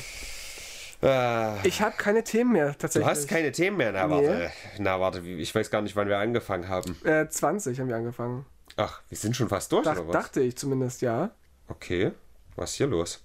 Ah, 1.01 1.57
Ich 1.63 1.81
habe 1.81 1.95
keine 1.95 2.23
Themen 2.23 2.53
mehr, 2.53 2.71
du 2.71 2.77
tatsächlich. 2.79 3.07
hast 3.09 3.27
keine 3.27 3.51
Themen 3.51 3.77
mehr. 3.77 3.91
Na, 3.91 4.07
Nee. 4.07 4.13
warte. 4.27 4.51
Na, 4.79 4.99
warte, 4.99 5.19
ich 5.21 5.53
weiß 5.53 5.69
gar 5.69 5.81
nicht, 5.81 5.95
wann 5.95 6.07
wir 6.07 6.17
angefangen 6.17 6.67
haben. 6.69 6.97
Äh, 7.05 7.27
20 7.29 7.79
haben 7.79 7.87
wir 7.87 7.95
angefangen. 7.95 8.45
Ach, 8.77 9.01
wir 9.09 9.17
sind 9.17 9.35
schon 9.35 9.47
fast 9.49 9.71
durch, 9.71 9.83
Dach, 9.85 9.93
oder 9.97 10.07
was? 10.07 10.13
dachte 10.13 10.41
ich 10.41 10.55
zumindest, 10.57 11.01
ja. 11.01 11.31
Okay, 11.67 12.11
was 12.55 12.71
ist 12.71 12.75
hier 12.77 12.87
los? 12.87 13.21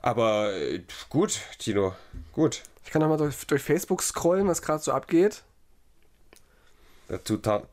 Aber 0.00 0.52
äh, 0.54 0.82
gut, 1.10 1.40
Tino, 1.58 1.94
gut. 2.32 2.62
Ich 2.84 2.90
kann 2.90 3.02
noch 3.02 3.08
mal 3.08 3.16
durch, 3.18 3.46
durch 3.46 3.62
Facebook 3.62 4.02
scrollen, 4.02 4.46
was 4.48 4.62
gerade 4.62 4.82
so 4.82 4.92
abgeht. 4.92 5.42
Da 7.08 7.18
Tut, 7.18 7.42
ta- 7.44 7.62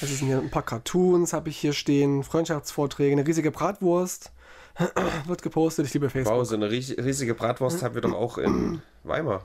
ist 0.00 0.20
denn 0.20 0.28
hier? 0.28 0.38
Ein 0.38 0.50
paar 0.50 0.62
Cartoons 0.64 1.32
habe 1.32 1.50
ich 1.50 1.58
hier 1.58 1.72
stehen, 1.74 2.22
Freundschaftsvorträge, 2.22 3.12
eine 3.12 3.26
riesige 3.26 3.50
Bratwurst 3.50 4.30
wird 5.26 5.42
gepostet. 5.42 5.86
Ich 5.86 5.92
liebe 5.92 6.08
Facebook. 6.08 6.34
Wow, 6.34 6.46
so 6.46 6.54
eine 6.54 6.68
ries- 6.70 6.96
riesige 6.96 7.34
Bratwurst 7.34 7.82
haben 7.82 7.94
wir 7.94 8.00
doch 8.02 8.14
auch 8.14 8.38
in 8.38 8.80
Weimar. 9.04 9.44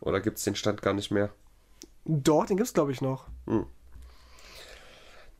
Oder 0.00 0.20
gibt 0.20 0.38
es 0.38 0.44
den 0.44 0.54
Stand 0.56 0.80
gar 0.80 0.94
nicht 0.94 1.10
mehr? 1.10 1.30
Dort, 2.06 2.48
den 2.50 2.56
gibt 2.56 2.68
es 2.68 2.72
glaube 2.74 2.92
ich 2.92 3.00
noch. 3.02 3.26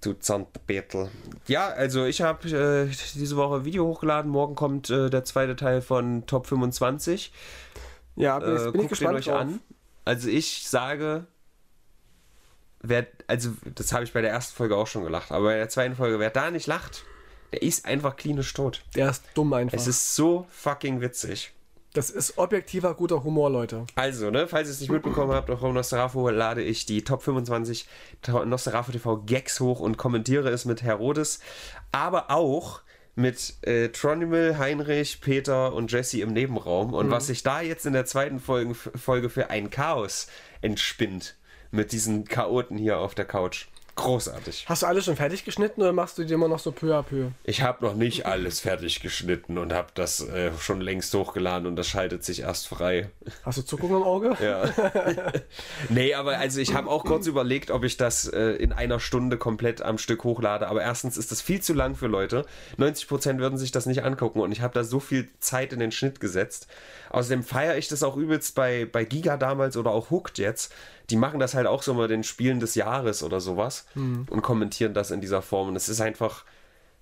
Du 0.02 0.12
Zandbetel. 0.12 1.08
Ja, 1.46 1.68
also 1.68 2.04
ich 2.04 2.20
habe 2.20 2.48
äh, 2.48 2.94
diese 3.14 3.36
Woche 3.36 3.56
ein 3.56 3.64
Video 3.64 3.86
hochgeladen. 3.86 4.30
Morgen 4.30 4.54
kommt 4.54 4.90
äh, 4.90 5.08
der 5.08 5.24
zweite 5.24 5.56
Teil 5.56 5.80
von 5.80 6.26
Top 6.26 6.46
25. 6.46 7.32
Ja, 8.16 8.38
bin, 8.38 8.48
Äh, 8.56 8.66
ich, 8.66 8.72
bin 8.72 8.80
ich 8.82 8.88
gespannt 8.88 9.16
euch 9.18 9.24
drauf. 9.26 9.40
an. 9.40 9.60
Also 10.04 10.28
ich 10.28 10.68
sage, 10.68 11.26
wer, 12.88 13.06
also 13.26 13.50
das 13.74 13.92
habe 13.92 14.04
ich 14.04 14.12
bei 14.12 14.20
der 14.20 14.30
ersten 14.30 14.56
Folge 14.56 14.76
auch 14.76 14.86
schon 14.86 15.04
gelacht, 15.04 15.32
aber 15.32 15.46
bei 15.46 15.56
der 15.56 15.68
zweiten 15.68 15.96
Folge, 15.96 16.18
wer 16.18 16.30
da 16.30 16.50
nicht 16.50 16.66
lacht, 16.66 17.04
Der 17.52 17.62
ist 17.62 17.84
einfach 17.86 18.16
klinisch 18.16 18.52
tot. 18.54 18.82
Der 18.94 19.10
ist 19.10 19.22
dumm 19.34 19.52
einfach. 19.52 19.76
Es 19.76 19.86
ist 19.86 20.14
so 20.14 20.46
fucking 20.50 21.00
witzig. 21.00 21.52
das 21.94 22.10
ist 22.10 22.36
objektiver, 22.36 22.92
guter 22.94 23.24
Humor, 23.24 23.48
Leute. 23.50 23.86
Also, 23.94 24.30
ne, 24.30 24.48
falls 24.48 24.68
ihr 24.68 24.72
es 24.72 24.80
nicht 24.80 24.90
mitbekommen 24.90 25.32
habt, 25.32 25.48
auf 25.48 25.62
Nosferatu 25.62 26.28
lade 26.28 26.62
ich 26.62 26.84
die 26.86 27.02
Top 27.04 27.22
25 27.22 27.86
Nosferatu 28.44 28.92
TV 28.92 29.18
Gags 29.24 29.60
hoch 29.60 29.80
und 29.80 29.96
kommentiere 29.96 30.50
es 30.50 30.64
mit 30.66 30.82
Herodes, 30.82 31.40
aber 31.92 32.30
auch 32.30 32.82
mit 33.14 33.54
äh, 33.62 33.88
Tronimal, 33.88 34.58
Heinrich, 34.58 35.22
Peter 35.22 35.72
und 35.72 35.90
Jesse 35.90 36.20
im 36.20 36.34
Nebenraum. 36.34 36.92
Und 36.92 37.10
was 37.10 37.28
sich 37.28 37.42
da 37.42 37.62
jetzt 37.62 37.86
in 37.86 37.94
der 37.94 38.04
zweiten 38.04 38.40
Folge, 38.40 38.74
Folge 38.74 39.30
für 39.30 39.48
ein 39.48 39.70
Chaos 39.70 40.26
entspinnt 40.60 41.36
mit 41.70 41.92
diesen 41.92 42.24
Chaoten 42.24 42.78
hier 42.78 42.98
auf 42.98 43.14
der 43.14 43.24
Couch. 43.24 43.66
Großartig. 43.96 44.66
Hast 44.68 44.82
du 44.82 44.86
alles 44.86 45.06
schon 45.06 45.16
fertig 45.16 45.46
geschnitten 45.46 45.80
oder 45.80 45.94
machst 45.94 46.18
du 46.18 46.24
dir 46.24 46.34
immer 46.34 46.48
noch 46.48 46.58
so 46.58 46.70
peu 46.70 46.94
à 46.94 47.02
peu? 47.02 47.28
Ich 47.44 47.62
habe 47.62 47.82
noch 47.82 47.94
nicht 47.94 48.26
alles 48.26 48.60
fertig 48.60 49.00
geschnitten 49.00 49.56
und 49.56 49.72
habe 49.72 49.88
das 49.94 50.20
äh, 50.20 50.50
schon 50.60 50.82
längst 50.82 51.14
hochgeladen 51.14 51.66
und 51.66 51.76
das 51.76 51.88
schaltet 51.88 52.22
sich 52.22 52.40
erst 52.40 52.68
frei. 52.68 53.08
Hast 53.42 53.56
du 53.56 53.62
Zuckung 53.62 53.96
im 53.96 54.02
Auge? 54.02 54.36
Ja. 54.38 54.64
nee, 55.88 56.12
aber 56.12 56.36
also 56.36 56.60
ich 56.60 56.74
habe 56.74 56.90
auch 56.90 57.06
kurz 57.06 57.26
überlegt, 57.26 57.70
ob 57.70 57.84
ich 57.84 57.96
das 57.96 58.28
äh, 58.28 58.50
in 58.56 58.74
einer 58.74 59.00
Stunde 59.00 59.38
komplett 59.38 59.80
am 59.80 59.96
Stück 59.96 60.24
hochlade. 60.24 60.68
Aber 60.68 60.82
erstens 60.82 61.16
ist 61.16 61.32
das 61.32 61.40
viel 61.40 61.62
zu 61.62 61.72
lang 61.72 61.94
für 61.94 62.06
Leute. 62.06 62.44
90% 62.78 63.38
würden 63.38 63.56
sich 63.56 63.72
das 63.72 63.86
nicht 63.86 64.04
angucken 64.04 64.40
und 64.40 64.52
ich 64.52 64.60
habe 64.60 64.74
da 64.74 64.84
so 64.84 65.00
viel 65.00 65.30
Zeit 65.40 65.72
in 65.72 65.80
den 65.80 65.90
Schnitt 65.90 66.20
gesetzt. 66.20 66.66
Außerdem 67.08 67.42
feiere 67.42 67.78
ich 67.78 67.88
das 67.88 68.02
auch 68.02 68.16
übelst 68.18 68.54
bei, 68.54 68.84
bei 68.84 69.04
Giga 69.04 69.38
damals 69.38 69.78
oder 69.78 69.90
auch 69.90 70.10
Hooked 70.10 70.36
jetzt. 70.36 70.70
Die 71.10 71.16
machen 71.16 71.38
das 71.38 71.54
halt 71.54 71.66
auch 71.66 71.82
so 71.82 71.94
mal 71.94 72.08
den 72.08 72.24
Spielen 72.24 72.60
des 72.60 72.74
Jahres 72.74 73.22
oder 73.22 73.40
sowas 73.40 73.86
und 74.30 74.42
kommentieren 74.42 74.94
das 74.94 75.10
in 75.10 75.20
dieser 75.20 75.42
Form. 75.42 75.68
Und 75.68 75.76
es 75.76 75.88
ist 75.88 76.00
einfach. 76.00 76.44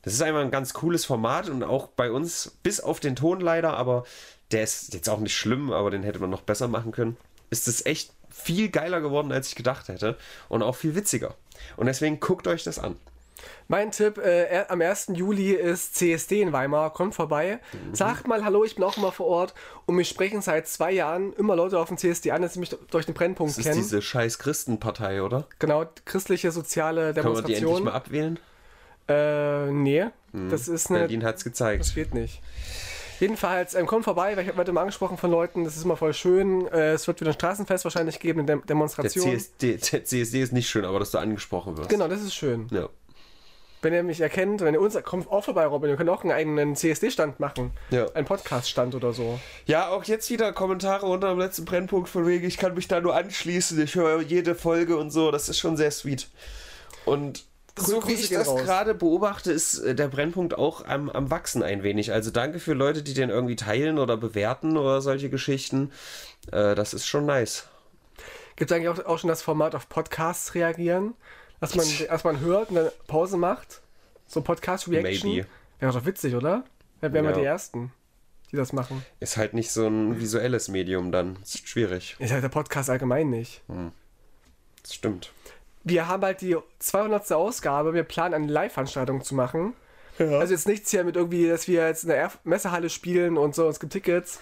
Das 0.02 0.12
ist 0.12 0.20
einfach 0.20 0.42
ein 0.42 0.50
ganz 0.50 0.74
cooles 0.74 1.06
Format 1.06 1.48
und 1.48 1.62
auch 1.62 1.86
bei 1.86 2.10
uns, 2.10 2.58
bis 2.62 2.78
auf 2.78 3.00
den 3.00 3.16
Ton 3.16 3.40
leider, 3.40 3.74
aber 3.74 4.04
der 4.50 4.62
ist 4.62 4.92
jetzt 4.92 5.08
auch 5.08 5.18
nicht 5.18 5.34
schlimm, 5.34 5.72
aber 5.72 5.90
den 5.90 6.02
hätte 6.02 6.18
man 6.18 6.28
noch 6.28 6.42
besser 6.42 6.68
machen 6.68 6.92
können. 6.92 7.16
Ist 7.48 7.68
es 7.68 7.86
echt 7.86 8.12
viel 8.28 8.68
geiler 8.68 9.00
geworden, 9.00 9.32
als 9.32 9.48
ich 9.48 9.54
gedacht 9.54 9.88
hätte 9.88 10.18
und 10.50 10.62
auch 10.62 10.76
viel 10.76 10.94
witziger. 10.94 11.34
Und 11.78 11.86
deswegen 11.86 12.20
guckt 12.20 12.46
euch 12.46 12.64
das 12.64 12.78
an. 12.78 12.96
Mein 13.68 13.90
Tipp, 13.90 14.18
äh, 14.18 14.64
am 14.68 14.80
1. 14.80 15.08
Juli 15.14 15.52
ist 15.52 15.94
CSD 15.96 16.42
in 16.42 16.52
Weimar, 16.52 16.92
kommt 16.92 17.14
vorbei. 17.14 17.58
Mhm. 17.72 17.94
Sagt 17.94 18.26
mal 18.28 18.44
Hallo, 18.44 18.64
ich 18.64 18.74
bin 18.74 18.84
auch 18.84 18.96
immer 18.96 19.12
vor 19.12 19.26
Ort 19.26 19.54
und 19.86 19.96
mich 19.96 20.08
sprechen 20.08 20.42
seit 20.42 20.68
zwei 20.68 20.92
Jahren 20.92 21.32
immer 21.34 21.56
Leute 21.56 21.78
auf 21.78 21.88
dem 21.88 21.96
CSD 21.98 22.30
an, 22.30 22.42
dass 22.42 22.54
sie 22.54 22.60
mich 22.60 22.76
durch 22.90 23.06
den 23.06 23.14
Brennpunkt 23.14 23.52
Das 23.52 23.58
ist 23.58 23.64
kennen. 23.64 23.76
diese 23.76 24.02
scheiß 24.02 24.38
Christenpartei, 24.38 25.22
oder? 25.22 25.46
Genau, 25.58 25.84
christliche 26.04 26.50
soziale 26.50 27.14
Können 27.14 27.26
wir 27.26 27.42
die 27.42 27.54
endlich 27.54 27.58
Demonstration. 27.60 27.84
mal 27.84 27.92
abwählen? 27.92 28.38
Äh, 29.08 29.70
nee, 29.72 30.06
das 30.50 30.68
ist 30.68 30.90
eine. 30.90 31.00
Berlin 31.00 31.24
hat's 31.24 31.44
gezeigt. 31.44 31.80
Das 31.80 31.94
geht 31.94 32.14
nicht. 32.14 32.40
Jedenfalls, 33.20 33.74
ähm, 33.74 33.86
kommt 33.86 34.04
vorbei, 34.04 34.36
weil 34.36 34.46
ich 34.48 34.56
werde 34.56 34.70
immer 34.70 34.80
angesprochen 34.80 35.16
von 35.18 35.30
Leuten, 35.30 35.64
das 35.64 35.76
ist 35.76 35.84
immer 35.84 35.96
voll 35.96 36.12
schön. 36.14 36.66
Äh, 36.68 36.92
es 36.94 37.06
wird 37.06 37.20
wieder 37.20 37.30
ein 37.30 37.34
Straßenfest 37.34 37.84
wahrscheinlich 37.84 38.18
geben, 38.18 38.40
eine 38.40 38.46
Der 38.46 38.56
Demonstration. 38.56 39.24
CSD, 39.30 39.76
der 39.92 40.04
CSD 40.04 40.42
ist 40.42 40.52
nicht 40.52 40.68
schön, 40.68 40.84
aber 40.84 40.98
dass 40.98 41.12
du 41.12 41.18
angesprochen 41.18 41.76
wirst. 41.78 41.88
Genau, 41.90 42.08
das 42.08 42.22
ist 42.22 42.34
schön. 42.34 42.66
Ja. 42.70 42.88
Wenn 43.84 43.92
ihr 43.92 44.02
mich 44.02 44.20
erkennt, 44.20 44.62
wenn 44.62 44.72
ihr 44.72 44.80
uns 44.80 45.00
kommt 45.04 45.30
auch 45.30 45.44
vorbei, 45.44 45.66
Robin, 45.66 45.90
wir 45.90 45.96
können 45.96 46.08
auch 46.08 46.22
einen 46.22 46.32
eigenen 46.32 46.74
CSD-Stand 46.74 47.38
machen. 47.38 47.72
Ja. 47.90 48.06
Ein 48.14 48.24
Podcast-Stand 48.24 48.94
oder 48.94 49.12
so. 49.12 49.38
Ja, 49.66 49.90
auch 49.90 50.04
jetzt 50.04 50.30
wieder 50.30 50.54
Kommentare 50.54 51.04
unter 51.04 51.28
dem 51.28 51.38
letzten 51.38 51.66
Brennpunkt 51.66 52.08
von 52.08 52.26
wegen, 52.26 52.46
ich 52.46 52.56
kann 52.56 52.74
mich 52.74 52.88
da 52.88 53.02
nur 53.02 53.14
anschließen, 53.14 53.78
ich 53.82 53.94
höre 53.94 54.22
jede 54.22 54.54
Folge 54.54 54.96
und 54.96 55.10
so, 55.10 55.30
das 55.30 55.50
ist 55.50 55.58
schon 55.58 55.76
sehr 55.76 55.90
sweet. 55.90 56.28
Und 57.04 57.44
so 57.76 58.06
wie 58.08 58.12
ich 58.12 58.30
das 58.30 58.48
raus. 58.48 58.62
gerade 58.62 58.94
beobachte, 58.94 59.52
ist 59.52 59.80
äh, 59.80 59.94
der 59.94 60.08
Brennpunkt 60.08 60.56
auch 60.56 60.86
am, 60.86 61.10
am 61.10 61.30
Wachsen 61.30 61.62
ein 61.62 61.82
wenig. 61.82 62.12
Also 62.12 62.30
danke 62.30 62.60
für 62.60 62.72
Leute, 62.72 63.02
die 63.02 63.14
den 63.14 63.28
irgendwie 63.28 63.56
teilen 63.56 63.98
oder 63.98 64.16
bewerten 64.16 64.76
oder 64.78 65.02
solche 65.02 65.28
Geschichten. 65.28 65.92
Äh, 66.52 66.74
das 66.74 66.94
ist 66.94 67.06
schon 67.06 67.26
nice. 67.26 67.68
Gibt 68.56 68.70
es 68.70 68.76
eigentlich 68.76 68.88
auch, 68.88 69.04
auch 69.04 69.18
schon 69.18 69.28
das 69.28 69.42
Format 69.42 69.74
auf 69.74 69.88
Podcasts 69.88 70.54
reagieren? 70.54 71.14
Dass 71.72 71.74
man 71.76 72.06
erst 72.08 72.24
mal 72.24 72.40
hört 72.40 72.70
und 72.70 72.76
dann 72.76 72.88
Pause 73.06 73.36
macht? 73.36 73.80
So 74.26 74.40
Podcast-Reaction? 74.42 75.30
Maybe. 75.30 75.46
Wäre 75.80 75.92
doch 75.92 76.04
witzig, 76.06 76.34
oder? 76.34 76.64
Wären 77.00 77.12
wir 77.12 77.22
Ja. 77.22 77.32
die 77.32 77.44
Ersten, 77.44 77.92
die 78.50 78.56
das 78.56 78.72
machen. 78.72 79.04
Ist 79.20 79.36
halt 79.36 79.54
nicht 79.54 79.70
so 79.70 79.86
ein 79.86 80.18
visuelles 80.20 80.68
Medium 80.68 81.12
dann. 81.12 81.36
Ist 81.42 81.68
schwierig. 81.68 82.16
Ist 82.18 82.32
halt 82.32 82.42
der 82.42 82.48
Podcast 82.48 82.88
allgemein 82.90 83.30
nicht. 83.30 83.62
Das 84.82 84.94
stimmt. 84.94 85.32
Wir 85.82 86.08
haben 86.08 86.22
halt 86.22 86.40
die 86.40 86.56
200. 86.78 87.30
Ausgabe. 87.32 87.92
Wir 87.92 88.04
planen 88.04 88.34
eine 88.34 88.46
Live-Veranstaltung 88.50 89.22
zu 89.22 89.34
machen. 89.34 89.74
Also 90.18 90.54
jetzt 90.54 90.68
nichts 90.68 90.90
hier 90.90 91.04
mit 91.04 91.16
irgendwie, 91.16 91.48
dass 91.48 91.66
wir 91.68 91.86
jetzt 91.86 92.04
in 92.04 92.10
der 92.10 92.30
Messehalle 92.44 92.88
spielen 92.88 93.36
und 93.36 93.54
so, 93.54 93.68
es 93.68 93.80
gibt 93.80 93.92
Tickets. 93.92 94.38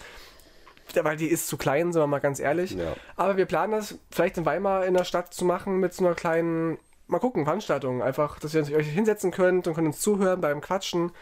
Ja, 0.94 1.02
Weil 1.04 1.16
die 1.16 1.28
ist 1.28 1.48
zu 1.48 1.56
klein, 1.56 1.92
sind 1.92 2.02
wir 2.02 2.06
mal 2.06 2.18
ganz 2.18 2.38
ehrlich. 2.38 2.72
Ja. 2.72 2.94
Aber 3.16 3.38
wir 3.38 3.46
planen 3.46 3.72
das 3.72 3.94
vielleicht 4.10 4.36
in 4.36 4.44
Weimar 4.44 4.84
in 4.84 4.92
der 4.94 5.04
Stadt 5.04 5.32
zu 5.32 5.46
machen 5.46 5.78
mit 5.80 5.94
so 5.94 6.04
einer 6.04 6.14
kleinen, 6.14 6.76
mal 7.06 7.18
gucken, 7.18 7.44
Veranstaltung. 7.44 8.02
Einfach, 8.02 8.38
dass 8.38 8.54
ihr 8.54 8.62
euch 8.76 8.88
hinsetzen 8.88 9.30
könnt 9.30 9.66
und 9.66 9.74
könnt 9.74 9.86
uns 9.86 10.00
zuhören 10.00 10.40
beim 10.40 10.60
Quatschen. 10.60 11.12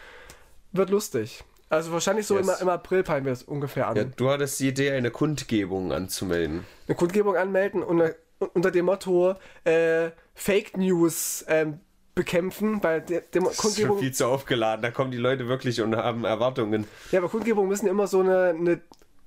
Wird 0.71 0.89
lustig. 0.89 1.43
Also 1.69 1.91
wahrscheinlich 1.93 2.27
so 2.27 2.35
Yes. 2.37 2.45
immer, 2.47 2.61
im 2.61 2.69
April 2.69 3.03
peilen 3.03 3.23
wir 3.25 3.31
es 3.31 3.43
ungefähr 3.43 3.87
an. 3.87 3.95
Ja, 3.95 4.03
du 4.03 4.29
hattest 4.29 4.59
die 4.59 4.67
Idee, 4.69 4.91
eine 4.91 5.09
Kundgebung 5.11 5.91
anzumelden. 5.93 6.65
eine 6.87 6.95
Kundgebung 6.95 7.37
anmelden 7.37 7.81
und 7.81 8.01
äh, 8.01 8.13
unter 8.53 8.71
dem 8.71 8.85
Motto 8.85 9.35
äh, 9.63 10.11
Fake 10.33 10.75
News 10.75 11.45
ähm, 11.47 11.79
bekämpfen, 12.15 12.83
weil 12.83 13.01
der, 13.01 13.21
der 13.21 13.41
Das 13.41 13.51
ist 13.51 13.55
schon 13.55 13.63
Kundgebung, 13.69 13.99
viel 13.99 14.13
zu 14.13 14.27
aufgeladen. 14.27 14.81
Da 14.81 14.91
kommen 14.91 15.11
die 15.11 15.17
Leute 15.17 15.47
wirklich 15.47 15.81
und 15.81 15.95
haben 15.95 16.25
Erwartungen. 16.25 16.87
ja, 17.11 17.19
aber 17.19 17.29
Kundgebungen 17.29 17.69
müssen 17.69 17.87
immer 17.87 18.07
so 18.07 18.19
eine, 18.19 18.49
eine, 18.49 18.81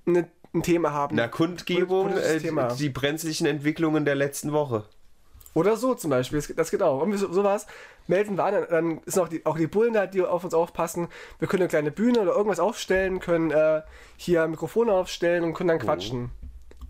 eine, 0.06 0.28
ein 0.52 0.62
Thema 0.62 0.92
haben. 0.92 1.16
Na, 1.16 1.28
Kundgebung, 1.28 2.14
äh, 2.16 2.40
die 2.78 2.90
brenzlichen 2.90 3.46
Entwicklungen 3.46 4.04
der 4.04 4.16
letzten 4.16 4.52
Woche. 4.52 4.84
Oder 5.54 5.76
so 5.76 5.94
zum 5.94 6.10
Beispiel, 6.10 6.38
das, 6.38 6.52
das 6.54 6.70
geht 6.70 6.82
auch. 6.82 7.00
Irgendwie 7.00 7.18
so, 7.18 7.32
sowas 7.32 7.66
melden 8.06 8.36
wir 8.36 8.44
an, 8.44 8.54
dann, 8.54 8.66
dann 8.68 9.00
sind 9.06 9.22
auch 9.22 9.28
die, 9.28 9.46
auch 9.46 9.56
die 9.56 9.68
Bullen 9.68 9.94
da, 9.94 10.06
die 10.06 10.22
auf 10.22 10.44
uns 10.44 10.52
aufpassen. 10.52 11.08
Wir 11.38 11.48
können 11.48 11.62
eine 11.62 11.68
kleine 11.68 11.90
Bühne 11.90 12.20
oder 12.20 12.32
irgendwas 12.32 12.60
aufstellen, 12.60 13.20
können 13.20 13.50
äh, 13.50 13.82
hier 14.16 14.46
Mikrofone 14.48 14.92
aufstellen 14.92 15.44
und 15.44 15.54
können 15.54 15.68
dann 15.68 15.78
quatschen. 15.78 16.30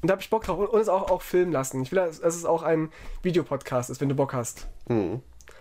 Und 0.02 0.08
da 0.08 0.12
habe 0.12 0.22
ich 0.22 0.30
Bock 0.30 0.44
drauf 0.44 0.58
und 0.58 0.66
uns 0.66 0.88
auch, 0.88 1.10
auch 1.10 1.22
filmen 1.22 1.52
lassen. 1.52 1.82
Ich 1.82 1.92
will, 1.92 1.96
dass 1.96 2.20
dass 2.20 2.34
es 2.34 2.44
auch 2.44 2.62
ein 2.62 2.90
Videopodcast 3.22 3.90
ist, 3.90 4.00
wenn 4.00 4.08
du 4.08 4.14
Bock 4.14 4.32
hast. 4.34 4.66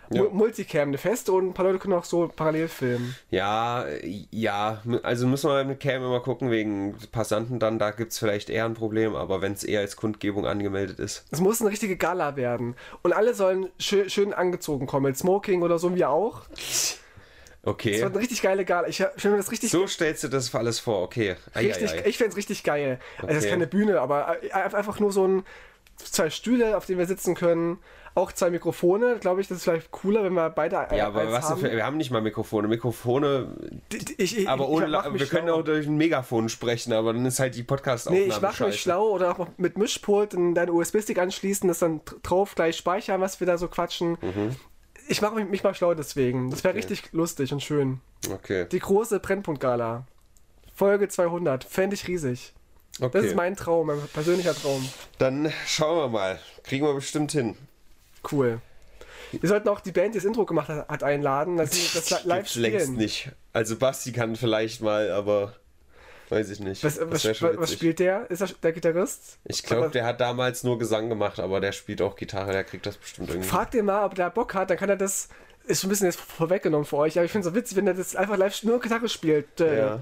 Ja. 0.09 0.23
Mu- 0.23 0.29
Multicam, 0.29 0.89
eine 0.89 0.97
feste 0.97 1.31
und 1.31 1.47
ein 1.49 1.53
paar 1.53 1.65
Leute 1.65 1.79
können 1.79 1.93
auch 1.93 2.03
so 2.03 2.27
parallel 2.35 2.67
filmen. 2.67 3.15
Ja, 3.31 3.85
ja, 4.31 4.81
also 5.03 5.27
müssen 5.27 5.49
wir 5.49 5.63
mit 5.63 5.79
Cam 5.79 6.03
immer 6.03 6.19
gucken, 6.19 6.51
wegen 6.51 6.95
Passanten 7.11 7.59
dann, 7.59 7.79
da 7.79 7.91
gibt 7.91 8.11
es 8.11 8.19
vielleicht 8.19 8.49
eher 8.49 8.65
ein 8.65 8.73
Problem, 8.73 9.15
aber 9.15 9.41
wenn 9.41 9.53
es 9.53 9.63
eher 9.63 9.79
als 9.79 9.95
Kundgebung 9.95 10.45
angemeldet 10.45 10.99
ist. 10.99 11.25
Es 11.31 11.39
muss 11.39 11.61
eine 11.61 11.69
richtige 11.71 11.95
Gala 11.97 12.35
werden. 12.35 12.75
Und 13.01 13.13
alle 13.13 13.33
sollen 13.33 13.69
schön, 13.79 14.09
schön 14.09 14.33
angezogen 14.33 14.85
kommen, 14.87 15.05
mit 15.07 15.17
Smoking 15.17 15.61
oder 15.63 15.79
so, 15.79 15.95
wir 15.95 16.09
auch. 16.09 16.41
Es 16.57 16.99
Okay. 17.65 18.01
wird 18.01 18.11
eine 18.11 18.19
richtig 18.19 18.41
geile 18.41 18.65
Gala. 18.65 18.89
Ich 18.89 18.95
stelle 18.97 19.31
mir 19.31 19.37
das 19.37 19.49
richtig, 19.49 19.71
So 19.71 19.87
stellst 19.87 20.21
du 20.25 20.27
das 20.27 20.49
für 20.49 20.57
alles 20.59 20.79
vor, 20.79 21.01
okay. 21.01 21.37
richtig 21.55 21.89
Eieiei. 21.91 22.05
ich 22.07 22.17
fände 22.17 22.31
es 22.31 22.37
richtig 22.37 22.63
geil. 22.65 22.99
Also 23.19 23.27
es 23.29 23.37
ist 23.37 23.43
Okay. 23.43 23.51
keine 23.51 23.67
Bühne, 23.67 24.01
aber 24.01 24.37
äh, 24.43 24.51
einfach 24.51 24.99
nur 24.99 25.13
so 25.13 25.25
ein, 25.25 25.43
zwei 25.95 26.29
Stühle, 26.29 26.75
auf 26.75 26.85
denen 26.85 26.99
wir 26.99 27.05
sitzen 27.05 27.35
können. 27.35 27.79
Auch 28.15 28.31
zwei 28.31 28.51
Mikrofone, 28.51 29.17
glaube 29.19 29.41
ich, 29.41 29.47
das 29.47 29.57
ist 29.57 29.63
vielleicht 29.63 29.89
cooler, 29.91 30.23
wenn 30.23 30.33
wir 30.33 30.49
beide 30.51 30.75
äh, 30.91 30.97
Ja, 30.97 31.07
aber 31.07 31.31
was 31.31 31.49
haben. 31.49 31.59
für, 31.61 31.71
wir 31.71 31.83
haben 31.83 31.97
nicht 31.97 32.11
mal 32.11 32.21
Mikrofone. 32.21 32.67
Mikrofone, 32.67 33.47
ich, 34.17 34.37
ich, 34.37 34.47
aber 34.49 34.65
ich, 34.65 34.69
ohne, 34.69 34.87
wir 34.91 35.25
können 35.25 35.49
auch 35.49 35.63
durch 35.63 35.87
ein 35.87 35.97
Megafon 35.97 36.47
sprechen, 36.49 36.93
aber 36.93 37.13
dann 37.13 37.25
ist 37.25 37.39
halt 37.39 37.55
die 37.55 37.63
Podcast-Aufnahme 37.63 38.25
Nee, 38.27 38.31
ich 38.31 38.39
mache 38.41 38.65
mich 38.65 38.81
schlau 38.81 39.09
oder 39.09 39.31
auch 39.39 39.47
mit 39.57 39.77
Mischpult 39.79 40.35
in 40.35 40.53
deinen 40.53 40.69
USB-Stick 40.69 41.17
anschließen, 41.17 41.67
das 41.67 41.79
dann 41.79 42.01
dr- 42.05 42.19
drauf 42.21 42.53
gleich 42.53 42.77
speichern, 42.77 43.19
was 43.19 43.39
wir 43.39 43.47
da 43.47 43.57
so 43.57 43.67
quatschen. 43.67 44.17
Mhm. 44.21 44.55
Ich 45.07 45.21
mache 45.21 45.35
mich, 45.35 45.49
mich 45.49 45.63
mal 45.63 45.73
schlau 45.73 45.95
deswegen. 45.95 46.51
Das 46.51 46.63
wäre 46.63 46.75
richtig 46.75 47.11
lustig 47.13 47.51
und 47.51 47.61
schön. 47.63 47.99
Okay, 48.31 48.67
Die 48.71 48.79
große 48.79 49.19
Brennpunkt-Gala. 49.19 50.05
Folge 50.75 51.07
200. 51.07 51.63
Fände 51.63 51.95
ich 51.95 52.07
riesig. 52.07 52.53
Das 52.99 53.07
okay. 53.07 53.25
ist 53.25 53.35
mein 53.35 53.55
Traum, 53.55 53.87
mein 53.87 53.99
persönlicher 54.13 54.53
Traum. 54.53 54.87
Dann 55.17 55.51
schauen 55.65 55.97
wir 55.97 56.07
mal. 56.09 56.39
Kriegen 56.63 56.85
wir 56.85 56.93
bestimmt 56.93 57.31
hin. 57.31 57.55
Cool. 58.31 58.59
Wir 59.31 59.49
sollten 59.49 59.67
auch 59.69 59.79
die 59.79 59.91
Band, 59.91 60.13
die 60.13 60.19
das 60.19 60.25
Intro 60.25 60.45
gemacht 60.45 60.69
hat, 60.69 60.87
hat 60.87 61.03
einladen, 61.03 61.57
dass 61.57 61.71
sie 61.71 61.89
das 61.93 62.09
li- 62.09 62.17
live 62.29 62.37
Gibt's 62.43 62.55
längst 62.55 62.81
spielen. 62.85 62.97
nicht. 62.97 63.31
Also 63.51 63.75
Basti 63.77 64.11
kann 64.11 64.35
vielleicht 64.35 64.81
mal, 64.81 65.09
aber 65.11 65.55
weiß 66.29 66.49
ich 66.51 66.59
nicht. 66.59 66.83
Was, 66.83 66.97
Das 66.97 67.25
was, 67.25 67.41
was, 67.57 67.73
spielt 67.73 67.99
der? 67.99 68.29
Ist 68.29 68.41
das 68.41 68.59
der 68.61 68.71
Gitarrist? 68.71 69.37
Ich 69.45 69.63
glaube, 69.63 69.89
der 69.89 70.05
hat 70.05 70.21
damals 70.21 70.63
nur 70.63 70.77
Gesang 70.79 71.09
gemacht, 71.09 71.39
aber 71.39 71.59
der 71.61 71.71
spielt 71.71 72.01
auch 72.01 72.15
Gitarre, 72.15 72.51
der 72.51 72.63
kriegt 72.63 72.85
das 72.85 72.97
bestimmt 72.97 73.29
irgendwie. 73.29 73.47
Frag 73.49 73.71
den 73.71 73.85
mal, 73.85 74.05
ob 74.05 74.15
der 74.15 74.29
Bock 74.29 74.53
hat, 74.53 74.69
dann 74.69 74.77
kann 74.77 74.89
er 74.89 74.97
das. 74.97 75.29
Ist 75.65 75.79
schon 75.81 75.87
ein 75.87 75.91
bisschen 75.91 76.07
jetzt 76.07 76.19
vorweggenommen 76.19 76.85
für 76.85 76.97
euch, 76.97 77.17
aber 77.17 77.23
ich 77.25 77.31
finde 77.31 77.47
es 77.47 77.53
so 77.53 77.57
witzig, 77.57 77.77
wenn 77.77 77.87
er 77.87 77.93
das 77.93 78.17
einfach 78.17 78.35
live 78.37 78.63
nur 78.63 78.81
Gitarre 78.81 79.07
spielt. 79.07 79.57
Dö, 79.59 79.77
Ja. 79.77 79.99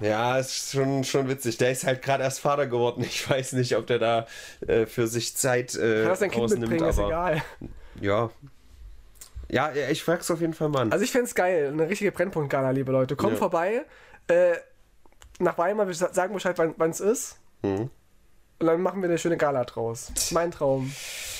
Ja, 0.00 0.38
ist 0.38 0.72
schon, 0.72 1.04
schon 1.04 1.28
witzig. 1.28 1.56
Der 1.58 1.70
ist 1.70 1.84
halt 1.84 2.02
gerade 2.02 2.24
erst 2.24 2.40
Vater 2.40 2.66
geworden. 2.66 3.02
Ich 3.04 3.28
weiß 3.30 3.52
nicht, 3.52 3.76
ob 3.76 3.86
der 3.86 3.98
da 3.98 4.26
äh, 4.66 4.86
für 4.86 5.06
sich 5.06 5.36
Zeit 5.36 5.74
äh, 5.76 6.00
Kann 6.00 6.08
das 6.08 6.18
dein 6.20 6.30
Kind 6.30 6.50
mitbringen, 6.58 6.88
ist 6.88 6.98
aber 6.98 7.08
egal. 7.08 7.42
ja. 8.00 8.30
Ja, 9.50 9.72
ich 9.72 10.02
frag's 10.02 10.30
auf 10.30 10.40
jeden 10.40 10.54
Fall 10.54 10.68
mal 10.70 10.80
an. 10.82 10.92
Also 10.92 11.04
ich 11.04 11.12
find's 11.12 11.34
geil, 11.34 11.68
eine 11.72 11.88
richtige 11.88 12.10
Brennpunkt-Gala, 12.10 12.70
liebe 12.70 12.90
Leute. 12.90 13.14
Kommt 13.14 13.34
Ja. 13.34 13.38
vorbei, 13.38 13.84
äh, 14.26 14.54
nach 15.38 15.58
Weimar, 15.58 15.86
wir 15.86 15.94
sa- 15.94 16.12
sagen 16.12 16.32
Bescheid, 16.34 16.56
wann 16.58 16.90
es 16.90 17.00
ist. 17.00 17.36
Mhm. 17.62 17.90
Und 18.58 18.66
dann 18.66 18.80
machen 18.80 19.02
wir 19.02 19.08
eine 19.08 19.18
schöne 19.18 19.36
Gala 19.36 19.64
draus. 19.64 20.10
Mein 20.30 20.50
Traum. 20.50 20.92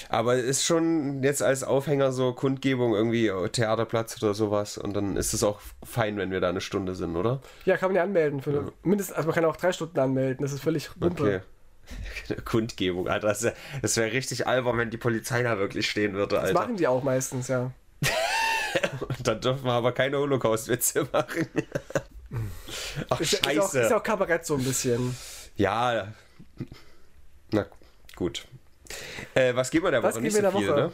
Aber 0.08 0.36
ist 0.36 0.64
schon 0.64 1.22
jetzt 1.22 1.42
als 1.42 1.62
Aufhänger 1.64 2.12
so 2.12 2.32
Kundgebung 2.32 2.94
irgendwie 2.94 3.30
oh, 3.30 3.48
Theaterplatz 3.48 4.22
oder 4.22 4.34
sowas 4.34 4.78
und 4.78 4.94
dann 4.94 5.16
ist 5.16 5.32
es 5.34 5.42
auch 5.42 5.60
fein, 5.82 6.16
wenn 6.18 6.30
wir 6.30 6.40
da 6.40 6.48
eine 6.50 6.60
Stunde 6.60 6.94
sind, 6.94 7.16
oder? 7.16 7.40
Ja, 7.64 7.76
kann 7.76 7.88
man 7.90 7.96
ja 7.96 8.02
anmelden. 8.02 8.40
Für 8.42 8.50
eine, 8.50 8.72
mindestens, 8.82 9.16
also 9.16 9.26
man 9.28 9.34
kann 9.34 9.44
auch 9.44 9.56
drei 9.56 9.72
Stunden 9.72 9.98
anmelden, 9.98 10.42
das 10.42 10.52
ist 10.52 10.62
völlig 10.62 10.90
Wumpe. 11.00 11.22
Okay. 11.22 11.40
Kundgebung, 12.44 13.08
Alter. 13.08 13.28
Das, 13.28 13.46
das 13.82 13.96
wäre 13.96 14.12
richtig 14.12 14.46
albern, 14.46 14.78
wenn 14.78 14.90
die 14.90 14.96
Polizei 14.96 15.42
da 15.42 15.58
wirklich 15.58 15.88
stehen 15.90 16.14
würde, 16.14 16.36
Das 16.36 16.44
Alter. 16.44 16.54
machen 16.60 16.76
die 16.76 16.86
auch 16.86 17.02
meistens, 17.02 17.48
ja. 17.48 17.70
Und 19.08 19.26
dann 19.26 19.40
dürfen 19.40 19.64
wir 19.64 19.72
aber 19.72 19.92
keine 19.92 20.18
Holocaust-Witze 20.18 21.08
machen. 21.12 21.46
Ach, 23.10 23.20
Ist, 23.20 23.32
ja- 23.32 23.38
scheiße. 23.44 23.58
ist, 23.58 23.60
auch, 23.60 23.74
ist 23.74 23.92
auch 23.92 24.02
Kabarett 24.02 24.44
so 24.46 24.56
ein 24.56 24.64
bisschen. 24.64 25.16
Ja. 25.56 26.08
Na 27.52 27.66
gut. 28.16 28.46
Äh, 29.34 29.54
was 29.54 29.70
geben 29.70 29.84
wir 29.86 29.90
der 29.90 30.02
Was 30.02 30.14
Woche? 30.14 30.22
geben 30.22 30.24
Nicht 30.24 30.36
so 30.36 30.40
der 30.42 30.52
viel, 30.52 30.68
Woche? 30.68 30.80
ne? 30.80 30.92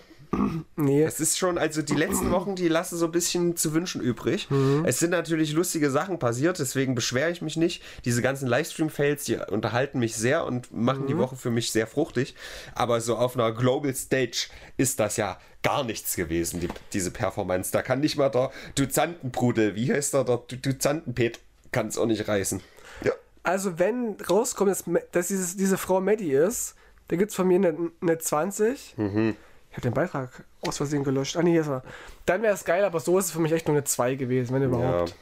Nee. 0.76 1.02
Es 1.02 1.18
ist 1.18 1.38
schon, 1.38 1.58
also 1.58 1.82
die 1.82 1.94
letzten 1.96 2.30
Wochen, 2.30 2.54
die 2.54 2.68
lassen 2.68 2.96
so 2.96 3.06
ein 3.06 3.10
bisschen 3.12 3.56
zu 3.56 3.74
wünschen 3.74 4.00
übrig. 4.00 4.48
Mhm. 4.48 4.84
Es 4.86 5.00
sind 5.00 5.10
natürlich 5.10 5.52
lustige 5.52 5.90
Sachen 5.90 6.20
passiert, 6.20 6.56
deswegen 6.60 6.94
beschwere 6.94 7.30
ich 7.32 7.42
mich 7.42 7.56
nicht. 7.56 7.82
Diese 8.04 8.22
ganzen 8.22 8.46
Livestream-Fails, 8.46 9.24
die 9.24 9.36
unterhalten 9.36 9.98
mich 9.98 10.14
sehr 10.14 10.44
und 10.46 10.72
machen 10.72 11.02
Mhm. 11.02 11.06
die 11.08 11.18
Woche 11.18 11.34
für 11.34 11.50
mich 11.50 11.72
sehr 11.72 11.88
fruchtig. 11.88 12.36
Aber 12.76 13.00
so 13.00 13.16
auf 13.16 13.34
einer 13.34 13.50
Global 13.50 13.92
Stage 13.92 14.46
ist 14.76 15.00
das 15.00 15.16
ja 15.16 15.36
gar 15.64 15.82
nichts 15.82 16.14
gewesen, 16.14 16.60
die, 16.60 16.68
diese 16.92 17.10
Performance. 17.10 17.72
Da 17.72 17.82
kann 17.82 17.98
nicht 17.98 18.16
mal 18.16 18.28
der 18.30 18.52
Duzantenbrudel, 18.76 19.74
wie 19.74 19.92
heißt 19.92 20.14
der, 20.14 20.24
der 20.24 20.36
Du- 20.46 20.56
Duzantenpet, 20.56 21.40
kann 21.72 21.88
es 21.88 21.98
auch 21.98 22.06
nicht 22.06 22.28
reißen. 22.28 22.60
Ja. 23.04 23.12
Also 23.42 23.78
wenn 23.80 24.16
rauskommt, 24.28 24.70
dass, 24.70 24.84
dass 25.12 25.26
dieses, 25.28 25.56
diese 25.56 25.76
Frau 25.76 26.00
Maddie 26.00 26.32
ist, 26.32 26.74
dann 27.10 27.18
gibt 27.18 27.30
es 27.30 27.36
von 27.36 27.48
mir 27.48 27.56
eine, 27.56 27.90
eine 28.00 28.18
20. 28.18 28.94
Mhm. 28.96 29.36
Ich 29.70 29.76
habe 29.76 29.82
den 29.82 29.94
Beitrag 29.94 30.44
aus 30.60 30.76
Versehen 30.76 31.02
gelöscht. 31.02 31.36
Ah 31.36 31.42
nee, 31.42 31.50
hier 31.52 31.62
ist 31.62 31.68
er. 31.68 31.82
Dann 32.26 32.42
wäre 32.42 32.54
es 32.54 32.64
geil, 32.64 32.84
aber 32.84 33.00
so 33.00 33.18
ist 33.18 33.26
es 33.26 33.30
für 33.32 33.40
mich 33.40 33.50
echt 33.52 33.66
nur 33.66 33.76
eine 33.76 33.84
2 33.84 34.14
gewesen, 34.14 34.54
wenn 34.54 34.62
Ja, 34.62 34.68
überhaupt. 34.68 35.14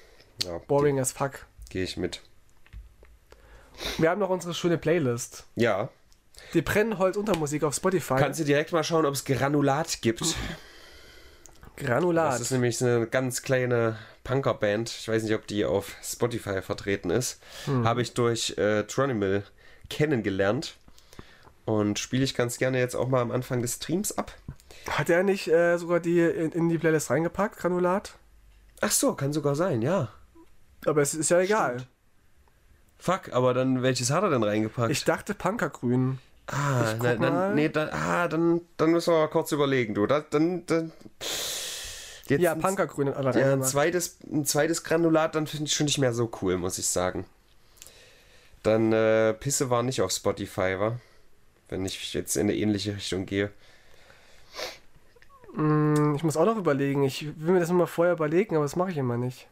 ja 0.45 0.59
Boring 0.69 1.01
as 1.01 1.13
fuck. 1.13 1.47
gehe 1.71 1.83
ich 1.85 1.97
mit. 1.97 2.21
Wir 3.97 4.11
haben 4.11 4.19
noch 4.19 4.29
unsere 4.29 4.53
schöne 4.53 4.77
Playlist. 4.77 5.45
Ja. 5.55 5.89
Die 6.53 6.63
Brennholz 6.63 7.17
Untermusik 7.17 7.63
auf 7.65 7.75
Spotify. 7.75 8.17
Kannst 8.17 8.39
du 8.41 8.45
direkt 8.45 8.73
mal 8.73 8.85
schauen, 8.85 9.07
ob 9.07 9.15
es 9.15 9.25
Granulat 9.25 10.03
gibt. 10.03 10.35
Granulat. 11.77 12.35
Das 12.35 12.41
ist 12.41 12.51
nämlich 12.51 12.83
eine 12.83 13.07
ganz 13.07 13.43
kleine 13.43 13.97
Punkerband. 14.25 14.91
Ich 14.91 15.09
weiß 15.09 15.23
nicht, 15.23 15.35
ob 15.35 15.47
die 15.47 15.65
auf 15.65 15.95
Spotify 16.03 16.61
vertreten 16.61 17.11
ist. 17.11 17.41
Habe 17.67 18.03
ich 18.03 18.15
durch 18.15 18.57
äh, 18.59 18.83
Tronimal 18.85 19.45
kennengelernt. 19.89 20.77
Und 21.69 21.99
spiele 21.99 22.25
ich 22.25 22.35
ganz 22.35 22.57
gerne 22.57 22.79
jetzt 22.79 22.95
auch 22.95 23.09
mal 23.09 23.21
am 23.21 23.31
Anfang 23.31 23.61
des 23.61 23.75
Streams 23.75 24.17
ab. 24.17 24.33
Hat 24.89 25.11
er 25.11 25.23
nicht 25.23 25.49
äh, 25.49 25.77
sogar 25.77 26.01
die 26.01 26.19
in, 26.19 26.51
in 26.53 26.71
die 26.71 26.79
Playlist 26.79 27.11
reingepackt, 27.11 27.59
Granulat? 27.59 28.15
Ach 28.81 28.91
so, 28.91 29.13
kann 29.13 29.35
sogar 29.35 29.55
sein, 29.55 29.83
ja. 29.83 30.09
Aber 30.87 31.03
es 31.03 31.13
ist 31.13 31.29
ja 31.29 31.41
egal. 31.41 31.87
Fuck, 32.99 33.35
aber 33.35 33.53
dann, 33.53 33.83
welches 33.83 34.11
hat 34.11 34.23
er 34.23 34.31
denn 34.31 34.45
reingepackt? 34.45 34.91
Ich 34.91 35.05
dachte 35.05 35.35
Punkergrün. 35.35 36.21
ah, 36.47 36.95
mal. 36.99 37.19
dann, 37.19 37.55
nee, 37.55 37.69
dann, 37.69 37.91
ah, 37.91 38.29
dann, 38.29 38.63
dann 38.79 38.93
müssen 38.93 39.13
wir 39.13 39.19
mal 39.19 39.29
kurz 39.29 39.53
überlegen, 39.53 39.93
du. 39.93 40.07
Da, 40.07 40.21
dann, 40.21 40.65
dann, 40.65 40.91
jetzt 42.29 42.41
Ja, 42.41 42.55
Punkergrün 42.55 43.15
hat 43.15 43.27
er 43.27 43.39
Ja, 43.39 43.53
ein 43.53 43.63
zweites, 43.63 44.17
ein 44.23 44.47
zweites 44.47 44.85
Granulat, 44.85 45.35
dann 45.35 45.47
finde 45.47 45.67
ich 45.67 45.75
schon 45.75 45.85
nicht 45.85 45.99
mehr 45.99 46.15
so 46.15 46.31
cool, 46.41 46.57
muss 46.57 46.79
ich 46.79 46.87
sagen. 46.87 47.27
Dann 48.63 48.91
äh, 48.95 49.35
Pisse 49.35 49.69
war 49.69 49.83
nicht 49.83 50.01
auf 50.01 50.13
Spotify, 50.13 50.79
war? 50.79 50.99
Wenn 51.69 51.85
ich 51.85 52.15
jetzt 52.15 52.37
in 52.37 52.43
eine 52.43 52.55
ähnliche 52.57 52.97
Richtung 52.97 53.27
gehe. 53.27 53.51
Hm, 55.55 56.15
Ich 56.17 56.23
muss 56.23 56.37
auch 56.37 56.47
noch 56.47 56.57
überlegen. 56.57 57.05
Ich 57.05 57.27
will 57.39 57.55
mir 57.55 57.61
das 57.61 57.71
immer 57.71 57.87
vorher 57.87 58.15
überlegen, 58.15 58.57
aber 58.57 58.65
das 58.65 58.77
mache 58.77 58.91
ich 58.91 58.97
immer 58.97 59.17
nicht. 59.17 59.49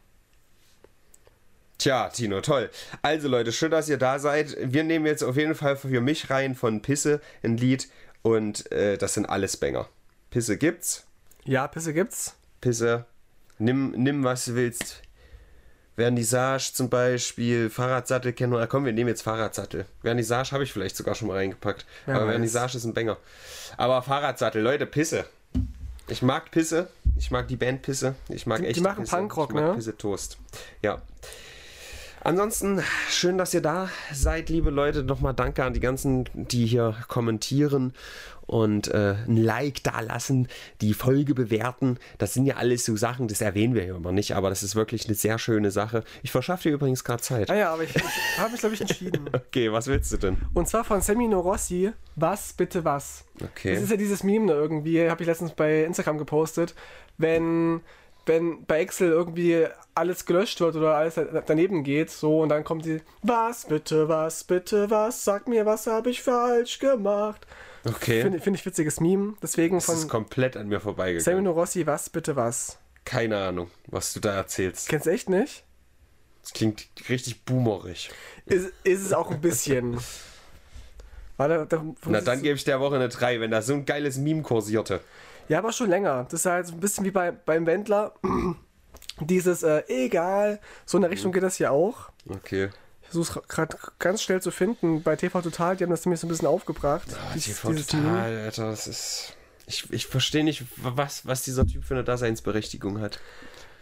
Tja, 1.77 2.09
Tino, 2.09 2.41
toll. 2.41 2.71
Also 3.03 3.27
Leute, 3.27 3.51
schön, 3.51 3.69
dass 3.69 3.87
ihr 3.87 3.97
da 3.97 4.17
seid. 4.17 4.57
Wir 4.59 4.83
nehmen 4.83 5.05
jetzt 5.05 5.23
auf 5.23 5.37
jeden 5.37 5.53
Fall 5.53 5.77
für 5.77 6.01
mich 6.01 6.29
rein 6.31 6.55
von 6.55 6.81
Pisse 6.81 7.21
ein 7.43 7.57
Lied 7.57 7.87
und 8.23 8.71
äh, 8.71 8.97
das 8.97 9.13
sind 9.13 9.27
alles 9.27 9.57
Banger. 9.57 9.87
Pisse 10.31 10.57
gibt's. 10.57 11.05
Ja, 11.45 11.67
Pisse 11.67 11.93
gibt's. 11.93 12.35
Pisse, 12.61 13.05
nimm, 13.59 13.91
nimm 13.91 14.23
was 14.23 14.45
du 14.45 14.55
willst. 14.55 15.03
Vernissage 15.97 16.73
zum 16.73 16.89
Beispiel, 16.89 17.71
Fahrradsattel 17.71 18.31
kennen 18.33 18.53
wir. 18.53 18.67
Komm, 18.67 18.85
wir 18.85 18.93
nehmen 18.93 19.07
jetzt 19.09 19.23
Fahrradsattel. 19.23 19.85
Vernissage 20.03 20.51
habe 20.51 20.63
ich 20.63 20.71
vielleicht 20.71 20.95
sogar 20.95 21.15
schon 21.15 21.27
mal 21.27 21.37
reingepackt. 21.37 21.85
Wer 22.05 22.15
aber 22.15 22.25
weiß. 22.27 22.31
Vernissage 22.33 22.77
ist 22.77 22.83
ein 22.85 22.93
Banger. 22.93 23.17
Aber 23.77 24.03
Fahrradsattel, 24.03 24.61
Leute, 24.61 24.85
Pisse. 24.85 25.25
Ich 26.07 26.21
mag 26.21 26.51
Pisse. 26.51 26.87
Ich 27.17 27.31
mag 27.31 27.47
die 27.47 27.55
Band 27.55 27.81
Pisse. 27.81 28.13
Ich 28.29 28.45
mag 28.45 28.57
Die- 28.59 28.63
die 28.65 28.69
echt 28.69 28.81
machen 28.81 29.05
Pisse. 29.05 29.15
Punkrock, 29.17 29.49
ich 29.49 29.55
mag 29.55 29.63
ne? 29.69 29.73
Pisse 29.73 29.97
Toast. 29.97 30.37
Ja. 30.83 31.01
Ansonsten, 32.23 32.83
schön, 33.09 33.37
dass 33.37 33.53
ihr 33.53 33.61
da 33.61 33.89
seid, 34.13 34.49
liebe 34.49 34.69
Leute. 34.69 35.01
Nochmal 35.03 35.33
danke 35.33 35.63
an 35.63 35.73
die 35.73 35.79
ganzen, 35.79 36.29
die 36.33 36.65
hier 36.67 36.95
kommentieren 37.07 37.93
und 38.47 38.87
äh, 38.87 39.15
ein 39.27 39.37
Like 39.37 39.83
da 39.83 39.99
lassen, 39.99 40.47
die 40.81 40.93
Folge 40.93 41.35
bewerten. 41.35 41.99
Das 42.17 42.33
sind 42.33 42.45
ja 42.45 42.55
alles 42.55 42.85
so 42.85 42.95
Sachen, 42.95 43.27
das 43.27 43.41
erwähnen 43.41 43.75
wir 43.75 43.83
hier 43.83 43.95
immer 43.95 44.13
nicht, 44.13 44.35
aber 44.35 44.49
das 44.49 44.63
ist 44.63 44.75
wirklich 44.75 45.05
eine 45.05 45.15
sehr 45.15 45.37
schöne 45.37 45.69
Sache. 45.69 46.03
Ich 46.23 46.31
verschaffe 46.31 46.63
dir 46.63 46.75
übrigens 46.75 47.03
gerade 47.03 47.21
Zeit. 47.21 47.51
Ah 47.51 47.55
ja, 47.55 47.73
aber 47.73 47.83
ich, 47.83 47.95
ich 47.95 48.03
habe 48.37 48.51
mich, 48.51 48.59
glaube 48.59 48.75
ich, 48.75 48.81
entschieden. 48.81 49.29
Okay, 49.47 49.71
was 49.71 49.87
willst 49.87 50.11
du 50.11 50.17
denn? 50.17 50.37
Und 50.53 50.67
zwar 50.67 50.83
von 50.83 51.01
Semino 51.01 51.39
Rossi. 51.39 51.91
Was, 52.15 52.53
bitte 52.53 52.83
was? 52.85 53.25
Okay. 53.43 53.73
Das 53.73 53.83
ist 53.83 53.91
ja 53.91 53.97
dieses 53.97 54.23
Meme 54.23 54.47
da 54.47 54.53
irgendwie, 54.53 55.09
habe 55.09 55.21
ich 55.21 55.27
letztens 55.27 55.51
bei 55.51 55.83
Instagram 55.83 56.17
gepostet. 56.17 56.73
Wenn, 57.17 57.81
wenn 58.25 58.65
bei 58.65 58.79
Excel 58.79 59.09
irgendwie 59.09 59.65
alles 59.95 60.25
gelöscht 60.25 60.59
wird 60.59 60.75
oder 60.75 60.95
alles 60.95 61.19
daneben 61.45 61.83
geht, 61.83 62.09
so 62.09 62.41
und 62.41 62.49
dann 62.49 62.63
kommt 62.63 62.85
die, 62.85 63.01
was, 63.21 63.65
bitte, 63.65 64.07
was, 64.07 64.43
bitte, 64.43 64.89
was, 64.89 65.23
sag 65.23 65.47
mir, 65.47 65.65
was 65.65 65.87
habe 65.87 66.09
ich 66.09 66.21
falsch 66.21 66.79
gemacht? 66.79 67.45
Okay. 67.85 68.21
Finde 68.21 68.39
find 68.39 68.57
ich 68.57 68.65
witziges 68.65 68.99
Meme. 68.99 69.35
Desegen 69.41 69.77
das 69.77 69.89
ist 69.89 70.01
von 70.01 70.09
komplett 70.09 70.57
an 70.57 70.67
mir 70.67 70.79
vorbeigegangen. 70.79 71.23
Semino 71.23 71.51
Rossi, 71.51 71.85
was, 71.85 72.09
bitte, 72.09 72.35
was? 72.35 72.77
Keine 73.05 73.37
Ahnung, 73.37 73.71
was 73.87 74.13
du 74.13 74.19
da 74.19 74.35
erzählst. 74.35 74.89
Kennst 74.89 75.05
du 75.05 75.11
echt 75.11 75.29
nicht? 75.29 75.63
Das 76.41 76.53
klingt 76.53 76.87
richtig 77.09 77.43
boomerig. 77.43 78.09
Ist, 78.45 78.71
ist 78.83 79.01
es 79.01 79.13
auch 79.13 79.31
ein 79.31 79.41
bisschen. 79.41 79.99
Da, 81.37 81.65
da, 81.65 81.85
Na, 82.07 82.19
dann 82.21 82.41
gebe 82.41 82.55
ich 82.55 82.63
der 82.63 82.79
Woche 82.79 82.95
eine 82.95 83.09
3, 83.09 83.39
wenn 83.39 83.51
da 83.51 83.61
so 83.61 83.73
ein 83.73 83.85
geiles 83.85 84.17
Meme 84.17 84.41
kursierte. 84.41 85.01
Ja, 85.49 85.59
aber 85.59 85.71
schon 85.71 85.87
länger. 85.87 86.23
Das 86.23 86.39
ist 86.41 86.45
halt 86.47 86.65
so 86.65 86.73
ein 86.73 86.79
bisschen 86.79 87.05
wie 87.05 87.11
bei, 87.11 87.29
beim 87.29 87.67
Wendler. 87.67 88.15
Dieses, 89.19 89.61
äh, 89.61 89.83
egal. 89.87 90.59
So 90.87 90.97
in 90.97 91.03
der 91.03 91.11
Richtung 91.11 91.31
geht 91.31 91.43
das 91.43 91.57
hier 91.57 91.71
auch. 91.71 92.09
Okay. 92.27 92.69
Ich 93.07 93.13
versuche 93.13 93.39
es 93.41 93.47
gerade 93.47 93.77
ganz 93.99 94.21
schnell 94.21 94.41
zu 94.41 94.51
finden. 94.51 95.01
Bei 95.03 95.15
TV 95.15 95.41
Total, 95.41 95.75
die 95.77 95.83
haben 95.83 95.91
das 95.91 96.05
nämlich 96.05 96.19
so 96.19 96.27
ein 96.27 96.29
bisschen 96.29 96.47
aufgebracht. 96.47 97.07
Ah, 97.13 97.33
Dieses- 97.33 97.61
TV. 97.61 97.73
Total, 97.73 98.37
Alter, 98.37 98.69
das 98.69 98.87
ist. 98.87 99.33
Ich, 99.65 99.91
ich 99.91 100.07
verstehe 100.07 100.43
nicht, 100.43 100.63
was, 100.77 101.25
was 101.25 101.43
dieser 101.43 101.65
Typ 101.67 101.83
für 101.83 101.93
eine 101.93 102.03
Daseinsberechtigung 102.03 103.01
hat. 103.01 103.19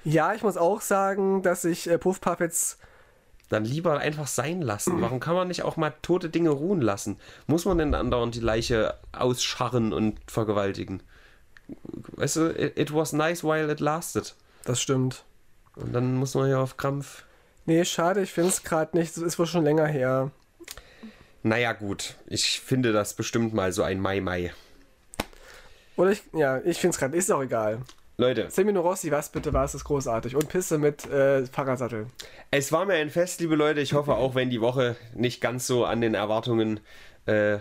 Ja, 0.04 0.34
ich 0.34 0.42
muss 0.42 0.58
auch 0.58 0.82
sagen, 0.82 1.44
dass 1.44 1.64
ich 1.66 1.88
äh, 1.90 1.98
Puff 1.98 2.22
Puppets. 2.22 2.78
Dann 3.50 3.66
lieber 3.66 4.00
einfach 4.00 4.26
sein 4.26 4.64
lassen. 4.64 5.00
Warum 5.02 5.20
kann 5.20 5.36
man 5.36 5.48
nicht 5.48 5.62
auch 5.62 5.78
mal 5.78 5.94
tote 6.02 6.30
Dinge 6.30 6.50
ruhen 6.50 6.82
lassen? 6.82 7.20
Muss 7.46 7.66
man 7.66 7.78
denn 7.78 7.94
andauernd 7.94 8.34
die 8.34 8.40
Leiche 8.40 8.96
ausscharren 9.12 9.94
und 9.94 10.20
vergewaltigen? 10.26 11.04
Weißt 11.84 12.38
du, 12.38 12.50
it, 12.50 12.78
it 12.78 12.94
was 12.94 13.14
nice 13.14 13.44
while 13.44 13.72
it 13.72 13.80
lasted. 13.80 14.34
Das 14.64 14.82
stimmt. 14.82 15.24
Und 15.76 15.94
dann 15.94 16.16
muss 16.16 16.34
man 16.34 16.50
ja 16.50 16.60
auf 16.60 16.78
Krampf. 16.78 17.24
Nee, 17.66 17.84
schade, 17.86 18.22
ich 18.22 18.32
finde 18.32 18.50
es 18.50 18.64
gerade 18.64 18.98
nicht. 18.98 19.16
Das 19.16 19.24
ist 19.24 19.40
wohl 19.40 19.48
schon 19.48 19.64
länger 19.64 19.88
her. 19.88 20.32
Naja, 21.44 21.74
gut. 21.74 22.16
Ich 22.28 22.60
finde 22.60 22.92
das 22.94 23.14
bestimmt 23.16 23.54
mal 23.54 23.72
so 23.72 23.84
ein 23.84 24.00
Mai-Mai. 24.00 24.54
Oder 25.96 26.12
ich, 26.12 26.24
ja, 26.34 26.60
ich 26.60 26.78
finde 26.78 26.94
es 26.94 27.00
gerade. 27.00 27.18
Ist 27.18 27.32
auch 27.32 27.42
egal. 27.42 27.82
Leute, 28.18 28.50
Semino 28.50 28.82
Rossi, 28.82 29.12
was 29.12 29.30
bitte 29.30 29.52
war, 29.52 29.66
ist 29.66 29.84
großartig. 29.84 30.36
Und 30.36 30.48
Pisse 30.48 30.78
mit 30.78 31.06
äh, 31.06 31.46
Fahrradsattel. 31.48 32.08
Es 32.50 32.72
war 32.72 32.86
mir 32.86 32.94
ein 32.94 33.10
Fest, 33.10 33.42
liebe 33.42 33.56
Leute. 33.56 33.82
Ich 33.82 33.94
hoffe 33.94 34.14
auch, 34.14 34.36
wenn 34.36 34.50
die 34.50 34.62
Woche 34.62 34.96
nicht 35.14 35.42
ganz 35.42 35.68
so 35.68 35.86
an 35.86 36.00
den 36.00 36.14
Erwartungen 36.14 36.80
äh, 37.26 37.60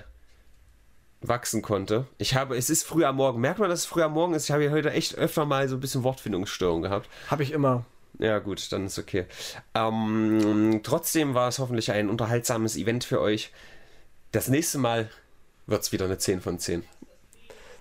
wachsen 1.23 1.61
konnte. 1.63 2.07
Ich 2.19 2.37
habe, 2.37 2.57
es 2.57 2.71
ist 2.71 2.85
früh 2.85 3.05
am 3.05 3.17
Morgen. 3.17 3.41
Merkt 3.41 3.59
man, 3.59 3.69
dass 3.69 3.81
es 3.81 3.87
früh 3.87 4.03
am 4.03 4.13
Morgen 4.13 4.35
ist? 4.35 4.45
Ich 4.45 4.51
habe 4.51 4.65
ja 4.65 4.71
heute 4.71 4.93
echt 4.93 5.17
öfter 5.17 5.45
mal 5.45 5.69
so 5.69 5.77
ein 5.77 5.81
bisschen 5.81 6.05
Wortfindungsstörung 6.05 6.83
gehabt. 6.83 7.09
Habe 7.31 7.43
ich 7.43 7.51
immer. 7.51 7.85
Ja, 8.19 8.39
gut, 8.39 8.71
dann 8.73 8.87
ist 8.87 8.99
okay. 8.99 9.27
Ähm, 9.75 10.81
trotzdem 10.83 11.35
war 11.35 11.49
es 11.49 11.59
hoffentlich 11.59 11.91
ein 11.91 12.09
unterhaltsames 12.09 12.77
Event 12.77 13.05
für 13.05 13.21
euch. 13.21 13.51
Das 14.33 14.49
nächste 14.49 14.79
Mal 14.79 15.11
wird 15.67 15.83
es 15.83 15.93
wieder 15.93 16.05
eine 16.05 16.19
10 16.19 16.41
von 16.41 16.59
10. 16.59 16.85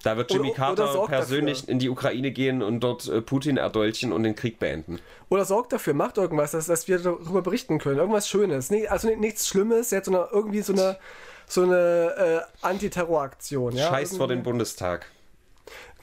Da 0.04 0.18
wird 0.18 0.32
Jimmy 0.32 0.50
Oder- 0.50 0.56
Carter 0.58 1.00
oder 1.00 1.08
persönlich 1.08 1.60
dafür. 1.62 1.72
in 1.72 1.80
die 1.80 1.90
Ukraine 1.90 2.32
gehen 2.32 2.62
und 2.62 2.82
dort 2.82 3.08
äh, 3.08 3.22
Putin 3.22 3.56
erdolchen 3.58 4.12
und 4.12 4.24
den 4.24 4.36
Krieg 4.36 4.60
beenden. 4.60 5.00
Oder 5.30 5.46
sorgt 5.46 5.72
dafür, 5.72 5.94
macht 5.94 6.18
irgendwas, 6.18 6.52
dass, 6.52 6.66
dass 6.66 6.88
wir 6.90 7.00
darüber 7.00 7.42
berichten 7.42 7.80
können. 7.80 8.00
Irgendwas 8.00 8.28
Schönes. 8.28 8.70
Also 8.90 9.08
ni- 9.08 9.16
nichts 9.16 9.48
Schlimmes, 9.48 9.92
jetzt 9.92 10.06
sondern 10.06 10.28
irgendwie 10.32 10.62
so 10.62 10.74
eine, 10.74 10.98
so 11.48 11.64
eine 11.64 12.44
äh, 12.62 12.66
Antiterroraktion. 12.66 13.76
Ja? 13.76 13.88
Scheiß 13.90 14.18
vor 14.18 14.28
den 14.28 14.40
Irgendwie- 14.40 14.50
Bundestag. 14.50 15.06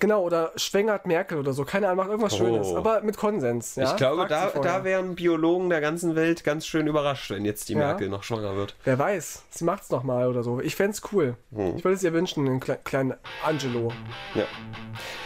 Genau, 0.00 0.22
oder 0.22 0.50
schwängert 0.56 1.06
Merkel 1.06 1.38
oder 1.38 1.52
so. 1.52 1.64
Keine 1.64 1.86
Ahnung, 1.86 1.98
macht 1.98 2.08
irgendwas 2.08 2.32
Oh. 2.34 2.36
Schönes. 2.38 2.74
Aber 2.74 3.02
mit 3.02 3.16
Konsens. 3.16 3.76
Ja? 3.76 3.84
ich 3.90 3.96
glaube, 3.96 4.26
da, 4.28 4.46
da 4.60 4.82
wären 4.82 5.14
Biologen 5.14 5.68
der 5.70 5.80
ganzen 5.80 6.16
Welt 6.16 6.42
ganz 6.42 6.66
schön 6.66 6.86
überrascht, 6.86 7.30
wenn 7.30 7.44
jetzt 7.44 7.68
die 7.68 7.74
Ja. 7.74 7.80
Merkel 7.80 8.08
noch 8.08 8.22
schwanger 8.22 8.56
wird. 8.56 8.74
Wer 8.84 8.98
weiß, 8.98 9.42
sie 9.50 9.64
macht's 9.64 9.90
nochmal 9.90 10.26
oder 10.28 10.42
so. 10.42 10.60
Ich 10.60 10.74
fänd's 10.74 11.02
cool. 11.12 11.36
Hm. 11.54 11.76
Ich 11.76 11.84
würde 11.84 11.94
es 11.96 12.02
ihr 12.02 12.12
wünschen, 12.12 12.46
einen 12.46 12.60
kle 12.60 12.78
kleinen 12.82 13.14
Angelo. 13.46 13.92
Ja. 14.34 14.44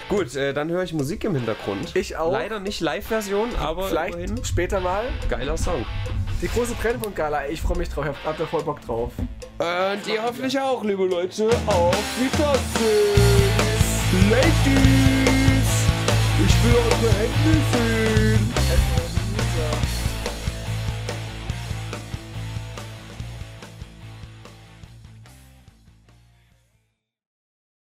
Gut, 0.09 0.35
äh, 0.37 0.53
dann 0.53 0.69
höre 0.71 0.83
ich 0.83 0.93
Musik 0.93 1.25
im 1.25 1.35
Hintergrund. 1.35 1.95
Ich 1.97 2.17
auch. 2.17 2.33
Leider 2.33 2.61
nicht 2.61 2.81
Live-Version, 2.81 3.51
aber 3.61 3.85
Vielleicht 3.85 4.17
immerhin 4.17 4.45
später 4.45 4.81
mal. 4.81 5.05
geiler 5.31 5.57
Song. 5.57 5.87
Die 6.43 6.49
große 6.49 6.75
Brennpunkt-Gala. 6.75 7.47
Ich 7.49 7.63
freue 7.63 7.79
mich 7.79 7.89
drauf. 7.89 8.05
Hab, 8.07 8.17
hab 8.25 8.37
da 8.39 8.45
voll 8.45 8.65
Bock 8.65 8.81
drauf. 8.83 9.13
Und 9.59 10.07
ihr 10.13 10.23
hoffentlich 10.23 10.59
auch, 10.61 10.83
liebe 10.85 11.07
Leute. 11.07 11.49
Auf 11.67 11.97
Wiedersehen. 12.19 13.84
Ladies, 14.31 15.71
ich 16.47 16.55
will 16.65 16.77
eure 16.77 17.13
Hände 17.19 17.55
sehen. 17.73 18.45